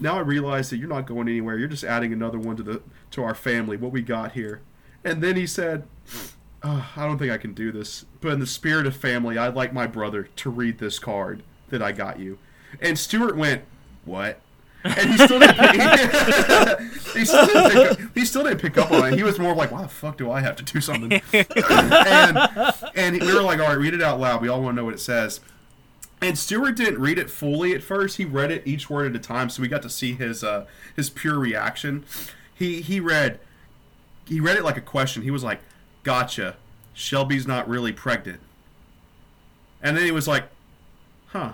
now 0.00 0.16
I 0.16 0.20
realize 0.20 0.70
that 0.70 0.78
you're 0.78 0.88
not 0.88 1.06
going 1.06 1.28
anywhere. 1.28 1.58
You're 1.58 1.68
just 1.68 1.84
adding 1.84 2.14
another 2.14 2.38
one 2.38 2.56
to 2.56 2.62
the 2.62 2.82
to 3.10 3.22
our 3.22 3.34
family. 3.34 3.76
What 3.76 3.92
we 3.92 4.00
got 4.00 4.32
here. 4.32 4.62
And 5.04 5.22
then 5.22 5.36
he 5.36 5.46
said, 5.46 5.86
"Uh, 6.62 6.84
I 6.96 7.06
don't 7.06 7.18
think 7.18 7.32
I 7.32 7.38
can 7.38 7.54
do 7.54 7.72
this. 7.72 8.04
But 8.20 8.32
in 8.32 8.40
the 8.40 8.46
spirit 8.46 8.86
of 8.86 8.96
family, 8.96 9.38
I'd 9.38 9.54
like 9.54 9.72
my 9.72 9.86
brother 9.86 10.24
to 10.36 10.50
read 10.50 10.78
this 10.78 10.98
card 10.98 11.42
that 11.68 11.82
I 11.82 11.92
got 11.92 12.18
you. 12.18 12.38
And 12.80 12.98
Stuart 12.98 13.36
went, 13.36 13.62
What? 14.04 14.40
And 14.84 15.10
he 15.10 15.16
still 15.16 15.38
didn't 15.38 15.56
pick, 15.58 16.80
he, 17.14 17.24
still 17.24 17.46
didn't 17.46 17.70
pick 17.70 17.90
up, 17.90 17.98
he 18.14 18.24
still 18.24 18.42
didn't 18.42 18.60
pick 18.60 18.76
up 18.78 18.90
on 18.90 19.12
it. 19.12 19.16
He 19.16 19.22
was 19.22 19.38
more 19.38 19.54
like, 19.54 19.70
Why 19.70 19.82
the 19.82 19.88
fuck 19.88 20.16
do 20.16 20.30
I 20.30 20.40
have 20.40 20.56
to 20.56 20.64
do 20.64 20.80
something? 20.80 21.12
and, 21.32 22.38
and 22.94 23.20
we 23.20 23.34
were 23.34 23.42
like, 23.42 23.60
All 23.60 23.68
right, 23.68 23.78
read 23.78 23.94
it 23.94 24.02
out 24.02 24.20
loud. 24.20 24.42
We 24.42 24.48
all 24.48 24.62
want 24.62 24.74
to 24.74 24.76
know 24.76 24.84
what 24.84 24.94
it 24.94 25.00
says. 25.00 25.40
And 26.20 26.38
Stewart 26.38 26.76
didn't 26.76 27.00
read 27.00 27.18
it 27.18 27.28
fully 27.30 27.74
at 27.74 27.82
first. 27.82 28.16
He 28.16 28.24
read 28.24 28.52
it 28.52 28.62
each 28.64 28.88
word 28.88 29.10
at 29.10 29.16
a 29.16 29.18
time, 29.18 29.50
so 29.50 29.60
we 29.60 29.66
got 29.66 29.82
to 29.82 29.90
see 29.90 30.14
his 30.14 30.44
uh, 30.44 30.66
his 30.94 31.10
pure 31.10 31.38
reaction. 31.38 32.04
He 32.54 32.80
he 32.80 33.00
read 33.00 33.40
he 34.26 34.38
read 34.38 34.56
it 34.56 34.62
like 34.62 34.76
a 34.76 34.82
question. 34.82 35.22
He 35.22 35.32
was 35.32 35.42
like, 35.42 35.60
"Gotcha, 36.02 36.56
Shelby's 36.92 37.46
not 37.46 37.68
really 37.68 37.92
pregnant." 37.92 38.40
And 39.82 39.96
then 39.96 40.04
he 40.04 40.10
was 40.10 40.28
like, 40.28 40.44
"Huh." 41.28 41.52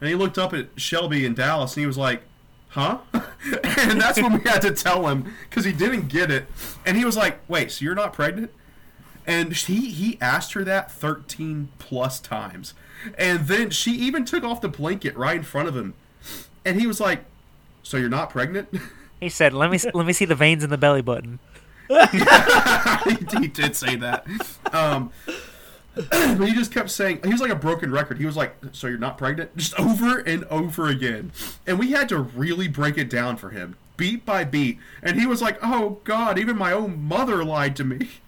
And 0.00 0.08
he 0.08 0.14
looked 0.14 0.38
up 0.38 0.52
at 0.52 0.68
Shelby 0.76 1.24
in 1.24 1.34
Dallas, 1.34 1.76
and 1.76 1.82
he 1.82 1.86
was 1.86 1.98
like, 1.98 2.22
"Huh?" 2.70 2.98
and 3.12 4.00
that's 4.00 4.20
when 4.20 4.32
we 4.32 4.40
had 4.48 4.62
to 4.62 4.72
tell 4.72 5.06
him 5.08 5.32
because 5.48 5.64
he 5.64 5.72
didn't 5.72 6.08
get 6.08 6.30
it. 6.30 6.46
And 6.84 6.96
he 6.96 7.04
was 7.04 7.16
like, 7.16 7.38
"Wait, 7.48 7.70
so 7.70 7.84
you're 7.84 7.94
not 7.94 8.12
pregnant?" 8.12 8.50
And 9.26 9.52
he 9.52 9.90
he 9.90 10.18
asked 10.20 10.52
her 10.54 10.64
that 10.64 10.90
13 10.90 11.68
plus 11.78 12.20
times. 12.20 12.74
And 13.16 13.46
then 13.46 13.70
she 13.70 13.92
even 13.92 14.24
took 14.24 14.44
off 14.44 14.60
the 14.60 14.68
blanket 14.68 15.16
right 15.16 15.36
in 15.36 15.42
front 15.42 15.68
of 15.68 15.76
him. 15.76 15.94
And 16.64 16.80
he 16.80 16.86
was 16.86 17.00
like, 17.00 17.24
"So 17.82 17.96
you're 17.96 18.08
not 18.08 18.30
pregnant?" 18.30 18.68
He 19.20 19.28
said, 19.28 19.52
"Let 19.52 19.70
me 19.70 19.78
let 19.94 20.04
me 20.04 20.12
see 20.12 20.24
the 20.24 20.34
veins 20.34 20.64
in 20.64 20.70
the 20.70 20.76
belly 20.76 21.00
button." 21.00 21.38
he, 23.40 23.48
did 23.48 23.76
say 23.76 23.96
that. 23.96 24.26
Um, 24.72 25.10
but 25.94 26.48
he 26.48 26.54
just 26.54 26.72
kept 26.72 26.90
saying 26.90 27.20
he 27.24 27.32
was 27.32 27.40
like 27.40 27.50
a 27.50 27.56
broken 27.56 27.90
record. 27.90 28.18
He 28.18 28.24
was 28.24 28.36
like, 28.36 28.56
"So 28.72 28.86
you're 28.86 28.98
not 28.98 29.18
pregnant?" 29.18 29.54
Just 29.56 29.78
over 29.78 30.18
and 30.18 30.44
over 30.44 30.88
again, 30.88 31.32
and 31.66 31.78
we 31.78 31.92
had 31.92 32.08
to 32.08 32.18
really 32.18 32.68
break 32.68 32.96
it 32.96 33.10
down 33.10 33.36
for 33.36 33.50
him, 33.50 33.76
beat 33.96 34.24
by 34.24 34.44
beat. 34.44 34.78
And 35.02 35.20
he 35.20 35.26
was 35.26 35.42
like, 35.42 35.58
"Oh 35.62 36.00
God, 36.04 36.38
even 36.38 36.56
my 36.56 36.72
own 36.72 37.02
mother 37.02 37.44
lied 37.44 37.76
to 37.76 37.84
me." 37.84 38.10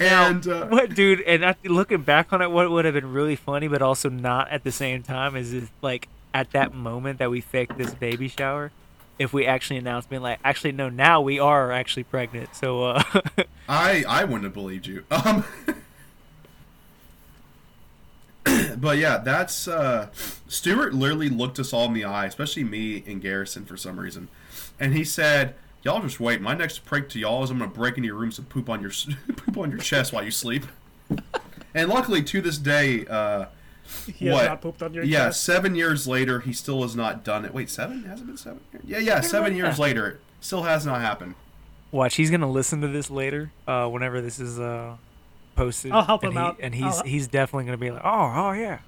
And 0.00 0.46
uh, 0.46 0.68
What, 0.68 0.94
dude? 0.94 1.20
And 1.22 1.44
I, 1.44 1.56
looking 1.64 2.02
back 2.02 2.32
on 2.32 2.40
it, 2.40 2.52
what 2.52 2.70
would 2.70 2.84
have 2.84 2.94
been 2.94 3.12
really 3.12 3.34
funny, 3.34 3.66
but 3.66 3.82
also 3.82 4.08
not 4.08 4.48
at 4.50 4.62
the 4.62 4.70
same 4.70 5.02
time, 5.02 5.34
is 5.34 5.52
if, 5.52 5.72
like 5.82 6.08
at 6.32 6.52
that 6.52 6.72
moment 6.72 7.18
that 7.18 7.30
we 7.30 7.40
faked 7.40 7.76
this 7.76 7.92
baby 7.94 8.28
shower, 8.28 8.70
if 9.18 9.32
we 9.32 9.46
actually 9.46 9.78
announced, 9.78 10.08
being 10.08 10.22
like, 10.22 10.38
actually, 10.44 10.72
no, 10.72 10.88
now 10.88 11.20
we 11.20 11.38
are 11.38 11.72
actually 11.72 12.04
pregnant. 12.04 12.54
So, 12.54 12.84
uh, 12.84 13.02
I 13.68 14.04
I 14.08 14.24
wouldn't 14.24 14.44
have 14.44 14.54
believed 14.54 14.86
you. 14.86 15.04
Um, 15.10 15.44
but 18.78 18.98
yeah, 18.98 19.18
that's 19.18 19.68
uh, 19.68 20.08
Stuart 20.46 20.94
literally 20.94 21.28
looked 21.28 21.58
us 21.58 21.72
all 21.72 21.86
in 21.86 21.92
the 21.92 22.04
eye, 22.04 22.26
especially 22.26 22.64
me 22.64 23.02
and 23.06 23.20
Garrison 23.20 23.64
for 23.64 23.76
some 23.76 23.98
reason, 23.98 24.28
and 24.78 24.94
he 24.94 25.04
said, 25.04 25.54
"Y'all 25.82 26.00
just 26.00 26.20
wait. 26.20 26.40
My 26.40 26.54
next 26.54 26.84
prank 26.84 27.08
to 27.10 27.18
y'all 27.18 27.42
is 27.44 27.50
I'm 27.50 27.58
gonna 27.58 27.70
break 27.70 27.96
into 27.96 28.06
your 28.06 28.16
rooms 28.16 28.38
and 28.38 28.48
poop 28.48 28.70
on 28.70 28.80
your 28.80 28.92
poop 29.36 29.56
on 29.58 29.70
your 29.70 29.80
chest 29.80 30.12
while 30.12 30.24
you 30.24 30.30
sleep." 30.30 30.64
and 31.74 31.88
luckily, 31.88 32.22
to 32.22 32.40
this 32.40 32.58
day, 32.58 33.06
uh, 33.06 33.46
He 34.14 34.26
has 34.26 34.34
what? 34.34 34.44
not 34.46 34.60
pooped 34.60 34.82
on 34.82 34.92
your 34.94 35.04
yeah, 35.04 35.26
chest. 35.26 35.42
seven 35.44 35.74
years 35.74 36.06
later, 36.06 36.40
he 36.40 36.52
still 36.52 36.82
has 36.82 36.94
not 36.96 37.24
done 37.24 37.44
it. 37.44 37.54
Wait, 37.54 37.70
seven? 37.70 38.04
Has 38.04 38.20
it 38.20 38.26
been 38.26 38.36
seven? 38.36 38.60
years? 38.72 38.84
Yeah, 38.86 38.98
yeah, 38.98 39.20
seven 39.20 39.56
Yeah. 39.56 39.64
years 39.64 39.78
later, 39.78 40.06
it 40.08 40.20
still 40.40 40.62
has 40.64 40.84
not 40.86 41.00
happened. 41.00 41.34
watch, 41.90 42.16
he's 42.16 42.30
gonna 42.30 42.50
listen 42.50 42.80
to 42.82 42.88
this 42.88 43.10
later, 43.10 43.50
uh, 43.66 43.88
whenever 43.88 44.20
this 44.20 44.38
is 44.38 44.58
uh 44.60 44.96
posted. 45.56 45.90
I'll 45.92 46.04
help 46.04 46.22
and 46.22 46.32
him 46.32 46.36
he- 46.36 46.46
out. 46.46 46.56
and 46.60 46.74
he's 46.74 46.84
I'll- 46.98 47.02
he's 47.04 47.26
definitely 47.28 47.64
gonna 47.64 47.76
be 47.78 47.90
like, 47.90 48.02
oh, 48.04 48.32
oh 48.36 48.52
yeah. 48.52 48.78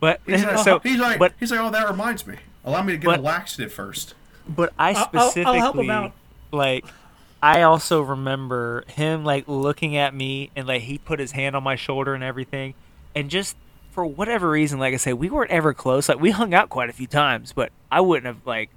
But 0.00 0.20
He's 0.26 0.44
like, 0.44 0.58
so, 0.64 0.80
he's 0.80 0.98
like, 0.98 1.18
but 1.18 1.32
he's 1.38 1.50
like, 1.50 1.60
oh, 1.60 1.70
that 1.70 1.88
reminds 1.88 2.26
me. 2.26 2.36
Allow 2.64 2.82
me 2.82 2.92
to 2.94 2.98
get 2.98 3.06
But- 3.06 3.18
a 3.20 3.22
laxative 3.22 3.72
first. 3.72 4.14
But 4.48 4.72
I 4.78 4.90
I'll- 4.90 4.96
I'll- 4.96 5.08
I'll 5.14 5.30
specifically 5.30 5.58
help 5.58 5.76
him 5.76 5.90
out. 5.90 6.12
like 6.50 6.84
I 7.40 7.62
also 7.62 8.02
remember 8.02 8.84
him 8.88 9.24
like 9.24 9.44
looking 9.46 9.96
at 9.96 10.12
me 10.14 10.50
and 10.56 10.66
like 10.66 10.82
he 10.82 10.98
put 10.98 11.18
his 11.20 11.32
hand 11.32 11.54
on 11.56 11.62
my 11.62 11.76
shoulder 11.76 12.14
and 12.14 12.22
everything 12.24 12.74
and 13.14 13.30
just 13.30 13.56
for 13.92 14.04
whatever 14.06 14.50
reason 14.50 14.78
like 14.78 14.94
I 14.94 14.96
said 14.96 15.14
we 15.14 15.30
weren't 15.30 15.50
ever 15.50 15.72
close. 15.74 16.08
Like 16.08 16.20
we 16.20 16.30
hung 16.30 16.54
out 16.54 16.68
quite 16.68 16.90
a 16.90 16.92
few 16.92 17.06
times 17.06 17.52
but 17.52 17.70
I 17.90 18.00
wouldn't 18.00 18.26
have 18.26 18.46
like 18.46 18.70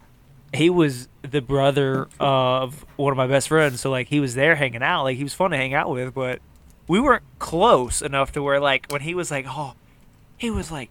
he 0.54 0.70
was 0.70 1.10
the 1.22 1.42
brother 1.42 2.08
of 2.20 2.86
one 2.96 3.12
of 3.12 3.18
my 3.18 3.28
best 3.28 3.48
friends 3.48 3.82
so 3.82 3.90
like 3.90 4.08
he 4.10 4.20
was 4.20 4.36
there 4.36 4.56
hanging 4.56 4.84
out. 4.84 5.04
Like 5.04 5.18
he 5.18 5.24
was 5.24 5.34
fun 5.34 5.52
to 5.52 5.58
hang 5.58 5.74
out 5.74 5.90
with 5.90 6.14
but 6.14 6.40
we 6.88 7.00
weren't 7.00 7.24
close 7.40 8.02
enough 8.02 8.32
to 8.34 8.44
where 8.44 8.60
like 8.60 8.86
when 8.92 9.02
he 9.02 9.16
was 9.16 9.32
like 9.32 9.46
oh 9.48 9.74
he 10.38 10.52
was 10.52 10.72
like 10.72 10.90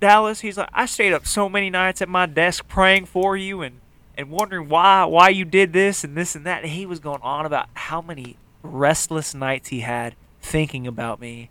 Dallas, 0.00 0.40
he's 0.40 0.56
like, 0.56 0.70
I 0.72 0.86
stayed 0.86 1.12
up 1.12 1.26
so 1.26 1.48
many 1.48 1.68
nights 1.68 2.00
at 2.00 2.08
my 2.08 2.24
desk 2.24 2.66
praying 2.66 3.04
for 3.04 3.36
you 3.36 3.60
and, 3.60 3.80
and 4.16 4.30
wondering 4.30 4.68
why 4.68 5.04
why 5.04 5.28
you 5.28 5.44
did 5.44 5.72
this 5.72 6.02
and 6.02 6.16
this 6.16 6.34
and 6.34 6.46
that. 6.46 6.62
And 6.62 6.72
he 6.72 6.86
was 6.86 6.98
going 6.98 7.20
on 7.22 7.46
about 7.46 7.68
how 7.74 8.00
many 8.00 8.38
restless 8.62 9.34
nights 9.34 9.68
he 9.68 9.80
had 9.80 10.16
thinking 10.40 10.86
about 10.86 11.20
me 11.20 11.50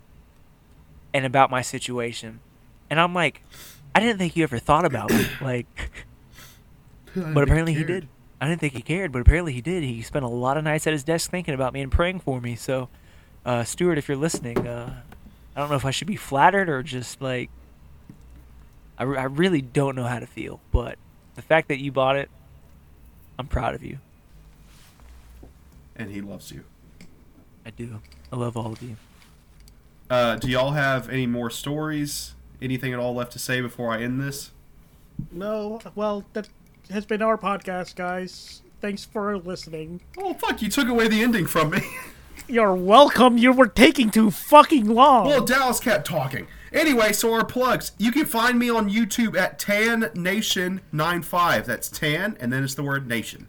and 1.13 1.25
about 1.25 1.49
my 1.49 1.61
situation. 1.61 2.39
And 2.89 2.99
I'm 2.99 3.13
like, 3.13 3.43
I 3.93 3.99
didn't 3.99 4.17
think 4.17 4.35
you 4.35 4.43
ever 4.43 4.59
thought 4.59 4.85
about 4.85 5.11
me. 5.11 5.25
Like, 5.41 5.91
but 7.15 7.43
apparently 7.43 7.73
he 7.73 7.83
did. 7.83 8.07
I 8.39 8.47
didn't 8.47 8.61
think 8.61 8.73
he 8.73 8.81
cared, 8.81 9.11
but 9.11 9.19
apparently 9.21 9.51
he 9.51 9.61
did. 9.61 9.83
He 9.83 10.01
spent 10.01 10.23
a 10.23 10.29
lot 10.29 10.57
of 10.57 10.63
nights 10.63 10.85
at 10.87 10.93
his 10.93 11.03
desk 11.03 11.31
thinking 11.31 11.53
about 11.53 11.73
me 11.73 11.81
and 11.81 11.91
praying 11.91 12.19
for 12.19 12.39
me. 12.39 12.55
So, 12.55 12.87
uh, 13.45 13.63
Stuart, 13.63 13.97
if 13.97 14.07
you're 14.07 14.17
listening, 14.17 14.65
uh, 14.65 15.01
I 15.55 15.59
don't 15.59 15.69
know 15.69 15.75
if 15.75 15.85
I 15.85 15.91
should 15.91 16.07
be 16.07 16.15
flattered 16.15 16.69
or 16.69 16.83
just 16.83 17.21
like 17.21 17.49
I, 18.97 19.03
re- 19.03 19.17
I 19.17 19.23
really 19.23 19.61
don't 19.61 19.95
know 19.95 20.05
how 20.05 20.19
to 20.19 20.27
feel, 20.27 20.59
but 20.71 20.97
the 21.35 21.41
fact 21.41 21.69
that 21.69 21.79
you 21.79 21.91
bought 21.91 22.17
it, 22.17 22.29
I'm 23.37 23.47
proud 23.47 23.73
of 23.73 23.83
you. 23.83 23.97
And 25.95 26.11
he 26.11 26.21
loves 26.21 26.51
you. 26.51 26.63
I 27.65 27.71
do. 27.71 28.01
I 28.31 28.35
love 28.35 28.55
all 28.55 28.71
of 28.73 28.81
you. 28.81 28.97
Uh, 30.09 30.35
do 30.35 30.49
y'all 30.49 30.71
have 30.71 31.09
any 31.09 31.27
more 31.27 31.49
stories? 31.49 32.33
Anything 32.61 32.93
at 32.93 32.99
all 32.99 33.13
left 33.13 33.31
to 33.33 33.39
say 33.39 33.61
before 33.61 33.91
I 33.91 34.01
end 34.01 34.19
this? 34.19 34.51
No, 35.31 35.79
well, 35.95 36.25
that 36.33 36.49
has 36.89 37.05
been 37.05 37.21
our 37.21 37.37
podcast, 37.37 37.95
guys. 37.95 38.61
Thanks 38.81 39.05
for 39.05 39.37
listening. 39.37 40.01
Oh 40.17 40.33
fuck! 40.33 40.61
You 40.61 40.69
took 40.69 40.87
away 40.87 41.07
the 41.07 41.21
ending 41.21 41.45
from 41.45 41.71
me. 41.71 41.81
You're 42.47 42.73
welcome. 42.73 43.37
You 43.37 43.51
were 43.51 43.67
taking 43.67 44.09
too 44.09 44.31
fucking 44.31 44.87
long. 44.87 45.27
Well, 45.27 45.43
Dallas 45.43 45.79
kept 45.79 46.07
talking. 46.07 46.47
Anyway, 46.71 47.11
so 47.13 47.33
our 47.33 47.45
plugs. 47.45 47.91
You 47.97 48.11
can 48.11 48.25
find 48.25 48.57
me 48.57 48.69
on 48.69 48.89
YouTube 48.89 49.37
at 49.37 49.59
Tan 49.59 50.09
Nation 50.15 50.81
95. 50.91 51.65
That's 51.65 51.89
Tan, 51.89 52.37
and 52.39 52.51
then 52.53 52.63
it's 52.63 52.75
the 52.75 52.83
word 52.83 53.07
Nation. 53.07 53.47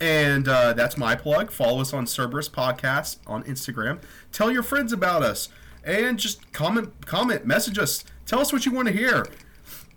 And 0.00 0.46
uh, 0.46 0.74
that's 0.74 0.96
my 0.96 1.14
plug. 1.14 1.50
Follow 1.50 1.80
us 1.80 1.94
on 1.94 2.06
Cerberus 2.06 2.48
Podcast 2.48 3.18
on 3.26 3.42
Instagram. 3.44 3.98
Tell 4.32 4.50
your 4.52 4.62
friends 4.62 4.92
about 4.92 5.22
us, 5.22 5.48
and 5.86 6.18
just 6.18 6.52
comment, 6.52 7.06
comment, 7.06 7.46
message 7.46 7.78
us. 7.78 8.04
Tell 8.26 8.40
us 8.40 8.52
what 8.52 8.66
you 8.66 8.72
want 8.72 8.88
to 8.88 8.94
hear. 8.94 9.26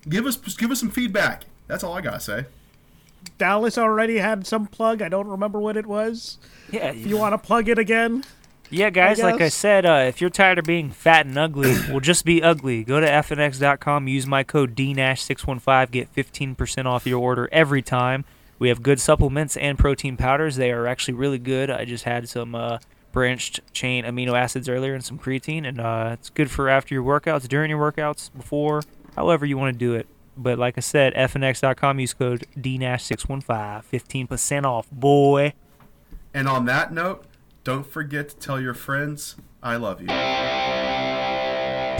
Give 0.07 0.25
us, 0.25 0.37
give 0.37 0.71
us 0.71 0.79
some 0.79 0.91
feedback. 0.91 1.43
That's 1.67 1.83
all 1.83 1.97
I 1.97 2.01
gotta 2.01 2.19
say. 2.19 2.45
Dallas 3.37 3.77
already 3.77 4.17
had 4.17 4.47
some 4.47 4.67
plug. 4.67 5.01
I 5.01 5.09
don't 5.09 5.27
remember 5.27 5.59
what 5.59 5.75
it 5.75 5.85
was. 5.85 6.37
Yeah, 6.71 6.91
If 6.91 7.05
you 7.05 7.17
want 7.17 7.33
to 7.33 7.37
plug 7.37 7.67
it 7.67 7.77
again, 7.77 8.23
Yeah, 8.69 8.89
guys, 8.91 9.19
like 9.19 9.41
I 9.41 9.49
said, 9.49 9.85
uh, 9.85 10.05
if 10.07 10.21
you're 10.21 10.29
tired 10.29 10.59
of 10.59 10.65
being 10.65 10.91
fat 10.91 11.25
and 11.25 11.37
ugly, 11.37 11.73
well, 11.89 11.99
just 11.99 12.23
be 12.23 12.41
ugly. 12.43 12.83
Go 12.83 12.99
to 12.99 13.07
fnx.com, 13.07 14.07
use 14.07 14.27
my 14.27 14.43
code 14.43 14.75
DNASH615, 14.75 15.91
get 15.91 16.13
15% 16.15 16.85
off 16.85 17.05
your 17.07 17.19
order 17.19 17.49
every 17.51 17.81
time. 17.81 18.25
We 18.57 18.69
have 18.69 18.83
good 18.83 18.99
supplements 18.99 19.57
and 19.57 19.77
protein 19.79 20.17
powders. 20.17 20.57
They 20.57 20.71
are 20.71 20.85
actually 20.85 21.15
really 21.15 21.39
good. 21.39 21.69
I 21.69 21.85
just 21.85 22.03
had 22.03 22.27
some 22.29 22.53
uh, 22.55 22.79
branched 23.11 23.59
chain 23.73 24.03
amino 24.03 24.33
acids 24.37 24.69
earlier 24.69 24.93
and 24.93 25.03
some 25.03 25.17
creatine, 25.17 25.67
and 25.67 25.79
uh, 25.79 26.11
it's 26.13 26.29
good 26.29 26.51
for 26.51 26.69
after 26.69 26.93
your 26.93 27.03
workouts, 27.03 27.47
during 27.47 27.69
your 27.69 27.91
workouts, 27.91 28.29
before, 28.35 28.81
however 29.15 29.45
you 29.45 29.57
want 29.57 29.73
to 29.73 29.77
do 29.77 29.93
it. 29.93 30.07
But 30.37 30.57
like 30.57 30.77
I 30.77 30.81
said, 30.81 31.13
fnx.com, 31.15 31.99
use 31.99 32.13
code 32.13 32.45
DNASH615, 32.57 33.83
15% 33.91 34.63
off, 34.63 34.89
boy. 34.89 35.53
And 36.33 36.47
on 36.47 36.65
that 36.65 36.93
note, 36.93 37.25
don't 37.63 37.85
forget 37.85 38.29
to 38.29 38.37
tell 38.37 38.61
your 38.61 38.73
friends 38.73 39.35
I 39.61 39.75
love 39.75 39.99
you. 39.99 40.07
Tanner, 40.07 40.21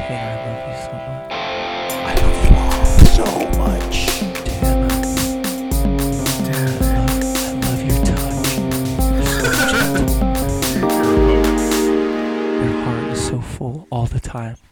I 0.09 0.45
love 0.45 0.69
you 0.69 0.85
so 0.85 0.93
much. 0.93 1.18
All 13.59 14.05
the 14.05 14.19
time. 14.19 14.55